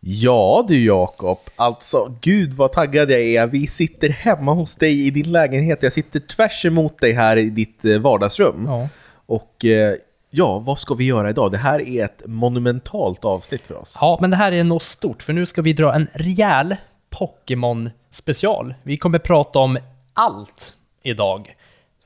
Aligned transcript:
Ja 0.00 0.64
du 0.68 0.84
Jakob, 0.84 1.38
alltså 1.56 2.14
gud 2.20 2.52
vad 2.52 2.72
taggad 2.72 3.10
jag 3.10 3.20
är. 3.20 3.46
Vi 3.46 3.66
sitter 3.66 4.08
hemma 4.08 4.52
hos 4.52 4.76
dig 4.76 5.06
i 5.06 5.10
din 5.10 5.32
lägenhet. 5.32 5.82
Jag 5.82 5.92
sitter 5.92 6.20
tvärs 6.20 6.64
emot 6.64 7.00
dig 7.00 7.12
här 7.12 7.36
i 7.36 7.50
ditt 7.50 7.84
eh, 7.84 7.98
vardagsrum. 7.98 8.64
Ja. 8.66 8.88
Och 9.26 9.64
eh, 9.64 9.94
ja, 10.30 10.58
vad 10.58 10.78
ska 10.78 10.94
vi 10.94 11.04
göra 11.06 11.30
idag? 11.30 11.52
Det 11.52 11.58
här 11.58 11.88
är 11.88 12.04
ett 12.04 12.22
monumentalt 12.26 13.24
avsnitt 13.24 13.66
för 13.66 13.74
oss. 13.74 13.98
ja, 14.00 14.18
men 14.20 14.30
det 14.30 14.36
här 14.36 14.52
är 14.52 14.64
något 14.64 14.82
stort, 14.82 15.22
för 15.22 15.32
nu 15.32 15.46
ska 15.46 15.62
vi 15.62 15.72
dra 15.72 15.94
en 15.94 16.08
rejäl 16.12 16.76
Pokémon-special. 17.10 18.74
Vi 18.82 18.96
kommer 18.96 19.18
prata 19.18 19.58
om 19.58 19.78
allt 20.14 20.72
idag 21.02 21.54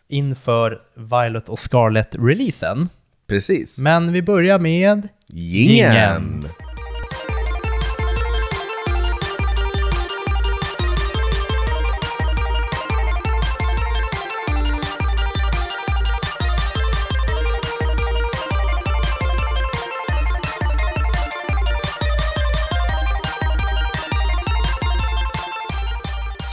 inför 0.09 0.83
Violet 0.95 1.49
och 1.49 1.59
Scarlet-releasen. 1.59 2.89
Precis. 3.27 3.79
Men 3.79 4.13
vi 4.13 4.23
börjar 4.23 4.59
med... 4.59 5.09
Gingen! 5.27 6.45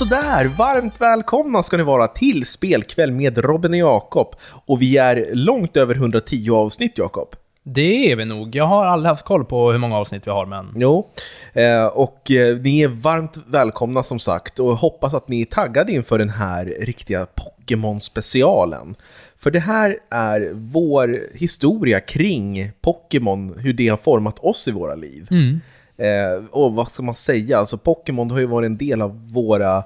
Sådär, 0.01 0.47
varmt 0.47 1.01
välkomna 1.01 1.63
ska 1.63 1.77
ni 1.77 1.83
vara 1.83 2.07
till 2.07 2.45
Spelkväll 2.45 3.11
med 3.11 3.37
Robin 3.37 3.71
och 3.71 3.77
Jakob. 3.77 4.35
Och 4.65 4.81
vi 4.81 4.97
är 4.97 5.29
långt 5.33 5.77
över 5.77 5.95
110 5.95 6.49
avsnitt, 6.51 6.97
Jakob. 6.97 7.35
Det 7.63 8.11
är 8.11 8.15
vi 8.15 8.25
nog. 8.25 8.55
Jag 8.55 8.65
har 8.65 8.85
aldrig 8.85 9.09
haft 9.09 9.25
koll 9.25 9.45
på 9.45 9.71
hur 9.71 9.79
många 9.79 9.97
avsnitt 9.97 10.27
vi 10.27 10.31
har, 10.31 10.45
men... 10.45 10.73
Jo, 10.75 11.07
eh, 11.53 11.85
och 11.85 12.31
eh, 12.31 12.57
ni 12.57 12.81
är 12.81 12.87
varmt 12.87 13.37
välkomna 13.47 14.03
som 14.03 14.19
sagt 14.19 14.59
och 14.59 14.77
hoppas 14.77 15.13
att 15.13 15.27
ni 15.27 15.41
är 15.41 15.45
taggade 15.45 15.91
inför 15.91 16.17
den 16.17 16.29
här 16.29 16.65
riktiga 16.79 17.25
Pokémon-specialen. 17.25 18.95
För 19.39 19.51
det 19.51 19.59
här 19.59 19.97
är 20.09 20.51
vår 20.53 21.19
historia 21.33 21.99
kring 21.99 22.71
Pokémon, 22.81 23.59
hur 23.59 23.73
det 23.73 23.87
har 23.87 23.97
format 23.97 24.39
oss 24.39 24.67
i 24.67 24.71
våra 24.71 24.95
liv. 24.95 25.27
Mm. 25.31 25.59
Eh, 26.01 26.43
och 26.51 26.73
vad 26.73 26.91
ska 26.91 27.03
man 27.03 27.15
säga, 27.15 27.57
alltså 27.57 27.77
Pokémon 27.77 28.31
har 28.31 28.39
ju 28.39 28.45
varit 28.45 28.65
en 28.65 28.77
del 28.77 29.01
av 29.01 29.31
våra 29.33 29.83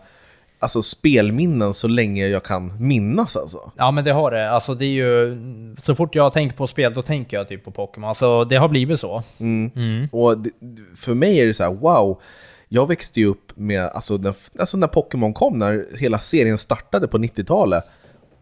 alltså, 0.60 0.82
spelminnen 0.82 1.74
så 1.74 1.88
länge 1.88 2.28
jag 2.28 2.44
kan 2.44 2.88
minnas 2.88 3.36
alltså. 3.36 3.72
Ja, 3.78 3.92
men 3.92 4.04
det 4.04 4.12
har 4.12 4.32
det. 4.32 4.52
Alltså, 4.52 4.76
det 4.76 4.86
är 4.86 4.90
ju... 4.90 5.38
Så 5.82 5.96
fort 5.96 6.16
jag 6.16 6.34
tänker 6.34 6.58
på 6.58 6.68
spel, 6.68 6.94
då 6.94 7.02
tänker 7.02 7.38
jag 7.38 7.48
typ 7.48 7.66
på 7.66 7.72
Pokémon. 7.72 8.10
Alltså, 8.10 8.46
det 8.46 8.56
har 8.56 8.70
blivit 8.70 9.00
så. 9.00 9.24
Mm. 9.40 9.72
Mm. 9.76 10.08
Och 10.12 10.38
det, 10.38 10.52
för 10.98 11.14
mig 11.14 11.40
är 11.40 11.46
det 11.46 11.54
så 11.54 11.64
här, 11.64 11.74
wow, 11.74 12.22
jag 12.70 12.88
växte 12.88 13.20
ju 13.20 13.26
upp 13.26 13.52
med, 13.56 13.84
alltså 13.84 14.18
när, 14.18 14.36
alltså 14.60 14.78
när 14.78 14.88
Pokémon 14.88 15.34
kom, 15.34 15.58
när 15.58 15.86
hela 15.98 16.18
serien 16.18 16.58
startade 16.58 17.08
på 17.08 17.18
90-talet. 17.18 17.84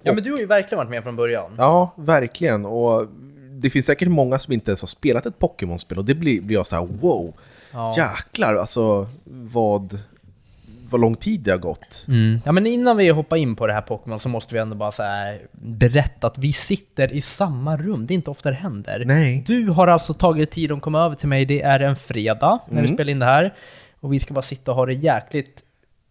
Ja, 0.04 0.14
men 0.14 0.24
du 0.24 0.32
har 0.32 0.40
ju 0.40 0.46
verkligen 0.46 0.78
varit 0.78 0.90
med 0.90 1.04
från 1.04 1.16
början. 1.16 1.56
Ja, 1.58 1.94
verkligen. 1.98 2.66
Och 2.66 3.08
det 3.52 3.70
finns 3.70 3.86
säkert 3.86 4.08
många 4.08 4.40
som 4.40 4.54
inte 4.54 4.72
ens 4.72 4.82
har 4.82 4.88
spelat 4.88 5.26
ett 5.26 5.40
Pokémon-spel 5.40 5.98
och 5.98 6.06
det 6.06 6.16
blir, 6.16 6.42
blir 6.42 6.58
jag 6.58 6.68
så 6.68 6.76
här, 6.76 6.88
wow, 7.02 7.34
Ja. 7.74 7.94
jäklar, 7.98 8.56
alltså 8.56 9.08
vad, 9.26 10.00
vad 10.90 11.02
lång 11.02 11.16
tid 11.16 11.40
det 11.40 11.52
har 11.52 11.58
gått. 11.58 12.06
Mm. 12.08 12.40
Ja, 12.46 12.52
men 12.52 12.68
innan 12.68 12.98
vi 12.98 13.10
hoppar 13.10 13.38
in 13.38 13.56
på 13.56 13.68
det 13.68 13.74
här 13.74 13.82
Pokémon 13.82 14.20
så 14.20 14.30
måste 14.30 14.54
vi 14.56 14.60
ändå 14.62 14.76
bara 14.76 14.92
så 14.92 15.04
berätta 15.52 16.28
att 16.28 16.38
vi 16.38 16.54
sitter 16.54 17.14
i 17.14 17.22
samma 17.22 17.78
rum. 17.78 18.08
Det 18.08 18.14
är 18.14 18.16
inte 18.16 18.30
ofta 18.32 18.50
det 18.50 18.56
händer. 18.56 19.04
Nej. 19.06 19.44
Du 19.48 19.70
har 19.70 19.88
alltså 19.88 20.14
tagit 20.14 20.52
tid 20.52 20.72
att 20.72 20.82
komma 20.82 21.06
över 21.06 21.16
till 21.16 21.28
mig. 21.30 21.46
Det 21.46 21.62
är 21.62 21.80
en 21.80 21.96
fredag 21.96 22.60
när 22.70 22.82
vi 22.82 22.88
Mm. 22.88 22.96
spelar 22.98 23.12
in 23.12 23.20
det 23.20 23.26
här. 23.26 23.54
Och 24.00 24.14
vi 24.14 24.20
ska 24.20 24.34
bara 24.34 24.42
sitta 24.42 24.72
och 24.72 24.78
ha 24.78 24.86
det 24.86 24.94
jäkligt 24.94 25.64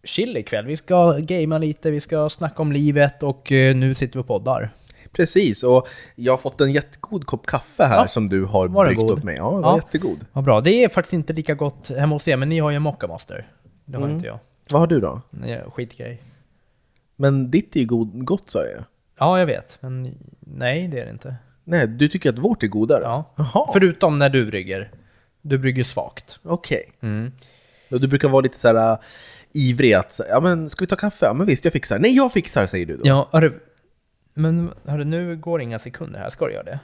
chill 0.03 0.37
ikväll. 0.37 0.65
Vi 0.65 0.77
ska 0.77 1.11
gamea 1.17 1.57
lite, 1.57 1.91
vi 1.91 1.99
ska 1.99 2.29
snacka 2.29 2.61
om 2.61 2.71
livet 2.71 3.23
och 3.23 3.51
eh, 3.51 3.75
nu 3.75 3.95
sitter 3.95 4.13
vi 4.13 4.21
och 4.21 4.27
poddar. 4.27 4.71
Precis, 5.13 5.63
och 5.63 5.87
jag 6.15 6.33
har 6.33 6.37
fått 6.37 6.61
en 6.61 6.71
jättegod 6.71 7.25
kopp 7.25 7.45
kaffe 7.47 7.83
här 7.83 7.97
Ja, 7.97 8.07
som 8.07 8.29
du 8.29 8.45
har 8.45 8.67
var 8.67 8.85
bryggt 8.85 8.97
god? 8.99 9.11
åt 9.11 9.23
mig. 9.23 9.35
Ja, 9.35 9.51
den 9.51 9.61
var 9.61 9.71
Ja. 9.71 9.75
jättegod. 9.75 10.25
Vad 10.33 10.43
bra. 10.43 10.61
Det 10.61 10.83
är 10.83 10.89
faktiskt 10.89 11.13
inte 11.13 11.33
lika 11.33 11.53
gott 11.53 11.89
hemma 11.89 12.15
hos 12.15 12.27
er, 12.27 12.37
men 12.37 12.49
ni 12.49 12.59
har 12.59 12.69
ju 12.69 12.75
en 12.75 12.81
Mocca 12.81 13.07
Master. 13.07 13.47
Det 13.85 13.97
har 13.97 14.03
Mm. 14.03 14.15
inte 14.15 14.27
jag. 14.27 14.39
Vad 14.71 14.79
har 14.81 14.87
du 14.87 14.99
då? 14.99 15.21
Nej, 15.29 15.63
skitgrej. 15.73 16.21
Men 17.15 17.51
ditt 17.51 17.75
är 17.75 17.79
ju 17.79 17.85
god, 17.85 18.25
gott 18.25 18.49
sa 18.49 18.59
jag. 18.65 18.83
Ja, 19.19 19.39
jag 19.39 19.45
vet. 19.45 19.77
Men 19.81 20.15
nej, 20.39 20.87
det 20.87 20.99
är 20.99 21.05
det 21.05 21.11
inte. 21.11 21.35
Nej, 21.63 21.87
du 21.87 22.07
tycker 22.07 22.29
att 22.29 22.37
vårt 22.39 22.63
är 22.63 22.67
godare? 22.67 23.03
Ja. 23.03 23.33
Jaha, 23.35 23.69
Förutom 23.73 24.19
när 24.19 24.29
du 24.29 24.45
brygger. 24.45 24.91
Du 25.41 25.57
brygger 25.57 25.83
svagt. 25.83 26.39
okej. 26.43 26.91
Mm. 27.01 27.31
Och 27.91 28.01
Du 28.01 28.07
brukar 28.07 28.29
vara 28.29 28.41
lite 28.41 28.59
så 28.59 28.67
här 28.67 28.91
äh, 28.91 28.97
ivrig 29.53 29.93
att, 29.93 30.19
ja 30.29 30.39
men 30.39 30.69
ska 30.69 30.83
vi 30.83 30.87
ta 30.87 30.95
kaffe? 30.95 31.25
Ja 31.25 31.33
men 31.33 31.47
visst, 31.47 31.65
jag 31.65 31.73
fixar. 31.73 31.99
Nej, 31.99 32.15
jag 32.15 32.31
fixar 32.33 32.65
säger 32.65 32.85
du 32.85 32.97
då. 32.97 33.01
Ja, 33.07 33.29
hörru. 33.31 33.59
Men 34.33 34.73
hörru, 34.85 35.03
nu 35.03 35.35
går 35.37 35.61
inga 35.61 35.79
sekunder 35.79 36.19
här. 36.19 36.29
Ska 36.29 36.45
du 36.45 36.53
göra 36.53 36.63
det? 36.63 36.79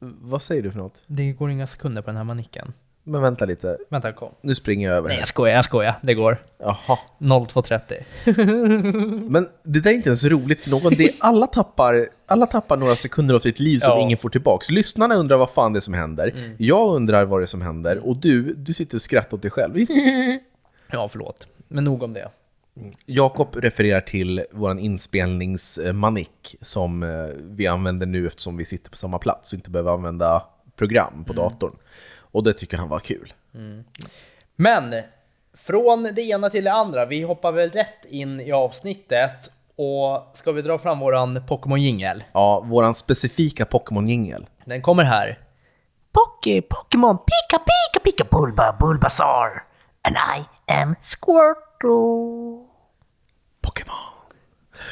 Vad 0.00 0.42
säger 0.42 0.62
du 0.62 0.70
för 0.70 0.78
något? 0.78 1.02
Det 1.06 1.32
går 1.32 1.50
inga 1.50 1.66
sekunder 1.66 2.02
på 2.02 2.06
den 2.06 2.16
här 2.16 2.24
manicken. 2.24 2.72
Men 3.04 3.22
vänta 3.22 3.44
lite, 3.44 3.78
Vänta, 3.88 4.12
kom. 4.12 4.32
nu 4.40 4.54
springer 4.54 4.88
jag 4.88 4.96
över 4.96 5.08
Nej, 5.08 5.14
här. 5.16 5.22
jag 5.22 5.28
skojar, 5.28 5.54
jag 5.54 5.64
skojar. 5.64 5.94
Det 6.02 6.14
går. 6.14 6.38
Jaha. 6.58 6.98
02.30. 7.18 8.02
Men 9.30 9.48
det 9.62 9.80
där 9.80 9.90
är 9.90 9.94
inte 9.94 10.08
ens 10.08 10.24
roligt 10.24 10.60
för 10.60 10.70
någon. 10.70 10.94
Det 10.94 11.04
är, 11.04 11.10
alla, 11.18 11.46
tappar, 11.46 12.08
alla 12.26 12.46
tappar 12.46 12.76
några 12.76 12.96
sekunder 12.96 13.34
av 13.34 13.40
sitt 13.40 13.60
liv 13.60 13.78
som 13.78 13.90
Ja. 13.92 14.00
ingen 14.00 14.18
får 14.18 14.28
tillbaks. 14.28 14.70
Lyssnarna 14.70 15.14
undrar 15.14 15.36
vad 15.36 15.50
fan 15.50 15.72
det 15.72 15.78
är 15.78 15.80
som 15.80 15.94
händer. 15.94 16.32
Mm. 16.36 16.54
Jag 16.58 16.94
undrar 16.94 17.24
vad 17.24 17.40
det 17.40 17.44
är 17.44 17.46
som 17.46 17.62
händer. 17.62 17.98
Och 18.08 18.20
du, 18.20 18.54
du 18.54 18.74
sitter 18.74 18.96
och 18.96 19.02
skrattar 19.02 19.36
åt 19.36 19.42
dig 19.42 19.50
själv. 19.50 19.76
Ja, 20.94 21.08
förlåt. 21.08 21.46
Men 21.68 21.84
nog 21.84 22.02
om 22.02 22.12
det. 22.12 22.28
Jakob 23.06 23.56
refererar 23.56 24.00
till 24.00 24.44
vår 24.50 24.78
inspelningsmanik 24.78 26.56
som 26.60 27.02
eh, 27.02 27.26
vi 27.38 27.66
använder 27.66 28.06
nu 28.06 28.26
eftersom 28.26 28.56
vi 28.56 28.64
sitter 28.64 28.90
på 28.90 28.96
samma 28.96 29.18
plats 29.18 29.52
och 29.52 29.56
inte 29.56 29.70
behöver 29.70 29.92
använda 29.92 30.44
program 30.76 31.24
på 31.24 31.32
datorn. 31.32 31.76
Och 32.18 32.44
det 32.44 32.52
tycker 32.52 32.76
han 32.76 32.88
var 32.88 32.98
kul. 32.98 33.32
Men, 34.56 34.94
från 35.54 36.02
det 36.02 36.22
ena 36.22 36.50
till 36.50 36.64
det 36.64 36.72
andra. 36.72 37.06
Vi 37.06 37.22
hoppar 37.22 37.52
väl 37.52 37.70
rätt 37.70 38.04
in 38.08 38.40
i 38.40 38.52
avsnittet. 38.52 39.50
Och 39.76 40.32
ska 40.34 40.52
vi 40.52 40.62
dra 40.62 40.78
fram 40.78 40.98
våran 40.98 41.42
Pokémon-jingel? 41.48 42.24
Ja, 42.32 42.60
våran 42.60 42.94
specifika 42.94 43.64
Pokémon-jingel. 43.64 44.46
Den 44.64 44.82
kommer 44.82 45.04
här. 45.04 45.38
Poke, 46.12 46.62
Pokémon, 46.62 47.18
Pika, 47.18 47.62
Pika, 47.62 48.04
Pika, 48.04 48.24
Bulba, 48.30 48.76
Bulbasaur. 48.80 49.62
And 50.02 50.16
I 50.16 50.44
am 50.72 50.94
Squirtle. 51.02 52.61
Pokémon! 53.62 53.96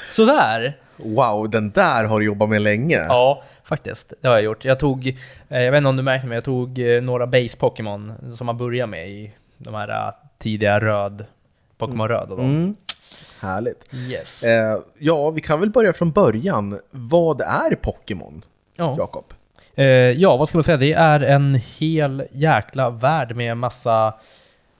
Sådär. 0.08 0.76
Wow, 0.96 1.50
den 1.50 1.70
där 1.70 2.04
har 2.04 2.20
du 2.20 2.26
jobbat 2.26 2.48
med 2.48 2.62
länge. 2.62 2.96
Ja, 2.96 3.42
faktiskt. 3.64 4.12
Det 4.20 4.28
har 4.28 4.34
jag 4.34 4.44
gjort. 4.44 4.64
Jag 4.64 4.78
tog, 4.78 5.06
eh, 5.48 5.62
jag 5.62 5.72
vet 5.72 5.78
inte 5.78 5.88
om 5.88 5.96
du 5.96 6.02
märkte 6.02 6.26
men 6.26 6.34
jag 6.34 6.44
tog 6.44 6.78
eh, 6.78 7.02
några 7.02 7.26
base 7.26 7.56
Pokémon 7.56 8.12
som 8.36 8.46
man 8.46 8.56
börjar 8.56 8.86
med 8.86 9.08
i 9.10 9.32
de 9.58 9.74
här 9.74 9.88
eh, 9.88 10.14
tidiga 10.38 10.80
röd, 10.80 11.24
Pokémon 11.78 12.08
röd 12.08 12.30
och 12.30 12.36
dem. 12.36 12.46
Mm. 12.46 12.76
Härligt. 13.40 13.94
Yes. 13.94 14.42
Eh, 14.42 14.78
ja, 14.98 15.30
vi 15.30 15.40
kan 15.40 15.60
väl 15.60 15.70
börja 15.70 15.92
från 15.92 16.10
början. 16.10 16.80
Vad 16.90 17.40
är 17.40 17.74
Pokémon, 17.74 18.44
ja. 18.76 18.94
Jakob? 18.98 19.24
Eh, 19.74 19.86
ja, 19.86 20.36
vad 20.36 20.48
ska 20.48 20.58
man 20.58 20.64
säga? 20.64 20.76
Det 20.76 20.92
är 20.92 21.20
en 21.20 21.54
hel 21.54 22.26
jäkla 22.32 22.90
värld 22.90 23.36
med 23.36 23.56
massa, 23.56 24.14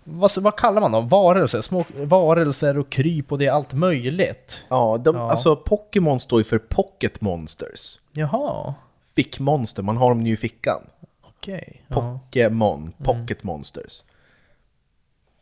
vad, 0.04 0.30
vad 0.38 0.56
kallar 0.56 0.80
man 0.80 0.92
dem? 0.92 1.08
Varelser? 1.08 1.60
Små 1.62 1.84
varelser 1.96 2.78
och 2.78 2.90
kryp 2.90 3.32
och 3.32 3.38
det 3.38 3.46
är 3.46 3.52
allt 3.52 3.72
möjligt. 3.72 4.64
Ja, 4.68 4.98
de, 5.04 5.16
Ja. 5.16 5.30
alltså 5.30 5.56
Pokémon 5.56 6.20
står 6.20 6.40
ju 6.40 6.44
för 6.44 6.58
Pocket 6.58 7.20
Monsters. 7.20 7.98
Jaha, 8.12 8.74
Fickmonster, 9.16 9.82
man 9.82 9.96
har 9.96 10.08
dem 10.10 10.26
ju 10.26 10.32
i 10.32 10.36
fickan. 10.36 10.80
okej. 11.22 11.82
Ja. 11.88 12.00
Mm. 12.00 12.18
Pokémon, 12.18 12.92
Pocket 13.04 13.42
Monsters. 13.42 14.02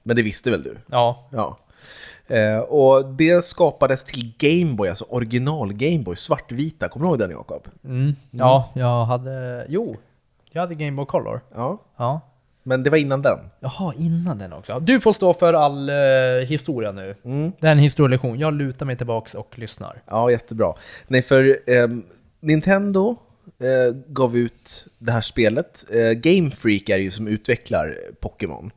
Men 0.03 0.17
det 0.17 0.23
visste 0.23 0.51
väl 0.51 0.63
du? 0.63 0.77
ja, 0.87 1.29
Ja. 1.33 1.59
Eh, 2.27 2.59
och 2.59 3.05
det 3.07 3.45
skapades 3.45 4.05
till 4.05 4.33
Gameboy, 4.39 4.89
alltså 4.89 5.05
original 5.09 5.73
Gameboy, 5.73 6.17
svartvita. 6.17 6.89
Kommer 6.89 7.07
du 7.07 7.11
ihåg 7.11 7.19
den 7.19 7.31
Jakob? 7.31 7.69
mm. 7.85 8.17
ja, 8.31 8.69
jag 8.75 9.05
hade, 9.05 9.67
jo, 9.69 9.97
jag 10.51 10.61
hade 10.61 10.75
Game 10.75 10.97
Boy 10.97 11.07
Color. 11.07 11.41
Ja. 11.55 11.79
Ja. 11.97 12.21
Men 12.69 12.83
det 12.83 12.91
var 12.91 12.99
innan 12.99 13.23
den. 13.23 13.39
Jaha, 13.61 13.95
innan 13.99 14.39
den 14.39 14.53
också. 14.53 14.81
Du 14.81 15.01
får 15.01 15.13
stå 15.13 15.35
för 15.35 15.55
all 15.55 15.89
eh, 15.89 15.97
historia 16.49 16.93
nu. 16.93 17.15
Mm. 17.25 17.53
Det 17.61 17.67
är 17.67 17.73
en 17.73 17.79
historielektion. 17.79 18.39
Jag 18.39 18.55
lutar 18.55 18.87
mig 18.87 18.97
tillbaks 18.97 19.35
och 19.35 19.59
lyssnar. 19.59 20.03
Ja, 20.07 20.31
jättebra. 20.31 20.75
Nej, 21.07 21.23
för 21.23 21.59
ehm, 21.67 22.05
Nintendo 22.41 23.17
eh, 23.59 23.97
gav 24.07 24.37
ut 24.37 24.87
det 24.99 25.13
här 25.13 25.21
spelet. 25.21 25.85
Eh, 25.93 26.11
Game 26.11 26.51
Freak 26.51 26.89
är 26.89 26.99
ju 26.99 27.11
som 27.11 27.29
utvecklar 27.29 27.99
Pokémon. 28.21 28.71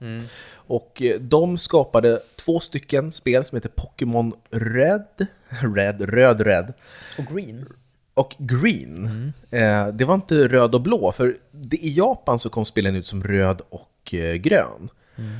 Och 0.53 1.01
eh, 1.01 1.19
de 1.19 1.57
skapade 1.57 2.19
två 2.45 2.59
stycken 2.59 3.11
spel 3.11 3.45
som 3.45 3.55
heter 3.55 3.71
Pokémon 3.75 4.33
Red, 4.49 5.27
Red, 5.75 6.01
Röd, 6.01 6.41
Red 6.41 6.73
Och 7.17 7.35
Green 7.35 7.65
och 8.13 8.35
Green. 8.37 9.33
Eh, 9.49 9.87
det 9.87 10.05
var 10.05 10.15
inte 10.15 10.47
röd 10.47 10.75
och 10.75 10.81
blå, 10.81 11.11
för 11.11 11.37
det, 11.51 11.77
i 11.77 11.93
Japan 11.97 12.39
så 12.39 12.49
kom 12.49 12.65
spelen 12.65 12.95
ut 12.95 13.07
som 13.07 13.23
röd 13.23 13.61
och 13.69 14.13
eh, 14.13 14.35
grön. 14.35 14.89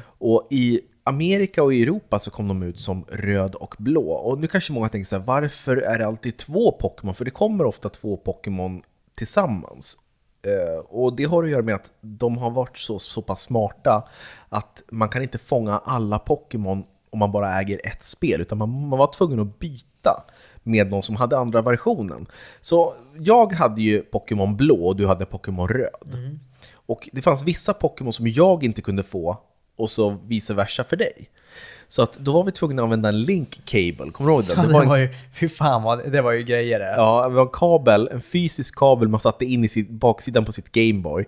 Och 0.04 0.48
i 0.50 0.82
Amerika 1.04 1.64
och 1.64 1.74
i 1.74 1.84
Europa 1.84 2.20
så 2.20 2.32
kom 2.32 2.48
de 2.48 2.64
ut 2.64 2.80
som 2.80 3.06
röd 3.10 3.56
och 3.56 3.76
blå. 3.78 4.12
Och 4.12 4.40
nu 4.40 4.48
kanske 4.48 4.74
många 4.74 4.90
tänker 4.90 5.06
så 5.06 5.16
här, 5.16 5.24
varför 5.24 5.78
är 5.78 6.00
det 6.00 6.08
alltid 6.08 6.38
två 6.38 6.72
Pokémon? 6.72 7.16
För 7.16 7.26
det 7.26 7.32
kommer 7.32 7.66
ofta 7.66 7.90
två 7.90 8.18
Pokémon 8.18 8.82
tillsammans. 9.16 9.98
Eh, 10.46 10.80
och 10.80 11.16
det 11.16 11.24
har 11.24 11.44
att 11.44 11.50
göra 11.50 11.62
med 11.62 11.76
att 11.76 11.92
de 12.02 12.38
har 12.38 12.50
varit 12.50 12.78
så, 12.78 13.00
så 13.00 13.22
pass 13.22 13.42
smarta 13.42 14.10
att 14.50 14.84
man 14.92 15.10
kan 15.10 15.22
inte 15.22 15.38
fånga 15.38 15.78
alla 15.78 16.20
Pokémon 16.20 16.84
om 17.10 17.20
man 17.20 17.32
bara 17.32 17.60
äger 17.60 17.82
ett 17.84 18.04
spel, 18.04 18.42
utan 18.42 18.58
man, 18.58 18.88
man 18.88 19.00
var 19.00 19.14
tvungen 19.14 19.40
att 19.40 19.60
byta 19.60 20.24
med 20.64 20.92
någon 20.92 21.04
som 21.04 21.16
hade 21.16 21.38
andra 21.38 21.62
versionen. 21.62 22.26
Så 22.62 22.94
jag 23.20 23.54
hade 23.54 23.82
ju 23.82 24.02
Pokémon 24.02 24.58
blå 24.58 24.86
och 24.88 24.96
du 24.96 25.08
hade 25.08 25.26
Pokémon 25.26 25.68
röd. 25.68 26.40
Och 26.74 27.10
det 27.12 27.22
fanns 27.22 27.44
vissa 27.44 27.74
Pokémon 27.74 28.14
som 28.14 28.28
jag 28.28 28.64
inte 28.64 28.82
kunde 28.82 29.04
få 29.04 29.38
och 29.76 29.90
så 29.90 30.18
vice 30.26 30.54
versa 30.54 30.84
för 30.84 30.96
dig. 30.96 31.30
Så 31.88 32.04
att 32.04 32.14
då 32.14 32.34
var 32.34 32.44
vi 32.44 32.52
tvungna 32.52 32.82
att 32.82 32.84
använda 32.84 33.10
en 33.10 33.22
link 33.22 33.62
cable, 33.66 34.12
kommer 34.12 34.30
du 34.30 34.36
ihåg 34.36 34.46
den? 34.46 34.58
Ja, 34.58 34.64
Det 34.64 34.74
var 34.74 34.82
en 34.82 34.90
var 34.90 34.98
ju, 34.98 35.10
fy 35.40 35.50
fan 35.50 35.84
vad, 35.84 36.12
det 36.12 36.22
var 36.22 36.32
ju 36.32 36.44
grejer 36.44 36.80
det. 36.80 36.94
Ja, 36.98 37.28
det 37.30 37.36
var 37.36 37.42
en 37.42 37.50
kabel, 37.54 38.10
en 38.12 38.22
fysisk 38.22 38.76
kabel 38.80 39.08
man 39.08 39.20
satte 39.20 39.46
in 39.46 39.64
i 39.64 39.68
sitt, 39.68 39.90
baksidan 39.90 40.46
på 40.46 40.52
sitt 40.52 40.72
Gameboy. 40.72 41.26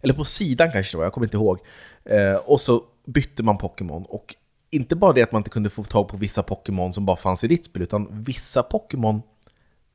Eller 0.00 0.14
på 0.14 0.24
sidan 0.24 0.72
kanske 0.72 0.92
det 0.92 0.98
var, 0.98 1.04
jag 1.04 1.12
kommer 1.12 1.26
inte 1.26 1.36
ihåg. 1.36 1.58
Eh, 2.04 2.34
och 2.34 2.60
så 2.60 2.82
bytte 3.06 3.42
man 3.42 3.58
Pokémon. 3.58 4.04
Och 4.08 4.34
inte 4.72 4.96
bara 4.96 5.12
det 5.12 5.22
att 5.22 5.32
man 5.32 5.40
inte 5.40 5.50
kunde 5.50 5.70
få 5.70 5.84
tag 5.84 6.08
på 6.08 6.16
vissa 6.16 6.42
Pokémon 6.42 6.92
som 6.92 7.06
bara 7.06 7.16
fanns 7.16 7.44
i 7.44 7.48
ditt 7.48 7.64
spel, 7.64 7.82
utan 7.82 8.22
vissa 8.22 8.62
Pokémon 8.62 9.22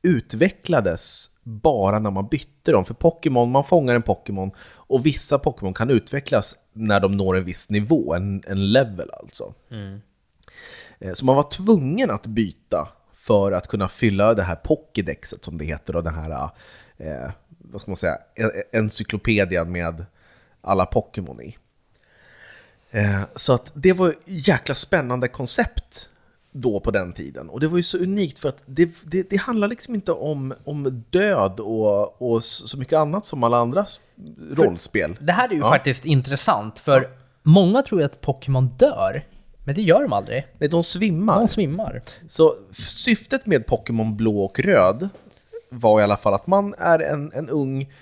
utvecklades 0.02 1.30
bara 1.42 1.98
när 1.98 2.10
man 2.10 2.28
bytte 2.28 2.72
dem. 2.72 2.84
För 2.84 2.94
Pokémon, 2.94 3.50
man 3.50 3.64
fångar 3.64 3.94
en 3.94 4.02
Pokémon 4.02 4.50
och 4.70 5.06
vissa 5.06 5.38
Pokémon 5.38 5.74
kan 5.74 5.90
utvecklas 5.90 6.54
när 6.72 7.00
de 7.00 7.12
når 7.16 7.36
en 7.36 7.44
viss 7.44 7.70
nivå, 7.70 8.14
en, 8.14 8.42
en 8.46 8.72
level 8.72 9.10
alltså. 9.20 9.54
Eh, 11.00 11.12
Så 11.12 11.24
man 11.24 11.36
var 11.36 11.42
tvungen 11.50 12.10
att 12.10 12.26
byta 12.26 12.88
för 13.14 13.52
att 13.52 13.66
kunna 13.68 13.88
fylla 13.88 14.34
det 14.34 14.42
här 14.42 14.54
Pokédexet 14.56 15.44
som 15.44 15.58
det 15.58 15.64
heter 15.64 15.96
och 15.96 16.04
den 16.04 16.14
här, 16.14 16.50
eh, 16.96 17.30
vad 17.58 17.80
ska 17.80 17.90
man 17.90 17.96
säga, 17.96 18.18
en- 18.34 18.50
encyklopedian 18.82 19.72
med 19.72 20.04
alla 20.60 20.86
Pokémon 20.86 21.40
i. 21.42 21.56
Eh, 22.90 23.20
så 23.34 23.52
att 23.52 23.72
det 23.74 23.92
var 23.92 24.08
ett 24.08 24.18
jäkla 24.24 24.74
spännande 24.74 25.28
koncept 25.28 26.08
då 26.52 26.80
på 26.80 26.90
den 26.90 27.12
tiden. 27.12 27.48
Och 27.50 27.60
det 27.60 27.68
var 27.68 27.76
ju 27.76 27.82
så 27.82 27.98
unikt 27.98 28.38
för 28.38 28.48
att 28.48 28.62
det, 28.66 28.90
det, 29.04 29.30
det 29.30 29.36
handlar 29.36 29.68
liksom 29.68 29.94
inte 29.94 30.12
om, 30.12 30.54
om 30.64 31.04
död 31.10 31.60
och, 31.60 32.22
och 32.22 32.44
så 32.44 32.78
mycket 32.78 32.96
annat 32.98 33.26
som 33.26 33.44
alla 33.44 33.56
andra 33.58 33.86
rollspel. 34.52 35.16
Det 35.20 35.32
här 35.32 35.48
är 35.48 35.52
ju 35.52 35.58
Ja. 35.60 35.68
faktiskt 35.68 36.04
intressant, 36.04 36.78
för 36.78 37.08
många 37.42 37.82
tror 37.82 38.00
ju 38.00 38.04
att 38.06 38.20
Pokémon 38.20 38.68
dör, 38.68 39.24
men 39.64 39.74
det 39.74 39.82
gör 39.82 40.02
de 40.02 40.12
aldrig. 40.12 40.46
Nej, 40.58 40.68
de 40.68 40.82
svimmar. 40.82 41.38
De 41.38 41.48
svimmar. 41.48 42.02
Så 42.28 42.54
syftet 42.72 43.46
med 43.46 43.66
Pokémon 43.66 44.16
blå 44.16 44.44
och 44.44 44.60
röd 44.60 45.08
var 45.70 46.00
i 46.00 46.02
alla 46.02 46.16
fall 46.16 46.34
att 46.34 46.46
man 46.46 46.74
är 46.78 46.98
en, 46.98 47.32
en 47.34 47.48
ung 47.48 47.92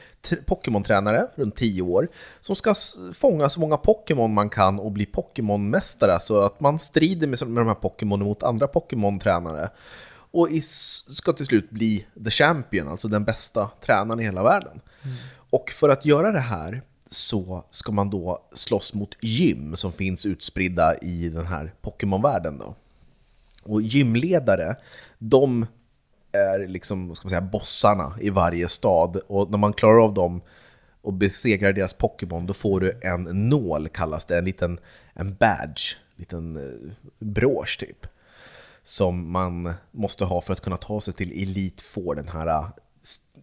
Pokémon-tränare, 0.46 1.26
runt 1.34 1.56
10 1.56 1.82
år, 1.82 2.08
som 2.40 2.56
ska 2.56 2.74
fånga 3.14 3.48
så 3.48 3.60
många 3.60 3.76
Pokémon 3.76 4.34
man 4.34 4.50
kan 4.50 4.78
och 4.78 4.92
bli 4.92 5.04
Pokémon-mästare, 5.06 6.18
så 6.20 6.40
att 6.40 6.60
man 6.60 6.78
strider 6.78 7.26
med, 7.26 7.48
med 7.48 7.60
de 7.60 7.68
här 7.68 7.74
Pokémon 7.74 8.20
mot 8.20 8.42
andra 8.42 8.66
Pokémon-tränare. 8.66 9.70
Och 10.30 10.48
ska 10.62 11.32
till 11.32 11.46
slut 11.46 11.70
bli 11.70 12.06
the 12.24 12.30
champion, 12.30 12.88
alltså 12.88 13.08
den 13.08 13.24
bästa 13.24 13.70
tränaren 13.84 14.20
i 14.20 14.24
hela 14.24 14.42
världen. 14.42 14.80
Och 15.50 15.70
för 15.70 15.88
att 15.88 16.04
göra 16.04 16.32
det 16.32 16.40
här 16.40 16.82
så 17.08 17.64
ska 17.70 17.92
man 17.92 18.10
då 18.10 18.48
slåss 18.52 18.94
mot 18.94 19.16
gym 19.20 19.76
som 19.76 19.92
finns 19.92 20.26
utspridda 20.26 20.94
i 20.94 21.28
den 21.28 21.46
här 21.46 21.72
Pokémon-världen. 21.82 22.58
Då. 22.58 22.74
Och 23.62 23.82
gymledare, 23.82 24.76
de 25.18 25.66
är 26.36 26.68
liksom, 26.68 27.08
vad 27.08 27.16
ska 27.16 27.26
man 27.26 27.30
säga, 27.30 27.40
bossarna 27.40 28.14
i 28.20 28.30
varje 28.30 28.68
stad. 28.68 29.16
Och 29.16 29.50
när 29.50 29.58
man 29.58 29.72
klarar 29.72 30.04
av 30.04 30.14
dem 30.14 30.42
och 31.02 31.12
besegrar 31.12 31.72
deras 31.72 31.92
Pokémon, 31.92 32.46
då 32.46 32.54
får 32.54 32.80
du 32.80 33.00
en 33.02 33.48
nål, 33.48 33.88
kallas 33.88 34.26
det. 34.26 34.38
En 34.38 34.44
liten 34.44 34.80
en 35.14 35.34
badge, 35.34 35.94
en 35.94 36.16
liten 36.16 36.56
eh, 36.56 36.92
brosch 37.18 37.78
typ. 37.80 38.06
Som 38.82 39.30
man 39.32 39.74
måste 39.90 40.24
ha 40.24 40.40
för 40.40 40.52
att 40.52 40.60
kunna 40.60 40.76
ta 40.76 41.00
sig 41.00 41.14
till 41.14 41.42
Elite 41.42 41.82
Four, 41.82 42.14
den 42.14 42.28
här 42.28 42.46
eh, 42.46 42.68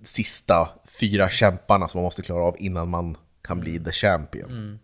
sista 0.03 0.69
fyra 0.85 1.29
kämparna 1.29 1.87
som 1.87 1.99
man 1.99 2.03
måste 2.03 2.21
klara 2.21 2.43
av 2.43 2.55
innan 2.59 2.89
man 2.89 3.17
kan 3.41 3.59
bli 3.59 3.79
the 3.79 3.91
champion. 3.91 4.79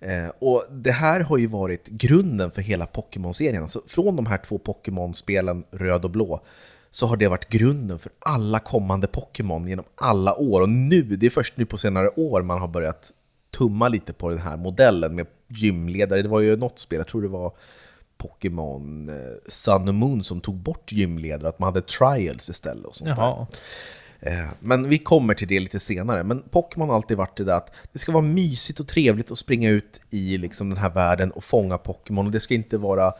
Eh, 0.00 0.28
och 0.38 0.64
det 0.70 0.92
här 0.92 1.20
har 1.20 1.38
ju 1.38 1.46
varit 1.46 1.86
grunden 1.86 2.50
för 2.50 2.62
hela 2.62 2.86
Pokémon-serien. 2.86 3.62
Alltså 3.62 3.82
från 3.86 4.16
de 4.16 4.26
här 4.26 4.38
två 4.38 4.58
Pokémon-spelen, 4.58 5.64
röd 5.70 6.04
och 6.04 6.10
blå, 6.10 6.44
så 6.90 7.06
har 7.06 7.16
det 7.16 7.28
varit 7.28 7.48
grunden 7.48 7.98
för 7.98 8.12
alla 8.18 8.58
kommande 8.58 9.06
Pokémon 9.06 9.68
genom 9.68 9.84
alla 9.94 10.34
år. 10.34 10.60
Och 10.60 10.68
nu, 10.68 11.02
det 11.02 11.26
är 11.26 11.30
först 11.30 11.56
nu 11.56 11.66
på 11.66 11.78
senare 11.78 12.08
år 12.16 12.42
man 12.42 12.60
har 12.60 12.68
börjat 12.68 13.12
tumma 13.50 13.88
lite 13.88 14.12
på 14.12 14.28
den 14.28 14.38
här 14.38 14.56
modellen 14.56 15.14
med 15.14 15.26
gymledare. 15.48 16.22
Det 16.22 16.28
var 16.28 16.40
ju 16.40 16.56
något 16.56 16.78
spel, 16.78 16.98
jag 16.98 17.06
tror 17.06 17.22
det 17.22 17.28
var 17.28 17.52
Pokémon 18.18 19.08
eh, 19.08 19.14
Sun 19.48 19.88
och 19.88 19.94
Moon 19.94 20.24
som 20.24 20.40
tog 20.40 20.54
bort 20.54 20.92
gymledare, 20.92 21.48
att 21.48 21.58
man 21.58 21.66
hade 21.66 21.82
trials 21.82 22.48
istället 22.48 22.84
och 22.86 22.96
sånt 22.96 23.08
där. 23.08 23.16
Jaha. 23.16 23.46
Eh, 24.20 24.48
Men 24.60 24.88
vi 24.88 24.98
kommer 24.98 25.34
till 25.34 25.48
det 25.48 25.60
lite 25.60 25.80
senare. 25.80 26.24
Men 26.24 26.42
Pokémon 26.42 26.88
har 26.88 26.96
alltid 26.96 27.16
varit 27.16 27.36
det 27.36 27.44
där 27.44 27.56
att 27.56 27.72
det 27.92 27.98
ska 27.98 28.12
vara 28.12 28.22
mysigt 28.22 28.80
och 28.80 28.88
trevligt 28.88 29.30
att 29.30 29.38
springa 29.38 29.70
ut 29.70 30.00
i 30.10 30.38
liksom 30.38 30.68
den 30.68 30.78
här 30.78 30.90
världen 30.90 31.30
och 31.30 31.44
fånga 31.44 31.78
Pokémon. 31.78 32.26
Och 32.26 32.32
det 32.32 32.40
ska 32.40 32.54
inte 32.54 32.78
vara 32.78 33.12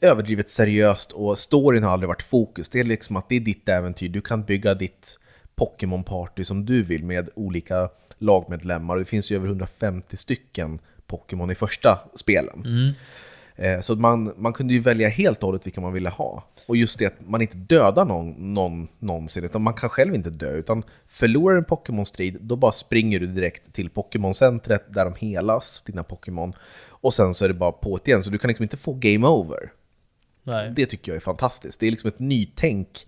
överdrivet 0.00 0.50
seriöst 0.50 1.12
och 1.12 1.38
storyn 1.38 1.82
har 1.82 1.90
aldrig 1.90 2.08
varit 2.08 2.22
fokus. 2.22 2.68
Det 2.68 2.80
är 2.80 2.84
liksom 2.84 3.16
att 3.16 3.28
det 3.28 3.36
är 3.36 3.40
ditt 3.40 3.68
äventyr. 3.68 4.08
Du 4.08 4.20
kan 4.20 4.44
bygga 4.44 4.74
ditt 4.74 5.18
Pokémon-party 5.56 6.44
som 6.44 6.64
du 6.64 6.82
vill 6.82 7.04
med 7.04 7.30
olika 7.34 7.88
lagmedlemmar. 8.18 8.96
Det 8.96 9.04
finns 9.04 9.32
ju 9.32 9.36
över 9.36 9.46
150 9.46 10.16
stycken 10.16 10.78
Pokémon 11.06 11.50
i 11.50 11.54
första 11.54 11.98
spelen. 12.14 12.64
Mm. 12.64 13.82
Så 13.82 13.94
man, 13.94 14.34
man 14.36 14.52
kunde 14.52 14.74
ju 14.74 14.80
välja 14.80 15.08
helt 15.08 15.38
och 15.38 15.46
hållet 15.46 15.66
vilka 15.66 15.80
man 15.80 15.92
ville 15.92 16.08
ha. 16.08 16.44
Och 16.66 16.76
just 16.76 16.98
det 16.98 17.06
att 17.06 17.28
man 17.28 17.42
inte 17.42 17.56
dödar 17.56 18.04
någon, 18.04 18.54
någon 18.54 18.88
någonsin, 18.98 19.44
utan 19.44 19.62
man 19.62 19.74
kan 19.74 19.88
själv 19.88 20.14
inte 20.14 20.30
dö. 20.30 20.50
Utan 20.50 20.82
förlorar 21.08 21.56
en 21.56 21.64
Pokémon-strid, 21.64 22.38
då 22.40 22.56
bara 22.56 22.72
springer 22.72 23.20
du 23.20 23.26
direkt 23.26 23.72
till 23.72 23.90
Pokémon-centret 23.90 24.94
där 24.94 25.04
de 25.04 25.26
helas, 25.26 25.82
dina 25.86 26.02
Pokémon. 26.02 26.52
Och 26.88 27.14
sen 27.14 27.34
så 27.34 27.44
är 27.44 27.48
det 27.48 27.54
bara 27.54 27.72
på 27.72 27.96
det 27.96 28.10
igen, 28.10 28.22
så 28.22 28.30
du 28.30 28.38
kan 28.38 28.48
liksom 28.48 28.62
inte 28.62 28.76
få 28.76 28.94
game 28.94 29.26
over. 29.26 29.72
Nej. 30.44 30.72
Det 30.76 30.86
tycker 30.86 31.12
jag 31.12 31.16
är 31.16 31.20
fantastiskt. 31.20 31.80
Det 31.80 31.86
är 31.86 31.90
liksom 31.90 32.08
ett 32.08 32.18
nytänk 32.18 33.06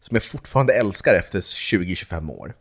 som 0.00 0.14
jag 0.14 0.22
fortfarande 0.22 0.72
älskar 0.72 1.14
efter 1.14 1.40
20-25 1.40 2.30
år. 2.30 2.54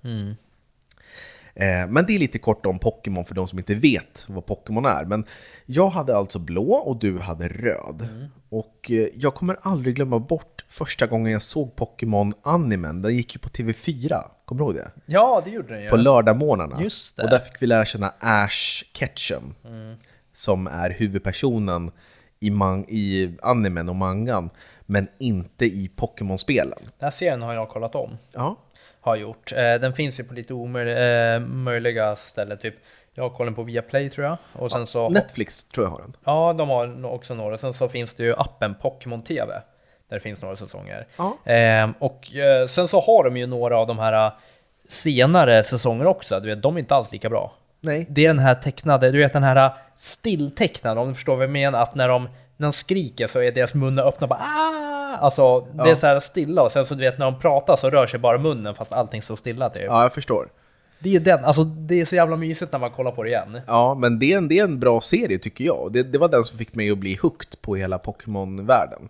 Eh, 1.56 1.88
Men 1.88 2.06
det 2.06 2.16
är 2.16 2.20
lite 2.20 2.40
kort 2.40 2.66
om 2.66 2.80
Pokémon 2.80 3.26
för 3.26 3.36
de 3.36 3.48
som 3.48 3.60
inte 3.60 3.76
vet 3.76 4.26
vad 4.30 4.46
Pokémon 4.46 4.86
är. 4.86 5.06
Men 5.06 5.26
jag 5.66 5.90
hade 5.90 6.18
alltså 6.18 6.40
blå 6.40 6.74
och 6.74 7.00
du 7.00 7.20
hade 7.20 7.48
röd. 7.48 8.30
Och 8.50 8.92
eh, 8.92 9.08
jag 9.16 9.34
kommer 9.36 9.58
aldrig 9.62 9.96
glömma 9.96 10.20
bort 10.20 10.66
första 10.70 11.08
gången 11.08 11.32
jag 11.32 11.44
såg 11.44 11.76
Pokémon-animen. 11.76 13.02
Den 13.02 13.16
gick 13.16 13.36
ju 13.36 13.40
på 13.40 13.50
TV4, 13.50 14.24
kommer 14.46 14.60
du 14.60 14.66
ihåg 14.66 14.76
det? 14.76 14.92
Ja, 15.06 15.42
det 15.46 15.52
gjorde 15.52 15.74
den 15.74 15.84
ju. 15.84 15.90
På 15.90 15.98
lördagmorgnarna. 15.98 16.84
Just 16.84 17.18
det. 17.18 17.24
Och 17.24 17.30
där 17.30 17.40
fick 17.40 17.62
vi 17.62 17.68
lära 17.68 17.86
känna 17.86 18.14
Ash 18.20 18.84
Ketchum. 18.94 19.56
Som 20.34 20.68
är 20.68 20.90
huvudpersonen 20.90 21.92
i, 22.46 22.52
man- 22.52 22.86
i 22.88 23.32
animen 23.42 23.90
och 23.90 23.96
mangan. 23.96 24.50
Men 24.86 25.08
inte 25.20 25.66
i 25.66 25.92
Pokémon-spelen. 25.96 26.80
Den 26.80 26.92
här 27.06 27.12
serien 27.12 27.42
har 27.42 27.54
jag 27.54 27.70
kollat 27.70 27.96
om. 27.96 28.18
Ja, 28.32 28.56
Har 29.02 29.16
gjort. 29.16 29.52
Eh, 29.52 29.58
den 29.58 29.94
finns 29.94 30.20
ju 30.20 30.24
på 30.24 30.34
lite 30.34 30.54
omöjliga 30.54 32.16
ställen, 32.16 32.58
typ. 32.58 32.76
Jag 33.14 33.34
kollat 33.34 33.56
på 33.56 33.64
Viaplay 33.64 34.10
tror 34.10 34.28
jag. 34.28 34.38
Och 34.54 34.72
sen 34.72 34.88
så... 34.88 35.10
Netflix 35.10 35.64
tror 35.64 35.86
jag 35.86 35.92
har 35.92 36.00
den. 36.02 36.16
Ja, 36.24 36.54
de 36.54 36.70
har 36.70 37.06
också 37.06 37.34
några. 37.34 37.58
Sen 37.58 37.74
så 37.74 37.90
finns 37.90 38.14
det 38.14 38.24
ju 38.24 38.34
appen 38.38 38.76
Pokémon 38.76 39.22
TV. 39.22 39.54
Där 40.10 40.16
det 40.16 40.20
finns 40.20 40.42
några 40.42 40.56
säsonger. 40.56 41.08
Ja. 41.18 41.38
Ehm, 41.46 41.94
och 42.00 42.36
eh, 42.36 42.68
sen 42.68 42.88
så 42.88 43.00
har 43.02 43.24
de 43.24 43.38
ju 43.38 43.48
några 43.48 43.78
av 43.78 43.88
de 43.88 44.00
här 44.00 44.26
eh, 44.26 44.34
senare 44.88 45.64
säsonger 45.64 46.06
också. 46.06 46.40
Du 46.40 46.50
vet, 46.50 46.62
de 46.62 46.76
är 46.76 46.80
inte 46.80 46.96
alls 46.96 47.12
lika 47.12 47.30
bra. 47.30 47.54
Nej. 47.84 48.06
Det 48.10 48.24
är 48.26 48.28
den 48.28 48.40
här 48.40 48.56
tecknade, 48.56 49.12
du 49.12 49.18
vet 49.18 49.34
den 49.34 49.44
här 49.44 49.72
stilltecknade, 49.98 51.02
om 51.02 51.08
du 51.08 51.14
förstår 51.14 51.36
vad 51.36 51.44
jag 51.44 51.52
menar. 51.52 51.82
Att 51.82 51.96
när 51.96 52.08
de, 52.08 52.24
när 52.58 52.68
de 52.68 52.74
skriker 52.74 53.28
så 53.28 53.40
är 53.40 53.52
deras 53.52 53.74
munnar 53.74 54.04
öppna 54.04 54.28
bara 54.28 54.40
ah! 54.40 55.18
Alltså, 55.18 55.60
det 55.74 55.84
är 55.84 55.88
Ja. 55.88 55.96
så 55.96 56.08
här 56.08 56.20
stilla 56.20 56.62
och 56.62 56.72
sen 56.72 56.86
så 56.86 56.96
du 56.96 57.02
vet 57.04 57.18
när 57.20 57.26
de 57.26 57.40
pratar 57.40 57.78
så 57.78 57.90
rör 57.90 58.08
sig 58.08 58.20
bara 58.20 58.38
munnen 58.38 58.76
fast 58.76 58.94
allting 58.94 59.22
står 59.22 59.36
stilla 59.36 59.70
typ. 59.70 59.84
Ja, 59.84 60.02
jag 60.04 60.14
förstår. 60.14 60.48
Det 61.00 61.16
är 61.16 61.20
den, 61.20 61.46
alltså 61.46 61.64
det 61.64 62.02
är 62.02 62.06
så 62.06 62.16
jävla 62.16 62.36
mysigt 62.36 62.72
när 62.72 62.80
man 62.80 62.92
kollar 62.92 63.12
på 63.12 63.24
det 63.24 63.30
igen. 63.30 63.62
Ja, 63.68 63.94
men 63.96 64.20
det 64.20 64.34
är 64.34 64.38
en, 64.38 64.48
det 64.48 64.60
är 64.60 64.64
en 64.64 64.80
bra 64.80 65.02
serie 65.02 65.40
tycker 65.40 65.66
jag. 65.66 65.90
Det, 65.94 66.04
det 66.04 66.18
var 66.18 66.28
den 66.30 66.44
som 66.44 66.58
fick 66.58 66.76
mig 66.76 66.92
att 66.92 66.98
bli 66.98 67.16
hooked 67.22 67.62
på 67.62 67.76
hela 67.76 67.98
Pokémon-världen. 67.98 69.10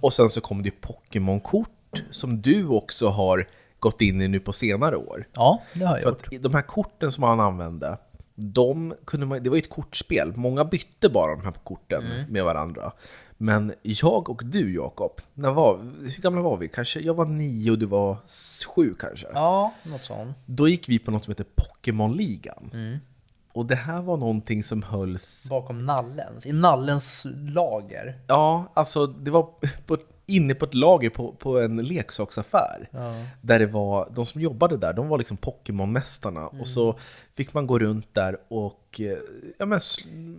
Och 0.00 0.12
sen 0.12 0.28
så 0.30 0.40
kom 0.40 0.62
det 0.62 0.68
ju 0.68 0.74
Pokémon-kort 0.80 2.02
som 2.10 2.42
du 2.42 2.66
också 2.68 3.08
har 3.08 3.46
gått 3.82 4.00
in 4.00 4.20
i 4.22 4.28
nu 4.28 4.40
på 4.40 4.52
senare 4.52 4.96
år. 4.96 5.28
Ja, 5.32 5.62
det 5.74 5.84
har 5.84 5.94
jag 5.98 6.02
För 6.02 6.10
gjort. 6.10 6.42
de 6.42 6.54
här 6.54 6.62
korten 6.62 7.12
som 7.12 7.24
han 7.24 7.40
använde 7.40 7.98
de 8.34 8.94
kunde 9.04 9.26
man, 9.26 9.42
det 9.42 9.50
var 9.50 9.56
ju 9.56 9.62
ett 9.62 9.70
kortspel, 9.70 10.32
många 10.36 10.64
bytte 10.64 11.08
bara 11.08 11.36
de 11.36 11.44
här 11.44 11.52
korten 11.52 12.04
med 12.28 12.44
varandra. 12.44 12.92
Men 13.38 13.72
jag 13.82 14.30
och 14.30 14.42
du 14.44 14.74
Jakob, 14.74 15.20
hur 15.34 16.20
gamla 16.22 16.42
var 16.42 16.56
vi? 16.56 16.68
Kanske, 16.68 17.00
jag 17.00 17.14
var 17.14 17.24
nio 17.24 17.70
och 17.70 17.78
du 17.78 17.86
var 17.86 18.16
sju 18.76 18.94
kanske. 18.98 19.26
Ja, 19.34 19.74
något 19.82 20.04
sånt. 20.04 20.36
Då 20.46 20.68
gick 20.68 20.88
vi 20.88 20.98
på 20.98 21.10
något 21.10 21.24
som 21.24 21.30
heter 21.30 21.46
Pokémon-ligan. 21.56 22.98
Och 23.52 23.66
det 23.66 23.74
här 23.74 24.02
var 24.02 24.16
någonting 24.16 24.62
som 24.62 24.82
hölls 24.82 25.46
Bakom 25.50 25.86
nallens, 25.86 26.46
i 26.46 26.52
nallens 26.52 27.22
lager. 27.34 28.16
Ja, 28.26 28.72
alltså 28.74 29.06
det 29.06 29.30
var 29.30 29.48
på, 29.86 29.98
inne 30.26 30.54
på 30.54 30.64
ett 30.64 30.74
lager 30.74 31.10
på, 31.10 31.32
på 31.32 31.60
en 31.60 31.76
leksaksaffär. 31.76 32.88
Där 33.40 33.58
det 33.58 33.66
var, 33.66 34.08
de 34.14 34.26
som 34.26 34.40
jobbade 34.40 34.76
där, 34.76 34.92
de 34.92 35.08
var 35.08 35.18
liksom 35.18 35.36
Pokémon-mästarna. 35.36 36.60
Och 36.60 36.66
så 36.66 36.98
fick 37.34 37.54
man 37.54 37.66
gå 37.66 37.78
runt 37.78 38.14
där 38.14 38.36
och, 38.48 39.00
eh, 39.00 39.18
ja 39.58 39.66
men, 39.66 39.80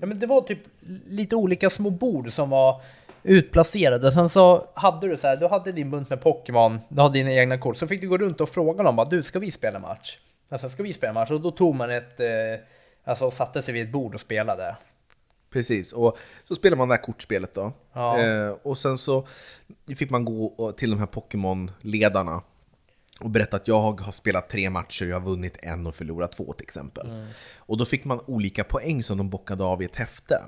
Ja 0.01 0.07
men 0.07 0.19
det 0.19 0.27
var 0.27 0.41
typ 0.41 0.59
lite 1.07 1.35
olika 1.35 1.69
små 1.69 1.89
bord 1.89 2.33
som 2.33 2.49
var 2.49 2.81
utplacerade. 3.23 4.11
Sen 4.11 4.29
så 4.29 4.67
hade 4.73 5.07
du 5.07 5.17
så 5.17 5.27
här, 5.27 5.37
du 5.37 5.47
hade 5.47 5.71
din 5.71 5.91
bunt 5.91 6.09
med 6.09 6.21
Pokémon, 6.21 6.79
du 6.89 7.01
hade 7.01 7.13
dina 7.13 7.31
egna 7.31 7.57
kort. 7.57 7.77
Så 7.77 7.87
fick 7.87 8.01
du 8.01 8.09
gå 8.09 8.17
runt 8.17 8.41
och 8.41 8.49
fråga 8.49 8.83
dem 8.83 8.95
bara, 8.95 9.09
du 9.09 9.23
ska 9.23 9.39
vi 9.39 9.51
spela 9.51 9.79
match? 9.79 10.17
Alltså 10.49 10.69
ska 10.69 10.83
vi 10.83 10.93
spela 10.93 11.13
match? 11.13 11.31
Och 11.31 11.41
då 11.41 11.51
tog 11.51 11.75
man 11.75 11.91
ett, 11.91 12.19
eh, 12.19 12.27
alltså 13.03 13.31
satte 13.31 13.61
sig 13.61 13.73
vid 13.73 13.83
ett 13.83 13.91
bord 13.91 14.13
och 14.13 14.19
spelade. 14.21 14.75
precis. 15.49 15.93
Och 15.93 16.17
så 16.43 16.55
spelade 16.55 16.77
man 16.77 16.87
det 16.87 16.95
här 16.95 17.01
kortspelet 17.01 17.53
då. 17.53 17.71
Ja. 17.93 18.19
Eh, 18.19 18.55
och 18.63 18.77
sen 18.77 18.97
så 18.97 19.27
fick 19.97 20.09
man 20.09 20.25
gå 20.25 20.71
till 20.71 20.89
de 20.89 20.99
här 20.99 21.05
Pokémon-ledarna 21.05 22.41
och 23.19 23.29
berätta 23.29 23.57
att 23.57 23.67
jag 23.67 23.99
har 24.01 24.11
spelat 24.11 24.49
tre 24.49 24.69
matcher, 24.69 25.05
jag 25.05 25.19
har 25.19 25.27
vunnit 25.27 25.57
en 25.61 25.87
och 25.87 25.95
förlorat 25.95 26.31
två 26.31 26.53
till 26.53 26.63
exempel. 26.63 27.25
Och 27.55 27.77
då 27.77 27.85
fick 27.85 28.05
man 28.05 28.19
olika 28.25 28.63
poäng 28.63 29.03
som 29.03 29.17
de 29.17 29.29
bockade 29.29 29.63
av 29.63 29.81
i 29.81 29.85
ett 29.85 29.95
häfte. 29.95 30.43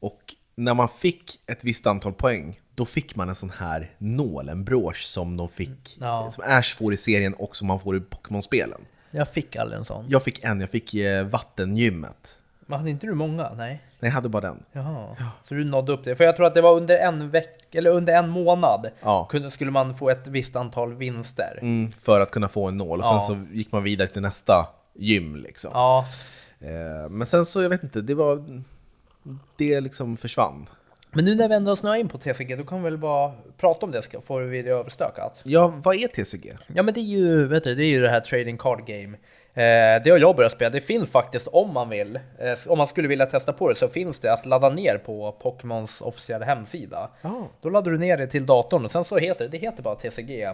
Och 0.00 0.34
när 0.54 0.74
man 0.74 0.88
fick 0.88 1.40
ett 1.46 1.64
visst 1.64 1.86
antal 1.86 2.12
poäng, 2.12 2.60
då 2.74 2.84
fick 2.86 3.16
man 3.16 3.28
en 3.28 3.34
sån 3.34 3.50
här 3.50 3.94
nål, 3.98 4.48
en 4.48 4.64
brosch 4.64 5.04
som 5.06 5.36
de 5.36 5.48
fick, 5.48 5.96
Ja. 6.00 6.30
som 6.30 6.44
Ash 6.46 6.76
får 6.76 6.92
i 6.94 6.96
serien 6.96 7.34
och 7.34 7.56
som 7.56 7.68
man 7.68 7.80
får 7.80 7.96
i 7.96 8.00
Pokémon-spelen. 8.00 8.80
Jag 9.10 9.28
fick 9.28 9.56
aldrig 9.56 9.78
en 9.78 9.84
sån. 9.84 10.06
Jag 10.08 10.22
fick 10.24 10.44
en, 10.44 10.60
jag 10.60 10.70
fick 10.70 10.94
eh, 10.94 11.26
vattengymmet. 11.26 12.38
Men 12.72 12.78
hade 12.78 12.90
inte 12.90 13.06
du 13.06 13.14
många? 13.14 13.50
Nej. 13.56 13.82
Nej, 14.00 14.08
jag 14.08 14.10
hade 14.10 14.28
bara 14.28 14.40
den. 14.40 14.62
Jaha. 14.72 15.16
Så 15.48 15.54
du 15.54 15.64
nådde 15.64 15.92
upp 15.92 16.04
det? 16.04 16.16
För 16.16 16.24
jag 16.24 16.36
tror 16.36 16.46
att 16.46 16.54
det 16.54 16.60
var 16.60 16.74
under 16.76 16.98
en 16.98 17.30
vecka, 17.30 17.78
eller 17.78 17.90
under 17.90 18.14
en 18.18 18.28
månad, 18.28 18.90
Ja. 19.02 19.24
kunde, 19.30 19.50
skulle 19.50 19.70
man 19.70 19.96
få 19.96 20.10
ett 20.10 20.26
visst 20.26 20.56
antal 20.56 20.94
vinster. 20.94 21.58
Mm, 21.62 21.90
för 21.92 22.20
att 22.20 22.30
kunna 22.30 22.48
få 22.48 22.68
en 22.68 22.76
nål. 22.76 22.98
Och 23.00 23.04
Ja. 23.06 23.20
sen 23.20 23.36
så 23.36 23.54
gick 23.54 23.72
man 23.72 23.82
vidare 23.82 24.08
till 24.08 24.22
nästa 24.22 24.66
gym 24.94 25.36
liksom. 25.36 25.70
Ja, 25.74 26.06
Eh, 26.60 27.08
men 27.10 27.26
sen 27.26 27.44
så, 27.46 27.62
jag 27.62 27.68
vet 27.70 27.82
inte, 27.82 28.00
det 28.00 28.14
var... 28.14 28.62
Det 29.56 29.80
liksom 29.80 30.16
försvann. 30.16 30.66
men 31.12 31.24
nu 31.24 31.34
när 31.34 31.48
vi 31.48 31.54
ändå 31.54 31.76
snöar 31.76 31.94
in 31.96 32.08
på 32.08 32.18
TCG, 32.18 32.56
då 32.56 32.64
kan 32.64 32.78
vi 32.78 32.84
väl 32.84 32.98
bara 32.98 33.32
prata 33.58 33.86
om 33.86 33.92
det, 33.92 34.02
ska, 34.02 34.20
får 34.20 34.40
vi 34.40 34.62
det 34.62 34.70
överstökat. 34.70 35.40
Ja, 35.44 35.68
vad 35.84 35.96
är 35.96 36.08
TCG? 36.08 36.52
Ja 36.74 36.82
men 36.82 36.94
det 36.94 37.00
är 37.00 37.02
ju, 37.02 37.46
vet 37.46 37.64
du, 37.64 37.74
det 37.74 37.84
är 37.84 37.88
ju 37.88 38.00
det 38.00 38.10
här 38.10 38.20
trading 38.20 38.58
card 38.58 38.86
game. 38.86 39.16
Eh, 39.54 40.02
det 40.04 40.10
har 40.10 40.18
jag 40.18 40.36
börjat 40.36 40.52
spela, 40.52 40.70
det 40.70 40.80
finns 40.80 41.10
faktiskt 41.10 41.48
om 41.48 41.72
man 41.72 41.88
vill, 41.88 42.16
eh, 42.16 42.58
om 42.66 42.78
man 42.78 42.86
skulle 42.86 43.08
vilja 43.08 43.26
testa 43.26 43.52
på 43.52 43.68
det 43.68 43.74
så 43.74 43.88
finns 43.88 44.20
det 44.20 44.32
att 44.32 44.46
ladda 44.46 44.68
ner 44.68 44.98
på 44.98 45.32
Pokémons 45.32 46.00
officiella 46.00 46.46
hemsida. 46.46 47.10
Ja. 47.22 47.48
Då 47.60 47.70
laddar 47.70 47.92
du 47.92 47.98
ner 47.98 48.16
det 48.16 48.26
till 48.26 48.46
datorn 48.46 48.84
och 48.84 48.92
sen 48.92 49.04
så 49.04 49.18
heter 49.18 49.44
det, 49.44 49.50
det 49.50 49.58
heter 49.58 49.82
bara 49.82 49.94
TCG. 49.94 50.48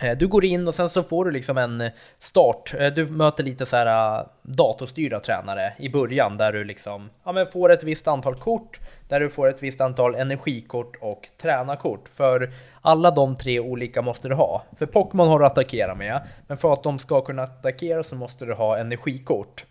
Eh, 0.00 0.18
du 0.18 0.26
går 0.26 0.44
in 0.44 0.68
och 0.68 0.74
sen 0.74 0.90
så 0.90 1.02
får 1.02 1.24
du 1.24 1.30
liksom 1.30 1.58
en 1.58 1.80
eh, 1.80 1.90
start. 2.20 2.74
Eh, 2.78 2.92
du 2.92 3.06
möter 3.06 3.44
lite 3.44 3.66
så 3.66 3.76
här 3.76 4.26
datorstyrda 4.42 5.20
tränare 5.20 5.72
i 5.78 5.88
början 5.88 6.36
där 6.36 6.52
du 6.52 6.64
liksom 6.64 7.10
ja, 7.24 7.32
men 7.32 7.46
får 7.46 7.72
ett 7.72 7.82
visst 7.82 8.08
antal 8.08 8.34
kort, 8.34 8.80
där 9.08 9.20
du 9.20 9.30
får 9.30 9.48
ett 9.48 9.62
visst 9.62 9.80
antal 9.80 10.14
energikort 10.14 10.96
och 11.00 11.28
tränarkort. 11.42 12.08
För 12.14 12.50
alla 12.80 13.10
de 13.10 13.36
tre 13.36 13.60
olika 13.60 14.02
måste 14.02 14.28
du 14.28 14.34
ha. 14.34 14.62
För 14.78 14.86
Pokémon 14.86 15.28
har 15.28 15.38
du 15.38 15.46
att 15.46 15.52
attackera 15.52 15.94
med, 15.94 16.20
men 16.46 16.58
för 16.58 16.72
att 16.72 16.82
de 16.82 16.98
ska 16.98 17.20
kunna 17.20 17.42
attackera 17.42 18.02
så 18.02 18.14
måste 18.14 18.44
du 18.44 18.54
ha 18.54 18.78
energikort. 18.78 19.64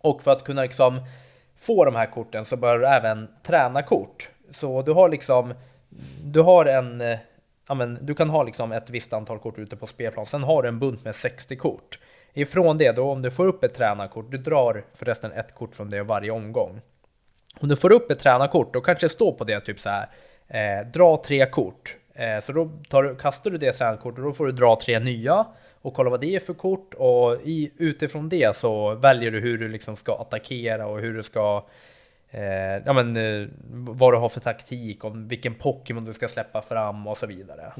Och 0.00 0.22
för 0.22 0.32
att 0.32 0.44
kunna 0.44 0.62
liksom 0.62 1.00
få 1.60 1.84
de 1.84 1.94
här 1.94 2.06
korten 2.06 2.44
så 2.44 2.56
bör 2.56 2.78
du 2.78 2.86
även 2.86 3.28
träna 3.42 3.82
kort. 3.82 4.30
Så 4.50 4.82
du 4.82 4.92
har 4.92 5.08
liksom, 5.08 5.54
du 6.24 6.40
har 6.40 6.64
en, 6.66 7.16
ja 7.68 7.74
men 7.74 7.98
du 8.00 8.14
kan 8.14 8.30
ha 8.30 8.42
liksom 8.42 8.72
ett 8.72 8.90
visst 8.90 9.12
antal 9.12 9.38
kort 9.38 9.58
ute 9.58 9.76
på 9.76 9.86
spelplan. 9.86 10.26
Sen 10.26 10.42
har 10.42 10.62
du 10.62 10.68
en 10.68 10.78
bunt 10.78 11.04
med 11.04 11.14
60 11.14 11.56
kort. 11.56 11.98
Ifrån 12.32 12.78
det 12.78 12.92
då, 12.92 13.10
om 13.10 13.22
du 13.22 13.30
får 13.30 13.46
upp 13.46 13.64
ett 13.64 13.74
tränarkort, 13.74 14.30
du 14.30 14.38
drar 14.38 14.84
förresten 14.94 15.32
ett 15.32 15.54
kort 15.54 15.76
från 15.76 15.90
det 15.90 16.02
varje 16.02 16.30
omgång. 16.30 16.80
Om 17.60 17.68
du 17.68 17.76
får 17.76 17.92
upp 17.92 18.10
ett 18.10 18.18
tränarkort, 18.18 18.74
då 18.74 18.80
kanske 18.80 19.04
det 19.06 19.10
står 19.10 19.32
på 19.32 19.44
det 19.44 19.60
typ 19.60 19.80
så 19.80 19.88
här, 19.88 20.08
eh, 20.48 20.86
dra 20.86 21.22
tre 21.26 21.46
kort. 21.46 21.96
Eh, 22.14 22.40
så 22.40 22.52
då 22.52 22.70
tar 22.88 23.02
du, 23.02 23.16
kastar 23.16 23.50
du 23.50 23.58
det 23.58 23.72
tränarkortet 23.72 24.18
och 24.18 24.24
då 24.24 24.32
får 24.32 24.46
du 24.46 24.52
dra 24.52 24.80
tre 24.84 24.98
nya 24.98 25.46
och 25.82 25.94
kolla 25.94 26.10
vad 26.10 26.20
det 26.20 26.36
är 26.36 26.40
för 26.40 26.54
kort 26.54 26.94
och 26.94 27.40
i, 27.44 27.72
utifrån 27.76 28.28
det 28.28 28.56
så 28.56 28.94
väljer 28.94 29.30
du 29.30 29.40
hur 29.40 29.58
du 29.58 29.68
liksom 29.68 29.96
ska 29.96 30.14
attackera 30.20 30.86
och 30.86 31.00
hur 31.00 31.14
du 31.14 31.22
ska 31.22 31.66
eh, 32.30 32.42
ja 32.86 32.92
men 32.92 33.16
eh, 33.16 33.48
vad 33.70 34.12
du 34.12 34.16
har 34.18 34.28
för 34.28 34.40
taktik 34.40 35.04
och 35.04 35.12
vilken 35.30 35.54
Pokémon 35.54 36.04
du 36.04 36.14
ska 36.14 36.28
släppa 36.28 36.62
fram 36.62 37.06
och 37.06 37.18
så 37.18 37.26
vidare. 37.26 37.72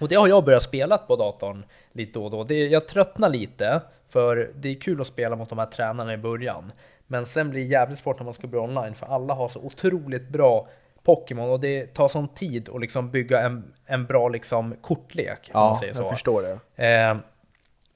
Och 0.00 0.08
det 0.08 0.14
har 0.14 0.28
jag 0.28 0.44
börjat 0.44 0.62
spela 0.62 0.98
på 0.98 1.16
datorn 1.16 1.64
lite 1.92 2.18
då 2.18 2.24
och 2.24 2.30
då. 2.30 2.44
Det, 2.44 2.66
jag 2.66 2.88
tröttnar 2.88 3.28
lite, 3.28 3.80
för 4.08 4.50
det 4.54 4.68
är 4.68 4.74
kul 4.74 5.00
att 5.00 5.06
spela 5.06 5.36
mot 5.36 5.48
de 5.48 5.58
här 5.58 5.66
tränarna 5.66 6.14
i 6.14 6.16
början. 6.16 6.72
Men 7.06 7.26
sen 7.26 7.50
blir 7.50 7.60
det 7.60 7.66
jävligt 7.66 7.98
svårt 7.98 8.18
när 8.18 8.24
man 8.24 8.34
ska 8.34 8.46
börja 8.46 8.64
online, 8.64 8.94
för 8.94 9.06
alla 9.06 9.34
har 9.34 9.48
så 9.48 9.60
otroligt 9.60 10.28
bra 10.28 10.68
Pokémon 11.02 11.50
och 11.50 11.60
det 11.60 11.86
tar 11.94 12.08
sån 12.08 12.28
tid 12.28 12.68
att 12.74 12.80
liksom 12.80 13.10
bygga 13.10 13.40
en, 13.40 13.72
en 13.86 14.06
bra 14.06 14.28
liksom 14.28 14.74
kortlek. 14.80 15.50
om 15.54 15.60
man 15.60 15.68
Ja, 15.68 15.76
säger 15.80 15.94
jag 15.94 16.02
så. 16.04 16.10
förstår 16.10 16.42
det. 16.42 16.86
Eh, 16.86 17.16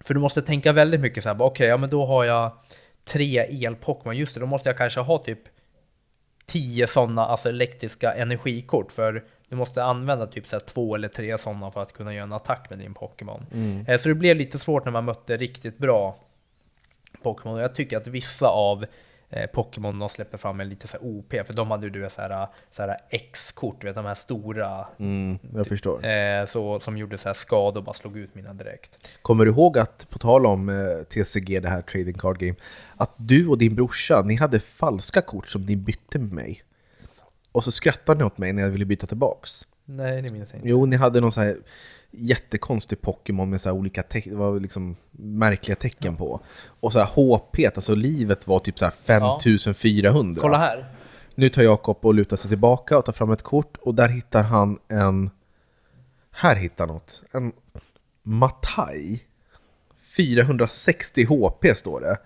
för 0.04 0.14
du 0.14 0.20
måste 0.20 0.42
tänka 0.42 0.72
väldigt 0.72 1.00
mycket 1.00 1.22
så 1.22 1.28
här, 1.28 1.42
okej, 1.42 1.66
ja 1.68 1.76
men 1.76 1.90
då 1.90 2.06
har 2.06 2.24
jag 2.24 2.50
tre 3.04 3.46
el-Pokémon, 3.50 4.16
just 4.16 4.34
det, 4.34 4.40
då 4.40 4.46
måste 4.46 4.68
jag 4.68 4.76
kanske 4.78 5.00
ha 5.00 5.18
typ 5.18 5.38
10 6.50 6.87
sådana, 6.87 7.26
alltså 7.26 7.49
elektriska 7.49 8.12
energikort, 8.12 8.92
för 8.92 9.25
du 9.49 9.57
måste 9.57 9.85
använda 9.85 10.26
typ 10.26 10.49
så 10.49 10.61
två 10.61 10.95
eller 10.95 11.09
tre 11.09 11.38
sådana 11.38 11.71
för 11.71 11.83
att 11.83 11.92
kunna 11.92 12.14
göra 12.14 12.23
en 12.25 12.33
attack 12.33 12.71
med 12.71 12.78
din 12.78 12.95
Pokémon. 12.95 13.47
Eh, 13.88 14.00
så 14.00 14.09
det 14.09 14.14
blev 14.14 14.37
lite 14.37 14.59
svårt 14.59 14.85
när 14.85 14.92
man 14.92 15.04
mötte 15.04 15.37
riktigt 15.37 15.78
bra 15.78 16.16
Pokémon, 17.23 17.59
jag 17.59 17.75
tycker 17.75 17.97
att 17.97 18.07
vissa 18.07 18.49
av 18.49 18.87
Pokémon 19.52 19.99
de 19.99 20.08
släpper 20.08 20.38
fram 20.38 20.60
en 20.60 20.68
lite 20.68 20.88
så 20.88 20.96
OP, 21.00 21.30
för 21.46 21.52
de 21.52 21.70
hade 21.70 21.87
ju 21.87 21.90
du 21.90 22.00
vet, 22.00 22.12
så 22.12 22.20
här, 22.22 22.46
så 22.76 22.82
här 22.82 22.96
X-kort, 23.10 23.84
vet 23.84 23.94
de 23.94 24.04
här 24.04 24.14
stora, 24.14 24.87
Mm, 24.99 25.38
jag 25.54 25.66
förstår. 25.66 26.06
eh, 26.06 26.46
så, 26.46 26.80
som 26.80 26.96
gjorde 26.99 27.18
så 27.18 27.28
här 27.28 27.34
skada 27.34 27.78
och 27.78 27.84
bara 27.84 27.92
slog 27.94 28.18
ut 28.18 28.34
mina 28.34 28.52
direkt. 28.54 29.12
Kommer 29.22 29.44
du 29.44 29.50
ihåg 29.50 29.78
att, 29.78 30.06
på 30.10 30.18
tal 30.18 30.46
om 30.46 30.68
eh, 30.68 31.04
TCG, 31.08 31.60
det 31.60 31.68
här 31.68 31.82
Trading 31.82 32.18
Card 32.18 32.38
Game, 32.38 32.54
att 32.96 33.12
du 33.16 33.46
och 33.49 33.58
din 33.58 33.75
brorsa, 33.75 34.22
ni 34.22 34.34
hade 34.37 34.60
falska 34.60 35.20
kort 35.20 35.49
som 35.49 35.62
ni 35.66 35.76
bytte 35.76 36.18
med 36.18 36.32
mig. 36.32 36.62
Och 37.52 37.64
så 37.64 37.72
skrattade 37.72 38.18
ni 38.18 38.25
åt 38.25 38.38
mig 38.38 38.52
när 38.52 38.62
jag 38.62 38.70
ville 38.70 38.84
byta 38.84 39.06
tillbaks. 39.06 39.66
Nej, 39.84 40.22
det 40.22 40.30
minns 40.30 40.52
jag 40.52 40.58
inte. 40.58 40.68
Jo, 40.68 40.87
ni 40.87 40.96
hade 40.96 41.20
någon 41.20 41.32
så 41.32 41.40
här 41.40 41.56
jättekonstig 42.11 43.00
Pokémon 43.00 43.50
med 43.50 43.61
så 43.61 43.69
här 43.69 43.76
olika 43.76 44.05
det 44.11 44.35
var 44.35 44.61
liksom 44.61 44.97
märkliga 45.11 45.76
tecken 45.76 46.17
på. 46.17 46.40
Och 46.81 46.93
så 46.93 46.99
här 46.99 47.07
HP, 47.07 47.76
alltså 47.76 47.95
livet 47.95 48.47
var 48.47 48.59
typ 48.59 48.79
så 48.79 48.85
här 48.85 48.93
5400. 49.05 50.43
Kolla 50.43 50.59
här. 50.59 50.93
Nu 51.35 51.49
tar 51.49 51.62
Jakob 51.62 51.99
och 52.00 52.14
lutar 52.14 52.37
sig 52.37 52.49
tillbaka 52.49 52.99
och 52.99 53.05
tar 53.05 53.12
fram 53.12 53.31
ett 53.31 53.43
kort 53.43 53.76
och 53.76 53.95
där 53.95 54.09
hittar 54.09 54.43
han 54.43 54.79
en... 54.88 55.31
Här 56.31 56.57
hittar 56.57 56.87
han 56.87 56.95
något. 56.95 57.23
En 57.33 57.52
Matai. 58.23 59.21
460 60.17 61.25
HP 61.25 61.76
står 61.76 62.00
det. 62.00 62.19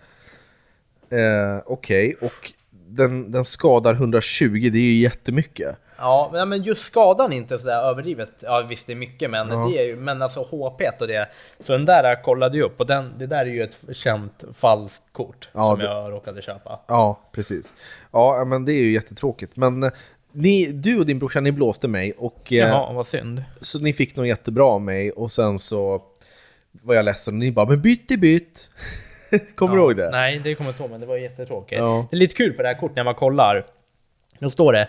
Eh, 1.16 1.62
Okej, 1.66 2.16
och 2.20 2.52
den, 2.70 3.32
den 3.32 3.44
skadar 3.44 3.94
120, 3.94 4.70
det 4.72 4.78
är 4.78 4.82
ju 4.82 4.96
jättemycket. 4.96 5.76
Ja, 5.98 6.44
men- 6.46 6.62
just 6.62 6.82
skadan 6.82 7.32
är 7.32 7.36
inte 7.36 7.58
sådär 7.58 7.80
överdrivet. 7.82 8.30
Ja, 8.40 8.60
visst 8.68 8.86
det 8.86 8.92
är 8.92 8.96
mycket, 8.96 9.30
men 9.30 9.48
det 9.48 9.78
är 9.78 9.84
ju, 9.84 9.96
men 9.96 10.22
alltså 10.22 10.40
HP 10.42 10.80
och 11.00 11.06
det. 11.06 11.28
Så 11.60 11.72
den 11.72 11.84
där 11.84 12.22
kollade 12.22 12.58
jag 12.58 12.64
upp 12.64 12.80
och 12.80 12.86
den, 12.86 13.12
det 13.18 13.26
där 13.26 13.40
är 13.46 13.50
ju 13.50 13.62
ett 13.62 13.78
känt 13.92 14.44
falskt 14.54 15.02
kort 15.12 15.48
Ja, 15.52 15.70
som 15.70 15.78
det- 15.78 15.84
jag 15.84 16.12
råkade 16.12 16.42
köpa. 16.42 16.80
Ja, 16.86 17.20
precis. 17.32 17.74
Ja, 18.12 18.44
men 18.46 18.64
det 18.64 18.72
är 18.72 18.82
ju 18.84 18.92
jättetråkigt. 18.92 19.56
Men 19.56 19.82
eh, 19.82 19.90
ni, 20.32 20.66
du 20.72 20.98
och 20.98 21.06
din 21.06 21.18
brorsa, 21.18 21.40
ni 21.40 21.52
blåste 21.52 21.88
mig 21.88 22.12
och 22.18 22.52
eh, 22.52 22.58
Jaha, 22.58 22.92
vad 22.92 23.06
synd. 23.06 23.44
så 23.60 23.78
ni 23.78 23.92
fick 23.92 24.16
nog 24.16 24.26
jättebra 24.26 24.64
av 24.64 24.80
mig 24.80 25.10
och 25.10 25.32
sen 25.32 25.58
så 25.58 26.02
var 26.82 26.94
jag 26.94 27.04
ledsen 27.04 27.34
och 27.34 27.38
ni 27.38 27.52
bara 27.52 27.66
“men 27.66 27.82
bytt 27.82 28.10
i 28.10 28.16
bytt”. 28.16 28.68
Kommer 29.54 29.74
du 29.76 29.80
ihåg 29.82 29.96
det? 29.96 30.10
Nej, 30.10 30.38
det 30.44 30.54
kommer 30.54 30.68
jag 30.70 30.72
inte 30.72 30.82
ihåg, 30.82 30.90
men 30.90 31.00
det 31.00 31.06
var 31.06 31.16
jättetråkigt. 31.16 31.78
Ja. 31.78 32.06
Det 32.10 32.16
är 32.16 32.18
lite 32.18 32.34
kul 32.34 32.52
på 32.52 32.62
det 32.62 32.68
här 32.68 32.74
kortet 32.74 32.96
när 32.96 33.04
man 33.04 33.14
kollar. 33.14 33.66
Då 34.38 34.50
står 34.50 34.72
det 34.72 34.88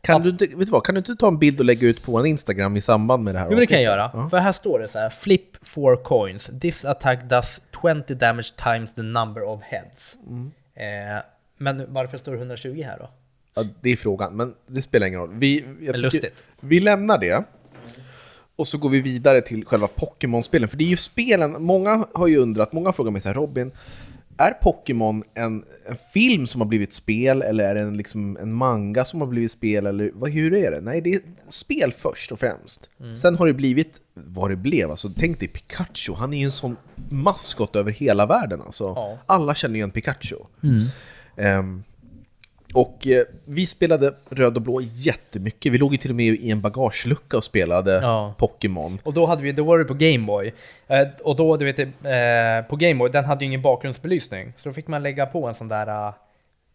Kan, 0.00 0.22
du 0.22 0.28
inte, 0.28 0.46
vet 0.46 0.58
du 0.58 0.72
vad, 0.72 0.84
kan 0.84 0.94
du 0.94 0.98
inte 0.98 1.16
ta 1.16 1.28
en 1.28 1.38
bild 1.38 1.58
och 1.58 1.64
lägga 1.64 1.88
ut 1.88 2.02
på 2.02 2.18
en 2.18 2.26
Instagram 2.26 2.76
i 2.76 2.80
samband 2.80 3.24
med 3.24 3.34
det 3.34 3.38
här 3.38 3.48
Jo, 3.50 3.58
det 3.58 3.66
kan 3.66 3.82
jag 3.82 3.84
göra. 3.84 4.28
För 4.28 4.38
här 4.38 4.52
står 4.52 4.78
det 4.78 4.88
så 4.88 4.98
här, 4.98 5.10
flip 5.10 5.56
four 5.62 5.96
coins. 5.96 6.50
This 6.60 6.84
attack 6.84 7.24
does 7.24 7.60
20 7.82 8.14
damage 8.14 8.52
times 8.56 8.94
the 8.94 9.02
number 9.02 9.42
of 9.42 9.60
heads. 9.62 10.16
Mm. 10.26 10.50
Eh, 10.74 11.22
men 11.58 11.92
varför 11.94 12.18
står 12.18 12.32
det 12.32 12.38
120 12.38 12.82
här 12.86 12.98
då? 12.98 13.10
Ja, 13.54 13.64
det 13.80 13.90
är 13.90 13.96
frågan, 13.96 14.36
men 14.36 14.54
det 14.66 14.82
spelar 14.82 15.06
ingen 15.06 15.20
roll. 15.20 15.34
Vi, 15.34 15.64
lustigt. 15.80 16.44
vi 16.60 16.80
lämnar 16.80 17.18
det. 17.18 17.44
Och 18.56 18.68
så 18.68 18.78
går 18.78 18.88
vi 18.88 19.00
vidare 19.00 19.40
till 19.40 19.64
själva 19.64 19.86
Pokémon-spelen. 19.86 20.68
För 20.68 20.76
det 20.76 20.84
är 20.84 20.88
ju 20.88 20.96
spelen, 20.96 21.62
många 21.62 22.06
har 22.14 22.26
ju 22.26 22.38
undrat, 22.38 22.72
många 22.72 22.92
frågar 22.92 23.10
mig 23.10 23.20
så 23.20 23.28
här, 23.28 23.34
Robin, 23.34 23.72
är 24.38 24.50
Pokémon 24.50 25.24
en, 25.34 25.64
en 25.88 25.96
film 26.14 26.46
som 26.46 26.60
har 26.60 26.68
blivit 26.68 26.92
spel 26.92 27.42
eller 27.42 27.64
är 27.64 27.74
det 27.74 27.80
en, 27.80 27.96
liksom, 27.96 28.36
en 28.36 28.52
manga 28.52 29.04
som 29.04 29.20
har 29.20 29.28
blivit 29.28 29.50
spel? 29.50 29.86
Eller 29.86 30.10
vad, 30.14 30.30
hur 30.30 30.54
är 30.54 30.70
det? 30.70 30.80
Nej, 30.80 31.00
det 31.00 31.14
är 31.14 31.20
spel 31.48 31.92
först 31.92 32.32
och 32.32 32.38
främst. 32.38 32.90
Sen 33.16 33.36
har 33.36 33.46
det 33.46 33.54
blivit 33.54 34.00
vad 34.14 34.50
det 34.50 34.56
blev. 34.56 34.90
Alltså, 34.90 35.10
tänk 35.16 35.40
dig 35.40 35.48
Pikachu, 35.48 36.14
han 36.14 36.34
är 36.34 36.38
ju 36.38 36.44
en 36.44 36.52
sån 36.52 36.76
maskot 37.08 37.76
över 37.76 37.92
hela 37.92 38.26
världen. 38.26 38.60
Alltså. 38.60 38.84
Ja. 38.84 39.18
Alla 39.26 39.54
känner 39.54 39.76
ju 39.76 39.82
en 39.82 39.90
Pikachu. 39.90 40.36
Ehm, 41.36 41.82
och 42.74 43.06
eh, 43.06 43.22
vi 43.44 43.66
spelade 43.66 44.14
röd 44.30 44.56
och 44.56 44.62
blå 44.62 44.80
jättemycket. 44.80 45.72
Vi 45.72 45.78
låg 45.78 45.92
ju 45.92 45.98
till 45.98 46.10
och 46.10 46.16
med 46.16 46.26
i 46.26 46.50
en 46.50 46.60
bagagelucka 46.60 47.36
och 47.36 47.44
spelade 47.44 47.92
Ja. 48.02 48.34
Pokémon. 48.38 48.98
Och 49.02 49.14
då, 49.14 49.26
hade 49.26 49.42
vi, 49.42 49.52
då 49.52 49.64
var 49.64 49.78
det 49.78 49.84
på 49.84 49.94
Gameboy. 49.94 50.54
Eh, 50.86 51.08
och 51.22 51.36
då, 51.36 51.56
du 51.56 51.64
vet, 51.64 51.78
eh, 51.78 52.68
på 52.68 52.76
Gameboy, 52.76 53.10
den 53.10 53.24
hade 53.24 53.44
ju 53.44 53.46
ingen 53.46 53.62
bakgrundsbelysning. 53.62 54.52
Så 54.56 54.68
då 54.68 54.72
fick 54.72 54.86
man 54.86 55.02
lägga 55.02 55.26
på 55.26 55.46
en 55.46 55.54
sån 55.54 55.68
där 55.68 56.06
eh, 56.08 56.14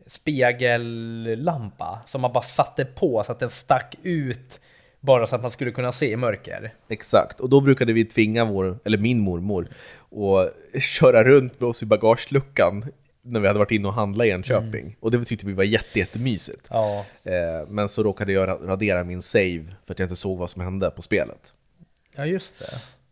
spegellampa 0.07 1.99
som 2.07 2.21
man 2.21 2.33
bara 2.33 2.43
satte 2.43 2.85
på 2.85 3.23
så 3.25 3.31
att 3.31 3.39
den 3.39 3.49
stack 3.49 3.95
ut 4.03 4.59
bara 4.99 5.27
så 5.27 5.35
att 5.35 5.41
man 5.41 5.51
skulle 5.51 5.71
kunna 5.71 5.91
se 5.91 6.11
i 6.11 6.15
mörker. 6.15 6.73
Exakt, 6.89 7.39
och 7.39 7.49
då 7.49 7.61
brukade 7.61 7.93
vi 7.93 8.05
tvinga 8.05 8.45
vår, 8.45 8.79
eller 8.85 8.97
min 8.97 9.19
mormor, 9.19 9.67
att 10.75 10.83
köra 10.83 11.23
runt 11.23 11.59
med 11.59 11.69
oss 11.69 11.83
i 11.83 11.85
bagageluckan 11.85 12.85
när 13.25 13.39
vi 13.39 13.47
hade 13.47 13.59
varit 13.59 13.71
inne 13.71 13.87
och 13.87 13.93
handlat 13.93 14.27
i 14.27 14.29
Enköping. 14.29 14.95
Och 14.99 15.11
det 15.11 15.25
tyckte 15.25 15.45
vi 15.45 15.53
var 15.53 15.63
jätte, 15.63 15.99
jättemysigt. 15.99 16.67
Ja, 16.69 17.05
Eh, 17.23 17.67
men 17.67 17.89
så 17.89 18.03
råkade 18.03 18.33
jag 18.33 18.49
ra- 18.49 18.65
radera 18.67 19.03
min 19.03 19.21
save 19.21 19.65
för 19.85 19.93
att 19.93 19.99
jag 19.99 20.05
inte 20.05 20.15
såg 20.15 20.37
vad 20.37 20.49
som 20.49 20.61
hände 20.61 20.89
på 20.91 21.01
spelet. 21.01 21.53
ja 22.15 22.25
just 22.25 22.59
det. 22.59 22.65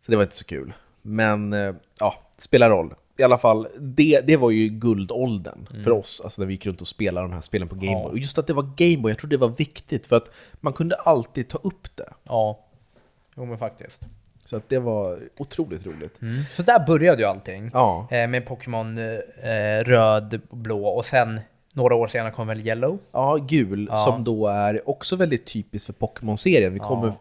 Så 0.06 0.12
det 0.12 0.16
var 0.16 0.24
inte 0.24 0.36
så 0.36 0.46
kul. 0.46 0.74
Men 1.02 1.54
eh, 1.54 1.74
ja, 2.00 2.16
spelar 2.38 2.70
roll. 2.70 2.94
I 3.18 3.24
alla 3.24 3.38
fall, 3.38 3.68
det, 3.80 4.22
det 4.28 4.38
var 4.38 4.52
ju 4.52 4.68
guldåldern 4.70 5.68
för 5.84 5.92
oss, 5.92 6.22
alltså 6.24 6.42
när 6.42 6.48
vi 6.48 6.54
gick 6.54 6.66
runt 6.66 6.82
och 6.82 6.88
spelade 6.88 7.28
de 7.28 7.34
här 7.34 7.42
spelen 7.42 7.68
på 7.68 7.76
Gameboy. 7.76 8.02
Ja. 8.04 8.10
Och 8.10 8.18
just 8.20 8.38
att 8.38 8.48
det 8.48 8.54
var 8.54 8.72
Gameboy, 8.76 9.12
jag 9.12 9.18
tror 9.20 9.30
det 9.30 9.38
var 9.38 9.48
viktigt 9.50 10.08
för 10.08 10.16
att 10.18 10.32
man 10.54 10.74
kunde 10.74 10.96
alltid 10.96 11.48
ta 11.50 11.58
upp 11.58 11.96
det. 11.96 12.14
Ja, 12.24 12.66
jo 13.36 13.46
men 13.46 13.58
faktiskt. 13.58 14.02
Så 14.52 14.58
att 14.58 14.70
det 14.70 14.80
var 14.80 15.20
otroligt 15.38 15.86
roligt. 15.86 16.20
Så 16.56 16.62
där 16.64 16.86
började 16.88 17.22
ju 17.22 17.28
allting. 17.28 17.70
Ja, 17.74 18.08
Eh, 18.12 18.28
med 18.28 18.46
Pokémon 18.46 18.98
eh, 18.98 19.84
röd, 19.84 20.42
blå 20.50 20.86
och 20.88 21.06
sen 21.06 21.40
några 21.74 21.96
år 21.96 22.08
senare 22.08 22.32
kom 22.32 22.48
väl 22.48 22.68
Yellow. 22.68 22.98
ja 23.12 23.36
gul, 23.48 23.88
Ja. 23.92 23.96
som 23.96 24.24
då 24.24 24.48
är 24.48 24.90
också 24.90 25.16
väldigt 25.16 25.46
typiskt 25.46 25.86
för 25.86 25.94
Pokémon-serien. 25.94 26.74
Vi 26.74 26.80
kommer 26.80 27.14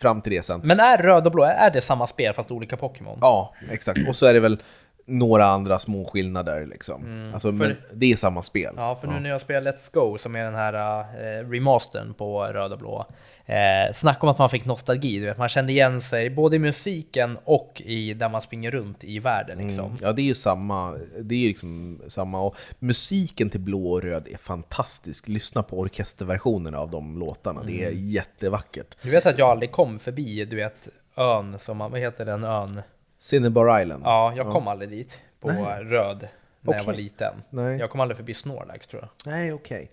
fram 0.00 0.20
till 0.22 0.32
det 0.32 0.42
sen. 0.42 0.60
Men 0.64 0.80
är 0.80 0.98
röd 0.98 1.26
och 1.26 1.32
blå, 1.32 1.42
är 1.44 1.70
det 1.70 1.80
samma 1.80 2.06
spel 2.06 2.32
fast 2.34 2.50
olika 2.50 2.76
Pokémon? 2.76 3.18
Ja, 3.20 3.54
exakt. 3.70 4.08
Och 4.08 4.16
så 4.16 4.26
är 4.26 4.34
det 4.34 4.40
väl 4.40 4.58
några 5.06 5.46
andra 5.46 5.78
små 5.78 6.04
skillnader 6.04 6.66
liksom. 6.66 7.30
Alltså, 7.34 7.52
men 7.52 7.76
det 7.92 8.12
är 8.12 8.16
samma 8.16 8.42
spel. 8.42 8.72
Mm. 8.72 8.84
Ja, 8.84 8.96
för 8.96 9.08
nu 9.08 9.20
när 9.20 9.30
jag 9.30 9.40
spelar 9.40 9.72
Let's 9.72 9.90
Go, 9.92 10.18
som 10.18 10.36
är 10.36 10.44
den 10.44 10.54
här 10.54 11.00
eh, 11.00 11.48
remastern 11.50 12.14
på 12.14 12.44
röd 12.44 12.72
och 12.72 12.78
blå, 12.78 13.06
eh, 13.46 13.92
snacka 13.92 14.20
om 14.20 14.28
att 14.28 14.38
man 14.38 14.50
fick 14.50 14.64
nostalgi, 14.64 15.18
du 15.18 15.26
vet, 15.26 15.38
man 15.38 15.48
kände 15.48 15.72
igen 15.72 16.00
sig 16.00 16.30
både 16.30 16.56
i 16.56 16.58
musiken 16.58 17.38
och 17.44 17.82
i 17.84 18.14
där 18.14 18.28
man 18.28 18.42
springer 18.42 18.70
runt 18.70 19.04
i 19.04 19.18
världen 19.18 19.58
liksom. 19.58 19.84
Mm. 19.86 19.98
Ja, 20.02 20.12
det 20.12 20.22
är 20.22 20.26
ju 20.26 20.34
samma. 20.34 20.96
Det 21.20 21.34
är 21.34 21.48
liksom 21.48 22.00
samma. 22.08 22.40
Och 22.42 22.56
musiken 22.78 23.50
till 23.50 23.62
blå 23.64 23.92
och 23.92 24.02
röd 24.02 24.28
är 24.30 24.36
fantastisk. 24.38 25.28
Lyssna 25.28 25.62
på 25.62 25.78
orkesterversionerna 25.78 26.78
av 26.78 26.90
de 26.90 27.18
låtarna. 27.18 27.62
Det 27.62 27.84
är 27.84 27.88
Mm. 27.90 28.08
jättevackert. 28.10 28.94
Du 29.02 29.10
vet 29.10 29.26
att 29.26 29.38
jag 29.38 29.48
aldrig 29.50 29.72
kom 29.72 29.98
förbi, 29.98 30.44
du 30.44 30.56
vet, 30.56 30.88
ön 31.16 31.58
som 31.58 31.76
man, 31.76 31.90
vad 31.90 32.00
heter 32.00 32.24
den 32.24 32.44
ön? 32.44 32.82
Cinnabar 33.18 33.80
Island. 33.80 34.02
Ja, 34.06 34.32
jag 34.36 34.52
kom 34.52 34.68
aldrig 34.68 34.90
dit 34.90 35.18
på 35.40 35.48
Nej. 35.52 35.84
röd 35.84 36.28
när 36.60 36.74
jag 36.74 36.84
var 36.84 36.92
liten. 36.92 37.34
Nej. 37.50 37.78
Jag 37.78 37.90
kom 37.90 38.00
aldrig 38.00 38.16
förbi 38.16 38.34
Snorlax 38.34 38.86
tror 38.86 39.02
jag. 39.02 39.32
Nej, 39.32 39.52
okej. 39.52 39.90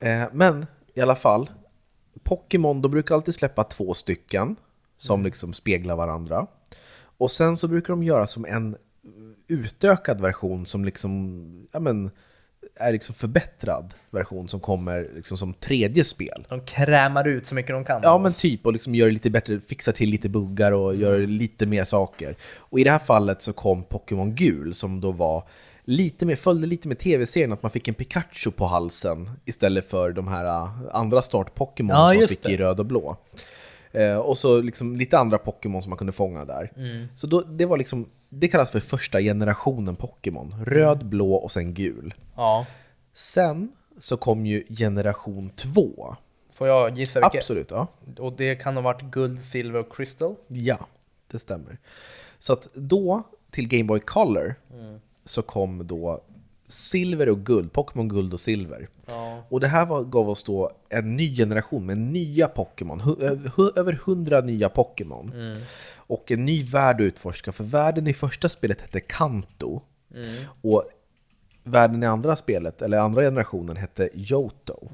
Eh, 0.00 0.22
men 0.32 0.66
i 0.94 1.00
alla 1.00 1.16
fall, 1.16 1.50
Pokémon, 2.22 2.82
de 2.82 2.90
brukar 2.90 3.14
alltid 3.14 3.34
släppa 3.34 3.64
två 3.64 3.94
stycken 3.94 4.56
som 4.96 5.22
liksom 5.22 5.52
speglar 5.52 5.96
varandra. 5.96 6.46
Och 7.18 7.30
sen 7.30 7.56
så 7.56 7.68
brukar 7.68 7.88
de 7.88 8.02
göra 8.02 8.26
som 8.26 8.44
en 8.44 8.76
utökad 9.48 10.20
version 10.20 10.66
som 10.66 10.84
liksom, 10.84 11.68
ja 11.72 11.80
men, 11.80 12.10
är 12.74 12.92
liksom 12.92 13.14
förbättrad 13.14 13.94
version 14.10 14.48
som 14.48 14.60
kommer 14.60 15.10
liksom 15.14 15.38
som 15.38 15.54
tredje 15.54 16.04
spel. 16.04 16.46
De 16.48 16.60
krämar 16.60 17.28
ut 17.28 17.46
så 17.46 17.54
mycket 17.54 17.74
de 17.74 17.84
kan. 17.84 18.00
Ja 18.02 18.18
men 18.18 18.32
typ, 18.32 18.66
och 18.66 18.72
liksom 18.72 18.94
gör 18.94 19.06
det 19.06 19.12
lite 19.12 19.30
bättre, 19.30 19.60
fixar 19.60 19.92
till 19.92 20.10
lite 20.10 20.28
buggar 20.28 20.72
och 20.72 20.96
gör 20.96 21.18
lite 21.18 21.66
mer 21.66 21.84
saker. 21.84 22.36
Och 22.56 22.78
i 22.78 22.84
det 22.84 22.90
här 22.90 22.98
fallet 22.98 23.42
så 23.42 23.52
kom 23.52 23.84
Pokémon 23.84 24.34
Gul 24.34 24.74
som 24.74 25.00
då 25.00 25.12
var 25.12 25.48
lite 25.88 26.26
mer, 26.26 26.36
följde 26.36 26.66
lite 26.66 26.88
med 26.88 26.98
tv-serien 26.98 27.52
att 27.52 27.62
man 27.62 27.70
fick 27.70 27.88
en 27.88 27.94
Pikachu 27.94 28.50
på 28.50 28.66
halsen 28.66 29.30
istället 29.44 29.90
för 29.90 30.12
de 30.12 30.28
här 30.28 30.44
äh, 30.44 30.70
andra 30.92 31.22
start-Pokémon 31.22 31.96
Ja, 31.96 32.08
som 32.08 32.18
man 32.18 32.28
fick 32.28 32.48
i 32.48 32.56
det. 32.56 32.62
röd 32.64 32.80
och 32.80 32.86
blå. 32.86 33.16
Eh, 33.92 34.16
och 34.16 34.38
så 34.38 34.60
liksom 34.60 34.96
lite 34.96 35.18
andra 35.18 35.38
Pokémon 35.38 35.82
som 35.82 35.90
man 35.90 35.98
kunde 35.98 36.12
fånga 36.12 36.44
där. 36.44 36.72
Mm. 36.76 37.08
Så 37.14 37.26
då, 37.26 37.40
det 37.40 37.66
var 37.66 37.78
liksom, 37.78 38.08
det 38.28 38.48
kallas 38.48 38.70
för 38.70 38.80
första 38.80 39.20
generationen 39.20 39.96
Pokémon. 39.96 40.54
Röd, 40.66 41.06
blå 41.06 41.34
och 41.34 41.52
sen 41.52 41.74
gul. 41.74 42.14
Ja. 42.36 42.66
Sen 43.14 43.72
så 43.98 44.16
kom 44.16 44.46
ju 44.46 44.64
generation 44.78 45.50
2. 45.50 46.16
Får 46.52 46.68
jag 46.68 46.98
gissa 46.98 47.20
vilket? 47.20 47.38
Absolut, 47.38 47.70
ja. 47.70 47.86
Och 48.18 48.32
det 48.32 48.56
kan 48.56 48.74
ha 48.76 48.82
varit 48.82 49.02
guld, 49.02 49.44
silver 49.44 49.80
och 49.80 49.96
crystal? 49.96 50.34
Ja, 50.46 50.78
det 51.30 51.38
stämmer. 51.38 51.78
Så 52.38 52.52
att 52.52 52.68
då, 52.74 53.22
till 53.50 53.68
Game 53.68 53.84
Boy 53.84 54.00
Color, 54.00 54.54
så 55.28 55.42
kom 55.42 55.86
då 55.86 56.24
silver 56.68 57.28
och 57.28 57.46
guld, 57.46 57.72
Pokémon 57.72 58.08
guld 58.08 58.32
och 58.32 58.40
silver. 58.40 58.88
Ja. 59.06 59.44
Och 59.48 59.60
det 59.60 59.68
här 59.68 59.86
var, 59.86 60.04
gav 60.04 60.30
oss 60.30 60.42
då 60.42 60.70
en 60.88 61.16
ny 61.16 61.36
generation 61.36 61.86
med 61.86 61.98
nya 61.98 62.48
Pokémon, 62.48 63.00
över 63.76 63.92
hundra 63.92 64.40
nya 64.40 64.68
Pokémon. 64.68 65.56
Och 65.94 66.30
en 66.30 66.44
ny 66.44 66.62
värld 66.62 66.96
att 66.96 67.04
utforska, 67.04 67.52
för 67.52 67.64
världen 67.64 68.06
i 68.06 68.14
första 68.14 68.48
spelet 68.48 68.80
hette 68.80 69.00
Kanto. 69.00 69.82
Och 70.60 70.84
världen 71.64 72.02
i 72.02 72.06
andra 72.06 72.36
spelet, 72.36 72.82
eller 72.82 72.98
andra 72.98 73.22
generationen, 73.22 73.76
hette 73.76 74.08
Johto. 74.14 74.90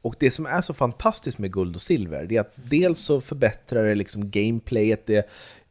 Och 0.00 0.14
det 0.18 0.30
som 0.30 0.46
är 0.46 0.60
så 0.60 0.74
fantastiskt 0.74 1.38
med 1.38 1.52
guld 1.52 1.74
och 1.74 1.82
silver, 1.82 2.26
det 2.26 2.36
är 2.36 2.40
att 2.40 2.54
dels 2.54 2.98
så 2.98 3.20
förbättrar 3.20 3.84
det 3.84 3.94
liksom 3.94 4.30
gameplayet, 4.30 5.06
det 5.06 5.28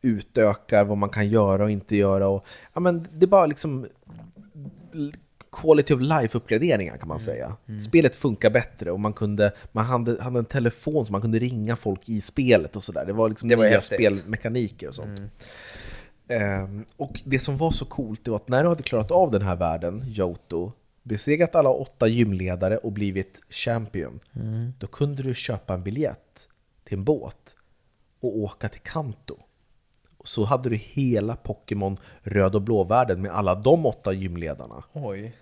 utökar 0.07 0.85
vad 0.85 0.97
man 0.97 1.09
kan 1.09 1.29
göra 1.29 1.63
och 1.63 1.71
inte 1.71 1.95
göra. 1.95 2.27
Och, 2.27 2.45
ja, 2.73 2.79
men 2.79 3.07
det 3.13 3.25
är 3.25 3.27
bara 3.27 3.45
liksom 3.45 3.87
quality 5.51 5.93
of 5.93 6.01
life-uppgraderingar 6.01 6.97
kan 6.97 7.07
man 7.07 7.19
säga. 7.19 7.55
Spelet 7.81 8.15
funkar 8.15 8.49
bättre 8.49 8.91
och 8.91 8.99
man, 8.99 9.13
kunde, 9.13 9.51
man 9.71 9.85
hade, 9.85 10.23
hade 10.23 10.39
en 10.39 10.45
telefon 10.45 11.05
så 11.05 11.11
man 11.11 11.21
kunde 11.21 11.39
ringa 11.39 11.75
folk 11.75 12.09
i 12.09 12.21
spelet 12.21 12.75
och 12.75 12.83
sådär. 12.83 13.05
Det 13.05 13.13
var 13.13 13.29
liksom 13.29 13.49
Det 13.49 13.55
var 13.55 13.63
nya 13.63 13.73
häftigt. 13.73 13.97
spelmekaniker 13.99 14.87
och 14.87 14.95
sånt. 14.95 15.19
Ehm, 16.27 16.85
och 16.97 17.21
det 17.25 17.39
som 17.39 17.57
var 17.57 17.71
så 17.71 17.85
coolt 17.85 18.23
det 18.25 18.31
var 18.31 18.35
att 18.37 18.47
när 18.47 18.63
du 18.63 18.69
hade 18.69 18.83
klarat 18.83 19.11
av 19.11 19.31
den 19.31 19.41
här 19.41 19.55
världen, 19.55 20.03
Johto, 20.07 20.71
besegrat 21.03 21.55
alla 21.55 21.69
åtta 21.69 22.07
gymledare 22.07 22.77
och 22.77 22.91
blivit 22.91 23.41
champion, 23.49 24.19
då 24.79 24.87
kunde 24.87 25.23
du 25.23 25.35
köpa 25.35 25.73
en 25.73 25.83
biljett 25.83 26.49
till 26.83 26.97
en 26.97 27.03
båt 27.03 27.55
och 28.19 28.37
åka 28.37 28.69
till 28.69 28.81
Kanto. 28.81 29.37
Så 30.27 30.43
hade 30.43 30.69
du 30.69 30.75
hela 30.75 31.35
Pokémon 31.35 31.97
röd 32.23 32.55
och 32.55 32.61
blå-världen 32.61 33.21
med 33.21 33.31
alla 33.31 33.55
de 33.55 33.85
åtta 33.85 34.13
gymledarna. 34.13 34.83
Oj. 34.93 35.33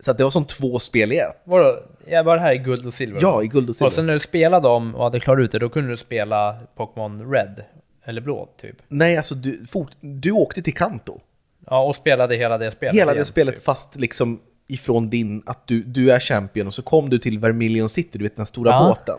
Så 0.00 0.10
att 0.10 0.18
det 0.18 0.24
var 0.24 0.30
som 0.30 0.44
två 0.44 0.78
spel 0.78 1.12
i 1.12 1.18
ett. 1.18 1.40
Vadå? 1.44 1.76
Ja, 2.06 2.22
var 2.22 2.36
det 2.36 2.42
här 2.42 2.52
i 2.52 2.58
guld 2.58 2.86
och 2.86 2.94
silver? 2.94 3.18
Ja, 3.22 3.42
i 3.42 3.46
guld 3.46 3.68
och 3.68 3.76
silver. 3.76 3.88
Och 3.88 3.94
sen 3.94 4.06
när 4.06 4.12
du 4.14 4.20
spelade 4.20 4.68
dem 4.68 4.94
och 4.94 5.04
hade 5.04 5.20
klarat 5.20 5.40
ut 5.42 5.52
det, 5.52 5.58
då 5.58 5.68
kunde 5.68 5.90
du 5.90 5.96
spela 5.96 6.56
Pokémon 6.76 7.32
Red? 7.32 7.64
Eller 8.04 8.20
blå, 8.20 8.48
typ? 8.60 8.76
Nej, 8.88 9.16
alltså 9.16 9.34
du, 9.34 9.66
fort, 9.66 9.90
du 10.00 10.30
åkte 10.30 10.62
till 10.62 10.74
Kanto. 10.74 11.20
Ja, 11.66 11.82
och 11.82 11.96
spelade 11.96 12.36
hela 12.36 12.58
det 12.58 12.70
spelet 12.70 12.94
Hela 12.94 13.12
igen, 13.12 13.20
det 13.20 13.24
spelet 13.24 13.54
typ. 13.54 13.64
fast 13.64 13.96
liksom 13.96 14.40
ifrån 14.68 15.10
din, 15.10 15.42
att 15.46 15.66
du, 15.66 15.82
du 15.82 16.12
är 16.12 16.20
champion 16.20 16.66
och 16.66 16.74
så 16.74 16.82
kom 16.82 17.10
du 17.10 17.18
till 17.18 17.38
Vermilion 17.38 17.88
City, 17.88 18.18
du 18.18 18.24
vet 18.24 18.36
den 18.36 18.40
här 18.40 18.46
stora 18.46 18.70
Ja. 18.70 18.86
båten. 18.88 19.18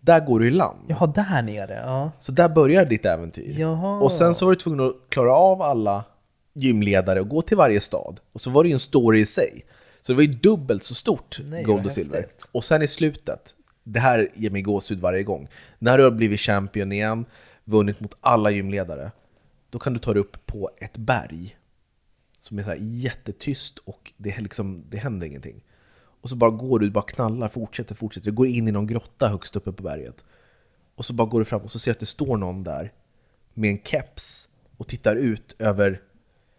Där 0.00 0.20
går 0.20 0.40
du 0.40 0.46
i 0.46 0.50
land. 0.50 0.78
Jaha, 0.86 1.06
där 1.06 1.42
nere? 1.42 1.74
Ja. 1.74 2.12
Så 2.20 2.32
där 2.32 2.48
börjar 2.48 2.84
ditt 2.84 3.06
äventyr. 3.06 3.54
Jaha. 3.58 4.00
Och 4.00 4.12
sen 4.12 4.34
så 4.34 4.44
var 4.44 4.52
du 4.52 4.56
tvungen 4.56 4.86
att 4.86 4.96
klara 5.08 5.34
av 5.34 5.62
alla 5.62 6.04
gymledare 6.54 7.20
och 7.20 7.28
gå 7.28 7.42
till 7.42 7.56
varje 7.56 7.80
stad. 7.80 8.20
Och 8.32 8.40
så 8.40 8.50
var 8.50 8.62
det 8.62 8.68
ju 8.68 8.72
en 8.72 8.78
story 8.78 9.20
i 9.20 9.26
sig. 9.26 9.64
Så 10.02 10.12
det 10.12 10.16
var 10.16 10.22
ju 10.22 10.32
dubbelt 10.34 10.84
så 10.84 10.94
stort, 10.94 11.38
Nej, 11.44 11.64
vad 11.64 11.84
och 11.86 11.92
Silver. 11.92 12.16
häftigt. 12.16 12.46
Och 12.52 12.64
sen 12.64 12.82
i 12.82 12.88
slutet, 12.88 13.54
det 13.84 14.00
här 14.00 14.28
ger 14.34 14.50
mig 14.50 14.62
gåshud 14.62 15.00
varje 15.00 15.22
gång. 15.22 15.48
När 15.78 15.98
du 15.98 16.04
har 16.04 16.10
blivit 16.10 16.40
champion 16.40 16.92
igen, 16.92 17.24
vunnit 17.64 18.00
mot 18.00 18.14
alla 18.20 18.50
gymledare, 18.50 19.10
då 19.70 19.78
kan 19.78 19.92
du 19.92 19.98
ta 19.98 20.12
dig 20.12 20.20
upp 20.20 20.46
på 20.46 20.70
ett 20.78 20.96
berg 20.98 21.56
som 22.40 22.58
är 22.58 22.62
så 22.62 22.68
här 22.68 22.78
jättetyst 22.80 23.78
och 23.78 24.12
det, 24.16 24.30
är 24.30 24.40
liksom, 24.40 24.84
det 24.88 24.98
händer 24.98 25.26
ingenting. 25.26 25.64
Och 26.20 26.30
så 26.30 26.36
bara 26.36 26.50
går 26.50 26.78
du, 26.78 26.90
bara 26.90 27.04
knallar, 27.04 27.48
fortsätter, 27.48 27.94
fortsätter. 27.94 28.30
Du 28.30 28.36
går 28.36 28.46
in 28.46 28.68
i 28.68 28.72
någon 28.72 28.86
grotta 28.86 29.28
högst 29.28 29.56
uppe 29.56 29.72
på 29.72 29.82
berget. 29.82 30.24
Och 30.94 31.04
så 31.04 31.12
bara 31.12 31.28
går 31.28 31.38
du 31.38 31.44
fram 31.44 31.62
och 31.62 31.70
så 31.70 31.78
ser 31.78 31.90
att 31.90 32.00
det 32.00 32.06
står 32.06 32.36
någon 32.36 32.64
där 32.64 32.92
med 33.54 33.70
en 33.70 33.78
keps 33.84 34.48
och 34.76 34.88
tittar 34.88 35.16
ut 35.16 35.56
över 35.58 36.02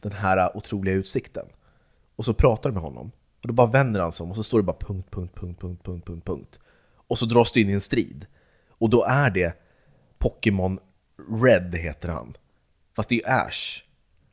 den 0.02 0.12
här 0.12 0.58
otroliga 0.58 0.96
utsikten. 0.96 1.46
Och 2.16 2.26
så 2.26 2.34
pratar 2.34 2.70
du 2.70 2.74
med 2.74 2.84
honom. 2.84 3.12
Och 3.42 3.48
då 3.48 3.54
bara 3.54 3.68
vänder 3.68 4.02
han 4.02 4.12
sig 4.12 4.24
om 4.24 4.30
och 4.30 4.36
så 4.36 4.44
står 4.44 4.58
det 4.58 4.64
bara 4.64 4.78
punkt, 4.80 5.08
punkt, 5.12 5.36
punkt, 5.36 5.62
punkt, 5.62 5.84
punkt, 5.84 6.06
punkt, 6.06 6.26
punkt. 6.26 6.60
Och 7.08 7.20
så 7.20 7.26
dras 7.26 7.52
du 7.52 7.62
in 7.62 7.70
i 7.70 7.74
en 7.74 7.82
strid. 7.82 8.26
Och 8.70 8.90
då 8.90 9.04
är 9.04 9.30
det 9.30 9.58
Pokémon 10.18 10.80
Red 11.44 11.76
heter 11.76 12.10
han. 12.10 12.34
Fast 12.96 13.10
det 13.10 13.16
är 13.16 13.18
ju 13.18 13.26
Ash. 13.26 13.84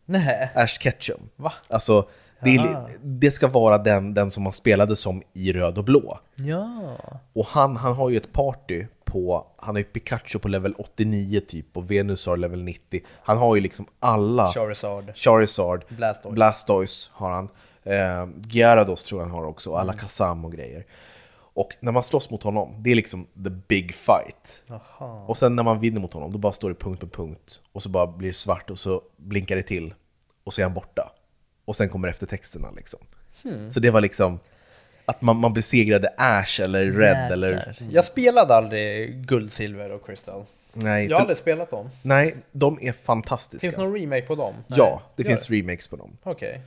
Nej. 0.05 0.51
Ash 0.55 0.79
Ketchum. 0.81 1.29
Va? 1.37 1.53
Alltså, 1.69 2.09
det, 2.41 2.57
är, 2.57 2.89
det 3.03 3.31
ska 3.31 3.49
vara 3.49 3.79
den, 3.79 4.15
den 4.15 4.31
som 4.31 4.43
man 4.43 4.53
spelade 4.53 4.97
som 4.97 5.23
i 5.35 5.53
röd 5.53 5.79
och 5.79 5.85
blå. 5.85 6.19
Ja. 6.35 6.97
Och 7.33 7.47
han, 7.47 7.77
han 7.77 7.95
har 7.95 8.11
ju 8.11 8.17
ett 8.17 8.33
party 8.33 8.87
på, 9.05 9.47
han 9.57 9.75
har 9.75 9.79
ju 9.79 9.85
Pikachu 9.85 10.39
på 10.39 10.49
level 10.49 10.75
89 10.79 11.41
typ 11.41 11.77
och 11.77 11.91
Venusaur 11.91 12.37
level 12.37 12.63
90. 12.63 13.01
Han 13.23 13.39
har 13.39 13.55
ju 13.55 13.61
liksom 13.61 13.87
alla, 14.01 14.53
Charizard. 14.53 15.17
Charizard, 15.17 15.85
Blastoise. 15.89 16.35
Blastoise 16.35 17.11
har 17.15 17.31
han, 17.31 17.49
eh, 17.83 18.29
Gyarados 18.49 19.05
tror 19.05 19.21
jag 19.21 19.29
han 19.29 19.39
har 19.39 19.45
också, 19.45 19.75
alla 19.75 19.93
Kazam 19.93 20.45
och 20.45 20.53
grejer. 20.53 20.85
Och 21.59 21.69
när 21.81 21.93
man 21.93 22.03
slåss 22.03 22.31
mot 22.31 22.43
honom, 22.43 22.75
det 22.83 22.91
är 22.91 22.95
liksom 22.95 23.25
the 23.45 23.51
big 23.51 23.95
fight. 23.95 24.63
Jaha. 24.67 25.25
Och 25.27 25.37
sen 25.37 25.57
när 25.57 25.63
man 25.63 25.81
vinner 25.81 26.01
mot 26.01 26.13
honom, 26.13 26.33
då 26.33 26.39
bara 26.39 26.53
står 26.53 26.69
det 26.69 26.75
punkt 26.75 27.01
på 27.01 27.07
punkt. 27.07 27.61
Och 27.73 27.83
så 27.83 27.89
bara 27.89 28.07
blir 28.07 28.29
det 28.29 28.35
svart 28.35 28.71
och 28.71 28.79
så 28.79 29.03
blinkar 29.17 29.57
det 29.57 29.63
till. 29.63 29.95
Och 30.45 30.55
så 30.55 30.61
är 30.61 30.65
han 30.65 30.75
borta. 30.75 31.13
Och 31.69 31.77
sen 31.77 31.89
kommer 31.89 32.09
eftertexterna 32.09 32.71
liksom. 32.71 33.01
Så 33.71 33.81
det 33.81 33.91
var 33.91 34.01
liksom 34.01 34.39
att 35.05 35.23
man, 35.23 35.37
man 35.37 35.53
besegrade 35.53 36.09
Ash 36.17 36.61
eller 36.65 36.85
Red 36.93 37.33
eller... 37.33 37.77
Jag 37.91 38.05
spelade 38.05 38.55
aldrig 38.55 39.15
guld, 39.27 39.53
silver 39.53 39.91
och 39.93 40.07
crystal. 40.07 40.45
Nej, 40.73 41.05
Jag 41.05 41.11
har 41.11 41.19
för, 41.19 41.23
aldrig 41.23 41.39
spelat 41.39 41.71
dem. 41.71 41.91
nej, 42.03 42.37
de 42.53 42.75
är 42.77 42.81
Finns 42.81 42.97
fantastiska. 42.97 43.71
det 43.71 43.77
någon 43.77 43.95
remake 44.01 44.23
på 44.27 44.35
dem? 44.35 44.55
Nej. 44.67 44.79
Ja, 44.79 45.03
det 45.17 45.23
Gör 45.23 45.29
finns 45.29 45.51
remakes 45.51 45.89
på 45.89 45.97
dem. 45.97 46.17
Okej. 46.23 46.61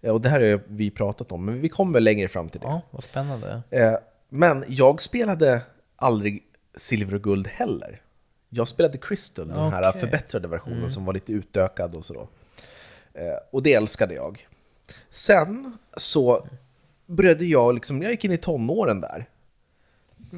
Ja, 0.00 0.12
Och 0.12 0.20
det 0.20 0.28
här 0.28 0.40
har 0.40 0.60
vi 0.66 0.90
pratat 0.90 1.32
om, 1.32 1.44
men 1.44 1.60
vi 1.60 1.68
kommer 1.68 2.00
längre 2.00 2.28
fram 2.28 2.48
till 2.48 2.60
det. 2.60 2.66
Ja, 2.66 2.80
vad 2.90 3.04
spännande. 3.04 3.62
Eh, 3.70 3.94
Men 4.28 4.64
jag 4.68 5.00
spelade 5.00 5.60
aldrig 5.96 6.42
silver 6.76 7.14
och 7.14 7.22
guld 7.22 7.46
heller. 7.46 8.00
Jag 8.48 8.68
spelade 8.68 8.98
Crystal, 8.98 9.48
den 9.48 9.72
här 9.72 9.88
Okej. 9.90 10.00
förbättrade 10.00 10.48
versionen 10.48 10.90
som 10.90 11.04
var 11.04 11.12
lite 11.14 11.32
utökad 11.32 11.94
och 11.94 12.04
så. 12.04 12.28
Eh, 13.20 13.38
Och 13.50 13.62
det 13.62 13.74
älskade 13.74 14.14
jag. 14.14 14.46
Sen 15.10 15.78
så 15.96 16.46
började 17.06 17.44
jag, 17.44 17.74
liksom, 17.74 18.02
jag 18.02 18.10
gick 18.10 18.24
in 18.24 18.32
i 18.32 18.38
tonåren 18.38 19.00
där. 19.00 19.28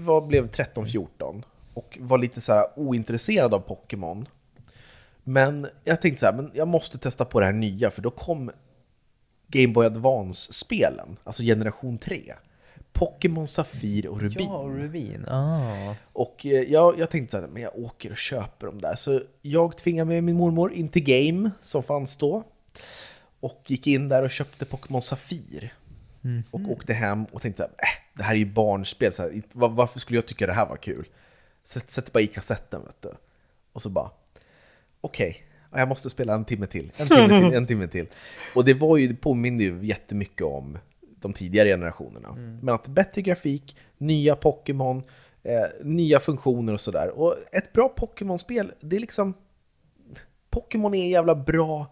Jag 0.07 0.27
blev 0.27 0.51
13-14 0.51 1.42
och 1.75 1.99
var 2.01 2.18
lite 2.18 2.40
så 2.40 2.53
här 2.53 2.66
ointresserad 2.77 3.55
av 3.55 3.59
Pokémon. 3.61 4.29
Men 5.25 5.66
jag 5.85 6.01
tänkte 6.01 6.21
så 6.21 6.27
här, 6.27 6.33
men 6.33 6.51
jag 6.55 6.68
måste 6.68 6.99
testa 6.99 7.25
på 7.25 7.40
det 7.40 7.47
här 7.47 7.53
nya 7.53 7.90
för 7.90 8.03
då 8.03 8.11
kom 8.11 8.51
Game 9.49 9.73
Boy 9.73 9.87
Advance-spelen, 9.87 11.16
alltså 11.25 11.42
generation 11.42 11.99
3. 11.99 12.35
Pokémon 12.92 13.47
Safir 13.49 14.07
och 14.07 14.21
Rubin. 14.21 14.47
Ja, 14.51 14.64
Rubin. 14.68 15.25
Ah. 15.29 15.95
Och 16.12 16.47
eh, 16.47 16.53
jag, 16.53 16.99
jag 16.99 17.11
tänkte 17.11 17.31
så 17.31 17.40
här, 17.40 17.49
men 17.49 17.62
jag 17.62 17.79
åker 17.79 18.11
och 18.11 18.16
köper 18.16 18.66
dem 18.66 18.81
där. 18.81 18.95
Så 18.95 19.21
jag 19.42 19.77
tvingade 19.77 20.09
med 20.09 20.25
min 20.25 20.37
mormor 20.37 20.73
in 20.73 20.88
till 20.88 21.03
Game, 21.05 21.51
som 21.62 21.83
fanns 21.83 22.16
då. 22.16 22.45
Och 23.40 23.62
gick 23.66 23.87
in 23.87 24.08
där 24.08 24.22
och 24.22 24.30
köpte 24.30 24.64
Pokémon 24.64 25.02
Safir. 25.02 25.72
Och 26.50 26.61
åkte 26.61 26.92
hem 26.92 27.24
och 27.24 27.42
tänkte 27.42 27.62
här, 27.62 27.70
äh, 27.70 28.14
det 28.14 28.22
här 28.22 28.35
är 28.35 28.38
ju 28.38 28.46
barnspel, 28.46 29.12
så 29.12 29.22
här, 29.22 29.42
varför 29.52 29.98
skulle 29.98 30.16
jag 30.18 30.26
tycka 30.26 30.46
det 30.46 30.52
här 30.52 30.66
var 30.66 30.76
kul? 30.76 31.08
Sätt, 31.64 31.90
sätt 31.90 32.12
bara 32.12 32.20
i 32.20 32.26
kassetten 32.26 32.85
vet 32.85 33.02
du. 33.02 33.12
Och 33.72 33.82
så 33.82 33.90
bara, 33.90 34.11
okej, 35.00 35.44
ja, 35.70 35.78
jag 35.78 35.88
måste 35.88 36.11
spela 36.11 36.35
en 36.35 36.44
timme 36.44 36.66
till, 36.66 36.92
en 36.96 37.08
timme 37.08 37.28
till, 37.28 37.54
en 37.54 37.66
timme 37.66 37.88
till. 37.88 38.06
Och 38.54 38.64
det 38.64 38.74
var 38.74 38.96
ju, 38.96 39.08
det 39.08 39.14
påminner 39.14 39.64
ju 39.64 39.87
jättemycket 39.87 40.42
om 40.42 40.78
de 41.20 41.32
tidigare 41.32 41.68
generationerna. 41.68 42.32
Men 42.62 42.74
att 42.74 42.88
bättre 42.88 43.22
grafik, 43.22 43.76
nya 43.98 44.37
Pokémon, 44.37 45.02
eh, 45.42 45.85
nya 45.85 46.20
funktioner 46.20 46.72
och 46.72 46.80
sådär. 46.80 47.08
Och 47.08 47.37
ett 47.52 47.72
bra 47.72 47.88
Pokémon-spel, 47.96 48.72
det 48.80 48.96
är 48.96 49.00
liksom... 49.00 49.35
Pokémon 50.50 50.94
är 50.94 51.02
en 51.02 51.11
jävla 51.11 51.35
bra... 51.35 51.87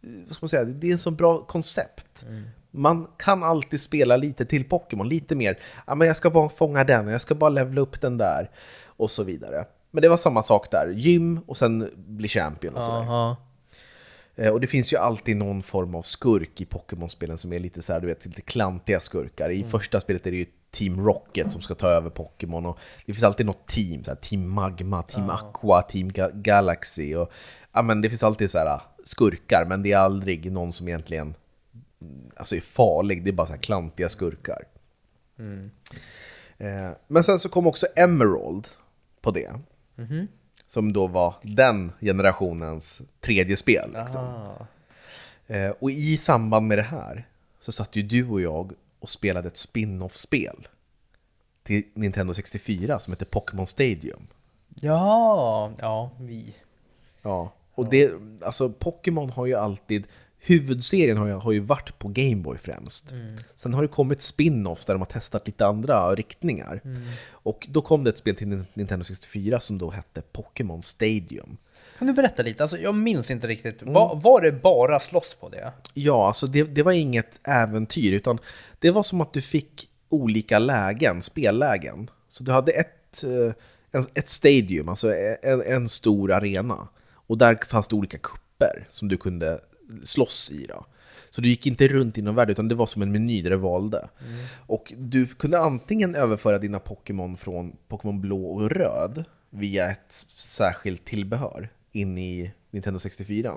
Vad 0.00 0.32
ska 0.34 0.44
man 0.44 0.48
säga? 0.48 0.64
Det 0.64 0.86
är 0.88 0.92
en 0.92 0.98
så 0.98 1.10
bra 1.10 1.40
koncept. 1.44 2.24
Man 2.70 3.06
kan 3.18 3.42
alltid 3.42 3.80
spela 3.80 4.16
lite 4.16 4.44
till 4.44 4.64
Pokémon, 4.64 5.08
lite 5.08 5.34
mer. 5.34 5.58
Ja, 5.86 5.94
men 5.94 6.08
jag 6.08 6.16
ska 6.16 6.30
bara 6.30 6.48
fånga 6.48 6.84
den, 6.84 7.06
och 7.06 7.12
jag 7.12 7.20
ska 7.20 7.34
bara 7.34 7.50
levla 7.50 7.80
upp 7.80 8.00
den 8.00 8.18
där. 8.18 8.50
Och 8.86 9.10
så 9.10 9.22
vidare. 9.24 9.64
Men 9.90 10.02
det 10.02 10.08
var 10.08 10.16
samma 10.16 10.42
sak 10.42 10.70
där. 10.70 10.88
Gym 10.96 11.40
och 11.46 11.56
sen 11.56 11.90
bli 11.96 12.28
champion 12.28 12.74
och 12.76 12.82
sådär. 12.82 12.98
Aha. 12.98 13.36
Eh, 14.36 14.52
Och 14.52 14.60
det 14.60 14.66
finns 14.66 14.92
ju 14.92 14.96
alltid 14.96 15.36
någon 15.36 15.62
form 15.62 15.94
av 15.94 16.02
skurk 16.02 16.60
i 16.60 16.64
Pokémon-spelen 16.64 17.38
som 17.38 17.52
är 17.52 17.58
lite 17.58 17.82
så 17.82 17.92
här, 17.92 18.00
du 18.00 18.06
vet, 18.06 18.26
lite 18.26 18.40
klantiga 18.42 19.00
skurkar. 19.00 19.50
I 19.50 19.64
första 19.64 20.00
spelet 20.00 20.26
är 20.26 20.30
det 20.30 20.36
ju 20.36 20.46
Team 20.70 21.06
Rocket 21.06 21.52
som 21.52 21.62
ska 21.62 21.74
ta 21.74 21.88
över 21.88 22.10
Pokémon 22.10 22.66
och 22.66 22.78
det 23.06 23.12
finns 23.12 23.24
alltid 23.24 23.46
något 23.46 23.66
team, 23.68 24.04
så 24.04 24.10
här, 24.10 24.16
Team 24.16 24.50
Magma, 24.50 25.02
Team 25.02 25.30
Aqua, 25.30 25.82
Team 25.82 26.08
Ga- 26.10 26.30
Galaxy 26.42 27.14
och 27.14 27.32
ja, 27.72 27.82
men 27.82 28.00
det 28.02 28.08
finns 28.08 28.22
alltid 28.22 28.50
så 28.50 28.58
här 28.58 28.80
skurkar, 29.08 29.64
men 29.64 29.82
det 29.82 29.92
är 29.92 29.98
aldrig 29.98 30.52
någon 30.52 30.72
som 30.72 30.88
egentligen 30.88 31.34
mm, 32.00 32.30
alltså 32.36 32.56
är 32.56 32.60
farlig, 32.60 33.24
det 33.24 33.30
är 33.30 33.32
bara 33.32 33.46
så 33.46 33.52
här 33.52 33.60
klantiga 33.60 34.08
skurkar. 34.08 34.64
Eh, 36.58 36.90
Men 37.06 37.24
sen 37.24 37.38
så 37.38 37.48
kom 37.48 37.66
också 37.66 37.86
Emerald 37.96 38.68
på 39.20 39.30
det. 39.30 39.50
Som 40.66 40.92
då 40.92 41.06
var 41.06 41.34
den 41.42 41.92
generationens 42.00 43.02
tredje 43.20 43.56
spel. 43.56 43.96
Liksom. 44.00 44.52
Eh, 45.46 45.70
och 45.70 45.90
i 45.90 46.16
samband 46.16 46.66
med 46.66 46.78
det 46.78 46.82
här 46.82 47.28
så 47.60 47.72
satt 47.72 47.96
ju 47.96 48.02
du 48.02 48.28
och 48.28 48.40
jag 48.40 48.72
och 49.00 49.10
spelade 49.10 49.48
ett 49.48 49.56
spin-off-spel 49.56 50.68
till 51.62 51.82
Nintendo 51.94 52.34
64 52.34 53.00
som 53.00 53.12
heter 53.12 53.26
Pokémon 53.26 53.66
Stadium. 53.66 54.26
Ja, 54.74 55.72
ja, 55.78 56.10
vi. 56.20 56.54
Ja, 57.22 57.52
och 57.78 57.90
det, 57.90 58.12
alltså 58.42 58.70
Pokémon 58.70 59.30
har 59.30 59.46
ju 59.46 59.54
alltid, 59.54 60.04
huvudserien 60.38 61.16
har 61.16 61.26
ju, 61.26 61.32
har 61.32 61.52
ju 61.52 61.60
varit 61.60 61.98
på 61.98 62.08
Gameboy 62.08 62.58
främst. 62.58 63.14
Sen 63.56 63.74
har 63.74 63.82
det 63.82 63.88
kommit 63.88 64.18
spin-offs 64.20 64.86
där 64.86 64.94
de 64.94 65.00
har 65.00 65.06
testat 65.06 65.46
lite 65.46 65.66
andra 65.66 66.14
riktningar. 66.14 66.80
Och 67.30 67.66
då 67.70 67.80
kom 67.82 68.04
det 68.04 68.10
ett 68.10 68.18
spel 68.18 68.36
till 68.36 68.64
Nintendo 68.74 69.04
64 69.04 69.60
som 69.60 69.78
då 69.78 69.90
hette 69.90 70.22
Pokémon 70.32 70.82
Stadium. 70.82 71.56
Kan 71.98 72.06
du 72.06 72.12
berätta 72.12 72.42
lite? 72.42 72.62
Alltså, 72.62 72.78
jag 72.78 72.94
minns 72.94 73.30
inte 73.30 73.46
riktigt. 73.46 73.82
Va, 73.82 74.20
var 74.24 74.40
det 74.40 74.52
bara 74.52 75.00
slåss 75.00 75.36
på 75.40 75.48
det? 75.48 75.72
Ja, 75.94 76.26
alltså 76.26 76.46
det, 76.46 76.62
det 76.62 76.82
var 76.82 76.92
inget 76.92 77.40
äventyr, 77.44 78.12
utan 78.12 78.38
det 78.78 78.90
var 78.90 79.02
som 79.02 79.20
att 79.20 79.32
du 79.32 79.42
fick 79.42 79.88
olika 80.08 80.58
lägen, 80.58 81.22
spellägen. 81.22 82.10
Så 82.28 82.44
du 82.44 82.52
hade 82.52 82.72
ett, 82.72 83.24
eh, 83.24 83.52
en, 83.92 84.06
ett 84.14 84.28
stadium, 84.28 84.88
alltså 84.88 85.14
en, 85.42 85.62
en 85.62 85.88
stor 85.88 86.32
arena. 86.32 86.88
Och 87.28 87.38
där 87.38 87.58
fanns 87.68 87.88
det 87.88 87.96
olika 87.96 88.18
kupper 88.18 88.88
som 88.90 89.08
du 89.08 89.16
kunde 89.16 89.60
slåss 90.02 90.50
i. 90.50 90.66
Då. 90.66 90.86
Så 91.30 91.40
du 91.40 91.48
gick 91.48 91.66
inte 91.66 91.88
runt 91.88 92.18
i 92.18 92.22
någon 92.22 92.34
värld, 92.34 92.50
utan 92.50 92.68
det 92.68 92.74
var 92.74 92.86
som 92.86 93.02
en 93.02 93.12
meny 93.12 93.42
där 93.42 93.50
du 93.50 93.56
valde. 93.56 94.08
Och 94.66 94.92
du 94.96 95.26
kunde 95.26 95.58
antingen 95.58 96.14
överföra 96.14 96.58
dina 96.58 96.78
Pokémon 96.78 97.36
från 97.36 97.76
Pokémon 97.88 98.20
blå 98.20 98.46
och 98.46 98.70
röd 98.70 99.24
via 99.50 99.90
ett 99.90 100.12
särskilt 100.36 101.04
tillbehör 101.04 101.68
in 101.92 102.18
i 102.18 102.52
Nintendo 102.70 103.00
64. 103.00 103.56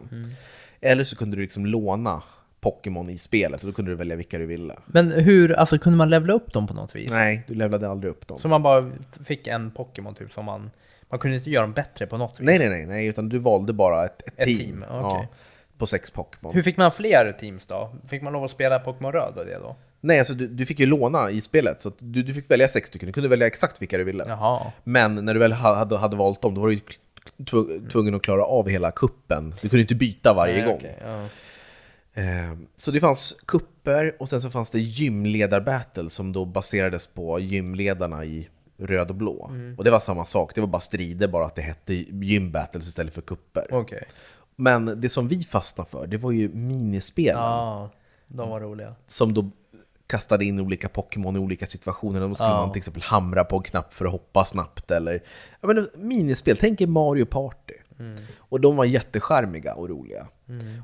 Eller 0.81 1.03
så 1.03 1.15
kunde 1.15 1.35
du 1.37 1.41
liksom 1.41 1.65
låna 1.65 2.23
Pokémon 2.59 3.09
i 3.09 3.17
spelet 3.17 3.61
och 3.61 3.67
då 3.67 3.73
kunde 3.73 3.91
du 3.91 3.95
välja 3.95 4.15
vilka 4.15 4.37
du 4.37 4.45
ville. 4.45 4.75
Men 4.85 5.11
hur, 5.11 5.51
alltså 5.51 5.79
kunde 5.79 5.97
man 5.97 6.09
levla 6.09 6.33
upp 6.33 6.53
dem 6.53 6.67
på 6.67 6.73
något 6.73 6.95
vis? 6.95 7.11
Nej, 7.11 7.43
du 7.47 7.53
levlade 7.53 7.89
aldrig 7.89 8.11
upp 8.11 8.27
dem. 8.27 8.39
Så 8.39 8.47
man 8.47 8.63
bara 8.63 8.91
fick 9.25 9.47
en 9.47 9.71
Pokémon 9.71 10.15
typ 10.15 10.33
som 10.33 10.45
man... 10.45 10.71
Man 11.11 11.19
kunde 11.19 11.37
inte 11.37 11.49
göra 11.49 11.61
dem 11.65 11.73
bättre 11.73 12.07
på 12.07 12.17
något 12.17 12.39
vis? 12.39 12.45
Nej, 12.45 12.59
nej, 12.59 12.69
nej, 12.69 12.85
nej, 12.85 13.05
utan 13.05 13.29
du 13.29 13.37
valde 13.39 13.73
bara 13.73 14.05
ett, 14.05 14.21
ett, 14.27 14.33
Ett 14.37 14.45
team. 14.45 14.57
team, 14.57 14.85
ja, 14.89 15.15
okej. 15.17 15.27
på 15.77 15.85
sex 15.87 16.11
Pokémon. 16.11 16.53
Hur 16.53 16.61
fick 16.61 16.77
man 16.77 16.91
fler 16.91 17.31
teams 17.39 17.65
då? 17.65 17.93
Fick 18.09 18.21
man 18.21 18.33
lov 18.33 18.43
att 18.43 18.51
spela 18.51 18.79
Pokémon 18.79 19.11
Röd 19.11 19.37
och 19.37 19.45
det 19.45 19.57
då? 19.59 19.75
Nej, 20.01 20.19
alltså 20.19 20.33
du, 20.33 20.47
du 20.47 20.65
fick 20.65 20.79
ju 20.79 20.85
låna 20.85 21.29
i 21.31 21.41
spelet, 21.41 21.81
så 21.81 21.91
du, 21.99 22.23
du 22.23 22.33
fick 22.33 22.51
välja 22.51 22.67
sex 22.67 22.87
stycken. 22.89 23.07
Du 23.07 23.13
kunde 23.13 23.29
välja 23.29 23.47
exakt 23.47 23.81
vilka 23.81 23.97
du 23.97 24.03
ville. 24.03 24.23
Jaha. 24.27 24.71
Men 24.83 25.15
när 25.15 25.33
du 25.33 25.39
väl 25.39 25.53
ha- 25.53 25.75
hade, 25.75 25.97
hade 25.97 26.15
valt 26.17 26.41
dem, 26.41 26.55
då 26.55 26.61
var 26.61 26.67
du 26.67 26.73
ju 26.73 26.79
tv- 27.45 27.89
tvungen 27.89 28.15
att 28.15 28.21
klara 28.21 28.43
av 28.45 28.69
hela 28.69 28.91
kuppen. 28.91 29.55
Du 29.61 29.69
kunde 29.69 29.81
inte 29.81 29.95
byta 29.95 30.33
varje 30.33 30.53
Nej, 30.55 30.65
gång. 30.65 30.75
okej, 30.75 30.97
ja. 31.05 31.21
Eh, 32.13 32.57
Så 32.77 32.91
det 32.91 32.99
fanns 32.99 33.35
kupper 33.47 34.15
och 34.19 34.29
sen 34.29 34.41
så 34.41 34.49
fanns 34.49 34.71
det 34.71 34.79
gymledarbattle 34.79 36.09
som 36.09 36.31
då 36.33 36.45
baserades 36.45 37.07
på 37.07 37.39
gymledarna 37.39 38.25
i 38.25 38.49
röd 38.81 39.09
och 39.09 39.15
blå. 39.15 39.47
Mm. 39.49 39.75
Och 39.77 39.83
det 39.83 39.91
var 39.91 39.99
samma 39.99 40.25
sak, 40.25 40.55
det 40.55 40.61
var 40.61 40.67
bara 40.67 40.79
strider, 40.79 41.27
bara 41.27 41.45
att 41.45 41.55
det 41.55 41.61
hette 41.61 41.93
gym 41.93 42.51
battles 42.51 42.87
istället 42.87 43.13
för 43.13 43.21
kupper. 43.21 43.67
Okej. 43.71 44.03
Men 44.55 45.01
det 45.01 45.09
som 45.09 45.27
vi 45.27 45.43
fastnade 45.43 45.89
för, 45.89 46.07
det 46.07 46.17
var 46.17 46.31
ju 46.31 46.49
minispelen. 46.49 47.41
Ja, 47.41 47.89
de 48.27 48.49
var 48.49 48.59
roliga. 48.59 48.95
Som 49.07 49.33
då 49.33 49.49
kastade 50.07 50.45
in 50.45 50.59
olika 50.59 50.89
Pokémon 50.89 51.35
i 51.35 51.39
olika 51.39 51.65
situationer. 51.67 52.19
Då 52.19 52.35
skulle 52.35 52.49
Ja. 52.49 52.61
man 52.61 52.71
till 52.71 52.79
exempel 52.79 53.03
hamra 53.03 53.43
på 53.43 53.57
en 53.57 53.63
knapp 53.63 53.93
för 53.93 54.05
att 54.05 54.11
hoppa 54.11 54.45
snabbt. 54.45 54.91
Eller 54.91 55.23
jag 55.61 55.67
menar, 55.67 55.89
minispel, 55.95 56.57
tänk 56.57 56.81
er 56.81 56.87
Mario 56.87 57.25
Party. 57.25 57.73
Och 58.37 58.61
de 58.61 58.75
var 58.75 58.85
jättecharmiga 58.85 59.73
och 59.73 59.89
roliga. 59.89 60.27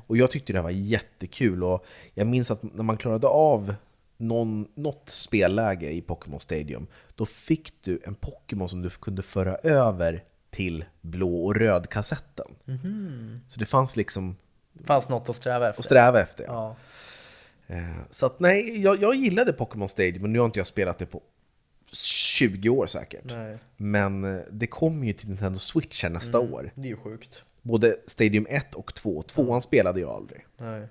Och 0.06 0.16
jag 0.16 0.30
tyckte 0.30 0.52
det 0.52 0.58
här 0.58 0.62
var 0.64 0.70
jättekul. 0.70 1.64
Och 1.64 1.84
jag 2.14 2.26
minns 2.26 2.50
att 2.50 2.62
när 2.62 2.82
man 2.82 2.96
klarade 2.96 3.26
av 3.26 3.74
någon, 4.18 4.68
något 4.74 5.10
spelläge 5.10 5.90
i 5.90 6.00
Pokémon 6.00 6.40
Stadium, 6.40 6.86
då 7.14 7.26
fick 7.26 7.82
du 7.82 8.00
en 8.04 8.14
Pokémon 8.14 8.68
som 8.68 8.82
du 8.82 8.90
kunde 8.90 9.22
föra 9.22 9.54
över 9.56 10.24
till 10.50 10.84
blå 11.00 11.44
och 11.44 11.54
röd 11.56 11.88
kassetten. 11.88 12.46
Så 13.48 13.60
det 13.60 13.66
fanns 13.66 13.96
liksom 13.96 14.36
Fanns 14.84 15.08
något 15.08 15.28
att 15.28 15.36
sträva 15.36 15.68
efter. 15.68 15.80
att 15.80 15.84
sträva 15.84 16.20
efter. 16.20 16.44
Ja. 16.44 16.76
Eh, 17.66 17.78
Så 18.10 18.26
att 18.26 18.40
nej, 18.40 18.80
jag, 18.82 19.02
jag 19.02 19.14
gillade 19.14 19.52
Pokémon 19.52 19.88
Stadium, 19.88 20.22
men 20.22 20.32
nu 20.32 20.38
har 20.38 20.46
inte 20.46 20.58
jag 20.60 20.66
spelat 20.66 20.98
det 20.98 21.06
på 21.06 21.22
20 21.92 22.68
år 22.68 22.86
säkert. 22.86 23.24
Nej. 23.24 23.58
Men 23.76 24.24
eh, 24.36 24.42
det 24.50 24.66
kommer 24.66 25.06
ju 25.06 25.12
till 25.12 25.28
Nintendo 25.28 25.58
Switch 25.58 26.02
här 26.02 26.10
nästa 26.10 26.38
år. 26.40 26.72
Det 26.74 26.88
är 26.88 26.90
ju 26.90 26.96
sjukt. 26.96 27.42
Både 27.62 27.96
Stadium 28.06 28.46
1 28.50 28.74
och 28.74 28.94
2. 28.94 29.22
Tvåan 29.22 29.62
spelade 29.62 30.00
jag 30.00 30.10
aldrig. 30.10 30.46
Nej. 30.56 30.86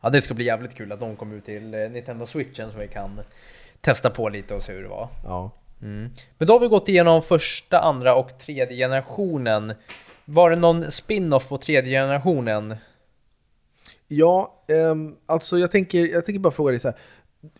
Ja, 0.00 0.10
det 0.10 0.22
ska 0.22 0.34
bli 0.34 0.44
jävligt 0.44 0.74
kul 0.74 0.92
att 0.92 1.00
de 1.00 1.16
kommer 1.16 1.36
ut 1.36 1.44
till 1.44 1.74
eh, 1.74 1.80
Nintendo 1.80 2.26
Switchen 2.26 2.72
så 2.72 2.78
vi 2.78 2.88
kan 2.88 3.20
testa 3.80 4.10
på 4.10 4.28
lite 4.28 4.54
och 4.54 4.62
se 4.62 4.72
hur 4.72 4.82
det 4.82 4.88
var. 4.88 5.08
Ja. 5.24 5.50
Men 5.78 6.48
då 6.48 6.52
har 6.52 6.60
vi 6.60 6.68
gått 6.68 6.88
igenom 6.88 7.22
första, 7.22 7.80
andra 7.80 8.14
och 8.14 8.38
tredje 8.38 8.76
generationen. 8.76 9.74
Var 10.24 10.50
det 10.50 10.56
någon 10.56 10.90
spin-off 10.90 11.48
på 11.48 11.58
tredje 11.58 12.00
generationen? 12.00 12.76
Ja, 14.08 14.64
ehm, 14.68 15.16
alltså 15.26 15.58
jag 15.58 15.70
tänker, 15.70 16.06
jag 16.06 16.24
tänker 16.24 16.38
bara 16.40 16.52
fråga 16.52 16.70
dig 16.70 16.78
så 16.78 16.88
här. 16.88 16.96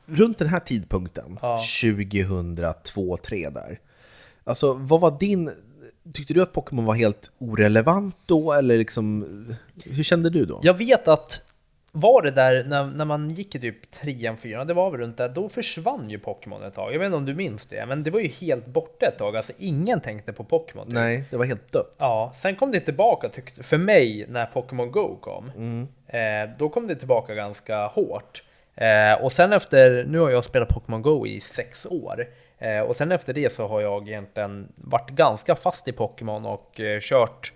Runt 0.07 0.39
den 0.39 0.49
här 0.49 0.61
tidpunkten, 0.61 1.39
Ja. 1.43 1.61
2002 1.83 3.17
2003 3.17 3.51
där. 3.51 3.81
Alltså 4.45 4.73
vad 4.73 5.01
var 5.01 5.19
din... 5.19 5.51
Tyckte 6.15 6.35
du 6.35 6.43
att 6.43 6.53
Pokémon 6.53 6.85
var 6.85 6.95
helt 6.95 7.31
orelevant 7.39 8.17
då, 8.27 8.53
eller 8.53 8.79
liksom... 8.79 9.27
Hur 9.85 10.03
kände 10.03 10.31
du 10.31 10.45
då? 10.45 10.61
Jag 10.63 10.75
vet 10.75 11.09
att 11.09 11.45
var 11.97 12.23
det 12.23 12.31
där 12.31 12.65
när, 12.65 12.85
när 12.85 13.05
man 13.05 13.31
gick 13.31 13.55
i 13.55 13.61
typ 13.61 13.91
trean, 13.91 14.37
fyran, 14.37 14.67
det 14.67 14.75
var 14.75 14.91
väl 14.91 15.01
runt 15.01 15.17
där, 15.17 15.29
då 15.29 15.49
försvann 15.49 16.11
ju 16.11 16.19
Pokémon 16.19 16.63
ett 16.63 16.75
tag. 16.75 16.95
Jag 16.95 16.99
vet 16.99 17.07
inte 17.07 17.17
om 17.17 17.27
du 17.27 17.35
minns 17.35 17.67
det, 17.67 17.87
men 17.87 18.03
det 18.03 18.11
var 18.11 18.21
ju 18.21 18.29
helt 18.29 18.67
borta 18.67 19.07
ett 19.07 19.19
tag. 19.19 19.37
Alltså 19.37 19.53
ingen 19.59 20.01
tänkte 20.01 20.33
på 20.33 20.45
Pokémon. 20.45 20.87
Typ. 20.87 20.95
Nej, 20.95 21.25
det 21.31 21.37
var 21.37 21.45
helt 21.45 21.73
dött. 21.73 21.95
Ja, 21.99 22.33
sen 22.37 22.57
kom 22.57 22.71
det 22.71 22.81
tillbaka 22.81 23.29
tyckte, 23.29 23.63
för 23.63 23.79
mig 23.79 24.27
när 24.29 24.47
Pokémon 24.47 24.91
Go 24.91 25.17
kom. 25.21 25.51
Eh, 26.07 26.21
då 26.59 26.69
kom 26.69 26.87
det 26.87 26.97
tillbaka 26.97 27.35
ganska 27.35 27.87
hårt. 27.87 28.43
Eh, 28.75 29.25
och 29.25 29.33
sen 29.33 29.53
efter, 29.53 30.05
nu 30.05 30.19
har 30.19 30.31
jag 30.31 30.45
spelat 30.45 30.69
Pokémon 30.69 31.03
Go 31.03 31.27
i 31.27 31.41
sex 31.41 31.87
år. 31.87 32.27
Eh, 32.59 32.81
och 32.81 32.97
sen 32.97 33.13
efter 33.13 33.33
det 33.33 33.53
så 33.53 33.67
har 33.67 33.81
jag 33.81 34.09
egentligen 34.09 34.69
varit 34.75 35.11
ganska 35.11 35.55
fast 35.55 35.89
i 35.89 35.93
Pokémon 35.93 36.47
och 36.47 36.81
eh, 36.81 37.01
kört 37.01 37.53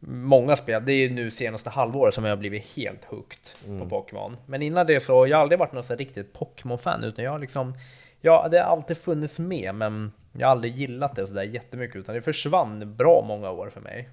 många 0.00 0.56
spel. 0.56 0.82
Det 0.84 0.92
är 0.92 0.96
ju 0.96 1.10
nu 1.10 1.30
senaste 1.30 1.70
halvåret 1.70 2.14
som 2.14 2.24
jag 2.24 2.32
har 2.32 2.36
blivit 2.36 2.64
helt 2.76 3.04
hooked 3.04 3.78
på 3.78 3.86
Pokémon. 3.88 4.36
Men 4.46 4.62
innan 4.62 4.86
det 4.86 5.00
så 5.00 5.14
har 5.14 5.26
jag 5.26 5.40
aldrig 5.40 5.58
varit 5.58 5.72
någon 5.72 5.84
så 5.84 5.94
riktigt 5.94 6.32
Pokémon-fan 6.32 7.04
utan 7.04 7.24
jag 7.24 7.32
har 7.32 7.38
liksom, 7.38 7.74
ja 8.20 8.48
det 8.50 8.58
har 8.58 8.64
alltid 8.64 8.96
funnits 8.96 9.38
med 9.38 9.74
men 9.74 10.12
jag 10.32 10.46
har 10.46 10.52
aldrig 10.52 10.76
gillat 10.76 11.16
det 11.16 11.26
sådär 11.26 11.42
jättemycket 11.42 11.96
utan 11.96 12.14
det 12.14 12.22
försvann 12.22 12.96
bra 12.96 13.24
många 13.28 13.50
år 13.50 13.70
för 13.70 13.80
mig. 13.80 14.08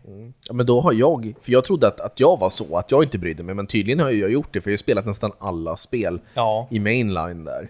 Ja, 0.47 0.53
men 0.53 0.65
då 0.65 0.81
har 0.81 0.93
jag, 0.93 1.33
för 1.41 1.51
jag 1.51 1.65
trodde 1.65 1.87
att, 1.87 1.99
att 1.99 2.19
jag 2.19 2.39
var 2.39 2.49
så, 2.49 2.77
att 2.77 2.91
jag 2.91 3.03
inte 3.03 3.17
brydde 3.17 3.43
mig, 3.43 3.55
men 3.55 3.67
tydligen 3.67 3.99
har 3.99 4.11
jag 4.11 4.31
gjort 4.31 4.53
det, 4.53 4.61
för 4.61 4.69
jag 4.69 4.73
har 4.73 4.77
spelat 4.77 5.05
nästan 5.05 5.31
alla 5.39 5.77
spel 5.77 6.19
Ja. 6.33 6.67
i 6.71 6.79
mainline 6.79 7.43
där. 7.43 7.69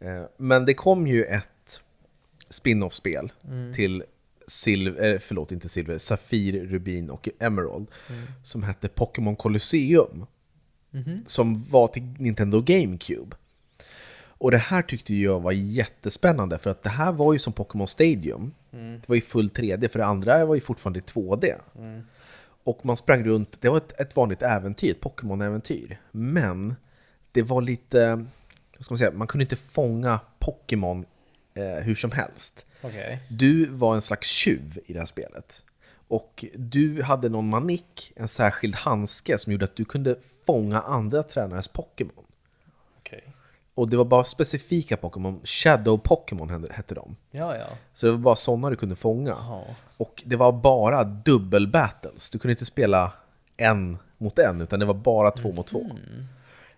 Eh, 0.00 0.22
Men 0.36 0.64
det 0.66 0.74
kom 0.74 1.06
ju 1.06 1.24
ett 1.24 1.80
spin-off-spel 2.50 3.32
till 3.74 4.02
Silver, 4.46 5.12
eh, 5.12 5.18
förlåt 5.18 5.52
inte 5.52 5.68
Silver, 5.68 5.98
Safir, 5.98 6.52
Rubin 6.66 7.10
och 7.10 7.28
Emerald 7.38 7.86
som 8.42 8.62
hette 8.62 8.88
Pokémon 8.88 9.36
Colosseum. 9.36 10.26
Som 11.26 11.64
var 11.70 11.88
till 11.88 12.02
Nintendo 12.18 12.60
GameCube. 12.60 13.36
Och 14.42 14.50
det 14.50 14.58
här 14.58 14.82
tyckte 14.82 15.14
jag 15.14 15.40
var 15.40 15.52
jättespännande 15.52 16.58
för 16.58 16.70
att 16.70 16.82
det 16.82 16.90
här 16.90 17.12
var 17.12 17.32
ju 17.32 17.38
som 17.38 17.52
Pokémon 17.52 17.88
Stadium. 17.88 18.54
Det 18.70 19.08
var 19.08 19.16
i 19.16 19.20
full 19.20 19.48
3D, 19.48 19.88
för 19.88 19.98
det 19.98 20.04
andra 20.04 20.46
var 20.46 20.54
ju 20.54 20.60
fortfarande 20.60 20.98
i 20.98 21.02
2D. 21.02 21.46
Och 22.64 22.86
man 22.86 22.96
sprang 22.96 23.24
runt, 23.24 23.60
det 23.60 23.68
var 23.68 23.76
ett, 23.76 24.00
ett 24.00 24.16
vanligt 24.16 24.42
äventyr, 24.42 24.90
ett 24.90 25.00
Pokémon-äventyr. 25.00 25.96
Men 26.10 26.74
det 27.32 27.42
var 27.42 27.62
lite, 27.62 28.16
vad 28.76 28.84
ska 28.84 28.92
man 28.92 28.98
säga, 28.98 29.12
man 29.12 29.26
kunde 29.26 29.42
inte 29.42 29.56
fånga 29.56 30.20
Pokémon 30.38 31.04
eh, 31.54 31.64
hur 31.84 31.94
som 31.94 32.12
helst. 32.12 32.66
Okej. 32.82 33.20
Du 33.28 33.66
var 33.66 33.94
en 33.94 34.02
slags 34.02 34.28
tjuv 34.28 34.78
i 34.86 34.92
det 34.92 34.98
här 34.98 35.06
spelet. 35.06 35.64
Och 36.08 36.44
du 36.54 37.02
hade 37.02 37.28
någon 37.28 37.48
manick, 37.48 38.12
en 38.16 38.28
särskild 38.28 38.74
handske 38.74 39.38
som 39.38 39.52
gjorde 39.52 39.64
att 39.64 39.76
du 39.76 39.84
kunde 39.84 40.16
fånga 40.46 40.80
andra 40.80 41.22
tränares 41.22 41.68
Pokémon. 41.68 42.24
Okej. 42.98 43.24
Och 43.74 43.90
det 43.90 43.96
var 43.96 44.04
bara 44.04 44.24
specifika 44.24 44.96
Pokémon, 44.96 45.40
Shadow 45.44 45.98
Pokémon 45.98 46.66
hette- 46.70 46.94
de. 46.94 47.16
Ja, 47.30 47.56
ja. 47.56 47.66
Så 47.94 48.06
det 48.06 48.12
var 48.12 48.18
bara 48.18 48.36
sådana 48.36 48.70
du 48.70 48.76
kunde 48.76 48.96
fånga. 48.96 49.30
Ja. 49.30 49.64
Och 49.96 50.22
det 50.26 50.36
var 50.36 50.52
bara 50.52 51.04
dubbel 51.04 51.68
battles. 51.68 52.30
Du 52.30 52.38
kunde 52.38 52.52
inte 52.52 52.64
spela 52.64 53.12
en 53.56 53.98
mot 54.18 54.38
en, 54.38 54.60
utan 54.60 54.80
det 54.80 54.86
var 54.86 54.94
bara 54.94 55.30
två 55.30 55.52
mot 55.52 55.66
två. 55.66 55.90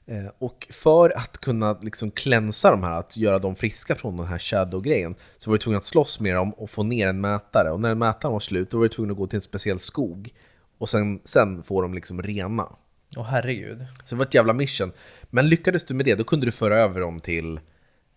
Eh, 0.07 0.27
Och 0.39 0.67
för 0.71 1.17
att 1.17 1.39
kunna 1.39 1.79
liksom 1.83 2.11
klänsa 2.11 2.71
de 2.71 2.83
här, 2.83 2.99
att 2.99 3.17
göra 3.17 3.39
dem 3.39 3.57
friska 3.57 3.95
från 3.95 4.17
den 4.17 4.27
här 4.27 4.39
shadow-grejen, 4.39 5.15
så 5.39 5.51
var 5.51 5.55
du 5.55 5.63
tvungen 5.63 5.79
att 5.79 5.85
slåss 5.87 6.21
med 6.21 6.35
dem 6.35 6.51
och 6.55 6.71
få 6.71 6.83
ner 6.83 7.09
en 7.09 7.21
mätare. 7.21 7.71
Och 7.71 7.81
när 7.81 7.95
mätaren 7.95 8.33
var 8.33 8.41
slut, 8.41 8.71
då 8.71 8.77
var 8.77 8.85
du 8.85 8.89
tvungen 8.89 9.11
att 9.11 9.17
gå 9.17 9.27
till 9.27 9.37
en 9.37 9.43
speciell 9.43 9.79
skog. 9.79 10.31
Och 10.79 10.89
sen, 10.89 11.21
sen 11.25 11.63
få 11.63 11.83
dem 11.83 11.95
liksom 11.95 12.23
rena. 12.23 12.69
Åh 13.17 13.25
herregud. 13.25 13.87
Så 14.05 14.15
det 14.15 14.19
var 14.19 14.25
ett 14.27 14.35
jävla 14.35 14.53
mission. 14.53 14.93
Men 15.31 15.49
lyckades 15.49 15.85
du 15.85 15.95
med 15.95 16.07
det, 16.07 16.15
då 16.15 16.25
kunde 16.25 16.47
du 16.47 16.53
föra 16.53 16.75
över 16.75 17.01
dem 17.01 17.21
till 17.21 17.61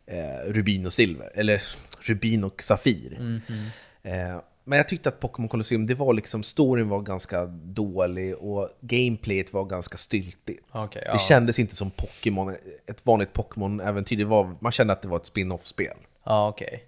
eh, 0.06 0.48
Rubin 0.52 0.86
och 0.86 0.94
Silver. 0.94 1.32
Eller 1.36 1.62
Rubin 2.02 2.44
och 2.44 2.64
Safir. 2.64 3.42
Eh, 4.04 4.38
men 4.68 4.78
jag 4.78 4.88
tyckte 4.88 5.10
att 5.10 5.20
Pokémon 5.20 5.50
Colosseum, 5.50 5.88
det 5.88 5.96
var 5.96 6.14
liksom, 6.14 6.44
storyn 6.44 6.90
var 6.90 7.02
ganska 7.02 7.46
dålig 7.46 8.36
och 8.38 8.70
gameplayet 8.82 9.54
var 9.54 9.66
ganska 9.66 9.98
styltigt. 9.98 10.64
Okej, 10.72 11.02
Det 11.06 11.12
ja. 11.12 11.18
kändes 11.18 11.60
inte 11.60 11.76
som 11.76 11.92
Pokémon, 11.92 12.56
ett 12.88 13.06
vanligt 13.06 13.34
Pokémon-äventyr. 13.34 14.26
Var- 14.26 14.56
Man 14.60 14.72
kände 14.72 14.94
att 14.94 15.02
det 15.02 15.08
var 15.08 15.18
ett 15.18 15.26
spin-off-spel. 15.26 15.98
Ja, 16.24 16.48
okej. 16.48 16.84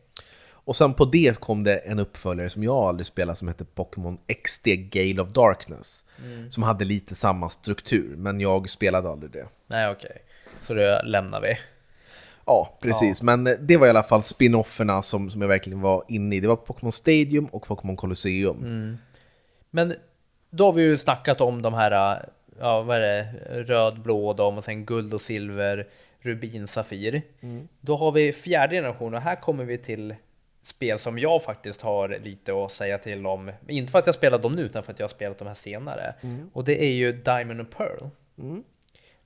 Och 0.52 0.76
sen 0.76 0.94
på 0.94 1.06
det 1.06 1.40
kom 1.40 1.64
det 1.64 1.78
en 1.78 2.00
uppföljare 2.00 2.50
som 2.50 2.64
jag 2.64 2.76
aldrig 2.76 3.08
spelat 3.08 3.38
som 3.38 3.48
hette 3.48 3.66
Pokémon 3.66 4.18
XD 4.44 4.68
Gale 4.68 5.22
of 5.22 5.30
Darkness. 5.34 6.06
Som 6.50 6.64
hade 6.64 6.86
lite 6.86 7.16
samma 7.16 7.50
struktur, 7.50 8.16
men 8.18 8.40
jag 8.40 8.70
spelade 8.70 9.10
aldrig 9.10 9.32
det. 9.32 9.46
Nej, 9.68 9.90
okej. 9.92 10.22
Så 10.68 10.74
det 10.74 11.04
lämnar 11.04 11.42
vi. 11.42 11.58
Ja, 12.50 12.78
precis. 12.82 13.22
Men 13.22 13.48
eh, 13.48 13.54
det 13.60 13.78
var 13.78 13.88
i 13.88 13.90
alla 13.90 14.04
fall 14.04 14.24
spin-offerna 14.24 15.02
som, 15.02 15.30
som 15.30 15.42
jag 15.42 15.48
verkligen 15.48 15.82
var 15.82 16.04
inne 16.08 16.36
i. 16.36 16.40
Det 16.40 16.48
var 16.48 16.56
Pokémon 16.56 16.92
Stadium 16.92 17.46
och 17.46 17.68
Pokémon 17.68 17.96
Colosseum. 17.96 18.98
Men 19.70 19.96
då 20.50 20.66
har 20.66 20.74
vi 20.74 20.82
ju 20.82 20.98
snackat 20.98 21.42
om 21.42 21.62
de 21.62 21.74
här, 21.74 22.26
ja 22.60 22.82
vad 22.82 22.98
är 22.98 23.02
det, 23.02 23.34
röd, 23.64 24.02
blå 24.02 24.34
dem 24.34 24.58
och 24.58 24.64
sen 24.64 24.86
guld 24.86 25.14
och 25.14 25.22
silver, 25.22 25.88
rubin, 26.22 26.68
safir. 26.68 27.22
Då 27.82 27.96
har 27.96 28.12
vi 28.12 28.34
fjärde 28.34 28.76
generationen 28.76 29.14
och 29.14 29.22
här 29.22 29.36
kommer 29.36 29.64
vi 29.64 29.78
till 29.78 30.16
spel 30.64 31.00
som 31.00 31.20
jag 31.20 31.44
faktiskt 31.44 31.82
har 31.82 32.20
lite 32.24 32.64
att 32.64 32.72
säga 32.72 32.98
till 32.98 33.26
om. 33.26 33.52
Inte 33.68 33.92
för 33.92 34.00
att 34.00 34.06
jag 34.06 34.16
spelat 34.16 34.42
dem 34.44 34.54
nu 34.54 34.62
utan 34.62 34.84
för 34.84 34.92
att 34.94 35.00
jag 35.00 35.04
har 35.08 35.10
spelat 35.10 35.38
de 35.38 35.48
här 35.48 35.54
senare. 35.56 36.14
Och 36.54 36.64
det 36.64 36.84
är 36.84 36.92
ju 36.92 37.12
Diamond 37.12 37.60
and 37.60 37.70
Pearl. 37.72 38.04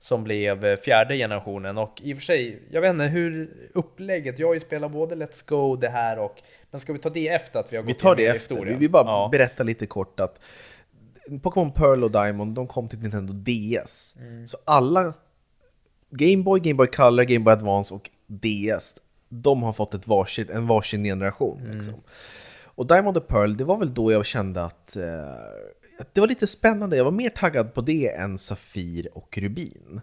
Som 0.04 0.24
blev 0.24 0.64
eh, 0.64 0.76
fjärde 0.76 1.16
generationen 1.16 1.78
och 1.78 2.00
i 2.02 2.12
och 2.14 2.16
för 2.18 2.24
sig, 2.24 2.62
jag 2.70 2.80
vet 2.80 2.90
inte 2.90 3.04
hur 3.04 3.50
upplägget, 3.74 4.38
jag 4.38 4.46
har 4.46 4.54
ju 4.54 4.60
spelat 4.60 4.90
både 4.92 5.14
Let's 5.14 5.48
Go, 5.48 5.76
det 5.76 5.88
här 5.88 6.18
och 6.18 6.42
Men 6.70 6.80
ska 6.80 6.92
vi 6.92 6.98
ta 6.98 7.10
det 7.10 7.28
efter 7.28 7.60
att 7.60 7.72
vi 7.72 7.76
har 7.76 7.82
gått 7.82 7.90
Vi 7.90 7.94
tar 7.94 8.16
det 8.16 8.26
efter. 8.26 8.64
Vi 8.64 8.74
vill 8.74 8.90
bara 8.90 9.04
Ja. 9.04 9.28
berätta 9.32 9.62
lite 9.62 9.86
kort 9.86 10.20
att 10.20 10.40
Pokémon 11.42 11.72
Pearl 11.72 12.04
och 12.04 12.10
Diamond, 12.10 12.54
de 12.54 12.66
kom 12.66 12.88
till 12.88 12.98
Nintendo 12.98 13.32
DS. 13.32 14.16
Så 14.46 14.58
alla 14.64 15.12
Game 16.10 16.42
Boy, 16.42 16.60
Game 16.60 16.74
Boy 16.74 16.86
Color, 16.86 17.22
Game 17.24 17.44
Boy 17.44 17.52
Advance 17.52 17.94
och 17.94 18.10
DS, 18.26 18.94
de 19.28 19.62
har 19.62 19.72
fått 19.72 19.94
ett 19.94 20.06
varsitt, 20.06 20.50
en 20.50 20.66
varsin 20.66 21.04
generation. 21.04 21.60
Liksom. 21.72 21.94
Och 22.64 22.86
Diamond 22.86 23.16
och 23.16 23.28
Pearl, 23.28 23.56
det 23.56 23.64
var 23.64 23.76
väl 23.78 23.94
då 23.94 24.12
jag 24.12 24.26
kände 24.26 24.64
att, 24.64 24.96
eh, 24.96 25.28
att 25.28 25.83
det 26.12 26.20
var 26.20 26.28
lite 26.28 26.46
spännande. 26.46 26.96
Jag 26.96 27.04
var 27.04 27.12
mer 27.12 27.30
taggad 27.30 27.74
på 27.74 27.80
det 27.80 28.14
än 28.14 28.38
Safir 28.38 29.08
och 29.12 29.38
Rubin. 29.38 30.00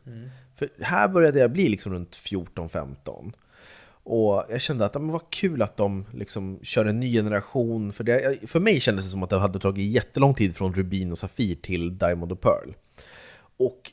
För 0.55 0.69
här 0.81 1.07
började 1.07 1.39
jag 1.39 1.51
bli 1.51 1.69
liksom 1.69 1.93
runt 1.93 2.15
14-15. 2.15 3.33
Och 4.03 4.45
jag 4.49 4.61
kände 4.61 4.85
att 4.85 4.93
det 4.93 4.99
var 4.99 5.21
kul 5.29 5.61
att 5.61 5.77
de 5.77 6.05
liksom 6.13 6.59
kör 6.61 6.85
en 6.85 6.99
ny 6.99 7.13
generation. 7.13 7.93
För, 7.93 8.03
det, 8.03 8.37
för 8.47 8.59
mig 8.59 8.79
kändes 8.79 9.05
det 9.05 9.11
som 9.11 9.23
att 9.23 9.29
det 9.29 9.37
hade 9.37 9.59
tagit 9.59 9.93
jättelång 9.93 10.33
tid 10.33 10.55
från 10.55 10.73
Rubin 10.73 11.11
och 11.11 11.17
Safir 11.17 11.55
till 11.55 11.97
Diamond 11.97 12.31
och 12.31 12.41
Pearl. 12.41 12.73
Och 13.57 13.91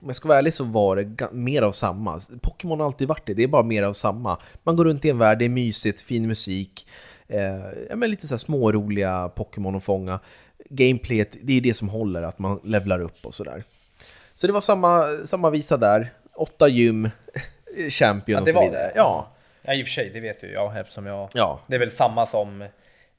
om 0.00 0.06
jag 0.06 0.16
ska 0.16 0.28
vara 0.28 0.38
ärlig 0.38 0.54
så 0.54 0.64
var 0.64 0.96
det 0.96 1.32
mer 1.32 1.62
av 1.62 1.72
samma. 1.72 2.20
Pokémon 2.42 2.80
har 2.80 2.86
alltid 2.86 3.08
varit 3.08 3.26
det, 3.26 3.34
det 3.34 3.42
är 3.42 3.48
bara 3.48 3.62
mer 3.62 3.82
av 3.82 3.92
samma. 3.92 4.38
Man 4.62 4.76
går 4.76 4.84
runt 4.84 5.04
i 5.04 5.10
en 5.10 5.18
värld, 5.18 5.38
det 5.38 5.44
är 5.44 5.48
mysigt, 5.48 6.00
fin 6.00 6.26
musik, 6.26 6.86
eh, 7.26 7.96
men 7.96 8.10
lite 8.10 8.26
så 8.26 8.34
här 8.34 8.38
småroliga 8.38 9.28
Pokémon 9.28 9.76
att 9.76 9.84
fånga. 9.84 10.20
Gameplayet, 10.68 11.36
det 11.42 11.52
är 11.56 11.60
det 11.60 11.74
som 11.74 11.88
håller, 11.88 12.22
att 12.22 12.38
man 12.38 12.60
levlar 12.64 13.00
upp 13.00 13.26
och 13.26 13.34
sådär. 13.34 13.64
Så 14.34 14.46
det 14.46 14.52
var 14.52 14.60
samma, 14.60 15.06
samma 15.26 15.50
visa 15.50 15.76
där, 15.76 16.12
åtta 16.34 16.68
gym, 16.68 17.10
champion 17.90 18.36
Ja, 18.36 18.42
och 18.42 18.48
så 18.48 18.60
vidare. 18.60 18.82
det. 18.86 18.92
Ja, 18.96 19.32
Ja, 19.62 19.74
i 19.74 19.82
och 19.82 19.86
för 19.86 19.92
sig, 19.92 20.10
det 20.10 20.20
vet 20.20 20.42
ju 20.42 20.52
jag 20.52 20.78
eftersom 20.78 21.06
jag... 21.06 21.28
ja, 21.34 21.60
Det 21.66 21.74
är 21.74 21.78
väl 21.80 21.90
samma 21.90 22.26
som 22.26 22.64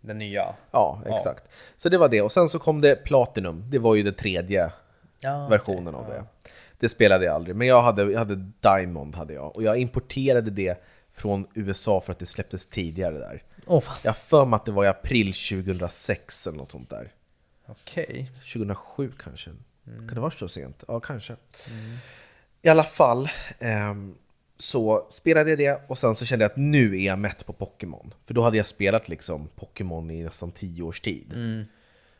den 0.02 0.18
nya. 0.18 0.56
ja, 0.72 1.02
exakt. 1.06 1.44
Så 1.78 1.90
det 1.90 1.98
var 1.98 2.10
det, 2.10 2.22
och 2.22 2.32
sen 2.32 2.50
så 2.50 2.60
kom 2.60 2.82
det 2.82 2.96
Platinum, 3.04 3.64
det 3.70 3.80
var 3.80 3.96
ju 3.96 4.04
den 4.04 4.14
tredje 4.14 4.72
Ja, 5.22 5.48
versionen 5.48 5.96
av 5.96 6.06
det. 6.10 6.24
Det 6.80 6.90
spelade 6.90 7.26
jag 7.26 7.36
aldrig, 7.36 7.56
men 7.56 7.68
jag 7.68 7.82
hade, 7.82 8.04
jag 8.12 8.20
hade 8.20 8.36
Diamond 8.60 9.16
hade 9.16 9.34
jag 9.34 9.56
och 9.56 9.64
jag 9.64 9.78
importerade 9.78 10.52
det 10.52 10.84
från 11.14 11.48
USA 11.54 12.02
för 12.02 12.12
att 12.12 12.20
det 12.20 12.26
släpptes 12.26 12.68
tidigare 12.68 13.18
där. 13.18 13.44
Fan. 13.82 13.96
Jag 14.04 14.10
har 14.10 14.14
för 14.16 14.46
mig 14.46 14.56
att 14.56 14.66
det 14.66 14.72
var 14.72 14.86
i 14.86 14.88
april 14.88 15.34
2006 15.34 16.48
eller 16.48 16.58
något 16.58 16.72
sånt 16.72 16.90
där. 16.90 17.12
Okej. 17.72 18.32
2007 18.54 19.12
kanske. 19.24 19.52
Kan 19.86 20.08
det 20.08 20.20
vara 20.20 20.32
så 20.32 20.48
sent? 20.48 20.84
Ja, 20.88 21.00
kanske. 21.00 21.36
I 22.62 22.70
alla 22.70 22.84
fall 22.84 23.30
ehm, 23.60 24.16
så 24.58 25.08
spelade 25.10 25.50
jag 25.50 25.60
det 25.60 25.82
och 25.88 25.98
sen 25.98 26.16
så 26.16 26.26
kände 26.26 26.46
jag 26.46 26.52
att 26.52 26.58
nu 26.58 27.02
är 27.02 27.06
jag 27.06 27.20
mätt 27.20 27.46
på 27.46 27.54
Pokémon. 27.54 28.14
För 28.26 28.34
då 28.34 28.42
hade 28.42 28.58
jag 28.58 28.68
spelat 28.68 29.10
liksom 29.10 29.48
Pokémon 29.56 30.12
i 30.12 30.24
nästan 30.24 30.52
10 30.52 30.84
års 30.84 31.02
tid. 31.02 31.34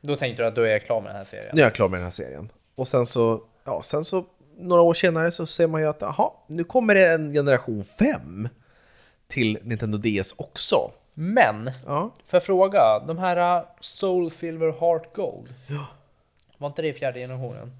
Då 0.02 0.16
tänkte 0.16 0.44
du 0.44 0.48
att 0.48 0.56
då 0.56 0.62
är 0.62 0.70
jag 0.70 0.86
klar 0.86 1.02
med 1.02 1.10
den 1.10 1.18
här 1.18 1.26
serien? 1.26 1.50
Nu 1.54 1.62
är 1.62 1.66
jag 1.66 1.76
klar 1.76 1.90
med 1.90 2.00
den 2.00 2.04
här 2.04 2.12
serien. 2.12 2.50
Och 2.76 2.88
sen 2.88 3.06
så, 3.06 3.44
ja, 3.64 3.82
sen 3.84 4.06
så 4.06 4.26
några 4.58 4.82
år 4.82 4.94
senare 4.94 5.32
så 5.32 5.46
ser 5.46 5.68
man 5.68 5.82
ju 5.82 5.88
att 5.88 6.04
aha, 6.04 6.46
nu 6.48 6.64
kommer 6.64 6.96
det 6.96 7.08
en 7.08 7.34
generation 7.34 7.84
5 7.84 8.50
till 9.28 9.58
Nintendo 9.64 9.98
DS 9.98 10.34
också. 10.38 10.92
Men, 11.22 11.72
Ja, 11.86 12.12
för 12.26 12.38
jag 12.38 12.44
fråga, 12.44 13.00
de 13.00 13.18
här 13.18 13.60
uh, 13.60 13.68
Soul 13.80 14.32
Silver 14.32 14.72
Heart 14.80 15.16
Gold. 15.16 15.48
Var 16.58 16.68
inte 16.68 16.82
det 16.82 16.88
i 16.88 16.94
fjärde 16.94 17.20
generationen? 17.20 17.72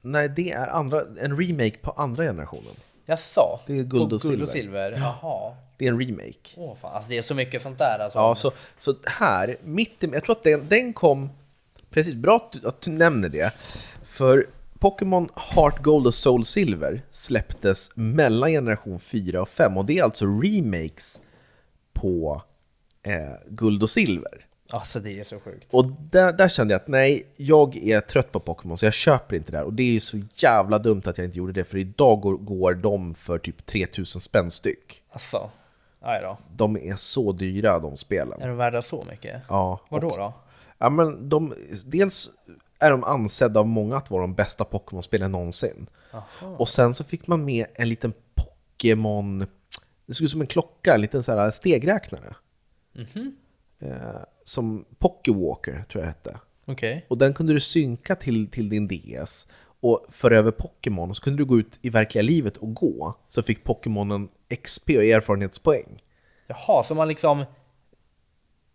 nej 0.00 0.28
det 0.28 0.50
är 0.52 0.66
andra, 0.68 1.00
en 1.20 1.36
remake 1.38 1.76
på 1.82 1.90
andra 1.90 2.24
generationen. 2.24 2.74
Jag 3.04 3.20
sa. 3.20 3.60
Det 3.66 3.72
är 3.72 3.82
guld 3.82 4.02
och 4.02 4.08
Guld 4.10 4.22
silver. 4.22 4.42
och 4.42 4.48
silver. 4.48 4.92
Jaha. 4.92 5.56
Det 5.78 5.86
är 5.86 5.92
en 5.92 6.00
remake. 6.00 6.54
Åh 6.56 6.76
fan, 6.80 6.96
alltså 6.96 7.10
det 7.10 7.18
är 7.18 7.22
så 7.22 7.34
mycket 7.34 7.62
sånt 7.62 7.78
där 7.78 7.98
alltså. 7.98 8.18
Ja, 8.18 8.34
så, 8.34 8.52
så 8.78 8.94
här, 9.06 9.56
mitt 9.62 10.04
i, 10.04 10.10
jag 10.12 10.24
tror 10.24 10.36
att 10.36 10.44
den, 10.44 10.66
den 10.68 10.92
kom, 10.92 11.30
precis, 11.90 12.14
bra 12.14 12.36
att 12.36 12.52
du, 12.52 12.68
att 12.68 12.80
du 12.80 12.90
nämner 12.90 13.28
det. 13.28 13.52
För 14.04 14.46
Pokémon 14.78 15.28
Heart 15.34 15.82
Gold 15.82 16.06
och 16.06 16.14
Soul 16.14 16.44
Silver 16.44 17.02
släpptes 17.10 17.96
mellan 17.96 18.50
generation 18.50 19.00
4 19.00 19.42
och 19.42 19.48
5 19.48 19.76
och 19.76 19.84
det 19.84 19.98
är 19.98 20.02
alltså 20.02 20.24
remakes 20.24 21.20
på 21.92 22.42
eh, 23.06 23.32
Guld 23.48 23.82
och 23.82 23.90
Silver. 23.90 24.46
Alltså 24.70 25.00
det 25.00 25.20
är 25.20 25.24
så 25.24 25.40
sjukt. 25.40 25.68
Och 25.70 25.86
där, 26.10 26.32
där 26.32 26.48
kände 26.48 26.74
jag 26.74 26.80
att 26.80 26.88
nej, 26.88 27.26
jag 27.36 27.76
är 27.76 28.00
trött 28.00 28.32
på 28.32 28.40
Pokémon 28.40 28.78
så 28.78 28.86
jag 28.86 28.92
köper 28.94 29.36
inte 29.36 29.52
det 29.52 29.58
här. 29.58 29.64
Och 29.64 29.72
det 29.72 29.82
är 29.82 29.92
ju 29.92 30.00
så 30.00 30.20
jävla 30.34 30.78
dumt 30.78 31.02
att 31.04 31.18
jag 31.18 31.24
inte 31.24 31.38
gjorde 31.38 31.52
det, 31.52 31.64
för 31.64 31.78
idag 31.78 32.20
går, 32.20 32.36
går 32.36 32.74
de 32.74 33.14
för 33.14 33.38
typ 33.38 33.66
3000 33.66 34.20
spänn 34.20 34.50
styck. 34.50 35.02
Alltså. 35.10 35.50
Aj 36.00 36.22
då. 36.22 36.38
De 36.56 36.76
är 36.76 36.96
så 36.96 37.32
dyra 37.32 37.78
de 37.78 37.96
spelen. 37.96 38.42
Är 38.42 38.48
de 38.48 38.56
värda 38.56 38.82
så 38.82 39.04
mycket? 39.10 39.42
Ja, 39.48 39.80
Vadå 39.88 40.08
och- 40.08 40.18
då? 40.18 40.34
Ja, 40.78 40.90
men 40.90 41.28
de, 41.28 41.54
dels 41.86 42.30
är 42.78 42.90
de 42.90 43.04
ansedda 43.04 43.60
av 43.60 43.66
många 43.66 43.96
att 43.96 44.10
vara 44.10 44.20
de 44.22 44.34
bästa 44.34 44.64
Pokémon-spelen 44.64 45.32
någonsin. 45.32 45.86
Och 46.58 46.68
sen 46.68 46.94
så 46.94 47.04
fick 47.04 47.26
man 47.26 47.44
med 47.44 47.66
en 47.74 47.88
liten 47.88 48.12
Pokémon... 48.34 49.46
Det 50.06 50.14
såg 50.14 50.24
ut 50.24 50.30
som 50.30 50.40
en 50.40 50.46
klocka, 50.46 50.94
en 50.94 51.00
liten 51.00 51.22
så 51.22 51.32
här 51.32 51.50
stegräknare. 51.50 52.34
Eh, 53.78 54.20
som 54.44 54.84
Pokéwalker, 54.98 55.84
tror 55.88 56.04
jag 56.04 56.08
hette. 56.08 56.40
Okej. 56.64 57.06
Och 57.08 57.18
den 57.18 57.34
kunde 57.34 57.52
du 57.52 57.60
synka 57.60 58.16
till, 58.16 58.50
till 58.50 58.68
din 58.68 58.88
DS 58.88 59.48
och 59.80 60.06
föra 60.10 60.36
över 60.36 60.50
Pokémon. 60.50 61.14
Så 61.14 61.22
kunde 61.22 61.38
du 61.38 61.44
gå 61.44 61.58
ut 61.58 61.78
i 61.82 61.90
verkliga 61.90 62.22
livet 62.22 62.56
och 62.56 62.74
gå. 62.74 63.14
Så 63.28 63.42
fick 63.42 63.64
Pokémonen 63.64 64.28
XP 64.62 64.90
och 64.90 65.04
erfarenhetspoäng. 65.04 66.02
Jaha, 66.46 66.84
så 66.84 66.94
man 66.94 67.08
liksom 67.08 67.44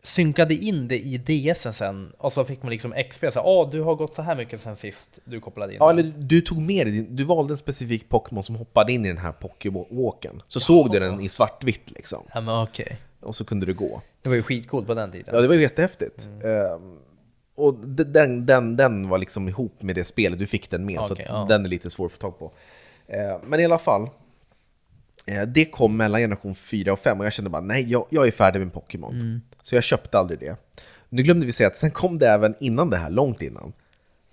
synkade 0.04 0.54
in 0.54 0.88
det 0.88 1.00
i 1.00 1.18
DSen 1.18 1.74
sen 1.74 2.12
och 2.18 2.34
så 2.34 2.46
fick 2.46 2.64
man 2.64 2.72
liksom 2.72 2.94
XP. 3.10 3.20
Så 3.20 3.40
ja, 3.40 3.70
du 3.72 3.82
har 3.82 3.96
gått 3.96 4.14
så 4.14 4.22
här 4.22 4.36
mycket 4.36 4.62
sen 4.62 4.76
sist 4.76 5.20
du 5.26 5.40
kopplade 5.40 5.74
in. 5.74 5.78
Ja, 5.80 5.90
eller 5.90 6.04
du 6.04 6.42
tog 6.42 6.62
med 6.62 6.88
dig, 6.88 7.02
du 7.10 7.24
valde 7.24 7.54
en 7.54 7.58
specifik 7.58 8.10
Pokémon 8.10 8.44
som 8.44 8.56
hoppade 8.56 8.94
in 8.94 9.06
i 9.06 9.08
den 9.08 9.18
här 9.18 9.32
Pokéwalken. 9.32 10.42
Så 10.48 10.60
såg 10.60 10.92
du 10.92 11.00
den 11.00 11.22
i 11.22 11.30
svartvitt 11.30 11.92
liksom. 11.92 12.24
Ja, 12.34 12.42
men 12.42 12.62
okej. 12.62 12.98
Och 13.22 13.36
så 13.36 13.46
kunde 13.46 13.66
du 13.66 13.74
gå. 13.74 14.02
Det 14.22 14.30
var 14.30 14.36
ju 14.36 14.44
skitcoolt 14.44 14.88
på 14.88 14.94
den 14.94 15.12
tiden. 15.12 15.36
Ja, 15.36 15.42
det 15.42 15.48
var 15.48 15.56
ju 15.56 15.62
jättehäftigt. 15.62 16.30
Ehm, 16.44 16.98
och 17.56 17.74
den, 17.88 18.46
den, 18.46 18.76
den 18.76 19.10
var 19.10 19.18
liksom 19.18 19.48
ihop 19.48 19.82
med 19.82 19.96
det 19.96 20.04
spelet, 20.04 20.40
du 20.40 20.48
fick 20.48 20.70
den 20.70 20.86
med. 20.86 21.06
så 21.06 21.14
Okej, 21.14 21.26
att 21.26 21.32
ja. 21.32 21.46
den 21.50 21.66
är 21.66 21.70
lite 21.70 21.90
svår 21.90 22.06
att 22.06 22.12
få 22.12 22.18
tag 22.18 22.40
på. 22.40 22.52
Ehm, 23.08 23.40
men 23.48 23.60
i 23.60 23.66
alla 23.66 23.78
fall. 23.80 24.10
eh, 25.28 25.42
Det 25.48 25.66
kom 25.66 25.98
mellan 25.98 26.22
generation 26.22 26.56
4 26.56 26.94
och 26.94 27.00
5 27.00 27.20
och 27.20 27.26
jag 27.26 27.34
kände 27.34 27.50
bara 27.50 27.62
nej, 27.62 27.92
jag, 27.92 28.06
jag 28.10 28.28
är 28.28 28.32
färdig 28.32 28.60
med 28.60 28.74
Pokémon. 28.74 29.12
Mm. 29.14 29.42
Så 29.62 29.76
jag 29.76 29.84
köpte 29.84 30.20
aldrig 30.20 30.40
det. 30.40 30.56
Nu 31.10 31.24
glömde 31.24 31.46
vi 31.46 31.52
säga 31.52 31.68
att 31.68 31.78
sen 31.78 31.92
kom 31.92 32.18
det 32.18 32.28
även 32.30 32.56
innan 32.60 32.90
det 32.90 32.98
här, 32.98 33.10
långt 33.10 33.42
innan. 33.42 33.74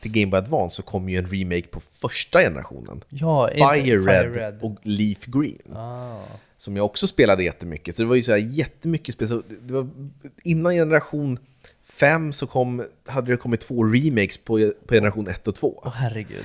Till 0.00 0.12
Game 0.12 0.30
Boy 0.30 0.38
Advance 0.38 0.76
så 0.76 0.82
kom 0.82 1.08
ju 1.08 1.16
en 1.18 1.28
remake 1.28 1.66
på 1.68 1.80
första 1.80 2.40
generationen. 2.40 3.04
Ja, 3.08 3.48
Fire, 3.54 3.82
Fire 3.82 3.98
Red, 4.24 4.34
Red. 4.36 4.58
och 4.62 4.76
Leaf 4.82 5.26
Green. 5.26 5.76
Ah. 5.76 6.20
Som 6.58 6.76
jag 6.76 6.86
också 6.86 7.06
spelade 7.06 7.44
jättemycket. 7.44 7.96
Så 7.96 8.02
det 8.02 8.08
var 8.08 8.16
ju 8.16 8.22
så 8.22 8.32
här 8.32 8.38
jättemycket 8.38 9.14
spel. 9.14 9.28
Så 9.28 9.42
det 9.62 9.74
var, 9.74 9.88
innan 10.42 10.74
generation 10.74 11.38
5 11.84 12.32
så 12.32 12.46
kom, 12.46 12.84
hade 13.06 13.32
det 13.32 13.36
kommit 13.36 13.60
två 13.60 13.84
remakes 13.84 14.38
på, 14.38 14.72
på 14.86 14.94
generation 14.94 15.28
1 15.28 15.48
och 15.48 15.54
2. 15.54 15.82
Åh 15.84 15.92
herregud. 15.94 16.44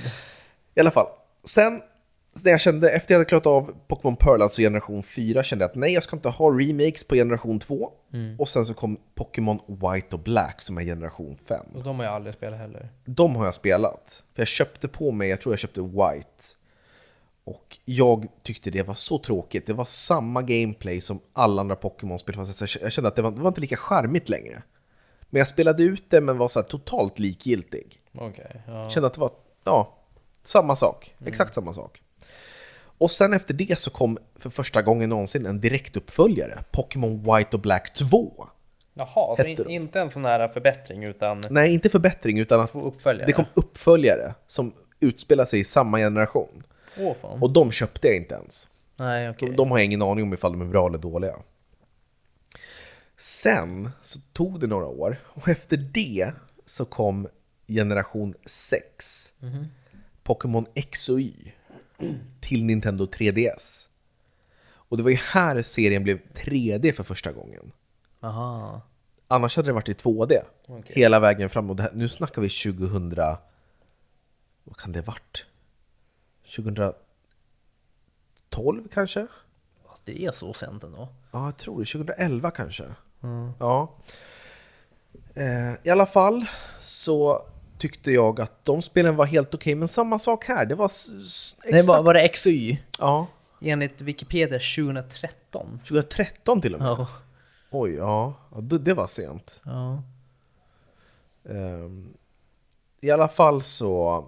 I 0.74 0.80
alla 0.80 0.90
fall. 0.90 1.06
Sen 1.44 1.80
när 2.42 2.50
jag 2.50 2.60
kände, 2.60 2.90
efter 2.90 3.14
jag 3.14 3.18
hade 3.18 3.28
klarat 3.28 3.46
av 3.46 3.74
Pokémon 3.88 4.16
Pearl, 4.16 4.42
alltså 4.42 4.62
generation 4.62 5.02
4, 5.02 5.42
kände 5.42 5.62
jag 5.64 5.70
att 5.70 5.76
nej, 5.76 5.92
jag 5.92 6.02
ska 6.02 6.16
inte 6.16 6.28
ha 6.28 6.50
remakes 6.50 7.04
på 7.04 7.14
generation 7.14 7.58
2. 7.58 7.90
Och 8.38 8.48
sen 8.48 8.66
så 8.66 8.74
kom 8.74 8.98
Pokémon 9.14 9.58
White 9.66 10.16
och 10.16 10.22
Black 10.22 10.62
som 10.62 10.78
är 10.78 10.82
generation 10.82 11.36
5. 11.48 11.66
Och 11.74 11.82
de 11.82 11.98
har 11.98 12.04
jag 12.04 12.14
aldrig 12.14 12.34
spelat 12.34 12.58
heller. 12.58 12.88
De 13.04 13.36
har 13.36 13.44
jag 13.44 13.54
spelat. 13.54 14.22
För 14.34 14.40
jag 14.40 14.48
köpte 14.48 14.88
på 14.88 15.12
mig, 15.12 15.28
jag 15.28 15.40
tror 15.40 15.52
jag 15.52 15.58
köpte 15.58 15.80
White. 15.80 16.44
Och 17.44 17.78
jag 17.84 18.26
tyckte 18.42 18.70
det 18.70 18.82
var 18.82 18.94
så 18.94 19.18
tråkigt. 19.18 19.66
Det 19.66 19.72
var 19.72 19.84
samma 19.84 20.42
gameplay 20.42 21.00
som 21.00 21.20
alla 21.32 21.60
andra 21.60 21.76
Pokémon-spel. 21.76 22.34
fast 22.34 22.60
jag- 22.60 22.92
kände 22.92 23.08
att 23.08 23.16
det 23.16 23.22
var, 23.22 23.30
det 23.30 23.40
var 23.40 23.48
inte 23.48 23.60
lika 23.60 23.76
charmigt 23.76 24.28
längre. 24.28 24.62
Men 25.30 25.38
jag 25.38 25.48
spelade 25.48 25.82
ut 25.82 26.04
det 26.10 26.20
men 26.20 26.38
var 26.38 26.48
så 26.48 26.60
här 26.60 26.66
totalt 26.66 27.18
likgiltig. 27.18 28.00
Okej. 28.14 28.62
ja. 28.66 28.88
Kände 28.90 29.06
att 29.06 29.14
det 29.14 29.20
var, 29.20 29.30
ja, 29.64 29.98
samma 30.42 30.76
sak. 30.76 31.14
Exakt 31.26 31.54
samma 31.54 31.72
sak. 31.72 32.02
Och 32.98 33.10
sen 33.10 33.32
efter 33.32 33.54
det 33.54 33.78
så 33.78 33.90
kom 33.90 34.18
för 34.36 34.50
första 34.50 34.82
gången 34.82 35.10
någonsin 35.10 35.46
en 35.46 35.60
direktuppföljare. 35.60 36.58
Pokémon 36.70 37.18
White 37.22 37.56
och 37.56 37.60
Black 37.60 37.94
2. 37.94 38.48
Jaha, 38.94 39.36
så 39.36 39.44
in, 39.44 39.70
inte 39.70 40.00
en 40.00 40.10
sån 40.10 40.24
här 40.24 40.48
förbättring 40.48 41.04
utan 41.04 41.44
Nej, 41.50 41.74
inte 41.74 41.88
förbättring 41.90 42.38
utan 42.38 42.60
att 42.60 42.72
det 43.26 43.32
kom 43.32 43.44
uppföljare 43.54 44.34
som 44.46 44.72
utspelar 45.00 45.44
sig 45.44 45.60
i 45.60 45.64
samma 45.64 45.98
generation. 45.98 46.62
Åh 46.98 47.14
fan. 47.22 47.42
Och 47.42 47.50
de 47.50 47.70
köpte 47.70 48.06
jag 48.06 48.16
inte 48.16 48.34
ens. 48.34 48.68
Nej 48.96 49.30
okej. 49.30 49.48
De, 49.48 49.56
de 49.56 49.70
har 49.70 49.78
jag 49.78 49.84
ingen 49.84 50.02
aning 50.02 50.24
om 50.24 50.34
ifall 50.34 50.52
de 50.52 50.60
är 50.60 50.66
bra 50.66 50.88
eller 50.88 50.98
dåliga. 50.98 51.34
Sen 53.16 53.90
så 54.02 54.20
tog 54.32 54.60
det 54.60 54.66
några 54.66 54.86
år 54.86 55.16
och 55.24 55.48
efter 55.48 55.76
det 55.76 56.32
så 56.66 56.84
kom 56.84 57.28
generation 57.68 58.34
6. 58.46 59.32
Pokémon 60.22 60.66
X 60.74 61.08
och 61.08 61.20
Y 61.20 61.52
till 62.40 62.64
Nintendo 62.64 63.06
3DS. 63.06 63.88
Och 64.72 64.96
det 64.96 65.02
var 65.02 65.10
ju 65.10 65.16
här 65.16 65.62
serien 65.62 66.02
blev 66.02 66.20
3D 66.34 66.92
för 66.92 67.04
första 67.04 67.32
gången. 67.32 67.72
Aha. 68.20 68.80
Annars 69.28 69.56
hade 69.56 69.68
det 69.68 69.72
varit 69.72 69.88
i 69.88 69.92
2D 69.92 70.42
Okej. 70.66 70.96
hela 70.96 71.20
vägen 71.20 71.50
fram. 71.50 71.70
Och 71.70 71.80
här, 71.80 71.90
nu 71.94 72.08
snackar 72.08 72.42
vi 72.42 72.48
2000... 72.48 73.14
Vad 74.64 74.76
kan 74.76 74.92
det 74.92 75.02
varit? 75.02 75.46
2012 78.50 78.88
kanske? 78.92 79.26
Det 80.04 80.24
är 80.26 80.32
så 80.32 80.54
sent 80.54 80.84
ändå. 80.84 81.08
Ja, 81.32 81.44
jag 81.44 81.56
tror 81.56 81.80
det. 81.80 81.86
2011 81.92 82.50
kanske. 82.50 82.84
Ja. 83.58 83.90
Eh, 85.34 85.72
I 85.82 85.90
alla 85.90 86.06
fall 86.06 86.46
så 86.80 87.46
tyckte 87.78 88.12
jag 88.12 88.40
att 88.40 88.64
de 88.64 88.82
spelen 88.82 89.16
var 89.16 89.24
helt 89.26 89.54
okej, 89.54 89.74
men 89.74 89.88
samma 89.88 90.18
sak 90.18 90.44
här. 90.44 90.66
Det 90.66 90.74
var 90.74 90.86
s- 90.86 91.56
Nej, 91.64 91.74
exakt... 91.74 91.88
var, 91.98 92.02
var 92.04 92.14
det 92.14 92.20
X 92.22 92.46
och 92.46 92.52
Y? 92.52 92.78
Ja. 92.98 93.26
enligt 93.60 94.00
Wikipedia 94.00 94.58
2013. 94.58 95.80
2013 95.88 96.60
till 96.60 96.74
och 96.74 96.80
med? 96.80 96.88
Ja. 96.88 97.08
Oj, 97.70 97.94
ja. 97.94 98.34
ja 98.54 98.60
det, 98.60 98.78
det 98.78 98.94
var 98.94 99.06
sent. 99.06 99.62
ja. 99.64 100.02
Ehm, 101.48 102.14
I 103.00 103.10
alla 103.10 103.28
fall 103.28 103.62
så 103.62 104.26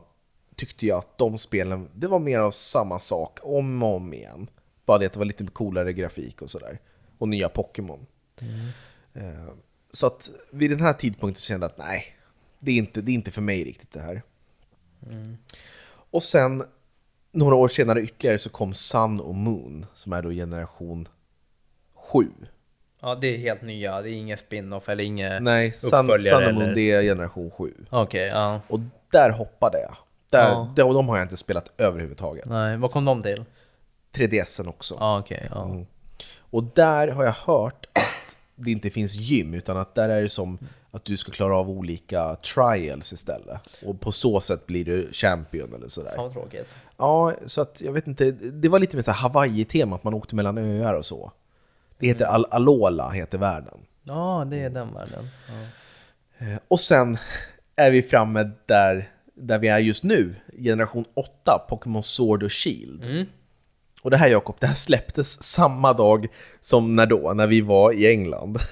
tyckte 0.57 0.87
jag 0.87 0.99
att 0.99 1.19
de 1.19 1.39
spelen, 1.39 1.89
det 1.95 2.07
var 2.09 2.19
mer 2.19 2.39
av 2.39 2.51
samma 2.51 2.99
sak 3.01 3.39
om 3.43 3.83
och 3.83 3.95
om 3.97 4.15
igen. 4.15 4.51
Bara 4.87 4.99
det 4.99 5.07
att 5.07 5.13
det 5.13 5.19
var 5.19 5.27
lite 5.27 5.47
coolare 5.47 5.93
grafik 5.93 6.43
och 6.43 6.51
sådär. 6.51 6.79
Och 7.19 7.29
nya 7.29 7.49
Pokémon. 7.49 8.07
Ehm, 9.15 9.51
så 9.91 10.07
att 10.07 10.31
vid 10.51 10.71
den 10.71 10.81
här 10.81 10.93
tidpunkten 10.93 11.41
så 11.41 11.47
kände 11.47 11.65
jag 11.65 11.71
att 11.71 11.79
nej, 11.79 12.17
det 12.59 12.71
är 12.71 12.77
inte, 12.77 13.01
det 13.01 13.11
är 13.13 13.15
inte 13.15 13.31
för 13.31 13.43
mig 13.43 13.65
riktigt 13.65 13.91
det 13.93 14.01
här. 14.01 14.23
Och 16.11 16.23
sen 16.23 16.65
några 17.33 17.55
år 17.55 17.69
senare 17.69 18.01
ytterligare 18.03 18.39
så 18.39 18.51
kom 18.51 18.75
Sun 18.75 19.21
och 19.21 19.35
Moon, 19.35 19.87
som 19.95 20.13
är 20.13 20.23
då 20.23 20.31
generation 20.31 21.09
7. 21.95 22.27
ja, 23.01 23.15
det 23.15 23.27
är 23.27 23.39
helt 23.39 23.63
nya. 23.63 24.03
Det 24.03 24.11
är 24.11 24.13
ingen 24.13 24.39
spin-off 24.39 24.89
eller 24.89 25.05
ingen 25.05 25.45
Nej, 25.45 25.73
Sun, 25.73 25.91
Sun 25.91 26.01
och 26.47 26.55
Moon 26.55 26.63
eller- 26.63 26.75
det 26.75 26.91
är 26.91 27.03
generation 27.03 27.51
7. 27.51 27.75
Okej, 27.91 28.27
ja. 28.27 28.61
Och 28.69 28.81
där 29.11 29.31
hoppade 29.31 29.81
jag. 29.81 29.97
Där, 30.37 30.51
Ja. 30.51 30.72
de, 30.76 30.95
de 30.95 31.09
har 31.09 31.16
jag 31.16 31.24
inte 31.24 31.37
spelat 31.37 31.70
överhuvudtaget. 31.78 32.45
Nej, 32.47 32.76
vad 32.76 32.91
kom 32.91 33.05
de 33.05 33.22
till? 33.22 33.45
3DSen 34.12 34.68
också. 34.68 34.97
Ja, 35.01 35.18
okej. 35.18 35.49
ja. 35.51 35.64
Mm. 35.64 35.87
Och 36.51 36.64
där 36.64 37.09
har 37.09 37.24
jag 37.24 37.32
hört 37.32 37.87
att 37.93 38.37
det 38.55 38.70
inte 38.70 38.91
finns 38.91 39.14
gym, 39.14 39.55
utan 39.55 39.76
att 39.76 39.95
där 39.95 40.09
är 40.09 40.22
det 40.22 40.28
som 40.28 40.59
att 40.91 41.05
du 41.05 41.16
ska 41.16 41.32
klara 41.32 41.59
av 41.59 41.70
olika 41.70 42.34
trials 42.34 43.12
istället. 43.12 43.61
Och 43.87 44.01
på 44.01 44.12
så 44.12 44.41
sätt 44.41 44.66
blir 44.66 44.84
du 44.84 45.12
champion 45.12 45.74
eller 45.74 45.89
sådär. 45.89 46.12
Fan 46.16 46.24
vad 46.24 46.32
tråkigt. 46.32 46.68
Ja, 46.97 47.32
så 47.47 47.61
att 47.61 47.80
jag 47.80 47.93
vet 47.93 48.07
inte, 48.07 48.30
det 48.32 48.68
var 48.68 48.78
lite 48.78 48.97
mer 48.97 49.03
så 49.03 49.12
Hawaii-tema, 49.12 49.97
att 49.97 50.05
man 50.05 50.14
åkte 50.14 50.34
mellan 50.37 50.59
öar 50.59 50.95
och 50.95 51.05
så. 51.05 51.32
Det 51.99 52.07
heter 52.07 52.24
Al 52.26 52.47
Alola, 52.51 53.11
heter 53.11 53.39
världen. 53.39 53.78
Ja, 54.03 54.47
det 54.51 54.57
är 54.59 54.70
den 54.70 54.95
världen. 54.95 55.28
Ja. 55.49 56.47
Eh, 56.47 56.59
Och 56.68 56.80
sen 56.80 57.18
är 57.76 57.91
vi 57.91 58.03
framme 58.03 58.51
där, 58.66 59.11
där 59.37 59.59
vi 59.59 59.68
är 59.68 59.78
just 59.78 60.05
nu, 60.05 60.34
generation 60.59 61.05
8, 61.14 61.66
Pokémon 61.68 62.03
Sword 62.03 62.43
och 62.43 62.53
Shield. 62.53 63.26
Och 64.03 64.11
det 64.11 64.16
här 64.16 64.28
Jakob, 64.28 64.57
det 64.61 64.66
här 64.66 64.74
släpptes 64.74 65.43
samma 65.43 65.93
dag 65.93 66.26
som 66.61 66.93
när 66.93 67.07
då, 67.07 67.32
när 67.34 67.47
vi 67.47 67.61
var 67.61 67.93
i 67.93 68.07
England. 68.11 68.59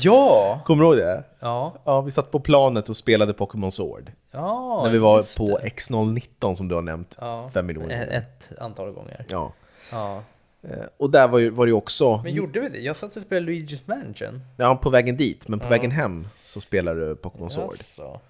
Ja! 0.00 0.60
Kommer 0.64 0.82
du 0.84 0.88
ihåg 0.88 0.96
det? 0.96 1.24
Ja. 1.40 1.74
Ja, 1.84 2.00
vi 2.00 2.10
satt 2.10 2.30
på 2.30 2.40
planet 2.40 2.88
och 2.88 2.96
spelade 2.96 3.32
Pokémon 3.34 3.72
Sword. 3.72 4.12
Ja, 4.30 4.80
när 4.84 4.90
vi 4.90 4.98
var 4.98 5.36
på 5.36 5.58
det. 5.58 5.68
X019 5.68 6.54
som 6.54 6.68
du 6.68 6.74
har 6.74 6.82
nämnt 6.82 7.16
ja. 7.20 7.50
fem 7.54 7.66
miljoner 7.66 7.88
gånger. 7.88 8.18
ett 8.18 8.52
antal 8.58 8.92
gånger. 8.92 9.24
Ja. 9.28 9.52
Ja. 9.92 10.22
Eh, 10.62 10.70
Och 10.96 11.10
där 11.10 11.28
var, 11.28 11.38
ju, 11.38 11.50
var 11.50 11.66
det 11.66 11.70
ju 11.70 11.76
också, 11.76 12.20
Men 12.24 12.34
gjorde 12.34 12.60
vi 12.60 12.68
det? 12.68 12.78
Jag 12.78 12.96
satt 12.96 13.16
och 13.16 13.22
spelade 13.22 13.52
Luigi's 13.52 13.82
Mansion. 13.84 14.40
ja 14.56 14.76
på 14.76 14.90
vägen 14.90 15.16
dit, 15.16 15.48
men 15.48 15.60
på 15.60 15.68
vägen 15.68 15.90
hem 15.90 16.28
så 16.44 16.60
spelade 16.60 17.08
du 17.08 17.16
Pokémon 17.16 17.50
Sword. 17.50 17.76
Jaså. 17.78 18.20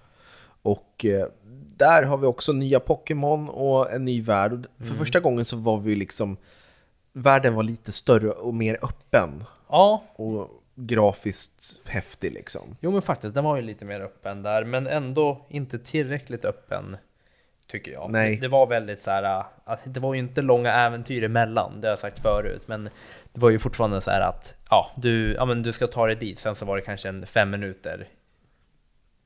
Och 0.67 1.05
eh, 1.05 1.27
där 1.77 2.03
har 2.03 2.17
vi 2.17 2.27
också 2.27 2.51
nya 2.53 2.79
Pokémon 2.79 3.49
och 3.49 3.91
en 3.91 4.05
ny 4.05 4.21
värld. 4.21 4.53
Och 4.53 4.61
För 4.77 4.85
Mm. 4.85 4.97
första 4.97 5.19
gången 5.19 5.45
så 5.45 5.57
var 5.57 5.77
vi 5.77 5.95
liksom, 5.95 6.37
världen 7.13 7.55
var 7.55 7.63
lite 7.63 7.91
större 7.91 8.29
och 8.29 8.53
mer 8.53 8.77
öppen. 8.81 9.43
Ja, 9.69 10.03
Och 10.15 10.49
grafiskt 10.75 11.81
häftig 11.85 12.33
liksom. 12.33 12.75
jo 12.81 12.91
men 12.91 13.01
faktiskt, 13.01 13.33
den 13.33 13.43
var 13.43 13.55
ju 13.55 13.61
lite 13.61 13.85
mer 13.85 14.01
öppen 14.01 14.43
där, 14.43 14.63
men 14.63 14.87
ändå 14.87 15.45
inte 15.49 15.79
tillräckligt 15.79 16.45
öppen. 16.45 16.97
Tycker 17.71 17.91
jag. 17.91 18.11
Nej. 18.11 18.35
Det, 18.35 18.41
det 18.41 18.47
var 18.47 18.67
väldigt 18.67 19.01
så 19.01 19.11
här, 19.11 19.43
att 19.65 19.79
det 19.83 19.99
var 19.99 20.13
ju 20.13 20.19
inte 20.19 20.41
långa 20.41 20.73
äventyr 20.73 21.23
emellan, 21.23 21.81
det 21.81 21.87
har 21.87 21.91
jag 21.91 21.99
sagt 21.99 22.19
förut, 22.19 22.61
men 22.65 22.83
det 23.33 23.39
var 23.39 23.49
ju 23.49 23.59
fortfarande 23.59 24.01
så 24.01 24.11
här 24.11 24.21
att, 24.21 24.55
ja, 24.69 24.91
du, 24.97 25.33
ja 25.33 25.45
men 25.45 25.63
du 25.63 25.73
ska 25.73 25.87
ta 25.87 26.05
dig 26.07 26.15
dit, 26.15 26.39
sen 26.39 26.55
så 26.55 26.65
var 26.65 26.75
det 26.75 26.81
kanske 26.81 27.09
en 27.09 27.25
fem 27.25 27.49
minuter 27.49 28.07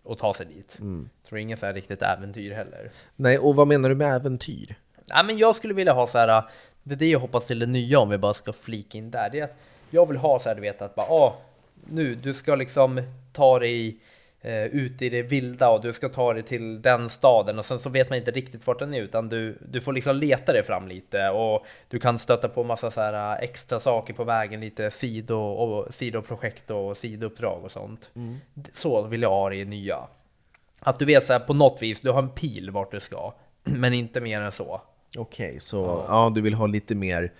att 0.10 0.20
ta 0.20 0.34
sig 0.34 0.45
dit. 0.45 0.78
Mm. 0.80 1.10
Tror 1.30 1.39
inget 1.39 1.60
så 1.60 1.66
här 1.66 1.74
riktigt 1.74 2.02
äventyr 2.02 2.52
heller. 2.52 2.91
Nej, 3.16 3.39
och 3.39 3.56
vad 3.56 3.68
menar 3.68 3.89
du 3.89 3.95
med 3.95 4.16
äventyr? 4.16 4.76
Nej, 5.14 5.26
men 5.26 5.38
jag 5.38 5.56
skulle 5.56 5.74
vilja 5.74 5.93
ha 5.93 6.08
så 6.08 6.18
här. 6.18 6.43
Det 6.84 6.93
är 6.93 6.97
det 6.97 7.10
jag 7.10 7.20
hoppas 7.20 7.47
till 7.47 7.60
det 7.60 7.66
nya 7.66 7.99
om 7.99 8.10
vi 8.10 8.18
bara 8.18 8.34
ska 8.34 8.54
flika 8.54 8.97
in 8.97 9.12
där. 9.12 9.30
Det 9.32 9.39
är 9.39 9.43
att 9.43 9.56
jag 9.89 10.06
vill 10.06 10.18
ha 10.18 10.39
så 10.39 10.49
här, 10.49 10.56
du 10.56 10.62
vet 10.62 10.82
att 10.82 10.95
bara, 10.95 11.08
ah, 11.08 11.38
nu, 11.86 12.16
du 12.16 12.34
ska 12.34 12.56
liksom 12.56 13.02
ta 13.34 13.60
dig 13.60 13.97
eh, 14.42 14.64
ut 14.64 15.02
i 15.02 15.10
det 15.10 15.22
vilda 15.22 15.70
och 15.70 15.82
du 15.82 15.94
ska 15.94 16.10
ta 16.10 16.34
dig 16.34 16.44
till 16.44 16.82
den 16.82 17.10
staden 17.10 17.60
och 17.60 17.66
sen 17.66 17.80
så 17.80 17.89
vet 17.89 18.10
man 18.10 18.20
inte 18.20 18.32
riktigt 18.32 18.68
vart 18.68 18.80
den 18.80 18.94
är 18.94 19.02
utan 19.02 19.30
du, 19.30 19.58
du 19.70 19.82
får 19.82 19.94
liksom 19.94 20.16
leta 20.16 20.54
dig 20.54 20.64
fram 20.64 20.88
lite 20.88 21.30
och 21.30 21.66
du 21.88 22.00
kan 22.00 22.20
stöta 22.20 22.50
på 22.50 22.64
massa 22.64 22.92
så 22.92 23.02
här 23.02 23.36
eh, 23.36 23.44
extra 23.44 23.80
saker 23.80 24.14
på 24.14 24.24
vägen, 24.24 24.62
lite 24.62 24.92
sido 24.92 25.36
och 25.36 25.96
sidoprojekt 25.96 26.72
och 26.72 26.98
sidouppdrag 26.98 27.64
och 27.64 27.72
sånt. 27.72 28.10
Så 28.74 29.02
vill 29.02 29.22
jag 29.22 29.30
ha 29.30 29.50
det 29.50 29.56
i 29.56 29.66
nya. 29.66 30.08
Att 30.80 31.00
du 31.00 31.06
vet 31.06 31.26
så 31.26 31.34
här 31.34 31.39
på 31.39 31.54
något 31.54 31.82
vis, 31.82 32.02
du 32.02 32.12
har 32.12 32.22
en 32.22 32.30
pil 32.30 32.72
vart 32.72 32.92
du 32.92 33.00
ska, 33.00 33.34
men 33.64 33.94
inte 33.94 34.22
mer 34.22 34.42
än 34.42 34.52
så. 34.52 34.82
Okej, 35.18 35.60
så 35.60 36.06
ja. 36.08 36.32
du 36.36 36.42
vill 36.42 36.54
ha 36.54 36.68
lite 36.68 36.96
mer, 36.96 37.32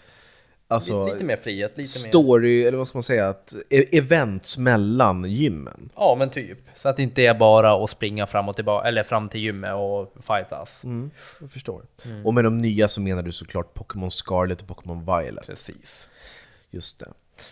alltså 0.72 1.14
lite, 1.14 1.24
mer 1.24 1.36
frihet, 1.36 1.78
lite 1.78 1.80
mer... 1.80 2.10
story, 2.10 2.64
eller 2.64 2.78
vad 2.78 2.88
ska 2.88 2.98
man 2.98 3.04
säga, 3.04 3.30
att, 3.30 3.54
e- 3.70 3.98
events 3.98 4.58
mellan 4.58 5.24
gymmen. 5.24 5.90
Ja, 5.96 6.16
men 6.20 6.30
typ. 6.30 6.60
Så 6.76 6.90
att 6.90 6.98
det 6.98 7.04
inte 7.04 7.22
är 7.22 7.34
bara 7.34 7.84
att 7.84 7.90
springa 7.90 8.28
fram 8.28 8.50
och 8.50 8.56
tillbaka, 8.56 8.88
eller 8.88 9.04
fram 9.04 9.28
till 9.28 9.42
gymmet 9.42 9.74
och 9.74 10.14
fightas. 10.24 10.84
Mm, 10.84 11.12
jag 11.40 11.52
förstår. 11.52 11.86
Mm. 12.06 12.26
Och 12.26 12.34
med 12.34 12.44
de 12.44 12.62
nya 12.62 12.88
så 12.88 13.02
menar 13.02 13.24
du 13.24 13.32
såklart 13.32 13.74
Pokémon 13.74 14.12
Scarlet 14.12 14.62
och 14.62 14.68
Pokémon 14.68 15.00
Violet. 15.00 15.48
Precis. 15.48 16.08
Just 16.72 17.00
det. 17.00 17.08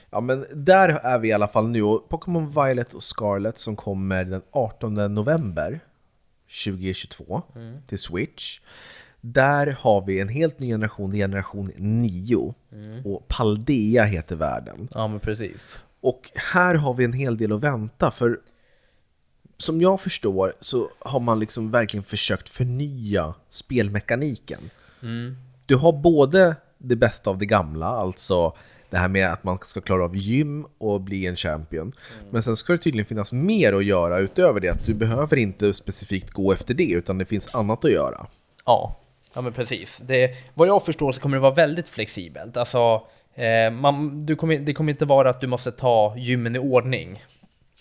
Ja 0.10 0.22
men 0.22 0.46
där 0.54 0.90
är 0.90 1.20
vi 1.20 1.28
i 1.28 1.34
alla 1.34 1.48
fall 1.48 1.68
nu 1.68 1.84
och 1.84 2.10
Pokémon 2.10 2.50
Violet 2.50 2.94
och 2.94 3.04
Scarlet 3.04 3.58
som 3.58 3.76
kommer 3.76 4.24
den 4.24 4.42
18 4.52 4.94
november 5.16 5.80
2022 6.66 7.42
till 7.88 8.00
Switch. 8.00 8.60
Där 9.22 9.78
har 9.80 10.06
vi 10.06 10.20
en 10.20 10.30
helt 10.30 10.60
ny 10.60 10.68
generation, 10.68 11.12
generation 11.12 11.72
9 11.78 12.54
och 13.06 13.28
Paldea 13.28 14.04
heter 14.04 14.36
världen. 14.36 14.88
Ja, 14.94 15.08
men 15.08 15.20
precis. 15.20 15.80
Och 16.02 16.32
här 16.36 16.76
har 16.76 16.94
vi 16.94 17.04
en 17.04 17.14
hel 17.14 17.38
del 17.38 17.52
att 17.52 17.64
vänta 17.64 18.12
för 18.12 18.40
som 19.58 19.82
jag 19.82 20.02
förstår 20.02 20.54
så 20.60 20.90
har 21.00 21.20
man 21.20 21.40
liksom 21.40 21.72
verkligen 21.72 22.04
försökt 22.04 22.50
förnya 22.50 23.34
spelmekaniken. 23.50 24.60
Du 25.66 25.76
har 25.76 25.92
både 25.92 26.56
det 26.78 26.96
bästa 26.96 27.30
av 27.30 27.38
det 27.38 27.46
gamla, 27.46 27.88
alltså 27.88 28.56
det 28.90 28.98
här 28.98 29.08
med 29.08 29.34
att 29.34 29.44
man 29.44 29.58
ska 29.64 29.82
klara 29.82 30.04
av 30.04 30.16
gym 30.16 30.66
och 30.78 31.02
bli 31.02 31.26
en 31.26 31.36
champion. 31.36 31.92
Men 32.32 32.44
sen 32.44 32.56
ska 32.56 32.74
det 32.74 32.80
tydligen 32.80 33.06
finnas 33.06 33.34
mer 33.34 33.74
att 33.74 33.86
göra 33.86 34.20
utöver 34.20 34.60
det. 34.60 34.70
Att 34.70 34.86
du 34.86 34.94
behöver 34.94 35.38
inte 35.38 35.74
specifikt 35.74 36.32
gå 36.32 36.52
efter 36.52 36.74
det, 36.74 36.92
utan 36.92 37.18
det 37.18 37.26
finns 37.26 37.56
annat 37.56 37.86
att 37.86 37.92
göra. 37.92 38.28
Ja, 38.66 39.00
ja 39.34 39.42
men 39.42 39.54
precis. 39.54 39.98
Det, 39.98 40.32
vad 40.54 40.68
jag 40.68 40.86
förstår 40.86 41.12
så 41.12 41.22
kommer 41.22 41.38
det 41.38 41.42
vara 41.42 41.54
väldigt 41.54 41.90
flexibelt. 41.90 42.58
Alltså, 42.58 43.02
eh, 43.36 43.72
man, 43.72 44.26
du 44.26 44.36
kommer, 44.36 44.60
det 44.60 44.74
kommer 44.74 44.92
inte 44.92 45.06
vara 45.06 45.30
att 45.30 45.42
du 45.42 45.48
måste 45.48 45.72
ta 45.72 46.16
gymmen 46.18 46.56
i 46.56 46.60
ordning. 46.60 47.24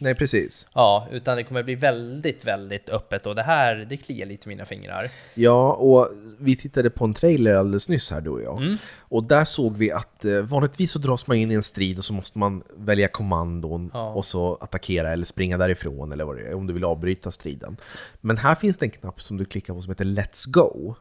Nej, 0.01 0.15
precis. 0.15 0.67
Ja, 0.75 1.07
utan 1.11 1.37
det 1.37 1.45
kommer 1.45 1.63
bli 1.63 1.75
väldigt, 1.75 2.45
väldigt 2.45 2.89
öppet 2.89 3.27
och 3.27 3.35
det 3.35 3.43
här, 3.43 3.77
det 3.89 3.97
kliar 3.97 4.27
lite 4.27 4.47
i 4.47 4.49
mina 4.49 4.65
fingrar. 4.65 5.11
Ja, 5.35 5.73
och 5.73 6.09
vi 6.39 6.57
tittade 6.57 6.91
på 6.91 7.05
en 7.05 7.15
trailer 7.15 7.55
alldeles 7.55 7.89
nyss 7.89 8.11
här 8.11 8.21
du 8.21 8.31
och 8.31 8.43
jag. 8.43 8.77
Och 8.99 9.27
där 9.27 9.45
såg 9.45 9.77
vi 9.77 9.93
att 9.93 10.25
eh, 10.25 10.33
vanligtvis 10.41 10.91
så 10.93 10.99
dras 10.99 11.27
man 11.27 11.37
in 11.37 11.53
i 11.53 11.55
en 11.55 11.63
strid 11.63 11.99
och 11.99 12.05
så 12.05 12.13
måste 12.13 12.39
man 12.39 12.63
välja 12.77 13.09
kommandon 13.09 13.91
Ja. 13.95 14.13
och 14.13 14.25
så 14.25 14.59
attackera 14.61 15.13
eller 15.13 15.25
springa 15.25 15.59
därifrån 15.59 16.13
eller 16.13 16.25
vad 16.25 16.37
det 16.37 16.43
är, 16.43 16.55
om 16.55 16.67
du 16.67 16.73
vill 16.73 16.85
avbryta 16.85 17.31
striden. 17.31 17.77
Men 18.21 18.37
här 18.37 18.55
finns 18.55 18.79
det 18.79 18.87
en 18.87 18.91
knapp 18.91 19.23
som 19.23 19.37
du 19.37 19.45
klickar 19.45 19.75
på 19.75 19.83
som 19.83 19.91
heter 19.91 20.05
Let's 20.05 20.51
Go. 20.51 20.95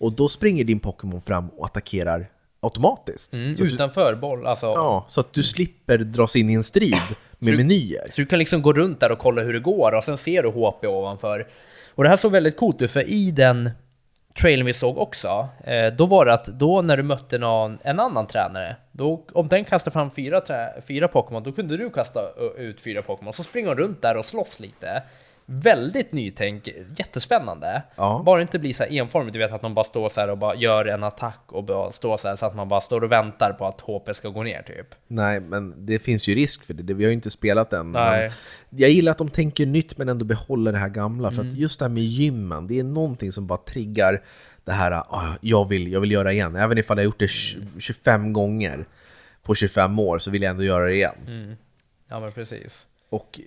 Och 0.00 0.12
då 0.12 0.28
springer 0.28 0.64
din 0.64 0.80
Pokémon 0.80 1.20
fram 1.20 1.48
och 1.48 1.66
attackerar 1.66 2.26
automatiskt. 2.60 3.34
Mm, 3.34 3.56
Så, 3.56 3.62
att 3.62 3.68
du, 3.68 3.74
utanför 3.74 4.14
boll, 4.14 4.46
alltså. 4.46 4.66
ja, 4.66 5.04
så 5.08 5.20
att 5.20 5.32
du 5.32 5.42
slipper 5.42 5.98
dras 5.98 6.36
in 6.36 6.50
i 6.50 6.54
en 6.54 6.62
strid 6.62 6.94
med 7.38 7.56
menyer. 7.56 8.06
Så 8.10 8.20
du 8.20 8.26
kan 8.26 8.38
liksom 8.38 8.62
gå 8.62 8.72
runt 8.72 9.00
där 9.00 9.12
och 9.12 9.18
kolla 9.18 9.42
hur 9.42 9.52
det 9.52 9.60
går 9.60 9.92
och 9.92 10.04
sen 10.04 10.18
ser 10.18 10.42
du 10.42 10.48
HP 10.48 10.84
ovanför. 10.86 11.46
Och 11.94 12.04
det 12.04 12.10
här 12.10 12.16
såg 12.16 12.32
väldigt 12.32 12.56
coolt 12.56 12.82
ut 12.82 12.90
för 12.90 13.10
i 13.10 13.30
den 13.30 13.70
trailern 14.40 14.66
vi 14.66 14.72
såg 14.72 14.98
också, 14.98 15.48
eh, 15.64 15.92
då 15.92 16.06
var 16.06 16.26
det 16.26 16.32
att 16.32 16.44
då 16.44 16.82
när 16.82 16.96
du 16.96 17.02
mötte 17.02 17.38
någon, 17.38 17.78
en 17.82 18.00
annan 18.00 18.26
tränare, 18.26 18.76
då, 18.92 19.24
om 19.32 19.48
den 19.48 19.64
kastade 19.64 19.92
fram 19.92 20.10
fyra, 20.10 20.40
trä, 20.40 20.82
fyra 20.86 21.08
Pokémon, 21.08 21.42
då 21.42 21.52
kunde 21.52 21.76
du 21.76 21.90
kasta 21.90 22.20
ut 22.58 22.80
fyra 22.80 23.02
Pokémon, 23.02 23.32
så 23.32 23.42
springer 23.42 23.74
de 23.74 23.82
runt 23.82 24.02
där 24.02 24.16
och 24.16 24.26
slåss 24.26 24.60
lite. 24.60 25.02
Väldigt 25.52 26.12
nytänk, 26.12 26.68
jättespännande. 26.96 27.82
Ja. 27.96 28.22
Bara 28.26 28.42
inte 28.42 28.58
bli 28.58 28.74
så 28.74 28.82
här 28.82 28.90
enformigt, 28.92 29.32
du 29.32 29.38
vet 29.38 29.52
att 29.52 29.62
de 29.62 29.74
bara 29.74 29.84
står 29.84 30.08
så 30.08 30.20
här 30.20 30.30
och 30.30 30.38
bara 30.38 30.54
gör 30.54 30.84
en 30.84 31.04
attack 31.04 31.40
och 31.46 31.64
bara 31.64 31.92
står 31.92 32.16
så 32.18 32.28
här 32.28 32.36
så 32.36 32.46
att 32.46 32.54
man 32.54 32.68
bara 32.68 32.80
står 32.80 33.04
och 33.04 33.12
väntar 33.12 33.52
på 33.52 33.66
att 33.66 33.80
HP 33.80 34.14
ska 34.14 34.28
gå 34.28 34.42
ner 34.42 34.62
typ. 34.62 34.94
Nej, 35.06 35.40
men 35.40 35.86
det 35.86 35.98
finns 35.98 36.28
ju 36.28 36.34
risk 36.34 36.64
för 36.64 36.74
det. 36.74 36.82
det. 36.82 36.94
Vi 36.94 37.04
har 37.04 37.08
ju 37.08 37.14
inte 37.14 37.30
spelat 37.30 37.72
än. 37.72 37.92
Nej. 37.92 38.32
Jag 38.70 38.90
gillar 38.90 39.12
att 39.12 39.18
de 39.18 39.28
tänker 39.28 39.66
nytt 39.66 39.98
men 39.98 40.08
ändå 40.08 40.24
behåller 40.24 40.72
det 40.72 40.78
här 40.78 40.88
gamla. 40.88 41.30
För 41.30 41.40
Mm. 41.40 41.52
att 41.52 41.58
just 41.58 41.78
det 41.78 41.84
här 41.84 41.90
med 41.92 42.02
gymmen, 42.02 42.66
det 42.66 42.78
är 42.78 42.84
någonting 42.84 43.32
som 43.32 43.46
bara 43.46 43.58
triggar 43.58 44.12
det 44.12 44.20
det 44.64 44.72
här, 44.72 44.92
ah, 44.92 45.36
jag, 45.40 45.68
vill, 45.68 45.92
jag 45.92 46.00
vill 46.00 46.10
göra 46.12 46.32
igen. 46.32 46.56
Även 46.56 46.78
ifall 46.78 46.96
jag 46.98 47.02
har 47.02 47.04
gjort 47.04 47.18
det 47.18 47.28
20 47.28 47.66
25 47.80 48.32
gånger 48.32 48.84
på 49.42 49.54
25 49.54 49.98
år 49.98 50.18
så 50.18 50.30
vill 50.30 50.42
jag 50.42 50.50
ändå 50.50 50.62
göra 50.64 50.84
det 50.84 50.94
igen. 50.94 51.56
Ja 52.10 52.20
men 52.20 52.32
precis. 52.32 52.86
Och 53.10 53.40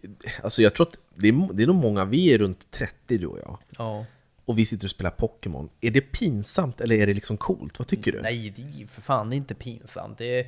alltså 0.44 0.62
jag 0.62 0.74
tror 0.74 0.88
att 0.88 0.98
det 1.16 1.28
är, 1.28 1.54
det 1.54 1.64
är 1.64 1.68
nog 1.68 1.76
många, 1.76 2.06
vi 2.06 2.34
är 2.34 2.38
runt 2.38 2.72
30 2.72 3.18
du 3.18 3.28
och 3.28 3.40
jag. 3.40 3.58
Ja. 3.78 4.06
Och 4.46 4.58
vi 4.60 4.66
sitter 4.66 4.86
och 4.86 4.92
spelar 4.92 5.12
Pokémon. 5.12 5.70
Är 5.82 5.92
det 5.92 6.02
pinsamt 6.02 6.82
eller 6.82 6.96
är 6.96 7.08
det 7.08 7.14
liksom 7.14 7.38
coolt? 7.38 7.80
Vad 7.80 7.88
tycker 7.88 8.12
du? 8.12 8.22
Nej, 8.22 8.54
det 8.56 8.84
är 8.84 8.88
för 8.88 9.02
fan 9.02 9.30
det 9.30 9.36
är 9.36 9.38
inte 9.38 9.56
pinsamt. 9.56 10.18
Det 10.18 10.40
är... 10.40 10.46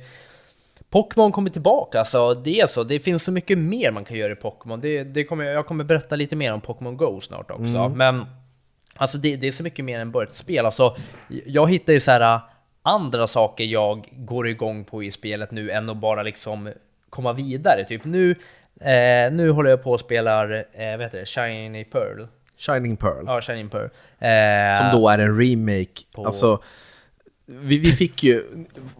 Pokémon 0.90 1.32
kommer 1.32 1.50
tillbaka, 1.50 1.98
alltså 1.98 2.34
det 2.34 2.60
är 2.60 2.66
så. 2.66 2.84
Det 2.84 3.00
finns 3.00 3.24
så 3.24 3.32
mycket 3.32 3.58
mer 3.58 3.90
man 3.90 4.04
kan 4.04 4.16
göra 4.16 4.32
i 4.32 4.36
Pokémon. 4.36 4.80
Det, 4.80 5.04
det 5.04 5.24
kommer, 5.24 5.44
jag 5.44 5.66
kommer 5.66 5.84
berätta 5.84 6.16
lite 6.16 6.36
mer 6.36 6.52
om 6.52 6.60
Pokémon 6.60 6.96
Go 6.96 7.20
snart 7.20 7.50
också. 7.50 7.92
Men 7.94 8.26
alltså 8.94 9.18
det, 9.18 9.36
det 9.36 9.46
är 9.46 9.52
så 9.52 9.62
mycket 9.62 9.84
mer 9.84 10.00
än 10.00 10.10
bara 10.10 10.24
ett 10.24 10.34
spel. 10.34 10.66
Alltså, 10.66 10.96
jag 11.46 11.70
hittar 11.70 11.92
ju 11.92 12.00
så 12.00 12.10
här 12.10 12.40
andra 12.82 13.28
saker 13.28 13.64
jag 13.64 14.08
går 14.12 14.48
igång 14.48 14.84
på 14.84 15.02
i 15.02 15.10
spelet 15.10 15.50
nu 15.50 15.70
än 15.70 15.90
att 15.90 15.96
bara 15.96 16.22
liksom 16.22 16.72
komma 17.10 17.32
vidare. 17.32 17.84
Typ 17.84 18.04
nu, 18.04 18.34
eh, 18.80 19.32
nu 19.32 19.50
håller 19.50 19.70
jag 19.70 19.82
på 19.82 19.92
och 19.92 20.00
spelar, 20.00 20.54
eh, 20.72 20.90
vad 20.96 21.00
heter 21.00 21.20
det, 21.20 21.26
Shiny 21.26 21.84
Pearl. 21.84 22.26
Shining 22.58 22.96
Pearl. 22.96 23.24
Ja, 23.26 23.40
Shiny 23.40 23.68
Pearl. 23.68 23.88
Eh, 24.18 24.78
Som 24.90 25.00
då 25.00 25.08
är 25.08 25.18
en 25.18 25.38
remake. 25.40 26.02
På- 26.14 26.26
Alltså, 26.26 26.62
vi, 27.48 27.78
vi 27.78 27.92
fick 27.92 28.22
ju, 28.22 28.44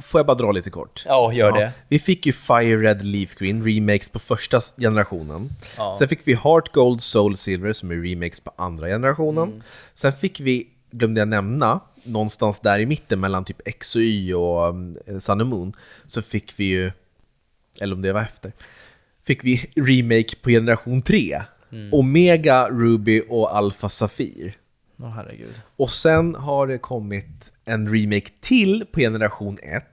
får 0.02 0.18
jag 0.18 0.26
bara 0.26 0.34
dra 0.36 0.52
lite 0.52 0.70
kort? 0.70 1.02
Ja, 1.06 1.32
gör 1.32 1.52
det. 1.52 1.72
Vi 1.88 1.98
fick 1.98 2.26
ju 2.26 2.32
Fire 2.32 2.76
Red 2.76 3.04
Leaf 3.04 3.34
Green, 3.34 3.64
remakes 3.64 4.08
på 4.08 4.18
första 4.18 4.60
generationen. 4.76 5.48
Ja. 5.76 5.96
Sen 5.98 6.08
fick 6.08 6.20
vi 6.24 6.34
Heart 6.34 6.72
Gold 6.72 7.02
Soul 7.02 7.36
Silver 7.36 7.72
som 7.72 7.90
är 7.90 7.94
remakes 8.10 8.40
på 8.40 8.52
andra 8.56 8.86
generationen. 8.86 9.48
Mm. 9.48 9.62
Sen 9.94 10.12
fick 10.12 10.40
vi, 10.40 10.66
glömde 10.90 11.20
jag 11.20 11.28
nämna, 11.28 11.80
någonstans 12.04 12.60
där 12.60 12.78
i 12.78 12.86
mitten 12.86 13.20
mellan 13.20 13.44
typ 13.44 13.60
X 13.68 13.96
och 13.96 14.02
Y 14.02 14.34
och 14.34 14.68
um, 14.68 14.94
Sun 15.20 15.40
and 15.40 15.50
Moon, 15.50 15.72
så 16.06 16.22
fick 16.22 16.52
vi 16.60 16.64
ju, 16.64 16.92
eller 17.80 17.94
om 17.94 18.02
det 18.02 18.12
var 18.12 18.22
efter, 18.22 18.52
fick 19.26 19.44
vi 19.44 19.70
remake 19.76 20.36
på 20.42 20.50
generation 20.50 21.02
3. 21.02 21.42
Mm. 21.72 21.94
Omega, 21.94 22.68
Ruby 22.68 23.22
och 23.28 23.56
Alpha 23.56 23.88
Sapphire. 23.88 24.54
Åh 25.02 25.10
herregud. 25.10 25.54
Och 25.76 25.90
sen 25.90 26.34
har 26.34 26.66
det 26.66 26.78
kommit 26.78 27.52
en 27.64 27.92
remake 27.92 28.30
till 28.40 28.84
på 28.92 29.00
generation 29.00 29.58
1 29.62 29.84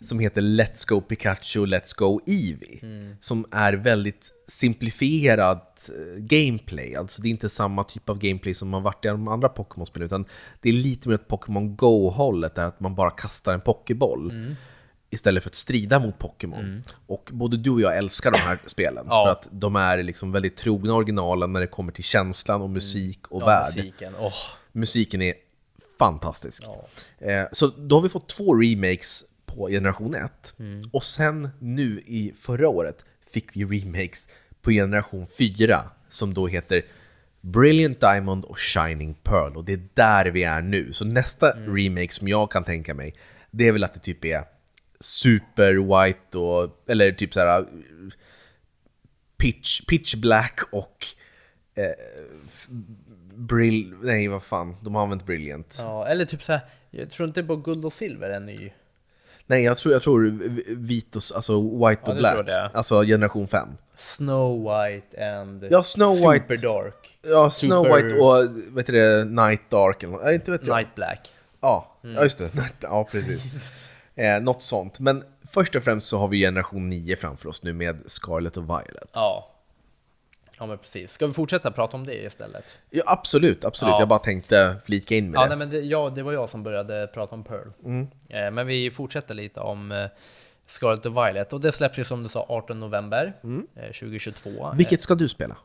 som 0.00 0.18
heter 0.18 0.40
Let's 0.40 0.88
Go 0.88 1.00
Pikachu, 1.00 1.66
Let's 1.66 1.96
Go 1.96 2.20
Eevee. 2.26 2.80
Som 3.20 3.46
är 3.50 3.72
väldigt 3.72 4.32
simplifierat 4.46 5.90
eh, 5.98 6.22
gameplay. 6.22 6.94
Alltså 6.94 7.22
det 7.22 7.28
är 7.28 7.30
inte 7.30 7.48
samma 7.48 7.84
typ 7.84 8.08
av 8.08 8.18
gameplay 8.18 8.54
som 8.54 8.68
man 8.68 8.82
varit 8.82 9.04
i 9.04 9.08
de 9.08 9.28
andra 9.28 9.48
Pokémon-spelen 9.48 10.06
utan 10.06 10.24
det 10.60 10.68
är 10.68 10.72
lite 10.72 11.08
mer 11.08 11.14
ett 11.14 11.28
Pokémon 11.28 11.76
Go-hållet 11.76 12.54
där 12.54 12.66
att 12.66 12.80
man 12.80 12.94
bara 12.94 13.10
kastar 13.10 13.54
en 13.54 13.60
Pokéboll. 13.60 14.32
Istället 15.14 15.42
för 15.42 15.50
att 15.50 15.54
strida 15.54 15.98
mot 15.98 16.18
Pokémon. 16.18 16.82
Och 17.06 17.30
både 17.32 17.56
du 17.56 17.70
och 17.70 17.80
jag 17.80 17.96
älskar 17.96 18.30
de 18.32 18.38
här 18.38 18.58
spelen. 18.66 19.06
Ja. 19.10 19.24
För 19.26 19.32
att 19.32 19.48
de 19.60 19.76
är 19.76 20.02
liksom 20.02 20.32
väldigt 20.32 20.56
trogna 20.56 20.94
originalen 20.94 21.52
när 21.52 21.60
det 21.60 21.66
kommer 21.66 21.92
till 21.92 22.04
känslan 22.04 22.62
och 22.62 22.70
musik 22.70 23.26
och 23.28 23.42
Ja, 23.42 23.46
värld. 23.46 23.76
musiken. 23.76 24.12
Åh. 24.18 24.32
Musiken 24.72 25.22
är 25.22 25.34
fantastisk. 25.98 26.62
Ja. 26.66 26.86
Eh, 27.28 27.44
så 27.52 27.66
då 27.66 27.96
har 27.96 28.02
vi 28.02 28.08
fått 28.08 28.28
två 28.28 28.54
remakes 28.54 29.24
på 29.46 29.68
generation 29.68 30.14
1. 30.14 30.54
Mm. 30.58 30.90
Och 30.92 31.04
sen 31.04 31.48
nu 31.58 32.00
i 32.06 32.34
förra 32.40 32.68
året 32.68 33.04
fick 33.32 33.56
vi 33.56 33.64
remakes 33.64 34.28
på 34.62 34.70
generation 34.70 35.26
4 35.38 35.84
som 36.08 36.34
då 36.34 36.46
heter 36.46 36.82
Brilliant 37.40 38.00
Diamond 38.00 38.44
och 38.44 38.58
Shining 38.58 39.14
Pearl. 39.22 39.56
Och 39.56 39.64
det 39.64 39.72
är 39.72 39.82
där 39.94 40.26
vi 40.26 40.42
är 40.44 40.62
nu. 40.62 40.92
Så 40.92 41.04
nästa 41.04 41.52
Mm. 41.52 41.76
remake 41.76 42.12
som 42.12 42.28
jag 42.28 42.50
kan 42.50 42.64
tänka 42.64 42.94
mig, 42.94 43.14
det 43.50 43.68
är 43.68 43.72
väl 43.72 43.84
att 43.84 43.94
det 43.94 44.00
typ 44.00 44.24
är 44.24 44.44
super 45.00 45.72
white 45.74 46.38
och, 46.38 46.84
eller 46.86 47.12
typ 47.12 47.34
så 47.34 47.40
här 47.40 47.60
uh, 47.60 47.66
pitch, 49.36 49.80
pitch 49.86 50.14
black 50.14 50.60
och 50.72 51.06
eh, 51.74 51.84
brill, 53.34 53.94
nej 54.02 54.28
vad 54.28 54.42
fan, 54.42 54.76
de 54.80 54.94
har 54.94 55.02
använt 55.02 55.26
brilliant. 55.26 55.76
Ja, 55.80 56.06
eller 56.06 56.24
typ 56.24 56.42
så 56.44 56.52
här, 56.52 56.60
jag 56.90 57.10
tror 57.10 57.28
inte 57.28 57.42
på 57.42 57.56
guld 57.56 57.84
och 57.84 57.92
silver 57.92 58.30
är 58.30 58.40
ny. 58.40 58.72
Nej, 59.46 59.64
jag 59.64 59.76
tror, 59.76 59.92
jag 59.94 60.02
tror 60.02 60.50
vit 60.76 61.16
och, 61.16 61.22
alltså 61.34 61.60
white 61.62 62.00
Ja, 62.04 62.12
och 62.12 62.16
black. 62.16 62.70
Alltså 62.74 63.02
generation 63.02 63.48
5. 63.48 63.68
Snow 63.96 64.62
White 64.62 65.32
and 65.32 65.66
Ja, 65.70 65.82
Snow 65.82 66.16
Super 66.16 66.32
White. 66.32 66.66
Dark. 66.66 67.18
Ja, 67.22 67.50
Snow 67.50 67.84
Super- 67.84 68.02
White 68.02 68.14
och 68.16 68.76
vet 68.76 68.86
du 68.86 68.92
det, 68.92 69.24
Night 69.24 69.70
Dark 69.70 70.02
eller 70.02 70.12
något. 70.12 70.32
Inte 70.32 70.50
vet 70.50 70.66
jag. 70.66 70.76
Night 70.76 70.94
Black. 70.94 71.32
Ja, 71.60 71.98
ja, 72.02 72.22
just 72.22 72.38
det. 72.38 72.44
Night 72.44 72.54
Black. 72.80 72.92
Ja, 72.92 73.08
precis. 73.10 73.42
eh, 74.14 74.40
något 74.40 74.62
sånt. 74.62 75.00
Men 75.00 75.24
först 75.52 75.74
och 75.74 75.82
främst 75.84 76.08
så 76.08 76.18
har 76.18 76.28
vi 76.28 76.38
generation 76.40 76.88
9 76.90 77.16
framför 77.16 77.48
oss 77.48 77.62
nu 77.62 77.72
med 77.72 78.02
Scarlet 78.06 78.56
och 78.56 78.64
Violet. 78.64 79.10
Ja. 79.12 79.50
Ja 80.58 80.66
men 80.66 80.78
precis. 80.78 81.12
Ska 81.12 81.26
vi 81.26 81.32
fortsätta 81.32 81.70
prata 81.70 81.96
om 81.96 82.06
det 82.06 82.14
istället? 82.24 82.64
Ja, 82.90 83.02
absolut, 83.06 83.64
absolut. 83.64 83.92
Ja. 83.92 83.98
Jag 83.98 84.08
bara 84.08 84.18
tänkte 84.18 84.76
flika 84.84 85.14
in 85.14 85.30
med 85.30 85.38
Ja, 85.38 85.42
det. 85.42 85.48
nej, 85.48 85.58
men 85.58 85.70
det, 85.70 85.80
ja, 85.80 86.10
det 86.10 86.22
var 86.22 86.32
jag 86.32 86.48
som 86.48 86.62
började 86.62 87.06
prata 87.14 87.34
om 87.34 87.44
Pearl. 87.44 87.68
Eh, 88.28 88.50
men 88.50 88.66
vi 88.66 88.90
fortsätter 88.90 89.34
lite 89.34 89.60
om 89.60 89.92
eh, 89.92 90.06
Scarlet 90.66 91.06
och 91.06 91.12
Violet. 91.16 91.52
Och 91.52 91.60
det 91.60 91.72
släpps 91.72 91.98
ju 91.98 92.04
som 92.04 92.22
du 92.22 92.28
sa 92.28 92.46
18 92.48 92.80
november 92.80 93.32
eh, 93.76 93.82
2022. 93.84 94.50
Eh, 94.50 94.74
Vilket 94.74 95.00
ska 95.00 95.14
du 95.14 95.28
spela? 95.28 95.56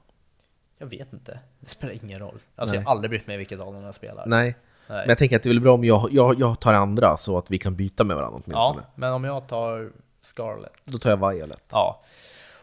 jag 0.82 0.88
vet 0.88 1.14
inte. 1.14 1.40
Det 1.60 1.70
spelar 1.70 1.94
ingen 2.04 2.20
roll. 2.20 2.40
Alltså 2.56 2.74
Nej. 2.76 2.82
jag 2.82 2.88
har 2.88 2.92
aldrig 2.92 3.10
brytt 3.10 3.28
mig 3.28 3.38
vilket 3.38 3.60
av 3.60 3.74
dem 3.74 3.84
jag 3.84 3.96
spelar. 3.96 4.26
Nej. 4.28 4.56
Nej. 4.90 4.98
Men 4.98 5.10
jag 5.10 5.18
tänker 5.18 5.36
att 5.36 5.44
det 5.44 5.50
är 5.50 5.54
väl 5.54 5.62
bra 5.62 5.74
om 5.74 5.84
jag, 5.84 6.10
jag, 6.12 6.40
jag 6.40 6.60
tar 6.60 6.74
andra 6.74 7.18
så 7.18 7.38
att 7.38 7.52
vi 7.52 7.58
kan 7.58 7.76
byta 7.76 8.04
med 8.04 8.16
varandra 8.16 8.42
åtminstone. 8.46 8.82
Ja, 8.86 8.92
men 8.96 9.14
om 9.14 9.24
jag 9.24 9.48
tar 9.48 9.92
Scarlet. 10.22 10.74
Då 10.86 10.98
tar 10.98 11.10
jag 11.10 11.30
Violet. 11.32 11.64
Ja. 11.72 12.02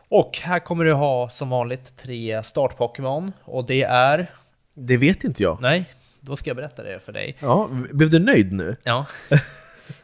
Och 0.09 0.39
här 0.43 0.59
kommer 0.59 0.85
du 0.85 0.93
ha 0.93 1.29
som 1.31 1.51
vanligt 1.51 1.97
tre 1.97 2.43
start-Pokémon. 2.43 3.33
Och 3.45 3.67
det 3.67 3.83
är... 3.83 4.31
Det 4.75 4.97
vet 4.97 5.25
inte 5.25 5.43
jag. 5.43 5.59
Nej, 5.61 5.85
då 6.21 6.37
ska 6.37 6.51
jag 6.51 6.57
berätta 6.57 6.83
det 6.83 7.01
för 7.01 7.13
dig. 7.13 7.37
Ja, 7.41 7.69
blev 7.71 8.11
du 8.11 8.19
nöjd 8.19 8.53
nu? 8.53 8.77
Ja. 8.83 9.07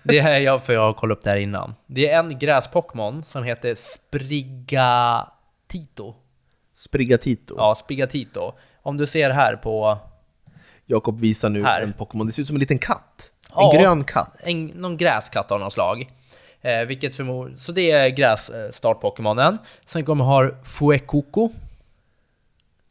Det 0.03 0.18
är 0.18 0.39
jag 0.39 0.64
för 0.64 0.73
jag 0.73 0.81
har 0.81 0.93
kollat 0.93 1.18
upp 1.18 1.25
det 1.25 1.31
här 1.31 1.37
innan. 1.37 1.75
Det 1.87 2.09
är 2.09 2.18
en 2.18 2.39
gräs-Pokémon 2.39 3.25
som 3.29 3.45
heter 3.45 3.75
Sprigatito. 3.75 5.35
Sprigatito. 6.75 7.55
Ja, 7.59 7.75
Sprigatito. 7.75 8.53
Om 8.83 8.97
du 8.97 9.07
ser 9.07 9.31
här 9.31 9.57
på 9.57 9.99
Jakob 10.87 11.20
visar 11.20 11.49
nu 11.49 11.62
Här. 11.64 11.83
en 11.83 11.93
Pokémon. 11.93 12.26
Det 12.26 12.33
ser 12.33 12.43
ut 12.43 12.47
som 12.49 12.57
en 12.57 12.61
liten 12.61 12.78
katt. 12.78 13.30
En 13.51 13.55
Ja. 13.57 13.72
grön 13.80 14.05
katt. 14.05 14.37
en, 14.43 14.66
någon 14.66 14.97
gräskatt 14.97 15.51
av 15.53 15.61
något 15.61 15.72
slag. 15.72 16.11
Eh, 16.61 16.80
vilket 16.80 17.16
förmod... 17.16 17.55
Så 17.61 17.72
det 17.72 17.91
är 17.91 18.09
gräs 18.09 18.49
eh, 18.51 18.72
start-Pokémonen. 18.72 19.59
Sen 19.87 20.05
kommer 20.05 20.24
ha 20.24 20.51
Fuecoco. 20.64 21.51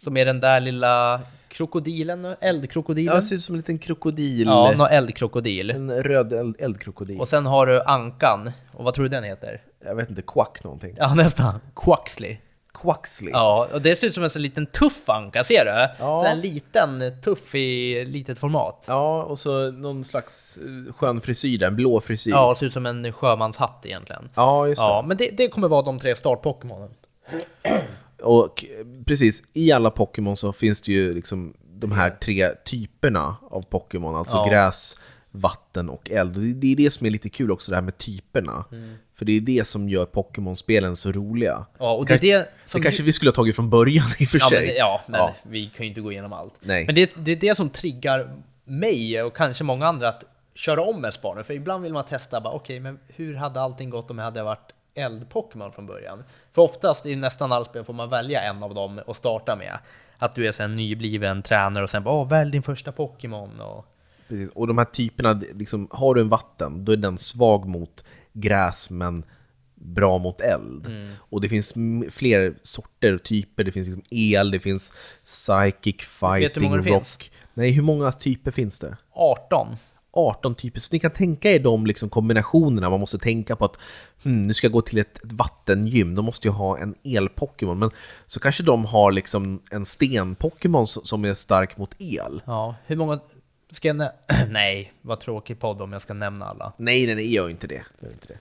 Som 0.04 0.18
är 0.18 0.26
den 0.26 0.40
där 0.40 0.60
lilla 0.60 1.22
krokodilen, 1.48 2.36
eldkrokodilen. 2.42 3.14
Ja, 3.14 3.16
det 3.16 3.22
ser 3.22 3.36
ut 3.36 3.44
som 3.44 3.56
en 3.56 3.60
liten 3.60 3.78
krokodil. 3.80 4.48
Ja, 4.48 4.74
någon 4.78 4.88
eldkrokodil. 4.88 5.70
En 5.70 6.04
röd 6.04 6.34
eld, 6.34 6.56
eldkrokodil. 6.60 7.20
Och 7.20 7.28
sen 7.28 7.46
har 7.46 7.68
du 7.68 7.82
Ankan. 7.82 8.52
Och 8.74 8.84
vad 8.84 8.94
tror 8.94 9.04
du 9.06 9.10
den 9.10 9.24
heter? 9.24 9.62
Jag 9.86 9.96
vet 9.96 10.10
inte, 10.10 10.22
quack 10.22 10.64
någonting. 10.64 10.96
Ja, 10.98 11.14
nästan. 11.16 11.60
Quaxley. 11.76 12.38
Quaxley. 12.74 13.32
Ja, 13.32 13.68
och 13.74 13.82
det 13.82 13.96
ser 13.96 14.08
ut 14.08 14.14
som 14.14 14.24
en 14.24 14.30
sån 14.30 14.42
liten 14.42 14.66
tuff 14.66 15.10
anka, 15.10 15.44
ser 15.44 15.66
du? 15.66 16.04
Ja. 16.04 16.28
En 16.28 16.40
liten 16.42 17.22
tuff 17.24 17.56
i 17.56 18.06
litet 18.06 18.40
format. 18.40 18.84
Ja, 18.88 19.24
och 19.24 19.40
så 19.40 19.72
någon 19.72 20.04
slags 20.04 20.58
eh, 20.58 20.94
skön 20.94 21.22
frisyr 21.22 21.58
där, 21.58 21.68
en 21.68 21.76
blå 21.76 22.02
frisyr. 22.02 22.32
Ja, 22.32 22.56
ser 22.60 22.66
ut 22.66 22.74
som 22.74 22.86
en 22.86 23.14
sjömanshatt 23.14 23.86
egentligen. 23.86 24.30
Ja, 24.36 24.68
just 24.68 24.82
det. 24.82 24.88
Ja, 24.88 25.04
men 25.08 25.18
det, 25.18 25.30
det 25.38 25.48
kommer 25.48 25.68
vara 25.68 25.82
de 25.82 26.00
tre 26.00 26.16
start-Pokémonen. 26.16 26.90
Och 28.24 28.66
eh, 28.66 28.86
precis, 29.06 29.42
i 29.54 29.72
alla 29.72 29.90
Pokémon 29.90 30.38
så 30.38 30.54
finns 30.54 30.82
det 30.82 30.92
ju 30.92 31.14
liksom 31.14 31.54
de 31.74 31.92
här 31.92 32.10
tre 32.10 32.50
typerna 32.66 33.36
av 33.52 33.62
Pokémon, 33.62 34.16
alltså 34.16 34.38
Ja. 34.38 34.46
gräs, 34.50 35.00
vatten 35.32 35.90
och 35.90 36.12
eld. 36.12 36.36
Och 36.38 36.44
det- 36.44 36.72
är 36.72 36.76
det 36.76 36.92
som 36.92 37.08
är 37.08 37.12
lite 37.12 37.30
kul 37.30 37.52
också, 37.52 37.72
det 37.72 37.76
här 37.78 37.82
med 37.84 37.98
typerna. 37.98 38.66
Mm. 38.72 38.96
För 39.16 39.26
det 39.26 39.32
är 39.32 39.42
det 39.42 39.68
som 39.68 39.90
gör 39.90 40.06
Pokémon-spelen 40.06 40.96
så 40.96 41.12
roliga. 41.12 41.66
Ja, 41.80 41.92
och 41.94 42.06
det 42.06 42.14
är 42.14 42.20
det 42.20 42.50
som... 42.66 42.82
Det 42.82 42.84
kanske 42.84 43.04
vi 43.04 43.14
skulle 43.14 43.30
ha 43.30 43.36
tagit 43.36 43.56
från 43.56 43.70
början 43.70 44.08
i 44.20 44.26
och 44.26 44.30
för 44.30 44.40
ja, 44.40 44.50
sig. 44.50 44.66
men, 44.68 44.76
ja, 44.76 45.02
men 45.08 45.20
Ja. 45.20 45.36
vi 45.44 45.66
kan 45.76 45.84
ju 45.86 45.90
inte 45.90 46.02
gå 46.02 46.12
igenom 46.12 46.34
allt. 46.34 46.54
Nej. 46.60 46.86
Men 46.86 46.96
det, 46.96 47.12
det 47.16 47.32
är 47.32 47.36
det 47.36 47.56
som 47.56 47.70
triggar 47.70 48.32
mig 48.64 49.24
och 49.24 49.36
kanske 49.36 49.64
många 49.64 49.88
andra 49.88 50.10
att 50.10 50.24
köra 50.56 50.82
om 50.82 51.12
spår 51.14 51.36
nu. 51.36 51.44
För 51.44 51.54
ibland 51.54 51.84
vill 51.84 51.94
man 51.94 52.06
testa, 52.06 52.42
bara, 52.42 52.54
okej, 52.54 52.80
men 52.80 53.00
hur 53.08 53.36
hade 53.36 53.62
allting 53.62 53.90
gått 53.90 54.12
om 54.12 54.18
jag 54.18 54.26
hade 54.26 54.44
varit 54.44 54.72
eld-Pokémon 54.96 55.72
från 55.72 55.86
början? 55.86 56.24
För 56.54 56.62
oftast 56.62 57.06
i 57.06 57.16
nästan 57.16 57.52
alla 57.52 57.66
spel 57.66 57.84
får 57.84 57.94
man 57.94 58.10
välja 58.10 58.42
en 58.42 58.64
av 58.64 58.74
dem 58.76 59.00
och 59.06 59.18
starta 59.18 59.56
med. 59.56 59.78
Att 60.18 60.36
du 60.36 60.48
är 60.48 60.52
sen 60.52 60.76
nybliven 60.76 61.42
tränare 61.42 61.84
och 61.84 61.90
sen 61.90 62.04
bara, 62.04 62.16
åh, 62.16 62.28
välj 62.28 62.52
din 62.52 62.64
första 62.64 62.92
Pokémon. 62.92 63.60
Och... 63.62 63.86
Precis. 64.32 64.50
Och 64.50 64.68
de 64.68 64.78
här 64.78 64.86
typerna, 64.86 65.42
liksom, 65.54 65.88
har 65.92 66.16
du 66.16 66.22
en 66.22 66.30
vatten, 66.30 66.86
då 66.86 66.92
är 66.92 66.98
den 66.98 67.18
svag 67.18 67.68
mot 67.68 68.04
gräs 68.34 68.90
men 68.90 69.24
bra 69.76 70.18
mot 70.18 70.42
eld. 70.42 70.88
Mm. 70.88 71.12
Och 71.20 71.42
det 71.42 71.50
finns 71.50 71.74
fler 72.10 72.54
sorter 72.64 73.14
och 73.14 73.24
typer, 73.24 73.64
det 73.64 73.72
finns 73.72 73.88
liksom 73.88 74.04
el, 74.10 74.52
det 74.52 74.60
finns 74.60 74.96
psychic, 75.26 75.96
fighting, 76.02 76.76
rock. 76.76 76.84
finns? 76.84 77.32
Nej, 77.54 77.72
hur 77.72 77.84
många 77.84 78.12
typer 78.12 78.52
finns 78.52 78.80
det? 78.80 78.98
18. 79.14 79.68
18 80.14 80.56
typer, 80.56 80.80
så 80.80 80.90
ni 80.92 81.00
kan 81.00 81.12
tänka 81.12 81.52
er 81.52 81.60
de 81.60 81.86
liksom 81.86 82.10
kombinationerna 82.10 82.90
man 82.90 83.00
måste 83.00 83.18
tänka 83.18 83.56
på 83.56 83.66
att 83.66 83.80
hmm, 84.24 84.44
nu 84.44 84.54
ska 84.54 84.66
jag 84.66 84.72
gå 84.72 84.82
till 84.82 84.98
ett, 84.98 85.18
ett 85.18 85.34
vattengym, 85.34 86.16
då 86.16 86.22
måste 86.22 86.48
jag 86.48 86.54
ha 86.54 86.78
en 86.78 86.96
el-Pokémon. 87.04 87.80
Men 87.80 87.92
så 88.26 88.40
kanske 88.40 88.64
de 88.64 88.86
har 88.86 89.12
liksom 89.12 89.62
en 89.72 89.86
sten-Pokémon 89.86 90.86
som 90.86 91.26
är 91.26 91.34
stark 91.34 91.78
mot 91.78 91.96
el. 92.00 92.42
Ja, 92.46 92.76
hur 92.86 92.96
många... 92.96 93.20
Ska 93.72 93.88
jag 93.88 93.96
nä- 93.96 94.12
Nej, 94.50 94.94
vad 95.02 95.20
tråkig 95.20 95.60
podd 95.60 95.82
om 95.82 95.94
jag 95.94 96.02
ska 96.02 96.14
nämna 96.14 96.46
alla. 96.46 96.74
Nej, 96.78 97.06
nej, 97.06 97.16
nej, 97.16 97.34
gör 97.34 97.50
inte 97.50 97.68
det. 97.68 97.84
Gör 98.00 98.12
inte 98.12 98.28
det. 98.28 98.38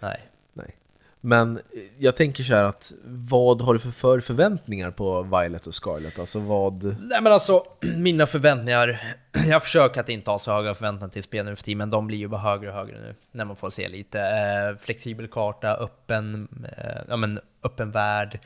Nej. 0.00 0.20
Nej. 0.52 0.74
Men 1.20 1.56
eh, 1.56 1.62
jag 1.98 2.16
tänker 2.16 2.42
så 2.44 2.54
här 2.54 2.64
att 2.64 2.92
vad 3.04 3.62
har 3.62 3.74
du 3.74 3.80
för, 3.80 3.90
för 3.90 4.20
förväntningar 4.20 4.90
på 4.90 5.22
Violet 5.22 5.66
och 5.66 5.74
Scarlet? 5.74 6.18
Alltså 6.18 6.38
vad... 6.40 6.84
Nej 6.84 7.20
men 7.22 7.32
alltså, 7.32 7.64
mina 7.96 8.26
förväntningar, 8.26 9.00
jag 9.48 9.62
försöker 9.62 10.00
att 10.00 10.08
inte 10.08 10.30
ha 10.30 10.38
så 10.38 10.52
höga 10.52 10.74
förväntningar 10.74 11.08
till 11.12 11.22
spel 11.22 11.44
nu 11.46 11.56
för 11.56 11.62
tiden, 11.64 11.78
men 11.78 11.90
de 11.90 12.06
blir 12.06 12.18
ju 12.18 12.28
bara 12.28 12.40
högre 12.40 12.68
och 12.68 12.74
högre 12.74 13.00
nu, 13.00 13.14
när 13.32 13.44
man 13.44 13.56
får 13.56 13.70
se 13.70 13.88
lite. 13.88 14.20
Eh, 14.20 14.84
flexibel 14.84 15.28
karta, 15.28 15.74
öppen, 15.76 16.48
eh, 16.78 17.02
ja, 17.08 17.16
men, 17.16 17.40
öppen 17.62 17.90
värld, 17.90 18.38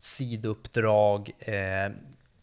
sidouppdrag, 0.00 1.30
eh, 1.38 1.92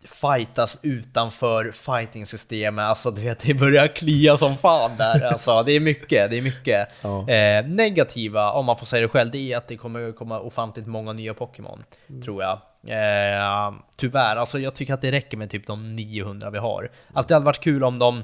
fightas 0.06 0.80
utanför 0.82 1.72
fighting-systemet, 1.72 2.86
alltså 2.86 3.12
du 3.12 3.22
vet, 3.22 3.40
det 3.40 3.54
börjar 3.54 3.88
klia 3.88 4.38
som 4.38 4.58
fan 4.58 4.92
där, 4.98 5.22
alltså 5.22 5.64
det 5.64 5.72
är 5.72 5.80
mycket, 5.80 6.30
det 6.30 6.38
är 6.38 6.42
mycket. 6.42 6.90
Ja. 7.02 7.30
Eh, 7.30 7.66
negativa, 7.68 8.52
om 8.52 8.66
man 8.66 8.78
får 8.78 8.86
säga 8.86 9.02
det 9.02 9.08
själv, 9.08 9.32
det 9.32 9.54
är 9.54 9.58
att 9.58 9.68
det 9.68 9.78
kommer 9.78 10.12
komma 10.12 10.40
ofantligt 10.40 10.88
många 10.88 11.14
nya 11.14 11.34
Pokémon, 11.34 11.84
tror 12.24 12.44
jag. 12.44 12.60
Eh, 12.88 13.74
tyvärr, 13.98 14.36
alltså 14.36 14.60
jag 14.60 14.76
tycker 14.76 14.94
att 14.94 15.02
det 15.02 15.12
räcker 15.12 15.38
med 15.38 15.50
typ 15.50 15.68
de 15.68 15.96
900 15.96 16.50
vi 16.50 16.58
har. 16.58 16.92
Alltså 17.14 17.28
det 17.28 17.34
hade 17.34 17.46
varit 17.46 17.64
kul 17.64 17.84
om 17.84 18.00
de 18.00 18.24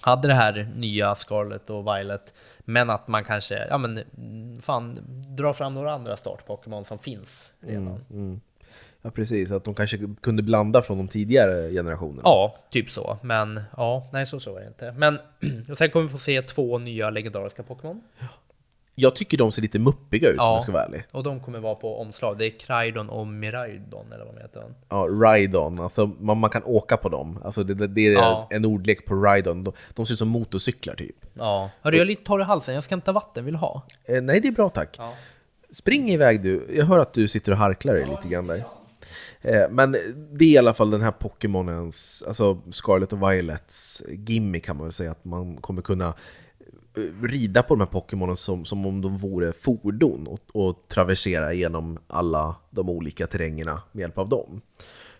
hade 0.00 0.28
det 0.28 0.34
här 0.34 0.70
nya 0.74 1.14
Scarlet 1.14 1.70
och 1.70 1.86
Violet, 1.86 2.34
men 2.58 2.90
att 2.90 3.08
man 3.08 3.24
kanske, 3.24 3.66
ja 3.70 3.78
men 3.78 3.98
mm, 4.16 4.60
fan, 4.60 4.98
dra 5.36 5.52
fram 5.52 5.72
några 5.72 5.92
andra 5.92 6.16
start-Pokémon 6.16 6.84
som 6.84 6.98
finns 6.98 7.52
redan. 7.60 8.04
Ja, 9.06 9.10
precis. 9.10 9.50
Att 9.50 9.64
de 9.64 9.74
kanske 9.74 9.98
kunde 10.20 10.42
blanda 10.42 10.82
från 10.82 10.98
de 10.98 11.08
tidigare 11.08 11.70
generationerna. 11.70 12.20
Ja, 12.24 12.56
typ 12.70 12.90
så. 12.90 13.18
Men 13.22 13.60
ja, 13.76 14.08
nej 14.12 14.26
så 14.26 14.40
så 14.40 14.56
är 14.56 14.60
det 14.60 14.66
inte. 14.66 14.92
Men 14.92 15.18
och 15.70 15.78
sen 15.78 15.90
kommer 15.90 16.06
vi 16.06 16.12
få 16.12 16.18
se 16.18 16.42
två 16.42 16.78
nya 16.78 17.10
legendariska 17.10 17.62
Pokémon. 17.62 18.00
Jag 18.96 19.16
tycker 19.16 19.38
de 19.38 19.52
ser 19.52 19.62
lite 19.62 19.78
muppiga 19.78 20.28
ut 20.28 20.38
om 20.38 20.44
Ja. 20.46 20.52
jag 20.52 20.62
ska 20.62 20.72
vara 20.72 20.84
ärlig. 20.84 21.04
Och 21.10 21.22
de 21.22 21.40
kommer 21.40 21.58
vara 21.60 21.74
på 21.74 22.00
omslag. 22.00 22.38
Det 22.38 22.44
är 22.46 22.50
Kraidon 22.50 23.08
och 23.08 23.26
Miraidon, 23.26 24.12
eller 24.12 24.24
vad 24.24 24.34
de 24.34 24.40
heter. 24.40 24.62
Ja, 24.88 25.06
Rhydon, 25.10 25.80
alltså 25.80 26.06
man, 26.20 26.38
man 26.38 26.50
kan 26.50 26.62
åka 26.64 26.96
på 26.96 27.08
dem. 27.08 27.38
Alltså 27.44 27.62
det, 27.62 27.86
det, 27.86 28.06
är 28.06 28.12
Ja. 28.12 28.48
en 28.50 28.64
ordlek 28.64 29.06
på 29.06 29.14
Rhydon. 29.14 29.64
De, 29.64 29.72
de 29.94 30.06
ser 30.06 30.12
ut 30.12 30.18
som 30.18 30.28
motorcyklar 30.28 30.94
typ. 30.94 31.16
Ja. 31.34 31.70
Hörru, 31.82 31.96
jag 31.96 32.02
är 32.02 32.06
lite 32.06 32.24
torr 32.24 32.40
i 32.40 32.44
halsen. 32.44 32.74
Jag 32.74 32.84
ska 32.84 32.92
hämta 32.94 33.12
vatten. 33.12 33.44
Vill 33.44 33.54
du 33.54 33.60
ha? 33.60 33.82
Eh, 34.04 34.22
nej, 34.22 34.40
det 34.40 34.48
är 34.48 34.52
bra 34.52 34.68
tack. 34.68 34.94
Ja. 34.98 35.12
Spring 35.70 36.10
iväg 36.10 36.42
du. 36.42 36.66
Jag 36.76 36.84
hör 36.86 36.98
att 36.98 37.12
du 37.12 37.28
sitter 37.28 37.52
och 37.52 37.58
harklar 37.58 37.94
dig 37.94 38.06
lite 38.06 38.28
grann 38.28 38.46
där. 38.46 38.64
Eh, 39.44 39.70
men 39.70 39.92
det 40.32 40.44
är 40.44 40.48
i 40.48 40.58
alla 40.58 40.74
fall 40.74 40.90
den 40.90 41.02
här 41.02 41.10
Pokémonens, 41.10 42.24
alltså 42.26 42.60
Scarlet 42.70 43.12
och 43.12 43.22
Violets 43.22 44.02
gimmick 44.08 44.64
kan 44.64 44.76
man 44.76 44.86
väl 44.86 44.92
säga, 44.92 45.10
att 45.10 45.24
man 45.24 45.56
kommer 45.56 45.82
kunna 45.82 46.14
eh, 46.96 47.22
rida 47.22 47.62
på 47.62 47.74
de 47.74 47.80
här 47.80 47.86
Pokémonen 47.86 48.36
som, 48.36 48.64
som 48.64 48.86
om 48.86 49.00
de 49.00 49.18
vore 49.18 49.52
fordon 49.52 50.26
och, 50.26 50.40
och 50.52 50.88
traversera 50.88 51.52
genom 51.52 51.98
alla 52.06 52.56
de 52.70 52.88
olika 52.88 53.26
terrängerna 53.26 53.82
med 53.92 54.00
hjälp 54.00 54.18
av 54.18 54.28
dem. 54.28 54.60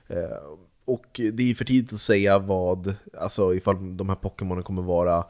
Eh, 0.08 0.58
och 0.84 1.20
det 1.32 1.50
är 1.50 1.54
för 1.54 1.64
tidigt 1.64 1.92
att 1.92 1.98
säga 1.98 2.38
vad, 2.38 2.94
alltså 3.18 3.54
ifall 3.54 3.96
de 3.96 4.08
här 4.08 4.16
Pokémonen 4.16 4.64
kommer 4.64 4.82
vara 4.82 5.24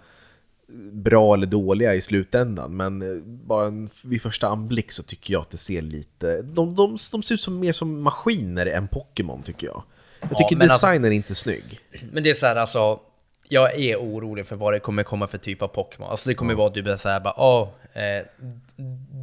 bra 0.92 1.34
eller 1.34 1.46
dåliga 1.46 1.94
i 1.94 2.00
slutändan, 2.00 2.76
men 2.76 3.02
eh, 3.02 3.22
bara 3.24 3.66
en, 3.66 3.88
vid 4.04 4.22
första 4.22 4.48
anblick 4.48 4.92
så 4.92 5.02
tycker 5.02 5.32
jag 5.32 5.40
att 5.40 5.50
det 5.50 5.56
ser 5.56 5.82
lite... 5.82 6.42
De, 6.42 6.74
de, 6.74 6.96
de 7.12 7.22
ser 7.22 7.34
ut 7.34 7.40
som 7.40 7.60
mer 7.60 7.72
som 7.72 8.02
maskiner 8.02 8.66
än 8.66 8.88
Pokémon 8.88 9.42
tycker 9.42 9.66
jag. 9.66 9.82
Jag 10.20 10.30
Ja, 10.32 10.36
tycker 10.38 10.56
men 10.56 10.70
alltså- 10.70 10.86
designen 10.86 11.12
är 11.12 11.16
inte 11.16 11.34
snygg. 11.34 11.80
Men 12.12 12.22
det 12.22 12.30
är 12.30 12.34
så 12.34 12.46
här 12.46 12.56
alltså, 12.56 13.00
jag 13.48 13.78
är 13.78 13.96
orolig 13.96 14.46
för 14.46 14.56
vad 14.56 14.72
det 14.72 14.80
kommer 14.80 15.02
komma 15.02 15.26
för 15.26 15.38
typ 15.38 15.62
av 15.62 15.68
Pokémon. 15.68 16.10
Alltså 16.10 16.28
det 16.28 16.34
kommer 16.34 16.54
vara 16.54 16.70
typ 16.70 17.00
så 17.00 17.08
här 17.08 17.20
bara, 17.20 17.34
åh, 17.40 17.68
eh, 17.92 18.24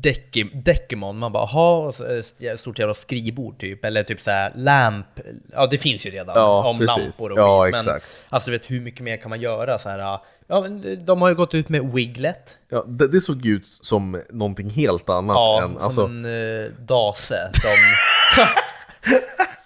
Deki- 0.03 0.61
Dekimon, 0.63 1.17
man 1.17 1.31
bara, 1.31 1.49
jaha, 1.51 1.93
eh, 2.39 2.55
stort 2.57 2.79
jävla 2.79 2.93
skrivbord 2.93 3.59
typ, 3.59 3.85
eller 3.85 4.03
typ 4.03 4.21
så 4.21 4.31
här 4.31 4.51
lamp, 4.55 5.05
ja 5.53 5.67
det 5.67 5.77
finns 5.77 6.05
ju 6.05 6.09
redan 6.09 6.35
Ja, 6.35 6.69
om 6.69 6.77
precis. 6.79 6.97
lampor 6.97 7.31
och 7.31 7.39
Ja, 7.39 7.63
skit, 7.63 7.71
men 7.71 7.79
exakt. 7.79 8.05
alltså 8.29 8.51
vet 8.51 8.71
hur 8.71 8.81
mycket 8.81 9.01
mer 9.01 9.17
kan 9.17 9.29
man 9.29 9.41
göra 9.41 9.79
så 9.79 9.89
här, 9.89 10.19
ja 10.51 10.61
men 10.61 11.05
de 11.05 11.21
har 11.21 11.29
ju 11.29 11.35
gått 11.35 11.53
ut 11.53 11.69
med 11.69 11.93
Wiglet, 11.93 12.57
Ja, 12.69 12.85
det, 12.87 13.07
det 13.07 13.21
såg 13.21 13.45
ut 13.45 13.65
som 13.65 14.21
någonting 14.29 14.69
helt 14.69 15.09
annat 15.09 15.35
ja, 15.35 15.63
än... 15.63 15.69
som 15.69 15.81
Alltså, 15.81 16.05
en 16.05 16.25
uh, 16.25 16.71
dase 16.71 17.51
som, 17.53 18.45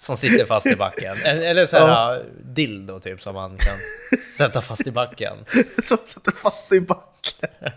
som 0.00 0.16
sitter 0.16 0.46
fast 0.46 0.66
i 0.66 0.76
backen, 0.76 1.16
eller 1.24 1.42
eller 1.42 1.66
så 1.66 1.76
här 1.76 2.24
dildo 2.42 3.00
typ 3.00 3.22
som 3.22 3.34
man 3.34 3.50
kan 3.50 3.76
sätta 4.38 4.62
fast 4.62 4.86
i 4.86 4.90
backen. 4.90 5.36
som 5.82 5.98
sätter 6.06 6.32
fast 6.32 6.72
i 6.72 6.80
backen. 6.80 7.72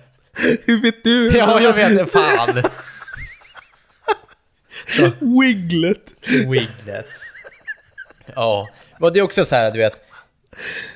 Hur 0.66 0.82
vet 0.82 1.04
du? 1.04 1.32
Ja, 1.38 1.62
jag 1.62 1.74
vet 1.74 1.92
inte 1.92 2.06
fan. 2.06 2.64
Wiglet! 5.20 6.14
Wiglet. 6.28 7.08
Ja, 8.36 8.68
och 9.00 9.14
det 9.14 9.20
är 9.20 9.24
också 9.24 9.46
så 9.46 9.56
här, 9.56 9.72
du 9.72 9.80
vet. 9.80 10.09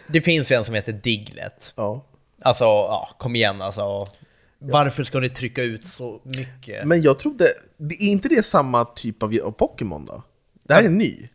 Det 0.07 0.21
finns 0.21 0.51
en 0.51 0.65
som 0.65 0.75
heter 0.75 0.93
Diglett. 0.93 1.73
Ja. 1.75 2.05
Alltså, 2.41 2.63
ja, 2.63 3.09
kom 3.19 3.35
igen 3.35 3.61
alltså. 3.61 4.07
Varför 4.59 5.03
ska 5.03 5.19
ni 5.19 5.29
trycka 5.29 5.63
ut 5.63 5.87
så 5.87 6.21
mycket? 6.23 6.87
Men 6.87 7.01
jag 7.01 7.19
trodde... 7.19 7.45
Är 7.79 8.01
inte 8.01 8.27
det 8.27 8.43
samma 8.43 8.85
typ 8.85 9.23
av, 9.23 9.51
Pokémon 9.51 10.05
då? 10.05 10.23
Det 10.63 10.73
här 10.73 10.83
är 10.83 10.89
ny. 10.89 11.29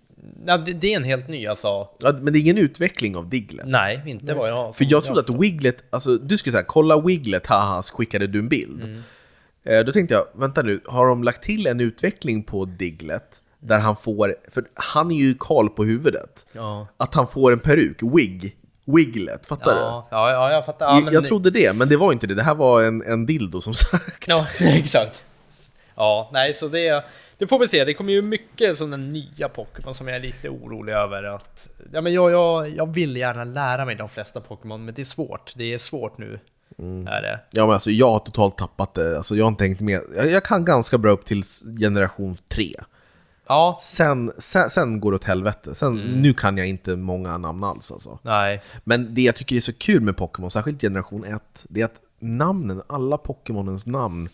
Ja, 0.47 0.59
det, 0.59 0.73
det 0.73 0.93
är 0.93 0.97
en 0.97 1.05
helt 1.05 1.29
ny 1.29 1.47
alltså. 1.47 1.89
Ja, 1.99 2.13
men 2.13 2.33
det 2.33 2.39
är 2.39 2.41
ingen 2.41 2.59
utveckling 2.59 3.17
av 3.17 3.29
Diglett. 3.29 3.67
Nej, 3.67 4.03
inte 4.07 4.35
vad 4.35 4.51
jag 4.51 4.77
För 4.77 4.87
jag 4.89 5.05
trodde 5.05 5.21
att 5.21 5.41
Wiglet, 5.41 5.77
alltså 5.91 6.17
du 6.17 6.39
skulle 6.39 6.53
säga 6.53 6.65
kolla 6.69 7.01
Wiglet, 7.01 7.47
haha, 7.47 7.83
så 7.83 7.95
skickade 7.95 8.27
du 8.27 8.39
en 8.39 8.49
bild. 8.49 8.83
Mm. 8.83 9.03
Eh, 9.65 9.85
Då 9.85 9.93
tänkte 9.93 10.15
jag, 10.15 10.25
vänta 10.35 10.63
nu, 10.63 10.81
har 10.87 11.07
de 11.07 11.25
lagt 11.25 11.43
till 11.43 11.67
en 11.67 11.81
utveckling 11.81 12.43
på 12.43 12.65
Diglett? 12.65 13.43
Där 13.61 13.79
han 13.79 13.97
får, 13.97 14.35
för 14.51 14.65
han 14.75 15.11
är 15.11 15.17
ju 15.17 15.35
kal 15.41 15.69
på 15.71 15.85
huvudet. 15.85 16.47
Ja. 16.53 16.87
Att 16.97 17.15
han 17.15 17.27
får 17.29 17.53
en 17.53 17.59
peruk, 17.61 18.03
wig, 18.03 18.55
Wiglet, 18.85 19.47
fattar 19.47 19.75
du? 19.75 19.81
Ja, 19.81 20.09
ja, 20.11 20.31
ja, 20.31 20.51
jag 20.53 20.67
fattar. 20.67 20.87
Ja, 20.87 21.01
jag, 21.05 21.13
jag 21.15 21.23
det- 21.23 21.29
trodde 21.29 21.51
det, 21.51 21.77
men 21.77 21.89
det 21.89 21.97
var 21.97 22.13
inte 22.13 22.27
det. 22.27 22.35
Det 22.35 22.43
här 22.43 22.55
var 22.55 22.83
en, 22.83 23.03
en 23.03 23.27
dildo 23.27 23.61
som 23.61 23.75
sagt. 23.75 24.25
Ja, 24.29 24.47
exakt. 24.61 25.25
Ja, 25.97 26.31
nej, 26.33 26.55
så 26.55 26.69
det, 26.69 27.05
det 27.39 27.47
får 27.47 27.59
vi 27.59 27.69
se. 27.69 27.85
Det 27.85 27.95
kommer 27.95 28.13
ju 28.13 28.23
mycket 28.23 28.79
sådana 28.79 28.97
nya 28.97 29.49
Pokémon 29.49 29.95
som 29.95 30.09
jag 30.09 30.17
är 30.17 30.21
lite 30.21 30.49
orolig 30.49 30.93
över 30.93 31.23
att... 31.23 31.69
Ja, 31.93 32.01
men 32.01 32.13
jag, 32.13 32.31
jag, 32.31 32.69
jag 32.69 32.95
vill 32.95 33.17
gärna 33.17 33.45
lära 33.45 33.85
mig 33.85 33.95
de 33.95 34.09
flesta 34.09 34.41
Pokémon, 34.41 34.85
men 34.85 34.95
det 34.95 35.03
är 35.03 35.07
svårt. 35.07 35.53
Det 35.57 35.75
är 35.75 35.79
svårt 35.79 36.19
nu. 36.19 36.41
Är 37.09 37.23
det. 37.23 37.41
Ja 37.51 37.67
men 37.67 37.73
alltså 37.75 37.91
jag 37.91 38.11
har 38.11 38.19
totalt 38.19 38.59
tappat 38.59 38.95
det. 38.95 39.17
Alltså 39.17 39.35
jag 39.35 39.45
har 39.45 39.49
inte 39.49 39.65
tänkt 39.65 39.81
med. 39.81 40.01
Jag, 40.17 40.31
jag 40.31 40.45
kan 40.45 40.65
ganska 40.65 40.99
bra 40.99 41.11
upp 41.11 41.25
till 41.25 41.43
generation 41.81 42.37
3. 42.49 42.75
Ja, 43.49 43.79
Sen, 43.83 44.33
sen, 44.39 44.71
sen 44.71 45.01
går 45.01 45.11
det 45.13 45.17
åt 45.17 45.25
helvete. 45.25 45.75
Sen, 45.75 45.89
Mm. 45.89 46.23
Nu 46.23 46.35
kan 46.35 46.59
jag 46.59 46.67
inte 46.67 46.97
många 46.97 47.39
namn 47.39 47.65
alls 47.65 47.93
alltså. 47.93 48.19
nej. 48.23 48.63
Men 48.85 49.15
det 49.15 49.23
jag 49.23 49.37
tycker 49.37 49.57
är 49.57 49.61
så 49.61 49.73
kul 49.73 50.01
med 50.01 50.17
Pokémon, 50.17 50.51
särskilt 50.51 50.81
generation 50.81 51.25
1, 51.25 51.67
det 51.69 51.81
är 51.81 51.85
att 51.85 52.01
namnen, 52.19 52.83
alla 52.87 53.19
Pokémonens 53.19 53.87
namn 53.87 54.29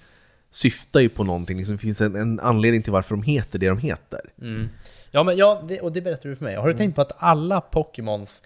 syftar 0.51 1.01
ju 1.01 1.09
på 1.09 1.25
någonting. 1.25 1.59
Liksom, 1.59 1.75
det 1.75 1.79
finns 1.83 2.01
en, 2.01 2.17
en 2.17 2.41
anledning 2.41 2.83
till 2.83 2.93
varför 2.93 3.15
de 3.15 3.23
heter 3.23 3.59
det 3.59 3.69
de 3.69 3.79
heter. 3.79 4.21
Mm. 4.41 4.69
Ja, 5.11 5.23
men 5.23 5.37
ja, 5.37 5.63
det, 5.69 5.81
och 5.81 5.93
det 5.93 6.01
berättar 6.01 6.29
du 6.29 6.37
för 6.37 6.45
mig. 6.45 6.57
Har 6.57 6.69
du 6.69 6.75
tänkt 6.75 6.95
på 6.95 7.01
att 7.03 7.13
alla 7.17 7.61
Pokémons 7.61 8.41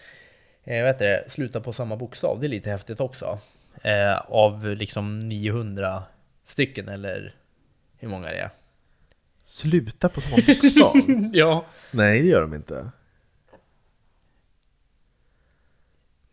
eh, 0.64 0.84
vet 0.84 0.98
det, 0.98 1.24
slutar 1.28 1.60
på 1.60 1.72
samma 1.72 1.96
bokstav? 1.96 2.40
Det 2.40 2.46
är 2.46 2.48
lite 2.48 2.70
häftigt 2.70 3.00
också. 3.00 3.38
Eh, 3.82 4.18
av 4.28 4.66
liksom 4.66 5.18
900 5.18 6.02
stycken, 6.46 6.88
eller 6.88 7.34
hur 7.96 8.08
många 8.08 8.26
det 8.28 8.38
är. 8.38 8.50
Sluta 9.48 10.08
på 10.08 10.20
samma 10.20 10.36
bokstav? 10.46 10.92
Ja. 11.32 11.64
Nej, 11.90 12.22
det 12.22 12.28
gör 12.28 12.40
de 12.42 12.54
inte. 12.54 12.90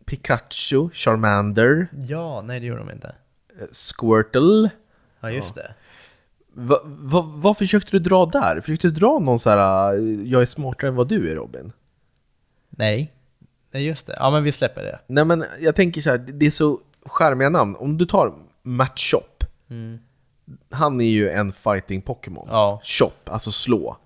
Pikachu, 0.04 0.88
Charmander, 0.92 1.86
Ja, 2.08 2.42
nej 2.42 2.60
det 2.60 2.66
gör 2.66 2.78
de 2.78 2.90
inte. 2.90 3.14
eh, 3.60 3.66
Squirtle. 3.72 4.70
Ja, 5.20 5.30
just 5.30 5.54
det. 5.54 5.74
Va, 6.52 6.80
va, 6.84 7.22
vad 7.36 7.58
försökte 7.58 7.90
du 7.90 7.98
dra 7.98 8.26
där? 8.26 8.60
Försökte 8.60 8.86
du 8.88 8.90
dra 8.94 9.18
någon 9.18 9.38
så 9.38 9.50
här, 9.50 9.92
eh, 9.94 10.00
jag 10.30 10.42
är 10.42 10.46
smartare 10.46 10.88
än 10.88 10.94
vad 10.94 11.08
du 11.08 11.30
är 11.30 11.34
Robin? 11.36 11.72
Nej. 12.70 13.12
Nej, 13.70 13.86
just 13.86 14.06
det. 14.06 14.16
Ja, 14.18 14.30
men 14.30 14.42
vi 14.44 14.52
släpper 14.52 14.82
det. 14.82 15.00
Nej 15.06 15.24
men 15.24 15.44
jag 15.60 15.76
tänker 15.76 16.00
så 16.00 16.10
här, 16.10 16.18
det 16.18 16.46
är 16.46 16.50
så 16.50 16.80
charmiga 17.06 17.48
namn. 17.50 17.76
Om 17.76 17.98
du 17.98 18.06
tar 18.06 18.34
Matchop, 18.62 19.44
han 20.70 21.00
är 21.00 21.04
ju 21.04 21.30
en 21.30 21.52
fighting 21.52 22.02
Pokémon. 22.02 22.48
Ja. 22.50 22.80
Chop, 22.84 23.28
alltså 23.30 23.50
slå. 23.52 23.96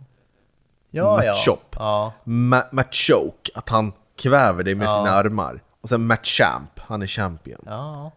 Ja. 0.91 1.17
Machop. 1.17 1.77
Ja. 1.79 2.13
Ma- 2.25 2.69
Machoke, 2.73 3.51
att 3.55 3.69
han 3.69 3.93
kväver 4.17 4.65
dig 4.65 4.75
med 4.75 4.85
Ja. 4.89 4.95
sina 4.95 5.11
armar. 5.11 5.63
Och 5.81 5.89
sen 5.89 6.07
Machamp, 6.07 6.79
han 6.79 7.03
är 7.03 7.07
champion. 7.07 7.63
Ja, 7.67 8.11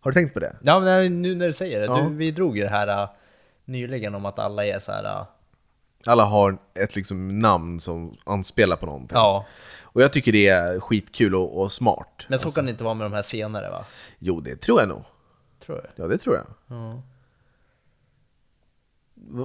Har 0.00 0.10
du 0.10 0.14
tänkt 0.14 0.34
på 0.34 0.40
det? 0.40 0.56
ja 0.62 0.80
men 0.80 1.22
nu 1.22 1.34
när 1.34 1.46
du 1.46 1.54
säger 1.54 1.80
det. 1.80 1.86
Ja. 1.86 1.96
Du, 1.96 2.14
vi 2.14 2.30
drog 2.30 2.56
ju 2.58 2.62
det 2.64 2.70
här 2.70 3.02
äh, 3.02 3.08
nyligen 3.64 4.14
om 4.14 4.24
att 4.26 4.38
alla 4.38 4.64
är 4.66 4.78
så 4.78 4.92
här. 4.92 5.04
äh, 5.04 5.22
Alla 6.06 6.24
har 6.24 6.58
ett 6.74 6.96
liksom 6.96 7.38
namn 7.38 7.80
som 7.80 8.16
anspelar 8.24 8.76
på 8.76 8.86
någonting. 8.86 9.16
Ja, 9.18 9.44
Och 9.82 10.02
jag 10.02 10.12
tycker 10.12 10.32
det 10.32 10.48
är 10.48 10.80
skitkul 10.80 11.34
och, 11.34 11.60
och 11.60 11.72
smart. 11.72 12.24
men 12.28 12.38
så 12.38 12.50
kan 12.50 12.64
det 12.64 12.70
inte 12.70 12.84
vara 12.84 12.94
med 12.94 13.04
de 13.04 13.12
här 13.12 13.22
senare 13.22 13.70
va? 13.70 13.84
Jo, 14.18 14.40
det 14.40 14.56
tror 14.60 14.80
jag 14.80 14.88
nog. 14.88 15.02
Tror 15.66 15.78
jag. 15.78 16.04
Ja, 16.04 16.08
det 16.08 16.18
tror 16.18 16.36
jag. 16.36 16.44
Ja. 16.66 17.02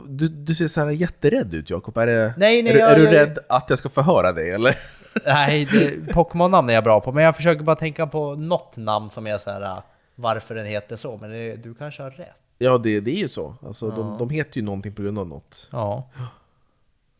Du, 0.07 0.27
du 0.27 0.55
ser 0.55 0.67
så 0.67 0.81
här 0.81 0.89
jätterädd 0.91 1.53
ut 1.53 1.69
Jakob. 1.69 1.97
Är, 1.97 2.07
det, 2.07 2.33
Nej, 2.37 2.63
nej, 2.63 2.71
är, 2.71 2.73
du, 2.73 2.79
jag- 2.79 2.91
är 2.91 2.95
du 2.95 3.03
jag- 3.03 3.13
rädd 3.13 3.39
att 3.49 3.69
jag 3.69 3.79
ska 3.79 3.89
förhöra 3.89 4.31
dig 4.31 4.51
eller? 4.51 4.77
Nej, 5.25 5.67
Pokémon-namn 6.13 6.69
är 6.69 6.73
jag 6.73 6.83
bra 6.83 7.01
på, 7.01 7.11
men 7.11 7.23
jag 7.23 7.35
försöker 7.35 7.63
bara 7.63 7.75
tänka 7.75 8.07
på 8.07 8.35
något 8.35 8.77
namn 8.77 9.09
som 9.09 9.27
är 9.27 9.37
så 9.37 9.49
här 9.51 9.61
äh, 9.61 9.77
varför 10.15 10.55
den 10.55 10.65
heter 10.65 10.95
så, 10.95 11.17
men 11.17 11.29
det, 11.29 11.55
du 11.55 11.73
kanske 11.73 12.03
har 12.03 12.09
rätt. 12.11 12.27
Ja, 12.57 12.77
det, 12.77 12.99
det 12.99 13.11
är 13.11 13.15
ju 13.19 13.29
så. 13.29 13.55
Alltså, 13.65 13.89
de, 13.89 14.17
de 14.17 14.29
heter 14.29 14.57
ju 14.57 14.63
någonting 14.63 14.93
på 14.93 15.01
grund 15.01 15.19
av 15.19 15.27
något. 15.27 15.69
Ja. 15.71 16.09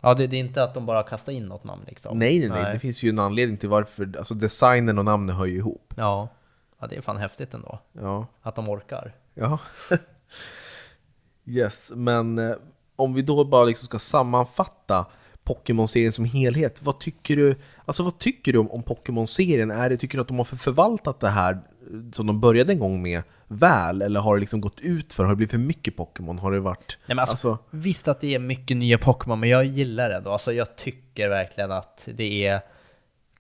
Ja, 0.01 0.13
det, 0.13 0.28
det 0.28 0.36
är 0.36 0.39
inte 0.39 0.63
att 0.63 0.74
de 0.74 0.86
bara 0.86 1.03
kastar 1.03 1.32
in 1.34 1.45
något 1.45 1.63
namn 1.63 1.82
liksom. 1.88 2.20
Nej, 2.20 2.39
nej, 2.39 2.49
nej. 2.49 2.74
Det 2.74 2.80
finns 2.80 3.03
ju 3.03 3.09
en 3.09 3.20
anledning 3.20 3.57
till 3.57 3.70
varför. 3.70 4.13
Alltså 4.18 4.34
designen 4.34 4.97
och 4.99 5.05
namnet 5.05 5.36
hör 5.36 5.45
ju 5.45 5.55
ihop. 5.57 5.93
Ja. 5.97 6.28
ja, 6.80 6.88
det 6.88 6.95
är 6.97 7.01
fan 7.01 7.18
häftigt 7.18 7.53
ändå. 7.53 7.80
Ja. 8.01 8.28
Att 8.41 8.55
de 8.55 8.70
orkar. 8.70 9.13
Ja. 9.34 9.59
yes, 11.48 11.91
men 11.96 12.39
eh, 12.39 12.56
om 12.96 13.14
vi 13.14 13.22
då 13.22 13.46
bara 13.46 13.64
liksom 13.66 13.86
ska 13.86 14.00
sammanfatta 14.00 15.06
Pokémon-serien 15.43 16.12
som 16.12 16.26
helhet. 16.26 16.82
Vad 16.84 17.00
tycker 17.00 17.36
du, 17.36 17.56
alltså 17.86 18.04
vad 18.04 18.20
tycker 18.20 18.54
du 18.54 18.60
om, 18.60 18.72
om 18.72 18.84
Pokémon-serien? 18.84 19.72
Är 19.72 19.89
det, 19.89 19.98
tycker 19.98 20.18
du 20.18 20.22
att 20.22 20.28
de 20.28 20.38
har 20.38 20.46
för- 20.46 20.56
förvaltat 20.58 21.20
det 21.20 21.30
här 21.30 21.54
eh, 21.54 21.60
som 22.12 22.28
de 22.28 22.39
började 22.39 22.74
en 22.74 22.80
gång 22.80 23.02
med 23.02 23.24
väl? 23.48 24.02
Eller 24.02 24.20
har 24.20 24.36
det 24.36 24.39
liksom 24.39 24.62
gått 24.62 24.80
ut 24.80 25.14
för? 25.14 25.24
Har 25.24 25.32
det 25.32 25.36
blivit 25.36 25.52
för 25.52 25.58
mycket 25.58 25.98
Pokémon? 25.98 26.39
Har 26.39 26.52
det 26.52 26.60
varit... 26.60 26.98
Nej, 27.06 27.16
men 27.16 27.20
alltså, 27.20 27.58
Visst 27.70 28.08
att 28.08 28.22
det 28.22 28.36
är 28.36 28.39
mycket 28.39 28.78
nya 28.78 28.98
Pokémon, 28.98 29.39
men 29.39 29.50
jag 29.50 29.66
gillar 29.66 30.10
det 30.10 30.16
ändå. 30.16 30.32
Alltså 30.32 30.54
jag 30.54 30.76
tycker 30.76 31.30
verkligen 31.30 31.72
att 31.72 32.08
det 32.14 32.46
är 32.46 32.60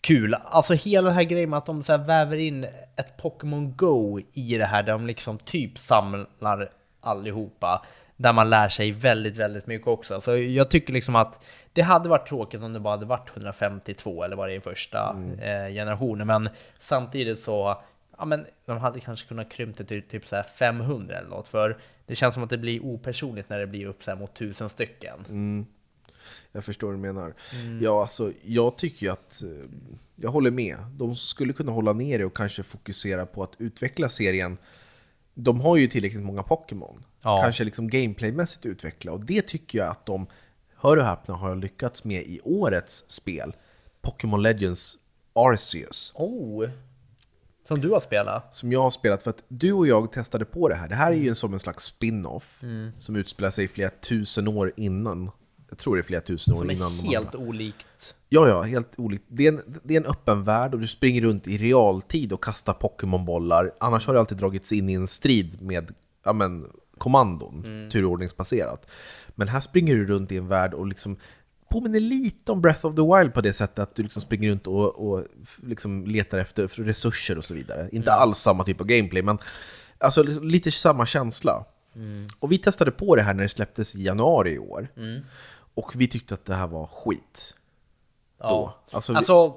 kul. 0.01 0.33
Alltså 0.33 0.73
hela 0.73 1.07
den 1.07 1.15
här 1.15 1.23
grejen 1.23 1.49
med 1.49 1.57
att 1.57 1.65
de 1.65 1.83
så 1.83 1.97
väver 1.97 2.37
in 2.37 2.63
ett 2.95 3.17
Pokémon 3.17 3.75
Go 3.75 4.19
i 4.33 4.57
det 4.57 4.65
här, 4.65 4.83
där 4.83 4.91
de 4.91 5.07
liksom 5.07 5.37
typ 5.37 5.77
samlar 5.77 6.69
allihopa. 7.05 7.85
Där 8.17 8.33
man 8.33 8.49
lär 8.49 8.69
sig 8.69 8.91
väldigt, 8.91 9.37
väldigt 9.37 9.67
mycket 9.67 9.87
också. 9.87 10.21
Så 10.21 10.37
jag 10.37 10.69
tycker 10.69 10.93
liksom 10.93 11.15
att 11.15 11.45
det 11.73 11.81
hade 11.81 12.09
varit 12.09 12.27
tråkigt 12.27 12.61
om 12.61 12.73
det 12.73 12.79
bara 12.79 12.93
hade 12.93 13.05
varit 13.05 13.29
152 13.33 14.23
eller 14.23 14.35
var 14.35 14.47
det 14.47 14.53
i 14.53 14.61
första 14.61 15.15
eh, 15.41 15.73
generationen. 15.73 16.27
Men 16.27 16.49
samtidigt 16.79 17.43
så, 17.43 17.81
ja 18.17 18.25
men 18.25 18.45
de 18.65 18.77
hade 18.77 18.99
kanske 18.99 19.27
kunnat 19.27 19.51
krympa 19.51 19.83
det 19.83 19.87
till 19.87 20.01
typ 20.01 20.27
så 20.27 20.35
här 20.35 20.43
500 20.43 21.15
eller 21.17 21.29
något. 21.29 21.47
För 21.47 21.77
det 22.05 22.15
känns 22.15 22.33
som 22.33 22.43
att 22.43 22.49
det 22.49 22.57
blir 22.57 22.85
opersonligt 22.85 23.49
när 23.49 23.59
det 23.59 23.67
blir 23.67 23.85
upp 23.85 24.03
så 24.03 24.15
mot 24.15 24.33
tusen 24.33 24.69
stycken. 24.69 25.65
Jag 26.51 26.65
förstår 26.65 26.87
vad 26.87 26.95
du 26.95 27.01
menar. 27.01 27.33
Ja, 27.81 28.01
alltså, 28.01 28.31
jag 28.43 28.77
tycker 28.77 29.05
ju 29.05 29.11
att, 29.11 29.43
eh, 29.43 29.69
jag 30.15 30.29
håller 30.29 30.51
med. 30.51 30.77
De 30.91 31.15
skulle 31.15 31.53
kunna 31.53 31.71
hålla 31.71 31.93
ner 31.93 32.19
det 32.19 32.25
och 32.25 32.37
kanske 32.37 32.63
fokusera 32.63 33.25
på 33.25 33.43
att 33.43 33.53
utveckla 33.57 34.09
serien. 34.09 34.57
De 35.35 35.61
har 35.61 35.77
ju 35.77 35.87
tillräckligt 35.87 36.23
många 36.23 36.43
Pokémon. 36.43 37.03
Ja. 37.23 37.41
Kanske 37.41 37.63
liksom 37.63 37.89
gameplaymässigt 37.89 38.65
utveckla. 38.65 39.11
Och 39.11 39.25
det 39.25 39.41
tycker 39.41 39.77
jag 39.77 39.87
att 39.87 40.05
de, 40.05 40.27
hör 40.75 40.97
och 40.97 41.03
häpna, 41.05 41.33
har 41.33 41.55
lyckats 41.55 42.03
med 42.03 42.21
i 42.23 42.39
årets 42.43 43.09
spel. 43.11 43.55
Pokémon 44.01 44.41
Legends 44.41 44.97
Arceus. 45.33 46.11
Oh! 46.15 46.69
Som 47.67 47.81
du 47.81 47.89
har 47.89 47.99
spelat? 47.99 48.55
Som 48.55 48.71
jag 48.71 48.81
har 48.81 48.91
spelat, 48.91 49.23
för 49.23 49.29
att 49.29 49.43
du 49.47 49.73
och 49.73 49.87
jag 49.87 50.11
testade 50.11 50.45
på 50.45 50.69
det 50.69 50.75
här. 50.75 50.89
Det 50.89 50.95
här 50.95 51.11
är 51.11 51.15
ju 51.15 51.35
som 51.35 51.53
en 51.53 51.59
slags 51.59 51.83
spin-off. 51.83 52.61
Som 52.99 53.15
utspelar 53.15 53.49
sig 53.49 53.67
flera 53.67 53.89
tusen 53.89 54.47
år 54.47 54.73
innan. 54.77 55.31
Jag 55.69 55.77
tror 55.77 55.95
det 55.95 56.01
är 56.01 56.03
flera 56.03 56.21
tusen 56.21 56.53
år 56.53 56.57
Som 56.57 56.71
innan. 56.71 56.93
är 56.93 56.97
de 57.03 57.09
helt 57.09 57.35
olikt. 57.35 58.15
Ja, 58.35 58.47
ja, 58.47 58.61
helt 58.61 58.99
olikt. 58.99 59.25
Det 59.27 59.47
är, 59.47 59.51
en, 59.51 59.79
det 59.83 59.95
är 59.95 59.99
en 59.99 60.05
öppen 60.05 60.43
värld 60.43 60.73
och 60.73 60.79
du 60.79 60.87
springer 60.87 61.21
runt 61.21 61.47
i 61.47 61.57
realtid 61.57 62.33
och 62.33 62.43
kastar 62.43 62.73
Pokémonbollar. 62.73 63.71
Annars 63.79 64.07
har 64.07 64.13
det 64.13 64.19
alltid 64.19 64.37
dragits 64.37 64.71
in 64.71 64.89
i 64.89 64.93
en 64.93 65.07
strid 65.07 65.61
med 65.61 65.93
ja, 66.25 66.33
men, 66.33 66.65
kommandon, 66.97 67.63
turordningsbaserat. 67.91 68.87
Men 69.35 69.47
här 69.47 69.59
springer 69.59 69.95
du 69.95 70.05
runt 70.05 70.31
i 70.31 70.37
en 70.37 70.47
värld 70.47 70.73
och 70.73 70.87
liksom 70.87 71.17
påminner 71.69 71.99
lite 71.99 72.51
om 72.51 72.61
Breath 72.61 72.85
of 72.85 72.95
the 72.95 73.01
Wild 73.01 73.33
på 73.33 73.41
det 73.41 73.53
sättet 73.53 73.79
att 73.79 73.95
du 73.95 74.03
liksom 74.03 74.21
springer 74.21 74.49
runt 74.49 74.67
och, 74.67 75.11
och 75.11 75.25
liksom 75.63 76.05
letar 76.05 76.37
efter 76.37 76.67
resurser 76.67 77.37
och 77.37 77.45
så 77.45 77.53
vidare. 77.53 77.89
Inte 77.91 78.13
alls 78.13 78.37
samma 78.37 78.63
typ 78.63 78.81
av 78.81 78.87
gameplay, 78.87 79.21
men 79.23 79.37
alltså 79.97 80.23
lite 80.23 80.71
samma 80.71 81.05
känsla. 81.05 81.65
Och 82.39 82.51
vi 82.51 82.57
testade 82.57 82.91
på 82.91 83.15
det 83.15 83.21
här 83.21 83.33
när 83.33 83.43
det 83.43 83.49
släpptes 83.49 83.95
i 83.95 84.03
januari 84.03 84.53
i 84.53 84.59
år. 84.59 84.87
Och 85.75 85.91
vi 85.95 86.07
tyckte 86.07 86.33
att 86.33 86.45
det 86.45 86.55
här 86.55 86.67
var 86.67 86.87
skit. 86.87 87.55
Ja. 88.39 88.49
Då. 88.49 88.73
Alltså, 88.95 89.11
vi- 89.13 89.17
Alltså, 89.17 89.53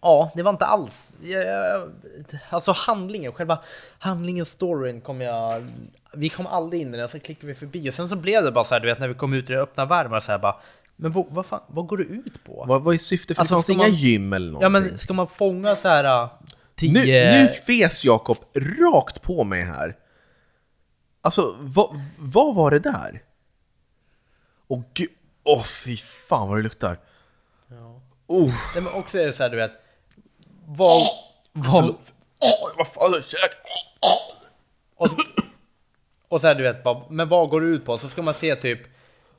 ja, 0.00 0.30
det 0.34 0.42
var 0.42 0.50
inte 0.50 0.66
alls... 0.66 1.12
Alltså 2.50 2.72
handlingen, 2.72 3.32
själva 3.32 3.58
handlingen, 3.98 4.46
storyn 4.46 5.00
kom 5.00 5.20
jag... 5.20 5.66
Vi 6.16 6.28
kom 6.28 6.46
aldrig 6.46 6.82
in 6.82 6.94
i 6.94 6.96
den, 6.96 7.08
så 7.08 7.20
klickade 7.20 7.46
vi 7.46 7.54
förbi 7.54 7.90
och 7.90 7.94
sen 7.94 8.08
så 8.08 8.16
blev 8.16 8.42
det 8.42 8.52
bara 8.52 8.64
så 8.64 8.74
här, 8.74 8.80
du 8.80 8.86
vet 8.86 8.98
när 9.00 9.08
vi 9.08 9.14
kom 9.14 9.32
ut 9.32 9.50
i 9.50 9.52
den 9.52 9.62
öppna 9.62 9.84
världen 9.84 10.20
så 10.22 10.32
här 10.32 10.38
bara 10.38 10.56
Men 10.96 11.12
vad, 11.12 11.26
vad, 11.30 11.46
fan, 11.46 11.60
vad 11.68 11.86
går 11.86 11.96
det 11.96 12.04
ut 12.04 12.44
på? 12.44 12.64
Vad, 12.68 12.82
vad 12.82 12.94
är 12.94 12.98
syftet? 12.98 13.36
För 13.36 13.40
Alltså, 13.42 13.54
det 13.54 13.56
fanns 13.56 13.70
inga 13.70 13.78
man- 13.82 13.94
gym 13.94 14.32
eller 14.32 14.46
någonting. 14.52 14.62
Ja 14.62 14.68
men 14.68 14.98
ska 14.98 15.12
man 15.14 15.26
fånga 15.28 15.76
så 15.76 15.88
här 15.88 16.04
äh, 16.22 16.30
tio... 16.74 16.92
nu, 16.92 17.42
nu 17.42 17.48
fes 17.48 18.04
Jakob 18.04 18.36
rakt 18.80 19.22
på 19.22 19.44
mig 19.44 19.62
här. 19.62 19.96
Alltså, 21.20 21.56
vad, 21.60 22.00
vad 22.18 22.54
var 22.54 22.70
det 22.70 22.78
där? 22.78 23.22
Åh 24.68 24.82
gud, 24.94 25.08
åh 25.44 25.62
fy 25.64 25.96
fan 25.96 26.48
vad 26.48 26.58
det 26.58 26.62
luktar. 26.62 26.98
Oh, 28.26 28.52
Nej, 28.74 28.82
men 28.82 28.92
också 28.92 29.18
är 29.18 29.26
det 29.26 29.32
så 29.32 29.42
här, 29.42 29.50
du 29.50 29.56
vet 29.56 29.72
Vad... 30.66 31.02
vad 31.52 31.94
vad 32.76 32.86
fan, 32.86 33.12
käk. 33.12 33.50
och, 34.96 35.08
så, 35.08 35.16
och 36.28 36.40
så 36.40 36.46
här, 36.46 36.54
du 36.54 36.62
vet 36.62 36.82
bara, 36.84 37.02
men 37.10 37.28
vad 37.28 37.48
går 37.48 37.60
det 37.60 37.66
ut 37.66 37.84
på? 37.84 37.98
Så 37.98 38.08
ska 38.08 38.22
man 38.22 38.34
se 38.34 38.56
typ 38.56 38.80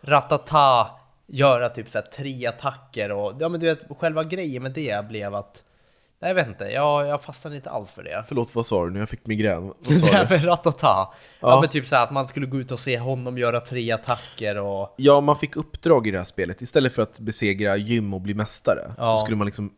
Ratata 0.02 0.88
göra 1.28 1.70
typ 1.70 1.92
så 1.92 1.98
här 1.98 2.06
tre 2.06 2.46
attacker 2.46 3.12
och 3.12 3.34
ja 3.40 3.50
men 3.50 3.60
du 3.60 3.66
vet 3.66 3.80
själva 4.00 4.24
grejen 4.24 4.64
med 4.64 4.72
det 4.72 5.08
blev 5.08 5.36
att 5.36 5.64
Nej 6.26 6.30
jag 6.30 6.36
vet 6.36 6.48
inte, 6.48 6.64
jag, 6.64 7.08
jag 7.08 7.22
fastnade 7.22 7.56
inte 7.56 7.70
alls 7.70 7.90
för 7.92 8.04
det. 8.04 8.24
Förlåt, 8.28 8.56
vad 8.56 8.66
sa 8.66 8.86
du 8.86 8.92
nu? 8.92 9.00
Jag 9.00 9.10
fick 9.10 9.26
migrän. 9.26 9.74
Vad 9.80 9.98
sa 9.98 10.24
du? 10.30 10.38
Ratata. 10.38 10.88
Ja. 10.88 11.14
Ja. 11.40 11.62
men 11.62 11.70
typ 11.70 11.88
så 11.88 11.96
att 11.96 12.12
man 12.12 12.28
skulle 12.28 12.46
gå 12.46 12.60
ut 12.60 12.72
och 12.72 12.80
se 12.80 13.00
honom 13.00 13.38
göra 13.38 13.60
tre 13.62 13.92
attacker 13.92 14.58
och 14.58 14.94
Ja, 14.98 15.22
man 15.22 15.38
fick 15.38 15.56
uppdrag 15.56 16.08
i 16.08 16.12
det 16.12 16.18
här 16.18 16.26
spelet. 16.26 16.62
Istället 16.62 16.96
för 16.96 17.02
att 17.02 17.20
besegra 17.20 17.76
gym 17.78 18.14
och 18.14 18.22
bli 18.22 18.34
mästare 18.34 18.80
Ja. 18.98 19.18
så 19.18 19.18
skulle 19.18 19.38
man 19.38 19.46
liksom 19.46 19.72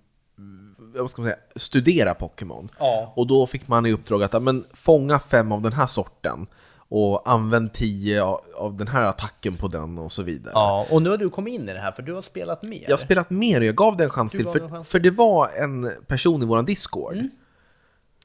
vad 0.77 1.09
ska 1.09 1.21
man 1.21 1.31
säga, 1.31 1.41
studera 1.55 2.13
Pokémon. 2.13 2.69
Ja. 2.79 3.13
Och 3.15 3.27
då 3.27 3.47
fick 3.47 3.67
man 3.67 3.85
i 3.85 3.91
uppdrag 3.93 4.23
att 4.23 4.43
men, 4.43 4.65
fånga 4.73 5.19
fem 5.19 5.51
av 5.51 5.61
den 5.61 5.73
här 5.73 5.87
sorten 5.87 6.47
och 6.89 7.29
använd 7.31 7.73
tio 7.73 8.23
av- 8.23 8.41
av 8.55 8.75
den 8.77 8.87
här 8.87 9.07
attacken 9.07 9.57
på 9.57 9.67
den 9.67 9.97
och 9.97 10.11
så 10.11 10.23
vidare. 10.23 10.51
Ja, 10.55 10.87
och 10.91 11.01
nu 11.01 11.09
har 11.09 11.17
du 11.17 11.29
kommit 11.29 11.53
in 11.53 11.69
i 11.69 11.73
det 11.73 11.79
här 11.79 11.91
för 11.91 12.01
du 12.03 12.13
har 12.13 12.21
spelat 12.21 12.63
mer. 12.63 12.83
Jag 12.83 12.91
har 12.91 12.97
spelat 12.97 13.29
mer 13.29 13.59
och 13.59 13.65
jag 13.65 13.75
gav 13.75 13.97
det 13.97 14.03
en 14.03 14.09
chans 14.09 14.31
Du 14.31 14.37
till, 14.37 14.47
för, 14.47 14.69
chans. 14.69 14.87
för 14.87 14.99
det 14.99 15.11
var 15.11 15.49
en 15.49 15.91
person 16.07 16.43
i 16.43 16.45
våran 16.45 16.65
Discord 16.65 17.13
Mm. 17.13 17.29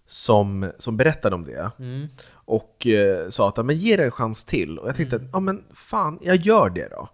som, 0.06 0.70
som 0.78 0.96
berättade 0.96 1.34
om 1.36 1.44
det. 1.44 1.70
Mm. 1.78 2.08
Och 2.32 2.86
eh, 2.86 3.28
sa 3.28 3.48
att 3.48 3.66
men 3.66 3.78
ge 3.78 3.96
det 3.96 4.04
en 4.04 4.10
chans 4.10 4.44
till. 4.44 4.78
Och 4.78 4.88
jag 4.88 4.96
tänkte 4.96 5.16
att 5.16 5.22
ja, 5.32 5.40
men 5.40 5.64
fan, 5.74 6.18
jag 6.22 6.36
gör 6.36 6.70
det 6.70 6.88
då. 6.90 7.08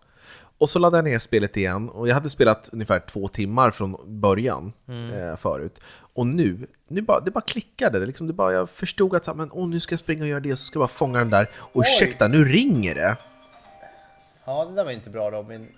Och 0.59 0.71
så 0.71 0.79
laddade 0.79 0.97
jag 1.09 1.13
ner 1.13 1.19
spelet 1.19 1.57
igen 1.57 1.89
och 1.89 2.09
jag 2.09 2.15
hade 2.15 2.31
spelat 2.31 2.71
ungefär 2.73 3.01
två 3.01 3.29
timmar 3.29 3.71
från 3.71 4.21
början 4.21 4.73
Mm. 4.89 5.11
eh, 5.29 5.37
förut. 5.37 5.81
Och 6.15 6.27
nu, 6.27 6.67
nu 6.89 7.03
bara, 7.03 7.21
det 7.21 7.31
bara 7.31 7.41
klickade. 7.41 8.07
Liksom, 8.07 8.27
det 8.27 8.33
bara, 8.33 8.53
jag 8.53 8.71
förstod 8.71 9.15
att 9.17 9.25
så 9.25 9.31
här, 9.31 9.37
men, 9.37 9.49
åh, 9.53 9.69
nu 9.69 9.81
ska 9.81 9.93
jag 9.93 10.01
springa 10.01 10.23
och 10.23 10.29
göra 10.29 10.41
det, 10.41 10.57
så 10.57 10.65
ska 10.67 10.77
jag 10.79 10.83
bara 10.83 10.89
fånga 10.89 11.19
den 11.19 11.31
där. 11.31 11.51
Och 11.57 11.81
ursäkta, 11.83 12.29
nu 12.29 12.45
ringer 12.45 12.95
det! 12.95 13.17
Ja, 14.45 14.65
det 14.65 14.75
där 14.75 14.85
var 14.85 14.91
inte 14.93 15.11
bra 15.11 15.31
Robin. 15.31 15.69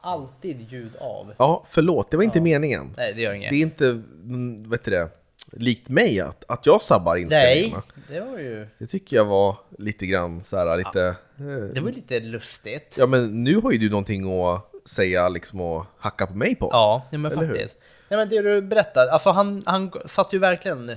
Alltid 0.00 0.72
ljud 0.72 0.96
av. 1.00 1.34
Ja, 1.38 1.64
förlåt, 1.70 2.10
det 2.10 2.16
var 2.16 2.24
inte 2.24 2.40
meningen. 2.40 2.94
Nej, 2.96 3.14
det 3.14 3.20
gör 3.22 3.32
inget. 3.32 3.50
Det 3.50 3.56
är 3.56 3.60
inte, 3.62 3.86
mm, 3.88 4.70
vet 4.70 4.84
du 4.84 4.90
det, 4.90 5.08
likt 5.52 5.88
mig 5.88 6.20
att, 6.20 6.44
att 6.48 6.66
jag 6.66 6.80
sabbar 6.80 7.14
Nej, 7.14 7.22
inspelningarna. 7.22 7.82
det 8.08 8.20
var 8.20 8.38
ju... 8.38 8.68
Det 8.78 8.86
tycker 8.86 9.16
jag 9.16 9.24
var 9.24 9.56
lite 9.78 10.06
grann 10.06 10.44
så 10.44 10.56
här, 10.56 10.76
lite... 10.76 11.02
eh, 11.38 11.44
Det 11.74 11.80
var 11.80 11.90
lite 11.90 12.20
lustigt. 12.20 12.94
Ja 12.98 13.06
men 13.06 13.44
nu 13.44 13.56
har 13.60 13.72
ju 13.72 13.78
du 13.78 13.90
någonting 13.90 14.42
att 14.44 14.70
säga 14.88 15.28
liksom 15.28 15.60
och 15.60 15.84
hacka 15.98 16.26
på 16.26 16.34
mig 16.34 16.54
på. 16.54 16.68
Ja, 16.72 17.06
ja 17.10 17.18
men 17.18 17.32
Eller 17.32 17.42
hur? 17.42 17.54
faktiskt. 17.54 17.78
Nej 18.08 18.18
men 18.18 18.28
det 18.28 18.42
du 18.42 18.62
berättade, 18.62 19.12
alltså 19.12 19.30
han, 19.30 19.62
han 19.66 19.92
satt 20.04 20.32
ju 20.32 20.38
verkligen 20.38 20.96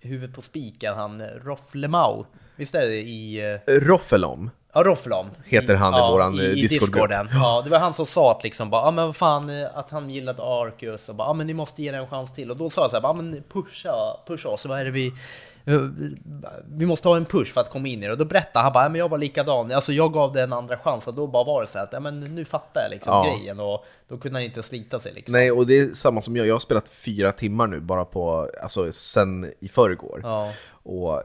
huvudet 0.00 0.36
på 0.36 0.42
spiken, 0.42 0.94
han 0.94 1.22
Rolf 1.22 1.74
Lemau. 1.74 2.24
Visst 2.56 2.74
är 2.74 2.86
det 2.86 2.96
i... 2.96 3.52
eh, 3.66 3.72
Roffelom. 3.72 4.50
Ja, 4.74 4.82
Rofflom. 4.82 5.30
Heter 5.44 5.74
han 5.74 5.94
i 5.94 6.12
våran, 6.12 6.38
eh, 6.38 6.44
i, 6.44 6.48
i 6.48 6.54
Discord-grupp. 6.54 7.08
Discorden. 7.08 7.28
Ja, 7.32 7.62
det 7.64 7.70
var 7.70 7.78
han 7.78 7.94
som 7.94 8.06
sa 8.06 8.32
att 8.32 8.44
liksom 8.44 8.70
bara, 8.70 8.84
ja 8.84 8.90
men 8.90 9.06
vad 9.06 9.16
fan, 9.16 9.50
eh, 9.50 9.68
att 9.74 9.90
han 9.90 10.10
gillade 10.10 10.42
Arcus 10.42 11.08
och 11.08 11.14
bara, 11.14 11.28
ja 11.28 11.32
men 11.32 11.46
ni 11.46 11.54
måste 11.54 11.82
ge 11.82 11.90
det 11.90 11.96
en 11.98 12.08
chans 12.08 12.32
till. 12.32 12.50
Och 12.50 12.56
då 12.56 12.70
sa 12.70 12.80
jag 12.80 12.90
så 12.90 12.96
här, 12.96 13.02
ja 13.02 13.12
men 13.12 13.42
pusha, 13.52 14.16
pusha 14.26 14.48
oss, 14.48 14.66
vad 14.66 14.80
är 14.80 14.84
det 14.84 14.90
vi, 14.90 15.06
eh, 15.06 15.12
vi 16.66 16.86
måste 16.86 17.08
ha 17.08 17.16
en 17.16 17.24
push 17.24 17.52
för 17.52 17.60
att 17.60 17.70
komma 17.70 17.88
in 17.88 18.02
i 18.02 18.06
det. 18.06 18.12
Och 18.12 18.18
då 18.18 18.24
berättade 18.24 18.62
han 18.62 18.72
bara, 18.72 18.88
men 18.88 18.98
jag 18.98 19.08
var 19.08 19.18
likadan, 19.18 19.72
alltså 19.72 19.92
jag 19.92 20.12
gav 20.12 20.32
det 20.32 20.42
en 20.42 20.52
andra 20.52 20.78
chans 20.78 21.06
och 21.06 21.14
då 21.14 21.26
bara 21.26 21.44
var 21.44 21.62
det 21.62 21.68
så 21.68 21.78
att, 21.78 21.88
ja 21.92 22.00
men 22.00 22.20
nu 22.20 22.44
fattar 22.44 22.80
jag 22.80 22.90
liksom 22.90 23.12
Ja. 23.12 23.24
grejen 23.24 23.60
och 23.60 23.84
då 24.08 24.18
kunde 24.18 24.38
han 24.38 24.44
inte 24.44 24.62
slita 24.62 25.00
sig 25.00 25.12
liksom. 25.12 25.32
Nej, 25.32 25.52
och 25.52 25.66
det 25.66 25.78
är 25.78 25.90
samma 25.94 26.20
som 26.22 26.36
jag. 26.36 26.46
Jag 26.46 26.54
har 26.54 26.58
spelat 26.60 26.88
fyra 26.88 27.32
timmar 27.32 27.66
nu 27.66 27.80
bara 27.80 28.04
på, 28.04 28.48
alltså 28.62 28.92
sen 28.92 29.52
i 29.60 29.68
förrgår. 29.68 30.20
Ja. 30.22 30.52
Och 30.70 31.22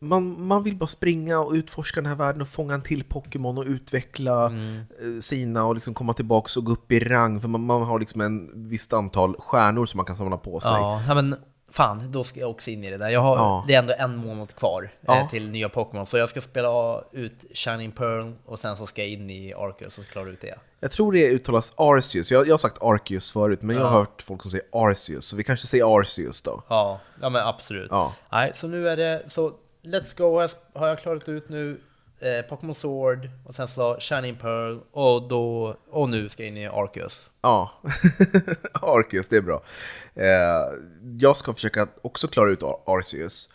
man, 0.00 0.46
man 0.46 0.62
vill 0.62 0.76
bara 0.76 0.86
springa 0.86 1.38
och 1.40 1.52
utforska 1.52 2.00
den 2.00 2.10
här 2.10 2.16
världen 2.16 2.42
och 2.42 2.48
fånga 2.48 2.74
en 2.74 2.82
till 2.82 3.04
Pokémon 3.04 3.58
och 3.58 3.64
utveckla 3.66 4.46
Mm. 4.46 4.76
eh, 4.76 5.20
sina 5.20 5.64
och 5.64 5.74
liksom 5.74 5.94
komma 5.94 6.12
tillbaka 6.14 6.60
och 6.60 6.64
gå 6.64 6.72
upp 6.72 6.92
i 6.92 7.00
rang. 7.00 7.40
För 7.40 7.48
man, 7.48 7.60
man 7.66 7.82
har 7.82 7.98
liksom 7.98 8.20
en 8.20 8.50
visst 8.68 8.92
antal 8.92 9.36
stjärnor 9.38 9.86
som 9.86 9.98
man 9.98 10.06
kan 10.06 10.16
samla 10.16 10.36
på 10.36 10.60
sig. 10.60 10.70
Ja, 11.08 11.14
men 11.14 11.36
fan, 11.72 12.12
då 12.12 12.24
ska 12.24 12.40
jag 12.40 12.50
också 12.50 12.70
in 12.70 12.84
i 12.84 12.90
det 12.90 12.96
där. 12.96 13.08
Jag 13.08 13.20
har, 13.20 13.36
Ja. 13.36 13.64
Det 13.68 13.74
är 13.74 13.78
ändå 13.78 13.94
en 13.98 14.16
månad 14.16 14.54
kvar 14.54 14.90
Ja. 15.00 15.18
eh, 15.20 15.28
till 15.30 15.50
nya 15.50 15.68
Pokémon, 15.68 16.06
så 16.06 16.18
jag 16.18 16.28
ska 16.28 16.40
spela 16.40 17.02
ut 17.12 17.44
Shining 17.54 17.92
Pearl 17.92 18.32
och 18.46 18.58
sen 18.58 18.76
så 18.76 18.86
ska 18.86 19.02
jag 19.02 19.10
in 19.10 19.30
i 19.30 19.54
Arceus 19.54 19.98
och 19.98 20.04
klara 20.04 20.28
ut 20.28 20.40
det. 20.40 20.54
Jag 20.80 20.90
tror 20.90 21.12
det 21.12 21.30
uttalas 21.30 21.72
Arceus. 21.76 22.30
Jag, 22.32 22.46
jag 22.46 22.52
har 22.52 22.58
sagt 22.58 22.78
Arceus 22.82 23.32
förut, 23.32 23.62
men 23.62 23.76
jag 23.76 23.84
har 23.84 23.90
hört 23.98 24.22
folk 24.22 24.42
som 24.42 24.50
säger 24.50 24.66
Arceus. 24.72 25.24
Så 25.24 25.36
vi 25.36 25.44
kanske 25.44 25.66
säger 25.66 25.98
Arceus 26.00 26.42
då. 26.42 26.62
Ja, 26.68 27.00
ja 27.20 27.28
men 27.28 27.42
absolut. 27.46 27.88
Ja. 27.90 28.14
Nej, 28.32 28.52
så 28.54 28.66
nu 28.68 28.88
är 28.88 28.96
det, 28.96 29.22
så 29.28 29.52
Let's 29.82 30.16
Go 30.18 30.34
har 30.34 30.42
jag, 30.42 30.50
har 30.80 30.88
jag 30.88 30.98
klarat 30.98 31.28
ut 31.28 31.48
nu, 31.48 31.80
eh, 32.22 32.42
Pokémon 32.48 32.74
Sword 32.74 33.30
och 33.46 33.54
sen 33.54 33.68
så 33.68 33.96
Shining 34.00 34.36
Pearl 34.36 34.78
och 34.92 35.28
då, 35.28 35.76
och 35.90 36.08
nu 36.08 36.28
ska 36.28 36.42
jag 36.42 36.48
in 36.48 36.56
i 36.56 36.66
Arceus. 36.66 37.30
Ja, 37.42 37.70
Arceus, 38.72 39.28
det 39.28 39.36
är 39.36 39.42
bra. 39.42 39.62
Eh, 40.14 40.78
jag 41.18 41.36
ska 41.36 41.52
försöka 41.52 41.86
också 42.02 42.28
klara 42.28 42.50
ut 42.50 42.62
Ar- 42.62 42.80
Arceus. 42.86 43.54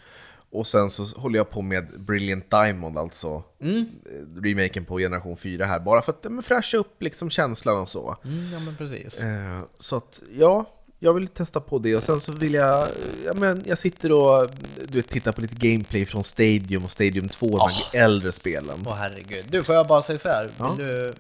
Och 0.52 0.68
sen 0.68 0.90
så 0.90 1.20
håller 1.20 1.38
jag 1.40 1.50
på 1.50 1.62
med 1.62 1.88
Brilliant 2.00 2.52
Diamond, 2.52 2.98
alltså 2.98 3.44
Mm. 3.62 3.86
eh, 4.06 4.42
remaken 4.44 4.86
på 4.86 4.98
generation 4.98 5.38
4 5.38 5.66
här, 5.66 5.80
bara 5.80 6.02
för 6.02 6.12
att 6.12 6.24
men, 6.24 6.44
fräscha 6.44 6.78
upp 6.78 7.02
liksom 7.04 7.30
känslan 7.30 7.78
och 7.82 7.90
så. 7.90 8.16
Mm, 8.26 8.54
ja 8.54 8.60
men 8.60 8.76
precis. 8.78 9.20
Eh, 9.20 9.60
så 9.80 9.96
att, 9.96 10.22
ja, 10.38 10.66
jag 11.00 11.14
vill 11.14 11.28
testa 11.28 11.60
på 11.62 11.80
det 11.80 11.96
och 11.96 12.04
sen 12.04 12.20
så 12.20 12.32
vill 12.32 12.54
jag, 12.54 12.88
ja 13.26 13.34
men 13.34 13.64
jag 13.66 13.78
sitter 13.78 14.12
och 14.12 14.50
du 14.88 14.98
vet, 14.98 15.10
tittar 15.10 15.32
på 15.32 15.42
lite 15.42 15.68
gameplay 15.68 16.06
från 16.06 16.24
Stadium 16.24 16.84
och 16.84 16.92
Stadium 16.92 17.30
2, 17.30 17.58
de 17.58 17.70
här 17.70 18.04
äldre 18.04 18.32
spelen. 18.32 18.84
Åh 18.86 18.94
herregud. 18.96 19.46
Du, 19.50 19.64
får 19.64 19.76
jag 19.76 19.88
bara 19.88 20.04
säga 20.04 20.20
så 20.20 20.30
här. 20.30 20.50
Ja. 20.60 20.74
Vill, 20.78 20.88
du, 20.88 21.14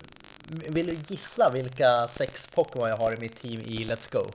vill 0.69 0.85
du 0.87 0.97
gissa 1.07 1.51
vilka 1.51 2.07
sex 2.07 2.49
Pokémon 2.55 2.89
jag 2.89 2.97
har 2.97 3.13
i 3.13 3.17
mitt 3.19 3.41
team 3.41 3.61
i 3.61 3.85
Let's 3.85 4.13
Go? 4.13 4.31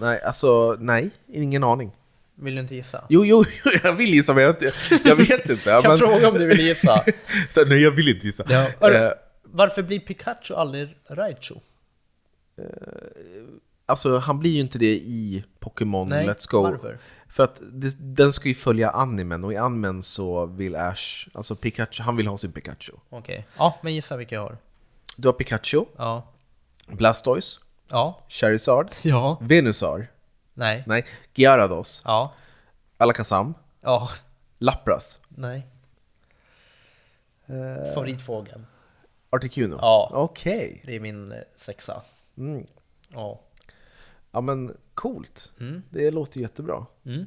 Nej, 0.00 0.22
alltså 0.22 0.76
nej, 0.80 1.10
ingen 1.32 1.64
aning. 1.64 1.92
Vill 2.34 2.54
du 2.54 2.60
inte 2.60 2.74
gissa? 2.74 3.04
Jo, 3.08 3.24
jo, 3.24 3.44
jag 3.82 3.92
vill 3.92 4.14
gissa 4.14 4.34
men 4.34 4.44
jag, 4.44 4.56
jag 5.04 5.16
vet 5.16 5.50
inte. 5.50 5.70
Ja, 5.70 5.82
Kan 5.82 5.90
men, 5.90 5.98
jag 6.00 6.10
fråga 6.10 6.28
om 6.28 6.38
du 6.38 6.46
vill 6.46 6.60
gissa? 6.60 7.04
så, 7.50 7.64
nej, 7.64 7.82
jag 7.82 7.90
vill 7.90 8.08
inte 8.08 8.26
gissa. 8.26 8.44
Ja. 8.48 8.90
Eh, 8.90 9.12
Varför 9.42 9.82
blir 9.82 10.00
Pikachu 10.00 10.54
aldrig 10.54 10.96
Raichu? 11.10 11.54
Alltså 13.86 14.18
han 14.18 14.38
blir 14.38 14.50
ju 14.50 14.60
inte 14.60 14.78
det 14.78 14.94
i 14.94 15.44
Pokémon 15.60 16.08
Nej, 16.08 16.26
Let's 16.28 16.50
Go. 16.50 16.62
varför? 16.62 16.98
För 17.28 17.44
att 17.44 17.60
det, 17.72 17.96
den 17.98 18.32
ska 18.32 18.48
ju 18.48 18.54
följa 18.54 18.90
animen 18.90 19.44
och 19.44 19.52
i 19.52 19.56
animen 19.56 20.02
så 20.02 20.46
vill 20.46 20.76
Ash, 20.76 21.28
alltså 21.34 21.56
Pikachu, 21.56 22.02
han 22.02 22.16
vill 22.16 22.26
ha 22.26 22.36
sin 22.38 22.52
Pikachu. 22.52 22.92
Okej. 23.10 23.46
Ja, 23.58 23.78
men 23.82 23.94
gissa 23.94 24.16
vilka 24.16 24.34
jag 24.34 24.42
har. 24.42 24.58
Du 25.16 25.28
har 25.28 25.32
Pikachu, 25.32 25.84
Ja. 25.96 26.26
Blastoise, 26.86 27.60
Ja. 27.88 28.20
Charizard, 28.28 28.90
Ja. 29.02 29.38
Venusaur, 29.40 30.06
Nej. 30.54 30.84
nej, 30.86 31.06
Gyarados, 31.34 32.02
Ja. 32.04 32.32
Alakazam, 32.98 33.54
Ja. 33.80 34.10
Lapras, 34.58 35.22
Nej. 35.28 35.66
Favoritfågeln. 37.94 38.66
Articuno. 39.30 39.78
Ja. 39.80 40.10
Okej. 40.14 40.82
Det 40.86 40.96
är 40.96 41.00
min 41.00 41.32
eh, 41.32 41.38
sexa. 41.56 42.02
Mm. 42.38 42.66
Ja. 43.08 43.40
Ja 44.36 44.40
men 44.40 44.72
coolt. 44.94 45.52
Mm. 45.60 45.82
Det 45.90 46.10
låter 46.10 46.40
jättebra. 46.40 46.86
Mm. 47.06 47.26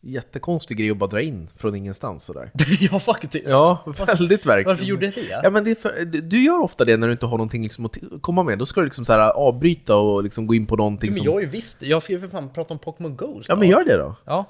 Jättekonstig 0.00 0.76
grej 0.76 0.90
att 0.90 0.96
bara 0.96 1.10
dra 1.10 1.20
in 1.20 1.48
från 1.56 1.74
ingenstans 1.74 2.24
sådär. 2.24 2.50
ja, 2.80 3.00
faktiskt. 3.00 3.48
Ja, 3.48 3.84
väldigt 4.06 4.46
verkligen. 4.46 4.68
Varför 4.68 4.84
gjorde 4.84 5.06
jag 5.06 5.14
det? 5.14 5.40
Ja, 5.42 5.50
men 5.50 5.64
det 5.64 5.82
för, 5.82 6.04
du 6.04 6.44
gör 6.44 6.60
ofta 6.60 6.84
det 6.84 6.96
när 6.96 7.06
du 7.06 7.12
inte 7.12 7.26
har 7.26 7.36
någonting 7.38 7.62
liksom 7.62 7.86
att 7.86 7.98
komma 8.20 8.42
med. 8.42 8.58
Då 8.58 8.66
ska 8.66 8.80
du 8.80 8.84
liksom 8.86 9.04
så 9.04 9.12
här 9.12 9.30
avbryta 9.30 9.96
och 9.96 10.22
liksom 10.22 10.46
gå 10.46 10.54
in 10.54 10.66
på 10.66 10.76
någonting 10.76 11.08
Men 11.10 11.14
som... 11.14 11.26
jag 11.26 11.42
är 11.42 11.46
visst, 11.46 11.82
jag 11.82 12.02
ska 12.02 12.12
ju 12.12 12.20
för 12.20 12.28
fan 12.28 12.50
prata 12.52 12.74
om 12.74 12.78
Pokémon 12.80 13.16
Go 13.16 13.34
Ja, 13.36 13.42
snart. 13.42 13.58
men 13.58 13.68
gör 13.68 13.84
det 13.84 13.96
då. 13.96 14.16
Ja. 14.24 14.44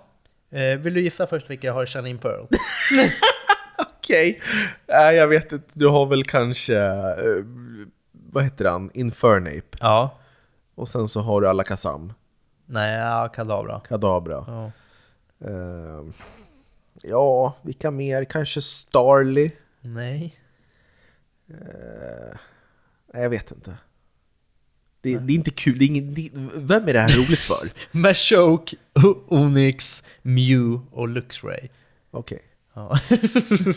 Eh, 0.50 0.78
vill 0.78 0.94
du 0.94 1.02
gissa 1.02 1.26
först 1.26 1.50
vilka 1.50 1.66
jag 1.66 1.74
har 1.74 1.82
i 1.84 1.86
Shining 1.86 2.18
Pearl? 2.18 2.46
Okej. 3.98 4.40
Nej, 4.88 5.16
jag 5.16 5.28
vet 5.28 5.52
inte. 5.52 5.68
Du 5.72 5.86
har 5.88 6.06
väl 6.06 6.24
kanske... 6.24 6.76
eh, 6.78 7.44
vad 8.32 8.44
heter 8.44 8.64
han? 8.64 8.90
Infernape. 8.94 9.78
ja. 9.80 10.18
Och 10.78 10.88
sen 10.88 11.08
så 11.08 11.20
har 11.20 11.40
du 11.40 11.48
Alakazam. 11.48 12.12
Nej, 12.66 12.98
ja, 12.98 13.28
Kadabra. 13.28 13.80
Kadabra. 13.88 14.44
Ja. 14.46 14.72
Eh, 15.48 16.04
ja, 17.02 17.56
vilka 17.62 17.90
mer? 17.90 18.24
Kanske 18.24 18.62
Starly? 18.62 19.50
Nej. 19.80 20.34
Nej, 23.12 23.22
jag 23.22 23.30
vet 23.30 23.50
inte. 23.50 23.74
Det, 25.00 25.18
det 25.18 25.32
är 25.32 25.34
inte 25.34 25.50
kul. 25.50 25.78
Det 25.78 25.84
är 25.84 25.86
ingen, 25.86 26.14
det, 26.14 26.30
vem 26.54 26.88
är 26.88 26.92
det 26.92 27.00
här 27.00 27.16
roligt 27.16 27.38
för? 27.38 27.68
Machoke, 27.98 28.76
Onyx, 29.28 30.04
Mew 30.22 30.80
och 30.90 31.08
Luxray. 31.08 31.68
Okej. 32.10 32.42
Ja. 32.74 32.98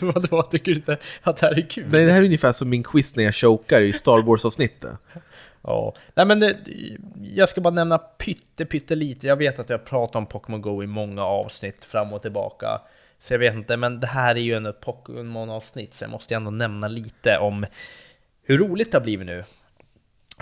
Vadå, 0.00 0.42
tycker 0.42 0.70
du 0.72 0.76
inte 0.76 0.98
att 1.22 1.36
det 1.36 1.46
här 1.46 1.58
är 1.58 1.70
kul? 1.70 1.86
Nej, 1.90 2.04
det 2.04 2.12
här 2.12 2.20
är 2.20 2.24
ungefär 2.24 2.52
som 2.52 2.68
min 2.68 2.82
quiz 2.82 3.16
när 3.16 3.24
jag 3.24 3.34
chokar 3.34 3.80
i 3.80 3.92
Star 3.92 4.22
Wars-avsnittet. 4.22 4.90
Ja. 5.62 5.94
Nej 6.14 6.26
men 6.26 6.40
det, 6.40 6.56
jag 7.22 7.48
ska 7.48 7.60
bara 7.60 7.74
nämna 7.74 7.98
pytte, 7.98 8.64
pytte 8.64 8.94
lite. 8.94 9.26
Jag 9.26 9.36
vet 9.36 9.58
att 9.58 9.70
jag 9.70 9.84
pratat 9.84 10.16
om 10.16 10.26
Pokémon 10.26 10.62
Go 10.62 10.82
i 10.82 10.86
många 10.86 11.24
avsnitt 11.24 11.84
fram 11.84 12.12
och 12.12 12.22
tillbaka. 12.22 12.80
Så 13.20 13.34
jag 13.34 13.38
vet 13.38 13.54
inte, 13.54 13.76
men 13.76 14.00
det 14.00 14.06
här 14.06 14.34
är 14.34 14.40
ju 14.40 14.54
en 14.54 14.72
Pokémon-avsnitt, 14.80 15.94
så 15.94 16.04
jag 16.04 16.10
måste 16.10 16.34
ändå 16.34 16.50
nämna 16.50 16.88
lite 16.88 17.38
om 17.38 17.66
hur 18.44 18.58
roligt 18.58 18.92
det 18.92 18.98
har 18.98 19.02
blivit 19.02 19.26
nu. 19.26 19.44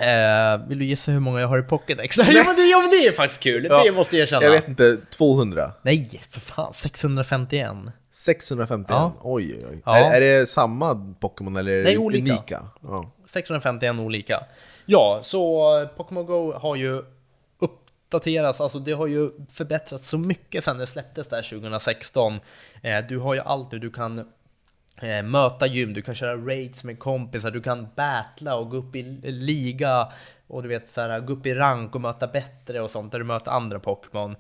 Eh, 0.01 0.69
vill 0.69 0.79
du 0.79 0.85
gissa 0.85 1.13
hur 1.13 1.21
många 1.21 1.41
jag 1.41 1.49
har 1.49 1.59
i 1.59 1.63
Pokédex? 1.63 2.19
ja, 2.19 2.25
men 2.27 2.57
det, 2.57 2.63
ja 2.63 2.81
men 2.81 2.91
det 2.91 3.07
är 3.07 3.13
faktiskt 3.13 3.41
kul, 3.43 3.67
Ja, 3.71 3.83
det 3.85 3.93
måste 3.93 4.17
jag 4.17 4.23
erkänna. 4.23 4.45
Jag 4.45 4.51
vet 4.51 4.69
inte, 4.69 4.97
200? 4.97 5.73
Nej, 5.83 6.23
för 6.31 6.41
fan, 6.41 6.75
651. 6.75 7.71
651? 8.13 8.87
Ja. 8.91 9.13
Oj, 9.23 9.55
oj, 9.59 9.67
oj. 9.71 9.83
Ja. 9.85 9.97
Är, 9.97 10.21
är 10.23 10.39
det 10.39 10.47
samma 10.47 11.15
Pokémon 11.21 11.57
eller 11.57 11.73
är 11.73 11.85
Nej, 11.85 11.93
det 11.93 11.99
olika. 11.99 12.33
unika? 12.33 12.63
Ja. 12.83 13.11
651 13.33 13.95
olika. 13.99 14.45
Ja, 14.93 15.21
så 15.23 15.81
eh, 15.81 15.89
Pokémon 15.89 16.27
Go 16.27 16.53
har 16.53 16.77
ju 16.77 17.03
uppdaterats, 17.59 18.61
alltså 18.61 18.79
det 18.79 18.93
har 18.93 19.07
ju 19.07 19.31
förbättrats 19.51 20.09
så 20.09 20.19
mycket 20.19 20.65
sedan 20.65 20.79
det 20.79 20.87
släpptes 20.87 21.29
där 21.29 21.43
2016. 21.43 22.41
Eh, 22.83 23.05
du 23.09 23.19
har 23.19 23.35
ju 23.35 23.41
allt 23.41 23.73
nu, 23.73 23.79
du 23.79 23.91
kan 23.91 24.19
eh, 25.03 25.23
möta 25.23 25.67
gym, 25.67 25.95
du 25.95 26.03
kan 26.03 26.15
köra 26.15 26.37
raids 26.37 26.85
med 26.85 26.99
kompisar, 26.99 27.51
du 27.51 27.63
kan 27.63 27.89
battla 27.95 28.55
och 28.57 28.71
gå 28.71 28.77
upp 28.77 28.97
i 28.97 29.03
liga 29.23 30.13
och 30.47 30.63
du 30.63 30.69
vet 30.69 30.89
så 30.89 31.01
här, 31.01 31.21
gå 31.21 31.33
upp 31.33 31.47
i 31.47 31.55
rank 31.55 31.95
och 31.95 32.01
möta 32.01 32.27
bättre 32.27 32.81
och 32.81 32.91
sånt 32.91 33.13
där 33.13 33.19
du 33.19 33.25
möter 33.25 33.51
andra 33.51 33.79
Pokémon. 33.79 34.37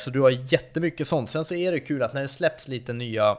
Så 0.00 0.10
du 0.10 0.20
har 0.20 0.52
jättemycket 0.52 1.08
sånt. 1.08 1.30
Sen 1.30 1.44
så 1.44 1.54
är 1.54 1.72
det 1.72 1.80
kul 1.80 2.02
att 2.02 2.14
när 2.14 2.22
det 2.22 2.28
släpps 2.28 2.68
lite 2.68 2.92
nya 2.92 3.38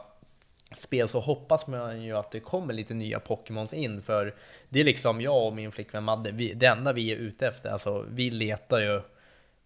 spel 0.76 1.08
så 1.08 1.20
hoppas 1.20 1.66
man 1.66 2.02
ju 2.02 2.16
att 2.16 2.30
det 2.30 2.40
kommer 2.40 2.74
lite 2.74 2.94
nya 2.94 3.20
Pokémons 3.20 3.72
in 3.72 4.02
för 4.02 4.34
det 4.68 4.80
är 4.80 4.84
liksom 4.84 5.20
jag 5.20 5.46
och 5.46 5.52
min 5.52 5.72
flickvän 5.72 6.04
Madde, 6.04 6.30
vi, 6.30 6.54
det 6.54 6.66
enda 6.66 6.92
vi 6.92 7.12
är 7.12 7.16
ute 7.16 7.46
efter, 7.46 7.70
alltså 7.70 8.04
vi 8.08 8.30
letar 8.30 8.78
ju 8.78 9.02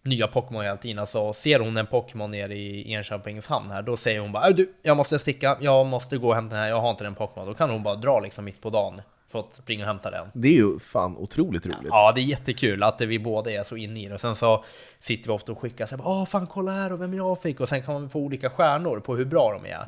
nya 0.01 0.27
Pokémon 0.27 0.63
hela 0.63 0.77
tiden. 0.77 0.99
Alltså 0.99 1.33
ser 1.33 1.59
hon 1.59 1.77
en 1.77 1.87
Pokémon 1.87 2.31
nere 2.31 2.55
i 2.55 2.93
Enköpings 2.93 3.47
hamn 3.47 3.71
här, 3.71 3.81
då 3.81 3.97
säger 3.97 4.19
hon 4.19 4.31
bara 4.31 4.47
äh, 4.47 4.55
du, 4.55 4.73
jag 4.81 4.97
måste 4.97 5.19
sticka, 5.19 5.57
jag 5.61 5.85
måste 5.85 6.17
gå 6.17 6.27
och 6.27 6.35
hämta 6.35 6.55
den 6.55 6.63
här, 6.63 6.69
jag 6.69 6.79
har 6.79 6.89
inte 6.89 7.03
den 7.03 7.15
Pokémon. 7.15 7.47
Då 7.47 7.53
kan 7.53 7.69
hon 7.69 7.83
bara 7.83 7.95
dra 7.95 8.19
liksom 8.19 8.45
mitt 8.45 8.61
på 8.61 8.69
dagen 8.69 9.01
för 9.41 9.49
att 9.49 9.55
springa 9.55 9.83
och 9.83 9.87
hämta 9.87 10.11
den. 10.11 10.27
Det 10.33 10.47
är 10.47 10.53
ju 10.53 10.79
fan 10.79 11.17
otroligt 11.17 11.65
roligt. 11.65 11.87
Ja, 11.89 12.11
det 12.15 12.21
är 12.21 12.23
jättekul 12.23 12.83
att 12.83 13.01
vi 13.01 13.19
båda 13.19 13.51
är 13.51 13.63
så 13.63 13.75
inne 13.75 14.01
i 14.01 14.07
det. 14.07 14.13
Och 14.13 14.21
sen 14.21 14.35
så 14.35 14.63
sitter 14.99 15.29
vi 15.29 15.35
ofta 15.35 15.51
och 15.51 15.59
skickar 15.59 15.85
så 15.85 15.95
här, 15.95 16.07
åh 16.07 16.25
fan 16.25 16.47
kolla 16.47 16.71
här 16.71 16.93
och 16.93 17.01
vem 17.01 17.13
jag 17.13 17.41
fick. 17.41 17.59
Och 17.59 17.69
sen 17.69 17.81
kan 17.81 17.93
man 17.93 18.09
få 18.09 18.19
olika 18.19 18.49
stjärnor 18.49 18.99
på 18.99 19.15
hur 19.15 19.25
bra 19.25 19.59
de 19.61 19.69
är. 19.69 19.81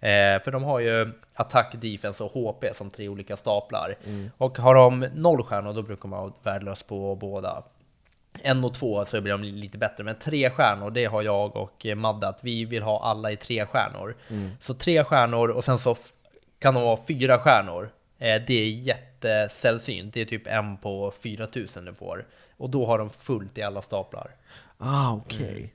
Eh, 0.00 0.42
för 0.42 0.50
de 0.50 0.64
har 0.64 0.80
ju 0.80 1.12
attack, 1.34 1.74
defense 1.80 2.24
och 2.24 2.32
HP 2.32 2.74
som 2.74 2.90
tre 2.90 3.08
olika 3.08 3.36
staplar. 3.36 3.96
Och 4.36 4.58
har 4.58 4.74
de 4.74 5.00
noll 5.14 5.42
stjärnor 5.42 5.72
då 5.72 5.82
brukar 5.82 6.08
man 6.08 6.20
vara 6.22 6.32
värdelös 6.42 6.82
på 6.82 7.14
båda. 7.14 7.62
En 8.42 8.64
och 8.64 8.74
två 8.74 9.04
så 9.04 9.20
blir 9.20 9.32
de 9.32 9.42
lite 9.42 9.78
bättre, 9.78 10.04
men 10.04 10.18
tre 10.18 10.50
stjärnor 10.50 10.90
det 10.90 11.04
har 11.04 11.22
jag 11.22 11.56
och 11.56 11.86
Madde 11.96 12.28
att 12.28 12.44
vi 12.44 12.64
vill 12.64 12.82
ha 12.82 13.02
alla 13.02 13.32
i 13.32 13.36
tre 13.36 13.66
stjärnor. 13.66 14.16
Så 14.60 14.74
tre 14.74 15.04
stjärnor 15.04 15.48
och 15.48 15.64
sen 15.64 15.78
så 15.78 15.96
kan 16.58 16.74
de 16.74 16.82
vara 16.82 16.98
fyra 17.08 17.38
stjärnor. 17.38 17.90
Eh, 18.18 18.42
det 18.46 18.54
är 18.54 18.70
jättesällsynt. 18.70 20.14
Det 20.14 20.20
är 20.20 20.24
typ 20.24 20.46
en 20.46 20.76
på 20.76 21.12
4000 21.20 21.84
du 21.84 21.94
får. 21.94 22.26
Och 22.56 22.70
då 22.70 22.86
har 22.86 22.98
de 22.98 23.10
fullt 23.10 23.58
i 23.58 23.62
alla 23.62 23.82
staplar. 23.82 24.30
Ah, 24.78 25.12
okej. 25.12 25.74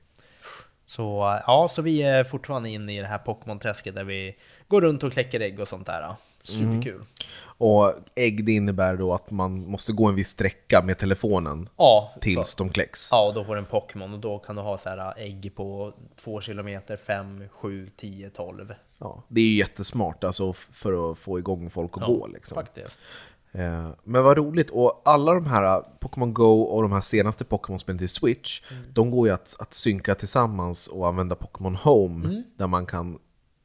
Så 0.86 1.28
eh, 1.34 1.42
ja, 1.46 1.68
så 1.72 1.82
vi 1.82 2.02
är 2.02 2.24
fortfarande 2.24 2.68
inne 2.70 2.96
i 2.96 3.00
det 3.00 3.06
här 3.06 3.18
Pokémon-träsket 3.18 3.94
där 3.94 4.04
vi 4.04 4.36
går 4.68 4.80
runt 4.80 5.02
och 5.02 5.12
kläcker 5.12 5.40
ägg 5.40 5.60
och 5.60 5.68
sånt 5.68 5.86
där. 5.86 6.14
Superkul. 6.42 7.02
Och 7.42 7.94
ägg, 8.14 8.44
det 8.44 8.52
innebär 8.52 8.96
då 8.96 9.14
att 9.14 9.30
man 9.30 9.66
måste 9.66 9.92
gå 9.92 10.08
en 10.08 10.14
viss 10.14 10.28
sträcka 10.28 10.82
med 10.84 10.98
telefonen 10.98 11.68
Ja, 11.76 12.14
tills 12.20 12.54
de 12.54 12.68
kläcks. 12.68 13.08
Ja, 13.12 13.28
och 13.28 13.34
då 13.34 13.44
får 13.44 13.54
du 13.54 13.58
en 13.58 13.66
Pokémon 13.66 14.14
och 14.14 14.18
då 14.18 14.38
kan 14.38 14.56
du 14.56 14.62
ha 14.62 14.78
så 14.78 14.88
här 14.88 15.14
ägg 15.16 15.52
på 15.54 15.92
2 16.16 16.40
kilometer, 16.40 16.96
5, 16.96 17.48
7, 17.50 17.90
10, 17.96 18.30
12. 18.30 18.74
Ja, 19.00 19.22
det 19.28 19.40
är 19.40 19.44
ju 19.44 19.56
jättesmart 19.56 20.24
alltså, 20.24 20.52
för 20.52 21.12
att 21.12 21.18
få 21.18 21.38
igång 21.38 21.70
folk 21.70 21.90
att 21.96 22.02
gå. 22.06 22.26
Liksom. 22.26 22.54
Faktiskt. 22.54 22.98
Eh, 23.52 23.88
Men 24.04 24.24
vad 24.24 24.36
roligt, 24.36 24.70
och 24.70 25.02
alla 25.04 25.34
de 25.34 25.46
här 25.46 25.76
eh, 25.76 25.82
Pokémon 26.00 26.34
Go 26.34 26.60
och 26.62 26.82
de 26.82 26.92
här 26.92 27.00
senaste 27.00 27.44
Pokémon-spelen 27.44 27.98
till 27.98 28.08
Switch, 28.08 28.62
de 28.92 29.10
går 29.10 29.28
ju 29.28 29.34
att, 29.34 29.56
att 29.58 29.74
synka 29.74 30.14
tillsammans 30.14 30.88
och 30.88 31.08
använda 31.08 31.34
Pokémon 31.34 31.76
Home, 31.76 32.42
där 32.56 32.66
man 32.66 32.86
kan 32.86 33.18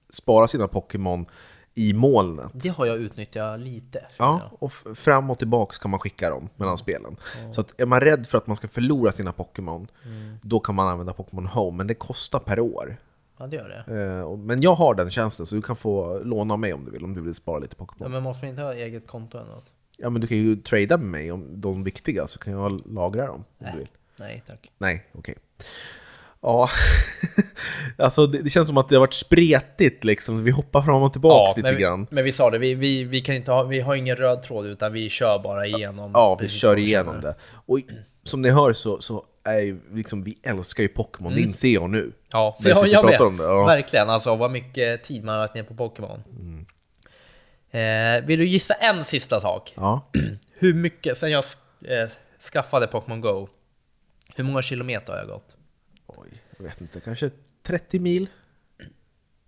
spara 0.10 0.48
sina 0.48 0.68
Pokémon 0.68 1.26
i 1.74 1.94
molnet. 1.94 2.52
Det 2.54 2.70
har 2.70 2.86
jag 2.86 2.98
utnyttjat 2.98 3.60
lite. 3.60 4.06
Ja, 4.18 4.42
och 4.60 4.72
f- 4.72 4.98
fram 4.98 5.30
och 5.30 5.38
tillbaks 5.40 5.78
kan 5.78 5.92
man 5.92 6.00
skicka 6.00 6.30
dem 6.30 6.50
mellan 6.56 6.78
spelen. 6.78 7.16
Så 7.52 7.62
att 7.62 7.82
är 7.82 7.86
man 7.86 8.02
rädd 8.02 8.28
för 8.28 8.38
att 8.38 8.48
man 8.48 8.56
ska 8.56 8.68
förlora 8.68 9.12
sina 9.12 9.32
Pokémon, 9.32 9.88
då 10.42 10.60
kan 10.60 10.76
man 10.76 10.88
använda 10.88 11.14
Pokémon 11.14 11.46
Home, 11.48 11.78
men 11.78 11.88
det 11.88 11.94
kostar 11.94 12.40
per 12.40 12.60
år. 12.60 12.98
Ja, 13.40 13.48
det 13.48 13.56
gör 13.56 13.84
det. 13.88 14.02
Eh, 14.02 14.38
Men 14.38 14.62
jag 14.62 14.76
har 14.76 14.96
den 14.96 15.12
tjänsten, 15.12 15.46
så 15.46 15.56
du 15.56 15.62
kan 15.62 15.76
få 15.76 16.20
låna 16.24 16.54
av 16.54 16.60
mig 16.60 16.74
om 16.74 16.86
du 16.86 16.92
vill, 16.92 17.04
om 17.04 17.14
du 17.14 17.22
vill 17.22 17.34
spara 17.36 17.60
lite 17.60 17.76
Ja, 17.80 17.86
Pokémon. 17.86 18.12
men 18.12 18.24
måste 18.24 18.44
man 18.46 18.50
inte 18.50 18.62
ha 18.62 18.74
eget 18.74 19.08
konto 19.08 19.38
eller 19.38 19.52
något? 19.52 19.72
Ja, 19.98 20.10
men 20.10 20.22
du 20.22 20.28
kan 20.28 20.38
ju 20.38 20.56
trada 20.56 20.98
med 20.98 21.08
mig 21.08 21.32
om 21.32 21.62
de 21.62 21.84
viktiga, 21.84 22.28
så 22.28 22.40
kan 22.40 22.54
jag 22.54 22.82
lagra 22.94 23.26
dem 23.28 23.44
om 23.60 23.68
du 23.74 23.78
vill. 23.78 23.88
Nej, 24.20 24.44
tack. 24.48 24.72
Nej, 24.78 25.06
okej. 25.14 25.36
Ja, 26.42 26.70
alltså 27.98 28.28
det, 28.28 28.42
det 28.42 28.50
känns 28.50 28.68
som 28.68 28.78
att 28.78 28.90
det 28.90 28.96
har 28.96 29.00
varit 29.00 29.14
spretigt 29.14 30.04
liksom. 30.04 30.44
Vi 30.44 30.52
hoppar 30.52 30.82
fram 30.82 31.02
och 31.04 31.12
tillbaks 31.14 31.58
lite 31.58 31.72
men, 31.72 31.82
grann. 31.82 32.08
men 32.12 32.24
vi 32.24 32.32
sa 32.32 32.50
det, 32.50 32.58
vi, 32.58 32.74
vi, 32.76 33.04
vi 33.04 33.22
kan 33.22 33.36
inte 33.36 33.52
ha, 33.52 33.64
vi 33.64 33.80
har 33.80 33.96
ingen 33.96 34.16
röd 34.16 34.44
tråd 34.44 34.66
utan 34.66 34.94
vi 34.94 35.10
kör 35.10 35.40
bara 35.40 35.66
igenom. 35.68 36.12
Ja, 36.14 36.38
vi 36.42 36.48
kör 36.48 36.78
igenom 36.78 37.22
det. 37.22 37.36
Och 37.66 37.80
som 38.24 38.42
ni 38.42 38.50
hör 38.50 38.74
så, 38.74 39.02
så 39.02 39.26
är 39.46 39.80
liksom, 39.96 40.24
vi 40.24 40.38
älskar 40.44 40.84
ju 40.84 40.90
Pokémon, 40.90 41.36
det 41.36 41.42
inser 41.42 41.74
jag 41.74 41.90
nu. 41.90 42.12
Ja, 42.32 42.58
jag 42.60 42.88
jag 42.88 43.06
med. 43.06 43.12
pratar 43.12 43.26
om 43.26 43.38
det, 43.38 43.44
ja. 43.44 43.66
Verkligen, 43.66 44.10
alltså 44.10 44.36
vad 44.36 44.52
mycket 44.52 45.04
tid 45.04 45.24
man 45.24 45.36
har 45.36 45.42
lagt 45.42 45.56
ner 45.56 45.64
på 45.64 45.74
Pokémon. 45.76 46.24
Eh, 47.72 48.26
vill 48.26 48.40
du 48.40 48.46
gissa 48.48 48.74
en 48.74 49.06
sista 49.06 49.42
sak? 49.42 49.74
Ja. 49.76 50.12
Hur 50.54 50.74
mycket, 50.74 51.18
sen 51.18 51.32
jag 51.32 51.44
eh, 51.86 52.10
skaffade 52.52 52.88
Pokémon 52.88 53.22
Go, 53.22 53.48
hur 54.36 54.44
många 54.44 54.62
kilometer 54.62 55.12
har 55.12 55.20
jag 55.20 55.28
gått? 55.28 55.56
Oj, 56.06 56.30
jag 56.58 56.64
vet 56.66 56.82
inte, 56.82 57.00
kanske 57.00 57.30
30 57.64 58.00
mil? 58.00 58.28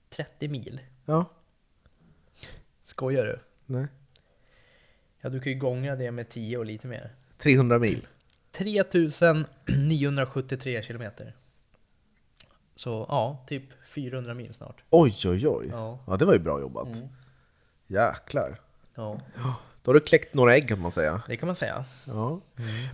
30 0.09 0.47
mil? 0.47 0.79
Ja, 1.05 1.25
Skojar 2.83 3.25
du? 3.25 3.39
nej. 3.65 3.87
Ja, 5.21 5.29
du 5.29 5.39
kan 5.39 5.51
ju 5.51 5.59
gånga 5.59 5.95
det 5.95 6.11
med 6.11 6.29
10 6.29 6.57
och 6.57 6.65
lite 6.65 6.87
mer. 6.87 7.15
300 7.37 7.79
mil. 7.79 8.07
3973 8.57 10.81
kilometer. 10.83 11.33
Så 12.75 13.05
ja, 13.09 13.45
typ 13.47 13.63
400 13.93 14.33
mil 14.33 14.53
snart. 14.53 14.83
Oj, 14.89 15.15
oj, 15.25 15.47
oj. 15.47 15.67
Ja. 15.71 15.99
Ja, 16.07 16.17
det 16.17 16.25
var 16.25 16.33
ju 16.33 16.39
bra 16.39 16.59
jobbat. 16.59 16.87
Jäklar. 17.87 18.59
Ja, 18.95 19.19
Då 19.83 19.89
har 19.89 19.93
du 19.93 19.99
kläckt 19.99 20.33
några 20.33 20.55
ägg 20.55 20.67
kan 20.67 20.81
man 20.81 20.91
säga. 20.91 21.21
det 21.27 21.37
kan 21.37 21.47
man 21.47 21.55
säga. 21.55 21.85
Ja. 22.05 22.41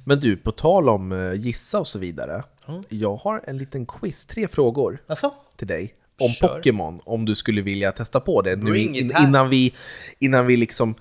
Men 0.05 0.20
du, 0.20 0.38
på 0.38 0.51
tal 0.51 0.89
om 0.89 1.11
eh, 1.11 1.34
gissa 1.34 1.80
och 1.80 1.88
så 1.88 1.99
vidare. 1.99 2.43
Ja. 2.68 2.82
Jag 2.89 3.16
har 3.16 3.43
en 3.47 3.57
liten 3.57 3.86
quiz, 3.86 4.26
tre 4.26 4.47
frågor 4.47 5.03
Alltså? 5.07 5.34
till 5.57 5.68
dig. 5.68 5.95
Om. 6.20 6.49
Pokémon, 6.49 6.99
om 7.05 7.26
du 7.26 7.36
skulle 7.36 7.61
vilja 7.61 7.91
testa 7.91 8.20
på 8.20 8.41
det 8.41 8.55
nu 8.55 8.78
in, 8.78 8.95
innan, 8.95 9.49
vi, 9.49 9.74
innan 10.20 10.45
vi 10.45 10.57
liksom 10.57 10.95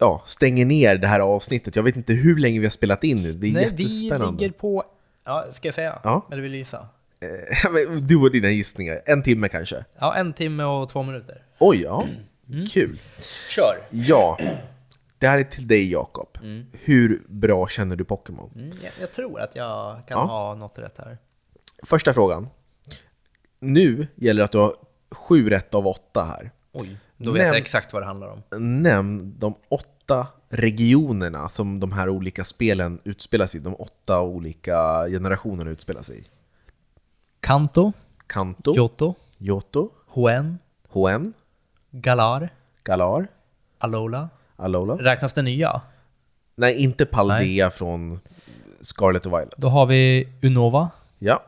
ja, 0.00 0.22
stänger 0.26 0.64
ner 0.64 0.96
det 0.96 1.06
här 1.06 1.20
avsnittet. 1.20 1.76
Jag 1.76 1.82
vet 1.82 1.96
inte 1.96 2.12
hur 2.12 2.38
länge 2.38 2.58
vi 2.60 2.66
har 2.66 2.70
spelat 2.70 3.04
in 3.04 3.22
nu, 3.22 3.32
det 3.32 3.46
är 3.46 3.52
Nej, 3.52 3.70
vi 3.74 3.82
jättespännande. 3.82 4.40
ligger 4.42 4.52
på... 4.58 4.84
Ja, 5.24 5.46
ska 5.52 5.68
jag 5.68 5.74
säga? 5.74 5.98
Ja. 6.04 6.26
Eller 6.32 6.42
vill 6.42 6.52
du 6.52 6.58
gissa? 6.58 6.88
Eh, 7.20 8.00
du 8.08 8.16
och 8.16 8.30
dina 8.32 8.50
gissningar, 8.50 9.02
en 9.06 9.22
timme 9.22 9.48
kanske? 9.48 9.84
Ja, 9.98 10.14
en 10.14 10.32
timme 10.32 10.64
och 10.64 10.88
två 10.88 11.02
minuter. 11.02 11.42
Oj, 11.58 11.82
ja. 11.82 12.04
Mm. 12.48 12.66
Kul. 12.66 13.00
Kör! 13.50 13.76
Ja, 13.90 14.38
det 15.18 15.26
här 15.28 15.38
är 15.38 15.44
till 15.44 15.68
dig 15.68 15.90
Jakob. 15.92 16.38
Hur 16.72 17.22
bra 17.28 17.68
känner 17.68 17.96
du 17.96 18.04
Pokémon? 18.04 18.50
Mm, 18.54 18.70
jag, 18.82 18.92
jag 19.00 19.12
tror 19.12 19.40
att 19.40 19.56
jag 19.56 20.06
kan 20.08 20.18
Ja. 20.18 20.24
ha 20.24 20.54
något 20.54 20.78
rätt 20.78 20.98
här. 20.98 21.18
Första 21.82 22.14
frågan. 22.14 22.48
Nu 23.58 24.06
gäller 24.14 24.38
det 24.40 24.44
att 24.44 24.52
du 24.52 24.58
har 24.58 24.74
sju 25.10 25.50
rätt 25.50 25.74
av 25.74 25.86
åtta 25.86 26.24
här. 26.24 26.50
Oj, 26.72 26.96
då 27.24 27.32
vet 27.32 27.42
Näm- 27.42 27.46
jag 27.46 27.56
exakt 27.56 27.92
vad 27.92 28.02
det 28.02 28.06
handlar 28.06 28.28
om. 28.28 28.42
Nämn 28.82 29.34
de 29.38 29.54
åtta 29.68 30.26
regionerna 30.48 31.48
som 31.48 31.80
de 31.80 31.92
här 31.92 32.08
olika 32.08 32.44
spelen 32.44 33.00
utspelar 33.04 33.46
sig 33.46 33.60
i. 33.60 33.62
De 33.62 33.74
åtta 33.74 34.20
olika 34.20 35.06
generationerna 35.08 35.70
utspelar 35.70 36.02
sig 36.02 36.18
i. 36.18 36.24
Kanto, 37.40 37.92
Kanto, 38.26 38.74
Johto, 38.76 39.14
Johto, 39.38 39.90
Hoenn, 40.06 40.58
Hoenn, 40.88 41.32
Galar, 41.90 42.52
Galar, 42.84 43.26
Alola. 43.78 44.28
Alola. 44.56 44.94
Räknas 44.94 45.32
det 45.32 45.42
nya? 45.42 45.80
Nej, 46.56 46.74
inte 46.82 47.06
Paldea 47.06 47.70
från 47.70 48.20
Scarlet 48.80 49.26
och 49.26 49.32
Violet. 49.32 49.54
Då 49.56 49.68
har 49.68 49.86
vi 49.86 50.28
Unova, 50.42 50.90
Ja. 51.18 51.42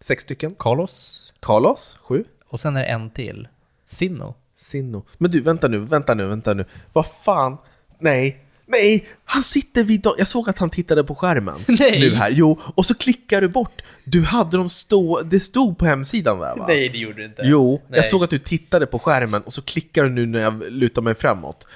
Sex 0.00 0.22
stycken. 0.24 0.54
Carlos 0.58 1.16
Carlos, 1.40 1.98
sju. 2.02 2.24
och 2.48 2.60
sen 2.60 2.76
är 2.76 2.80
det 2.80 2.86
en 2.86 3.10
till. 3.10 3.48
Sinnoh. 3.84 4.32
Sinno. 4.60 5.04
Men 5.18 5.30
du, 5.30 5.40
vänta 5.40 5.68
nu, 5.68 5.78
vänta 5.78 6.14
nu, 6.14 6.26
vänta 6.26 6.54
nu. 6.54 6.64
Vad 6.92 7.06
fan? 7.06 7.56
Nej, 7.98 8.44
nej! 8.66 9.06
Han 9.24 9.42
sitter 9.42 9.84
vid 9.84 10.06
Jag 10.18 10.28
såg 10.28 10.48
att 10.50 10.58
han 10.58 10.70
tittade 10.70 11.04
på 11.04 11.14
skärmen. 11.14 11.54
Nej. 11.68 12.00
Nu 12.00 12.14
här. 12.14 12.30
Jo, 12.30 12.60
och 12.74 12.86
så 12.86 12.94
klickar 12.94 13.40
du 13.40 13.48
bort. 13.48 13.82
Du 14.04 14.22
hade 14.22 14.56
dem 14.56 14.68
stå... 14.68 15.20
Det 15.22 15.40
stod 15.40 15.78
på 15.78 15.86
hemsidan 15.86 16.38
där 16.38 16.56
va? 16.56 16.64
Nej, 16.68 16.88
det 16.88 16.98
gjorde 16.98 17.16
du 17.16 17.24
inte. 17.24 17.42
Jo, 17.44 17.82
Nej. 17.88 17.98
jag 17.98 18.06
såg 18.06 18.24
att 18.24 18.30
du 18.30 18.38
tittade 18.38 18.86
på 18.86 18.98
skärmen 18.98 19.42
och 19.42 19.52
så 19.52 19.62
klickar 19.62 20.04
du 20.04 20.10
nu 20.10 20.26
när 20.26 20.40
jag 20.40 20.62
lutar 20.72 21.02
mig 21.02 21.14
framåt. 21.14 21.66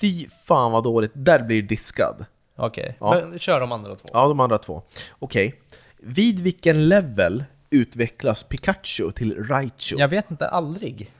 Fy 0.00 0.26
fan 0.46 0.72
vad 0.72 0.84
dåligt. 0.84 1.10
Där 1.14 1.42
blir 1.42 1.62
du 1.62 1.68
diskad. 1.68 2.24
Okej, 2.56 2.96
Ja. 3.00 3.20
men 3.30 3.38
kör 3.38 3.60
de 3.60 3.72
andra 3.72 3.96
två. 3.96 4.08
Ja, 4.12 4.28
de 4.28 4.40
andra 4.40 4.58
två. 4.58 4.82
Okej. 5.18 5.54
Vid 5.98 6.40
vilken 6.40 6.88
level 6.88 7.44
utvecklas 7.70 8.42
Pikachu 8.42 9.10
till 9.12 9.44
Raichu? 9.44 9.94
Ja, 9.94 9.98
Jag 9.98 10.08
vet 10.08 10.30
inte, 10.30 10.48
aldrig. 10.48 11.10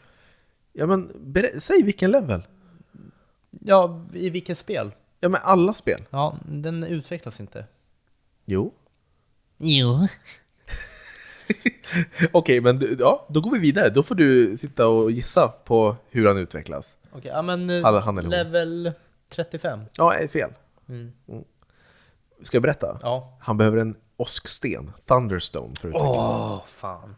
Men 0.74 1.12
ber- 1.32 1.58
säg 1.60 1.82
vilken 1.82 2.10
level. 2.10 2.42
Ja, 3.50 4.06
i 4.12 4.30
vilket 4.30 4.58
spel? 4.58 4.92
Ja, 5.20 5.28
men 5.28 5.40
alla 5.44 5.74
spel. 5.74 6.04
Ja, 6.10 6.38
den 6.48 6.84
utvecklas 6.84 7.40
inte. 7.40 7.64
Jo. 8.44 8.72
Jo. 9.58 10.08
Okej, 12.32 12.60
men 12.60 12.76
du, 12.76 12.96
ja, 13.00 13.26
då 13.28 13.40
går 13.40 13.50
vi 13.50 13.58
vidare. 13.58 13.88
Då 13.88 14.02
får 14.02 14.14
du 14.14 14.56
sitta 14.56 14.88
och 14.88 15.10
gissa 15.10 15.48
på 15.48 15.96
hur 16.10 16.26
han 16.26 16.38
utvecklas. 16.38 16.98
Okej, 17.12 17.30
ja 17.34 17.42
men 17.42 17.70
eh, 17.70 17.82
Han- 17.84 18.02
han 18.02 18.16
level 18.16 18.92
35. 19.28 19.80
Ja, 19.96 20.14
är 20.14 20.28
fel. 20.28 20.50
Mm. 20.88 21.12
Mm. 21.28 21.44
Ska 22.42 22.56
jag 22.56 22.62
berätta? 22.62 22.98
Ja. 23.02 23.36
Han 23.40 23.56
behöver 23.58 23.78
en 23.78 23.96
åsksten, 24.16 24.92
Thunderstone, 25.06 25.72
för 25.80 25.88
att 25.88 25.94
utvecklas. 25.94 26.32
Åh, 26.42 26.62
fan. 26.66 27.16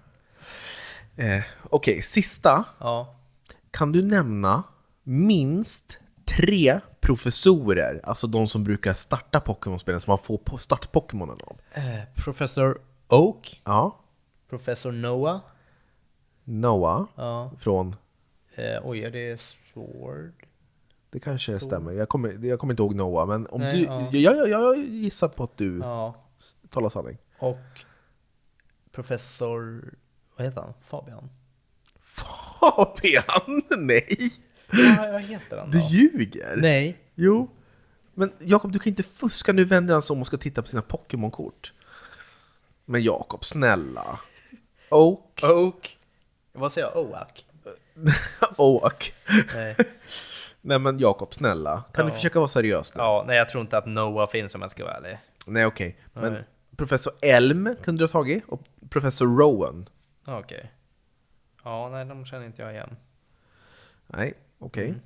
Eh, 1.16 1.42
Okej, 1.70 2.02
sista. 2.02 2.64
Ja. 2.78 3.14
Kan 3.76 3.92
du 3.92 4.02
nämna 4.02 4.62
minst 5.02 5.98
tre 6.24 6.80
professorer, 7.00 8.00
alltså 8.04 8.26
de 8.26 8.48
som 8.48 8.64
brukar 8.64 8.94
starta 8.94 9.40
Pokémon-spelen, 9.40 10.00
som 10.00 10.10
man 10.10 10.18
får 10.18 10.58
start-Pokémonen 10.58 11.38
av? 11.46 11.60
Eh, 11.72 12.00
Professor 12.16 12.80
Oak, 13.08 13.62
Ja, 13.64 13.98
Professor 14.48 14.92
Noah. 14.92 15.40
Noah 16.44 17.06
Ja. 17.14 17.50
från... 17.58 17.96
Eh, 18.54 18.80
oj, 18.84 19.00
är 19.04 19.10
det 19.10 19.40
Sword? 19.40 20.46
Det 21.10 21.20
kanske 21.20 21.60
stämmer. 21.60 21.92
Jag 21.92 22.08
kommer, 22.08 22.44
jag 22.46 22.58
kommer 22.58 22.72
inte 22.72 22.82
ihåg 22.82 22.94
Noah, 22.94 23.26
men 23.28 23.46
om 23.46 23.60
Nej, 23.60 23.76
du... 23.76 23.84
ja. 23.84 24.08
Jag, 24.12 24.36
jag, 24.36 24.48
jag 24.48 24.78
gissar 24.78 25.28
på 25.28 25.44
att 25.44 25.56
du 25.56 25.78
Ja. 25.78 26.14
talar 26.70 26.88
sanning. 26.88 27.18
Och 27.38 27.84
Professor... 28.92 29.94
Vad 30.36 30.46
heter 30.46 30.60
han? 30.60 30.74
Fabian? 30.82 31.30
Fabian? 32.00 32.45
Nej! 33.78 34.18
Ja, 34.70 35.08
vad 35.12 35.22
heter 35.22 35.56
han 35.58 35.70
Du 35.70 35.78
då? 35.78 35.86
ljuger! 35.90 36.56
Nej. 36.56 36.96
Jo. 37.14 37.50
Men 38.14 38.32
Jakob, 38.38 38.72
du 38.72 38.78
kan 38.78 38.90
inte 38.90 39.02
fuska. 39.02 39.52
Nu 39.52 39.64
vänder 39.64 39.94
han 39.94 40.02
sig 40.02 40.14
om 40.14 40.20
och 40.20 40.26
ska 40.26 40.36
titta 40.36 40.62
på 40.62 40.68
sina 40.68 40.82
Pokémon-kort. 40.82 41.72
Men 42.84 43.02
Jakob, 43.02 43.44
snälla. 43.44 44.20
Oak. 44.90 45.40
Oak. 45.42 45.98
Vad 46.52 46.72
säger 46.72 46.86
jag? 46.94 46.96
Oak? 46.96 47.44
Oak. 48.56 49.14
Nej. 49.54 49.76
Nej 50.60 50.78
men 50.78 50.98
Jakob, 50.98 51.34
snälla. 51.34 51.82
Kan 51.92 52.04
Ja. 52.04 52.10
du 52.10 52.14
försöka 52.16 52.38
vara 52.38 52.48
seriös 52.48 52.94
nu? 52.94 53.00
Ja, 53.00 53.24
nej 53.26 53.36
jag 53.36 53.48
tror 53.48 53.60
inte 53.62 53.78
att 53.78 53.86
Noah 53.86 54.28
finns 54.30 54.54
om 54.54 54.62
jag 54.62 54.70
ska 54.70 54.84
vara 54.84 54.94
ärlig. 54.94 55.18
Nej 55.46 55.66
okej. 55.66 55.96
Men 56.12 56.32
Nej. 56.32 56.42
Professor 56.76 57.12
Elm 57.22 57.76
kunde 57.82 58.00
du 58.02 58.04
ha 58.04 58.08
tagit 58.12 58.44
och 58.48 58.62
Professor 58.90 59.26
Rowan. 59.38 59.88
Okej. 60.26 60.72
Ja, 61.66 61.88
nej 61.88 62.04
de 62.04 62.24
känner 62.24 62.46
inte 62.46 62.62
jag 62.62 62.72
igen. 62.72 62.96
Nej, 64.06 64.34
okej. 64.58 64.88
Mm. 64.88 65.00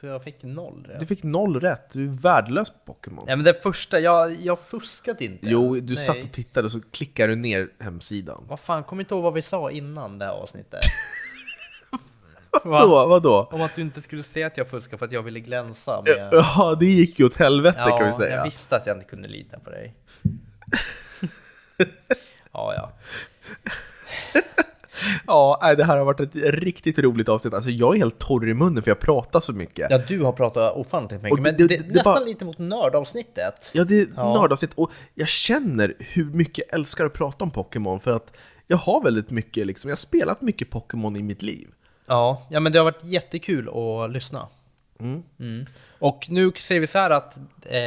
Så 0.00 0.06
jag 0.06 0.22
fick 0.22 0.42
noll 0.42 0.84
rätt. 0.88 1.00
Du 1.00 1.06
fick 1.06 1.22
noll 1.22 1.60
rätt. 1.60 1.90
Du 1.92 2.04
är 2.04 2.08
värdelös 2.08 2.70
på 2.70 2.78
Pokémon. 2.84 3.24
Nej 3.26 3.36
men 3.36 3.44
det 3.44 3.62
första, 3.62 4.00
jag, 4.00 4.32
jag 4.32 4.58
fuskade 4.58 5.24
inte. 5.24 5.46
Jo, 5.48 5.74
du 5.74 5.94
nej. 5.94 6.04
satt 6.04 6.24
och 6.24 6.32
tittade 6.32 6.64
och 6.64 6.72
så 6.72 6.80
klickade 6.90 7.32
du 7.32 7.36
ner 7.36 7.68
hemsidan. 7.78 8.44
Vad 8.48 8.60
fan, 8.60 8.84
kommer 8.84 9.02
inte 9.02 9.14
ihåg 9.14 9.22
vad 9.22 9.34
vi 9.34 9.42
sa 9.42 9.70
innan 9.70 10.18
det 10.18 10.24
här 10.24 10.32
avsnittet? 10.32 10.80
Vadå? 12.64 13.06
Vadå? 13.06 13.48
Om 13.52 13.62
att 13.62 13.74
du 13.74 13.82
inte 13.82 14.02
skulle 14.02 14.22
säga 14.22 14.46
att 14.46 14.56
jag 14.56 14.68
fuskade 14.68 14.98
för 14.98 15.06
att 15.06 15.12
jag 15.12 15.22
ville 15.22 15.40
glänsa 15.40 16.02
med... 16.06 16.28
Ja, 16.32 16.76
det 16.80 16.86
gick 16.86 17.18
ju 17.18 17.26
åt 17.26 17.36
helvete 17.36 17.78
kan 17.78 17.98
vi 17.98 18.04
jag 18.04 18.14
säga. 18.14 18.44
visste 18.44 18.76
att 18.76 18.86
jag 18.86 18.96
inte 18.96 19.08
kunde 19.08 19.28
lita 19.28 19.58
på 19.58 19.70
dig. 19.70 19.94
ja, 22.52 22.74
ja. 22.74 22.92
Ja, 25.26 25.74
det 25.76 25.84
här 25.84 25.96
har 25.96 26.04
varit 26.04 26.20
ett 26.20 26.34
riktigt 26.34 26.98
roligt 26.98 27.28
avsnitt. 27.28 27.54
Alltså 27.54 27.70
jag 27.70 27.94
är 27.94 27.98
helt 27.98 28.18
torr 28.18 28.48
i 28.48 28.54
munnen 28.54 28.82
för 28.82 28.90
jag 28.90 29.00
pratar 29.00 29.40
så 29.40 29.52
mycket. 29.52 29.86
Ja, 29.90 29.98
du 30.08 30.22
har 30.22 30.32
pratat 30.32 30.76
ofantligt 30.76 31.22
mycket, 31.22 31.38
Och 31.38 31.42
men 31.42 31.56
det- 31.56 31.66
det, 31.66 31.76
det- 31.76 31.86
nästan 31.94 32.04
bara- 32.14 32.24
lite 32.24 32.44
mot 32.44 32.58
nördavsnittet. 32.58 33.70
Ja, 33.74 33.84
det 33.84 34.00
är 34.00 34.06
Ja. 34.16 34.34
nördavsnitt 34.40 34.70
och 34.74 34.90
jag 35.14 35.28
känner 35.28 35.94
hur 35.98 36.24
mycket 36.24 36.64
jag 36.68 36.78
älskar 36.78 37.04
att 37.06 37.12
prata 37.12 37.44
om 37.44 37.50
Pokémon 37.50 38.00
för 38.00 38.12
att 38.16 38.32
jag 38.66 38.76
har 38.76 39.02
väldigt 39.02 39.30
mycket, 39.30 39.66
liksom, 39.66 39.88
jag 39.88 39.92
har 39.92 39.98
spelat 39.98 40.40
mycket 40.42 40.70
Pokémon 40.70 41.16
i 41.16 41.22
mitt 41.22 41.42
liv. 41.42 41.68
Ja, 42.06 42.46
ja 42.50 42.60
men 42.60 42.72
det 42.72 42.78
har 42.78 42.84
varit 42.84 43.04
jättekul 43.04 43.68
att 43.68 44.10
lyssna. 44.10 44.48
Mm. 45.00 45.66
Och 45.98 46.26
nu 46.30 46.52
säger 46.58 46.80
vi 46.80 46.86
så 46.86 46.98
här 46.98 47.10
att 47.10 47.36
eh, 47.64 47.80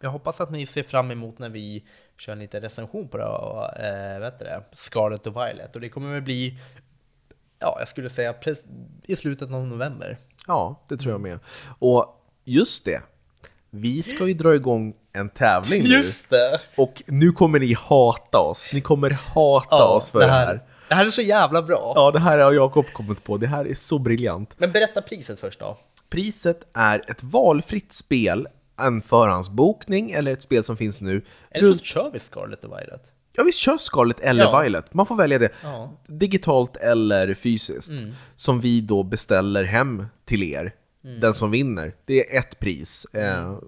jag 0.00 0.10
hoppas 0.10 0.40
att 0.40 0.50
ni 0.50 0.66
ser 0.66 0.82
fram 0.82 1.10
emot 1.10 1.38
när 1.38 1.48
vi 1.48 1.84
kör 2.20 2.32
en 2.32 2.38
liten 2.38 2.60
recension 2.60 3.08
på 3.08 3.16
det, 3.16 3.24
och, 3.24 3.78
eh, 3.78 4.20
vet 4.20 4.38
det, 4.38 4.62
Scarlet 4.72 5.26
och 5.26 5.36
Violet. 5.36 5.74
Och 5.74 5.80
det 5.80 5.88
kommer 5.88 6.12
väl 6.12 6.22
bli, 6.22 6.58
ja, 7.58 7.76
jag 7.78 7.88
skulle 7.88 8.10
säga 8.10 8.34
i 9.06 9.16
slutet 9.16 9.52
av 9.52 9.66
november. 9.66 10.18
Ja, 10.46 10.84
det 10.88 10.96
tror 10.96 11.12
jag 11.12 11.20
med. 11.20 11.38
Och 11.78 12.24
just 12.44 12.84
det, 12.84 13.02
vi 13.70 14.02
ska 14.02 14.26
ju 14.26 14.34
dra 14.34 14.54
igång 14.54 14.94
en 15.12 15.28
tävling 15.28 15.82
nu. 15.82 16.02
det! 16.28 16.60
Och 16.76 17.02
nu 17.06 17.32
kommer 17.32 17.58
ni 17.58 17.74
hata 17.74 18.38
oss. 18.38 18.68
Ni 18.72 18.80
kommer 18.80 19.10
hata 19.10 19.84
oss 19.84 20.10
för 20.10 20.20
det 20.20 20.26
här. 20.26 20.62
Det 20.88 20.94
här 20.94 21.06
är 21.06 21.10
så 21.10 21.22
jävla 21.22 21.62
bra! 21.62 21.92
Ja, 21.96 22.10
det 22.10 22.18
här 22.18 22.38
har 22.38 22.52
Jakob 22.52 22.86
kommit 22.92 23.24
på. 23.24 23.36
Det 23.36 23.46
här 23.46 23.64
är 23.64 23.74
så 23.74 23.98
briljant. 23.98 24.54
Men 24.58 24.72
berätta 24.72 25.02
priset 25.02 25.40
först 25.40 25.60
då. 25.60 25.78
Priset 26.08 26.66
är 26.74 27.02
ett 27.08 27.22
valfritt 27.22 27.92
spel, 27.92 28.48
en 28.86 29.00
förhandsbokning 29.00 30.10
eller 30.10 30.32
ett 30.32 30.42
spel 30.42 30.64
som 30.64 30.76
finns 30.76 31.02
nu. 31.02 31.22
Eller 31.50 31.72
så 31.72 31.78
kör 31.78 32.10
vi 32.10 32.18
Scarlet 32.18 32.64
och 32.64 32.70
Violet. 32.78 33.02
Ja, 33.32 33.42
vi 33.42 33.52
kör 33.52 33.76
Scarlet 33.76 34.20
eller 34.20 34.44
Ja. 34.44 34.60
Violet. 34.60 34.94
Man 34.94 35.06
får 35.06 35.16
välja 35.16 35.38
det. 35.38 35.48
Ja. 35.62 35.82
Mm. 35.84 36.18
Digitalt 36.18 36.76
eller 36.76 37.34
fysiskt. 37.34 37.92
Som 38.36 38.60
vi 38.60 38.80
då 38.80 39.02
beställer 39.02 39.64
hem 39.64 40.06
till 40.24 40.42
er. 40.42 40.74
Mm. 41.04 41.20
Den 41.20 41.34
som 41.34 41.50
vinner. 41.50 41.92
Det 42.04 42.34
är 42.36 42.38
ett 42.40 42.58
pris. 42.58 43.04
Eh, 43.14 43.58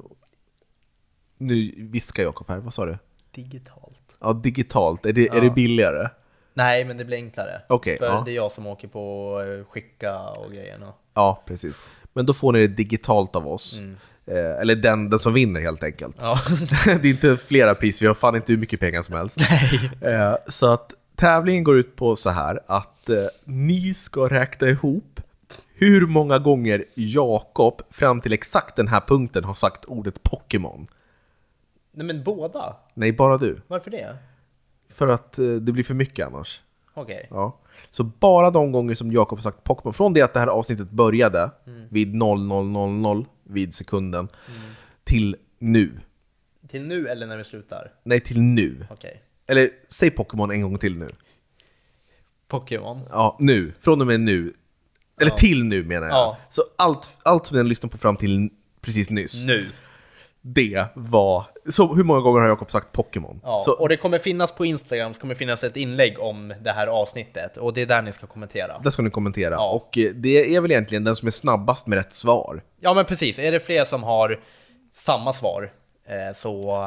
nu 1.39 1.75
viskar 1.77 2.23
Jakob 2.23 2.49
här, 2.49 2.59
vad 2.59 2.75
sa 2.75 2.87
du? 2.87 2.99
Digitalt. 3.31 3.99
Ja, 4.21 4.33
digitalt. 4.33 5.07
Är 5.07 5.13
det, 5.13 5.29
är 5.29 5.41
det 5.41 5.51
billigare? 5.51 6.09
Nej, 6.55 6.85
men 6.85 6.97
det 6.97 7.05
blir 7.05 7.17
enklare. 7.17 7.63
Okej, 7.69 7.99
För 7.99 8.07
ja. 8.07 8.23
det 8.25 8.31
är 8.31 8.35
jag 8.35 8.53
som 8.53 8.67
åker 8.67 8.89
på 8.89 9.37
eh, 9.41 9.65
skicka 9.73 10.19
och 10.19 10.53
grejerna. 10.53 10.93
Ja, 11.15 11.43
precis. 11.47 11.89
Men 12.13 12.27
då 12.27 12.35
får 12.35 12.53
ni 12.53 12.59
det 12.67 12.75
digitalt 12.75 13.37
av 13.37 13.49
oss. 13.49 13.81
Eh, 14.27 14.61
eller 14.61 14.77
den, 14.77 15.11
den 15.11 15.19
som 15.19 15.35
vinner 15.35 15.61
helt 15.61 15.83
enkelt. 15.83 16.17
Ja. 16.21 16.41
det 16.85 16.91
är 16.91 17.07
inte 17.07 17.37
flera 17.37 17.75
pris, 17.75 18.03
vi 18.03 18.07
har 18.07 18.15
fan 18.15 18.37
inte 18.37 18.53
hur 18.53 18.61
mycket 18.61 18.81
pengar 18.81 19.03
som 19.03 19.15
helst. 19.17 19.39
Eh, 20.01 20.37
så 20.47 20.73
att 20.73 20.95
tävlingen 21.17 21.65
går 21.65 21.79
ut 21.79 21.97
på 21.97 22.17
så 22.17 22.31
här 22.31 22.61
att 22.67 23.09
eh, 23.09 23.17
ni 23.45 23.95
ska 23.95 24.29
räkna 24.29 24.69
ihop 24.69 25.21
hur 25.75 26.07
många 26.07 26.39
gånger 26.39 26.85
Jakob 26.95 27.83
fram 27.91 28.21
till 28.21 28.33
exakt 28.33 28.77
den 28.77 28.89
här 28.89 29.01
punkten 29.01 29.45
har 29.45 29.55
sagt 29.55 29.85
ordet 29.85 30.23
Pokémon. 30.23 30.87
Nej 31.93 32.07
men 32.07 32.25
båda? 32.25 32.77
Nej, 32.95 33.13
bara 33.13 33.39
du. 33.39 33.61
Varför 33.67 33.91
det? 33.91 34.17
För 34.89 35.09
att 35.09 35.39
eh, 35.39 35.45
det 35.45 35.73
blir 35.73 35.85
för 35.85 35.95
mycket 35.95 36.27
annars. 36.27 36.63
Okej. 36.95 37.27
Ja. 37.31 37.59
Så 37.91 38.05
bara 38.05 38.51
de 38.51 38.73
gånger 38.73 38.95
som 38.95 39.13
Jakob 39.13 39.39
har 39.39 39.43
sagt 39.43 39.65
Pokémon, 39.65 39.95
från 39.95 40.13
det 40.13 40.23
att 40.23 40.35
det 40.35 40.41
här 40.41 40.47
avsnittet 40.47 40.91
började 40.91 41.51
vid 41.91 42.15
0000 42.15 43.25
vid 43.45 43.75
sekunden 43.75 44.29
till 45.05 45.37
nu. 45.59 46.01
Till 46.69 46.83
nu 46.83 47.09
eller 47.09 47.27
när 47.27 47.37
vi 47.37 47.45
slutar? 47.45 47.93
Nej, 48.05 48.21
till 48.21 48.41
nu. 48.41 48.87
Okej. 48.91 49.23
Eller 49.47 49.69
säg 49.89 50.11
Pokémon 50.11 50.51
en 50.51 50.63
gång 50.63 50.79
till 50.79 50.99
nu. 50.99 51.09
Pokémon. 52.49 53.01
Ja, 53.11 53.37
nu. 53.41 53.73
Från 53.81 54.01
och 54.01 54.07
med 54.07 54.21
nu. 54.21 54.53
Eller 55.21 55.31
Ja. 55.31 55.37
till 55.37 55.65
nu 55.65 55.85
menar 55.85 56.07
jag. 56.07 56.17
Ja. 56.17 56.39
Så 56.51 56.63
allt, 56.79 57.11
allt 57.23 57.47
som 57.47 57.55
ni 57.55 57.59
har 57.59 57.69
lyssnat 57.69 57.93
på 57.93 57.99
fram 57.99 58.17
till 58.17 58.51
precis 58.81 59.11
nyss, 59.11 59.45
Nu. 59.45 59.67
Det 60.43 60.87
var... 60.95 61.45
Så 61.71 61.95
hur 61.95 62.05
många 62.05 62.21
gånger 62.21 62.41
har 62.41 62.49
Jakob 62.49 62.71
sagt 62.71 62.97
Pokémon? 62.97 63.41
Ja, 63.43 63.63
Så, 63.65 63.73
och 63.73 63.89
det 63.89 63.97
kommer 63.97 64.19
finnas 64.19 64.53
på 64.53 64.67
Instagram, 64.67 65.15
så 65.15 65.21
kommer 65.21 65.35
finnas 65.35 65.65
ett 65.65 65.77
inlägg 65.77 66.21
om 66.21 66.55
det 66.61 66.71
här 66.71 66.87
avsnittet. 66.87 67.57
Och 67.57 67.73
det 67.73 67.83
är 67.83 67.87
där 67.87 68.03
ni 68.03 68.13
ska 68.13 68.27
kommentera. 68.27 68.79
där 68.79 68.91
ska 68.91 69.03
ni 69.03 69.11
kommentera. 69.11 69.55
Ja. 69.55 69.71
Och 69.71 69.99
eh, 69.99 70.11
det 70.15 70.55
är 70.57 70.61
väl 70.61 70.71
egentligen 70.71 71.05
den 71.05 71.17
som 71.17 71.27
är 71.27 71.31
snabbast 71.33 71.87
med 71.87 71.97
rätt 71.99 72.15
svar. 72.15 72.63
Ja 72.81 72.95
men 72.95 73.05
precis, 73.05 73.39
är 73.39 73.53
det 73.53 73.61
fler 73.61 73.85
som 73.85 74.03
har 74.03 74.41
samma 74.95 75.33
svar 75.33 75.73
eh, 76.07 76.37
så 76.37 76.83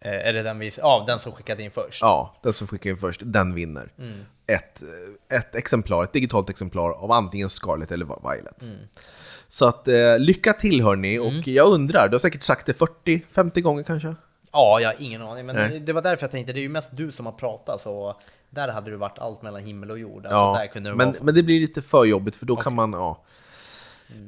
eh, 0.00 0.12
är 0.12 0.32
det 0.32 0.42
den, 0.42 0.58
vi, 0.58 0.72
ja, 0.76 1.04
den 1.06 1.18
som 1.18 1.32
skickade 1.32 1.62
in 1.62 1.70
först. 1.70 2.02
Ja, 2.02 2.36
den 2.42 2.52
som 2.52 2.66
skickar 2.66 2.90
in 2.90 2.96
först, 2.96 3.20
den 3.24 3.54
vinner. 3.54 3.92
Ett, 4.46 4.82
ett 5.32 5.54
exemplar, 5.54 6.04
ett 6.04 6.12
digitalt 6.12 6.50
exemplar 6.50 6.90
av 6.90 7.12
antingen 7.12 7.48
Scarlet 7.48 7.92
eller 7.92 8.06
Violet. 8.06 8.70
Så 9.48 9.66
att 9.66 9.88
eh, 9.88 10.18
lycka 10.18 10.52
till 10.52 10.82
hörni, 10.82 11.18
och 11.18 11.48
jag 11.48 11.68
undrar, 11.68 12.08
du 12.08 12.14
har 12.14 12.18
säkert 12.18 12.42
sagt 12.42 12.66
det 12.66 12.78
40-50 12.78 13.60
gånger 13.60 13.82
kanske? 13.82 14.14
Ja, 14.52 14.80
jag 14.80 14.88
har 14.88 14.96
ingen 14.98 15.22
aning. 15.22 15.46
Men 15.46 15.56
Nej. 15.56 15.80
det 15.80 15.92
var 15.92 16.02
därför 16.02 16.24
jag 16.24 16.30
tänkte, 16.30 16.52
det 16.52 16.60
är 16.60 16.62
ju 16.62 16.68
mest 16.68 16.88
du 16.92 17.12
som 17.12 17.26
har 17.26 17.32
pratat 17.32 17.80
så 17.80 18.16
där 18.50 18.68
hade 18.68 18.90
det 18.90 18.96
varit 18.96 19.18
allt 19.18 19.42
mellan 19.42 19.62
himmel 19.62 19.90
och 19.90 19.98
jord. 19.98 20.26
Alltså, 20.26 20.36
Ja, 20.36 20.56
där 20.58 20.66
kunde 20.66 20.94
men, 20.94 21.06
vara 21.06 21.16
för... 21.16 21.24
men 21.24 21.34
det 21.34 21.42
blir 21.42 21.60
lite 21.60 21.82
för 21.82 22.04
jobbigt 22.04 22.36
för 22.36 22.46
då 22.46 22.56
kan 22.56 22.74
man, 22.74 22.92
ja. 22.92 23.24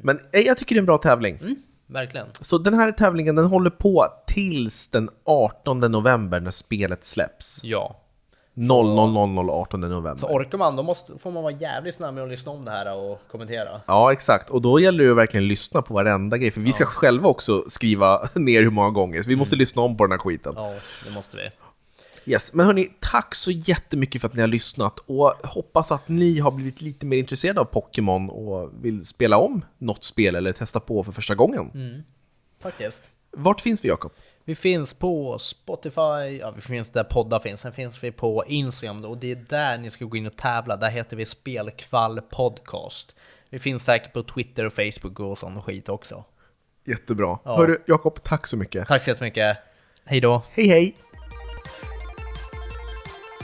Men 0.02 0.18
eh, 0.32 0.40
jag 0.40 0.56
tycker 0.56 0.74
det 0.74 0.78
är 0.78 0.82
en 0.82 0.86
bra 0.86 0.98
tävling. 0.98 1.56
Verkligen. 1.86 2.26
Så 2.40 2.58
den 2.58 2.74
här 2.74 2.92
tävlingen 2.92 3.34
den 3.34 3.44
håller 3.46 3.70
på 3.70 4.06
tills 4.26 4.88
den 4.88 5.10
18 5.24 5.78
november 5.78 6.40
när 6.40 6.50
spelet 6.50 7.04
släpps. 7.04 7.60
Ja. 7.64 7.99
0000 8.60 9.50
18 9.50 9.80
november. 9.80 10.16
Så 10.16 10.26
orkar 10.26 10.58
man, 10.58 10.76
då 10.76 10.82
måste, 10.82 11.18
får 11.18 11.30
man 11.30 11.42
vara 11.42 11.52
jävligt 11.52 11.94
snabb 11.94 12.14
med 12.14 12.24
att 12.24 12.30
lyssna 12.30 12.52
om 12.52 12.64
det 12.64 12.70
här 12.70 12.96
och 12.96 13.20
kommentera. 13.30 13.80
Ja, 13.86 14.12
exakt. 14.12 14.50
Och 14.50 14.62
då 14.62 14.80
gäller 14.80 14.98
det 14.98 15.04
ju 15.04 15.14
verkligen 15.14 15.44
att 15.44 15.48
lyssna 15.48 15.82
på 15.82 15.94
varenda 15.94 16.38
grej, 16.38 16.50
för 16.50 16.60
vi 16.60 16.72
ska 16.72 16.84
själva 16.84 17.28
också 17.28 17.64
skriva 17.68 18.28
ner 18.34 18.62
hur 18.62 18.70
många 18.70 18.90
gånger, 18.90 19.22
så 19.22 19.28
vi 19.28 19.36
måste 19.36 19.56
lyssna 19.56 19.82
om 19.82 19.96
på 19.96 20.04
den 20.04 20.12
här 20.12 20.18
skiten. 20.18 20.52
Ja, 20.56 20.74
det 21.04 21.10
måste 21.10 21.36
vi. 21.36 21.50
Yes. 22.32 22.54
Men 22.54 22.66
hörni, 22.66 22.88
tack 23.00 23.34
så 23.34 23.50
jättemycket 23.50 24.20
för 24.20 24.28
att 24.28 24.34
ni 24.34 24.40
har 24.40 24.48
lyssnat 24.48 24.98
och 24.98 25.34
hoppas 25.44 25.92
att 25.92 26.08
ni 26.08 26.38
har 26.38 26.50
blivit 26.50 26.80
lite 26.80 27.06
mer 27.06 27.18
intresserade 27.18 27.60
av 27.60 27.64
Pokémon 27.64 28.30
och 28.30 28.70
vill 28.82 29.06
spela 29.06 29.38
om 29.38 29.64
något 29.78 30.04
spel 30.04 30.34
eller 30.34 30.52
testa 30.52 30.80
på 30.80 31.04
för 31.04 31.12
första 31.12 31.34
gången. 31.34 31.70
Faktiskt. 32.62 33.02
Vart 33.30 33.60
finns 33.60 33.84
vi, 33.84 33.88
Jakob? 33.88 34.12
Vi 34.44 34.54
finns 34.54 34.94
på 34.94 35.38
Spotify, 35.38 36.38
ja 36.40 36.50
vi 36.50 36.60
finns 36.60 36.90
där 36.90 37.04
poddar 37.04 37.38
finns, 37.38 37.60
sen 37.60 37.72
finns 37.72 38.04
vi 38.04 38.12
på 38.12 38.44
Instagram 38.46 39.04
och 39.04 39.18
det 39.18 39.30
är 39.30 39.44
där 39.48 39.78
ni 39.78 39.90
ska 39.90 40.04
gå 40.04 40.16
in 40.16 40.26
och 40.26 40.36
tävla, 40.36 40.76
där 40.76 40.90
heter 40.90 41.16
vi 41.16 41.26
Spelkvall 41.26 42.20
Podcast. 42.20 43.14
Vi 43.50 43.58
finns 43.58 43.84
säkert 43.84 44.12
på 44.12 44.22
Twitter 44.22 44.66
och 44.66 44.72
Facebook 44.72 45.20
och 45.20 45.38
sån 45.38 45.62
skit 45.62 45.88
också. 45.88 46.24
Jättebra. 46.84 47.38
Ja. 47.44 47.56
Hörru, 47.56 47.76
Jakob, 47.86 48.22
tack 48.22 48.46
så 48.46 48.56
mycket. 48.56 48.88
Tack 48.88 49.04
så 49.04 49.10
jättemycket, 49.10 49.58
hej 50.04 50.20
då! 50.20 50.42
Hej, 50.50 50.66
hej! 50.66 50.94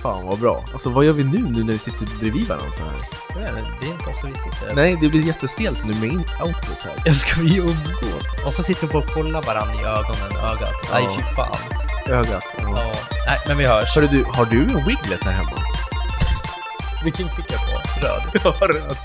Fan 0.07 0.27
vad 0.27 0.39
bra. 0.39 0.65
Alltså 0.73 0.91
vad 0.91 1.05
gör 1.05 1.13
vi 1.13 1.25
nu, 1.25 1.39
nu 1.39 1.65
när 1.65 1.73
vi 1.73 1.79
sitter 1.79 2.07
bredvid 2.21 2.49
varandra 2.49 2.73
så 2.73 2.83
här? 2.85 2.93
Vet 3.41 3.59
inte, 3.59 3.71
Det 3.81 3.87
är 3.87 3.91
inte 3.91 4.21
så 4.21 4.27
viktigt. 4.27 4.75
Nej, 4.75 4.99
det 5.01 5.09
blir 5.09 5.23
jättestelt 5.27 5.79
nu 5.87 5.95
med 5.95 6.13
outrot 6.43 6.83
här. 6.85 7.03
Jag 7.05 7.17
ska 7.17 7.41
vi 7.41 7.57
umgås? 7.57 8.47
Och 8.47 8.55
så 8.55 8.63
sitter 8.63 8.87
vi 8.87 8.93
bara 8.93 9.03
och 9.05 9.11
kollar 9.11 9.43
varandra 9.43 9.75
i 9.75 9.85
ögonen, 9.85 10.51
ögat. 10.53 10.75
Nej 10.93 11.05
Ja. 11.05 11.17
fy 11.17 11.23
fan. 11.23 11.57
Ögat. 12.15 12.45
Ja. 12.59 12.63
Ja. 12.77 12.93
Nej 13.27 13.39
men 13.47 13.59
vi 13.59 13.65
hörs. 13.67 13.95
Hörru 13.95 14.07
du, 14.07 14.25
har 14.33 14.45
du 14.45 14.63
en 14.63 14.85
Wiglet 14.87 15.25
här 15.25 15.33
hemma? 15.33 15.59
Vilken 17.05 17.29
fick 17.29 17.53
jag 17.53 17.61
på? 17.61 18.07
Röd. 18.07 18.23
Ja, 18.61 18.67
röd. 18.67 18.97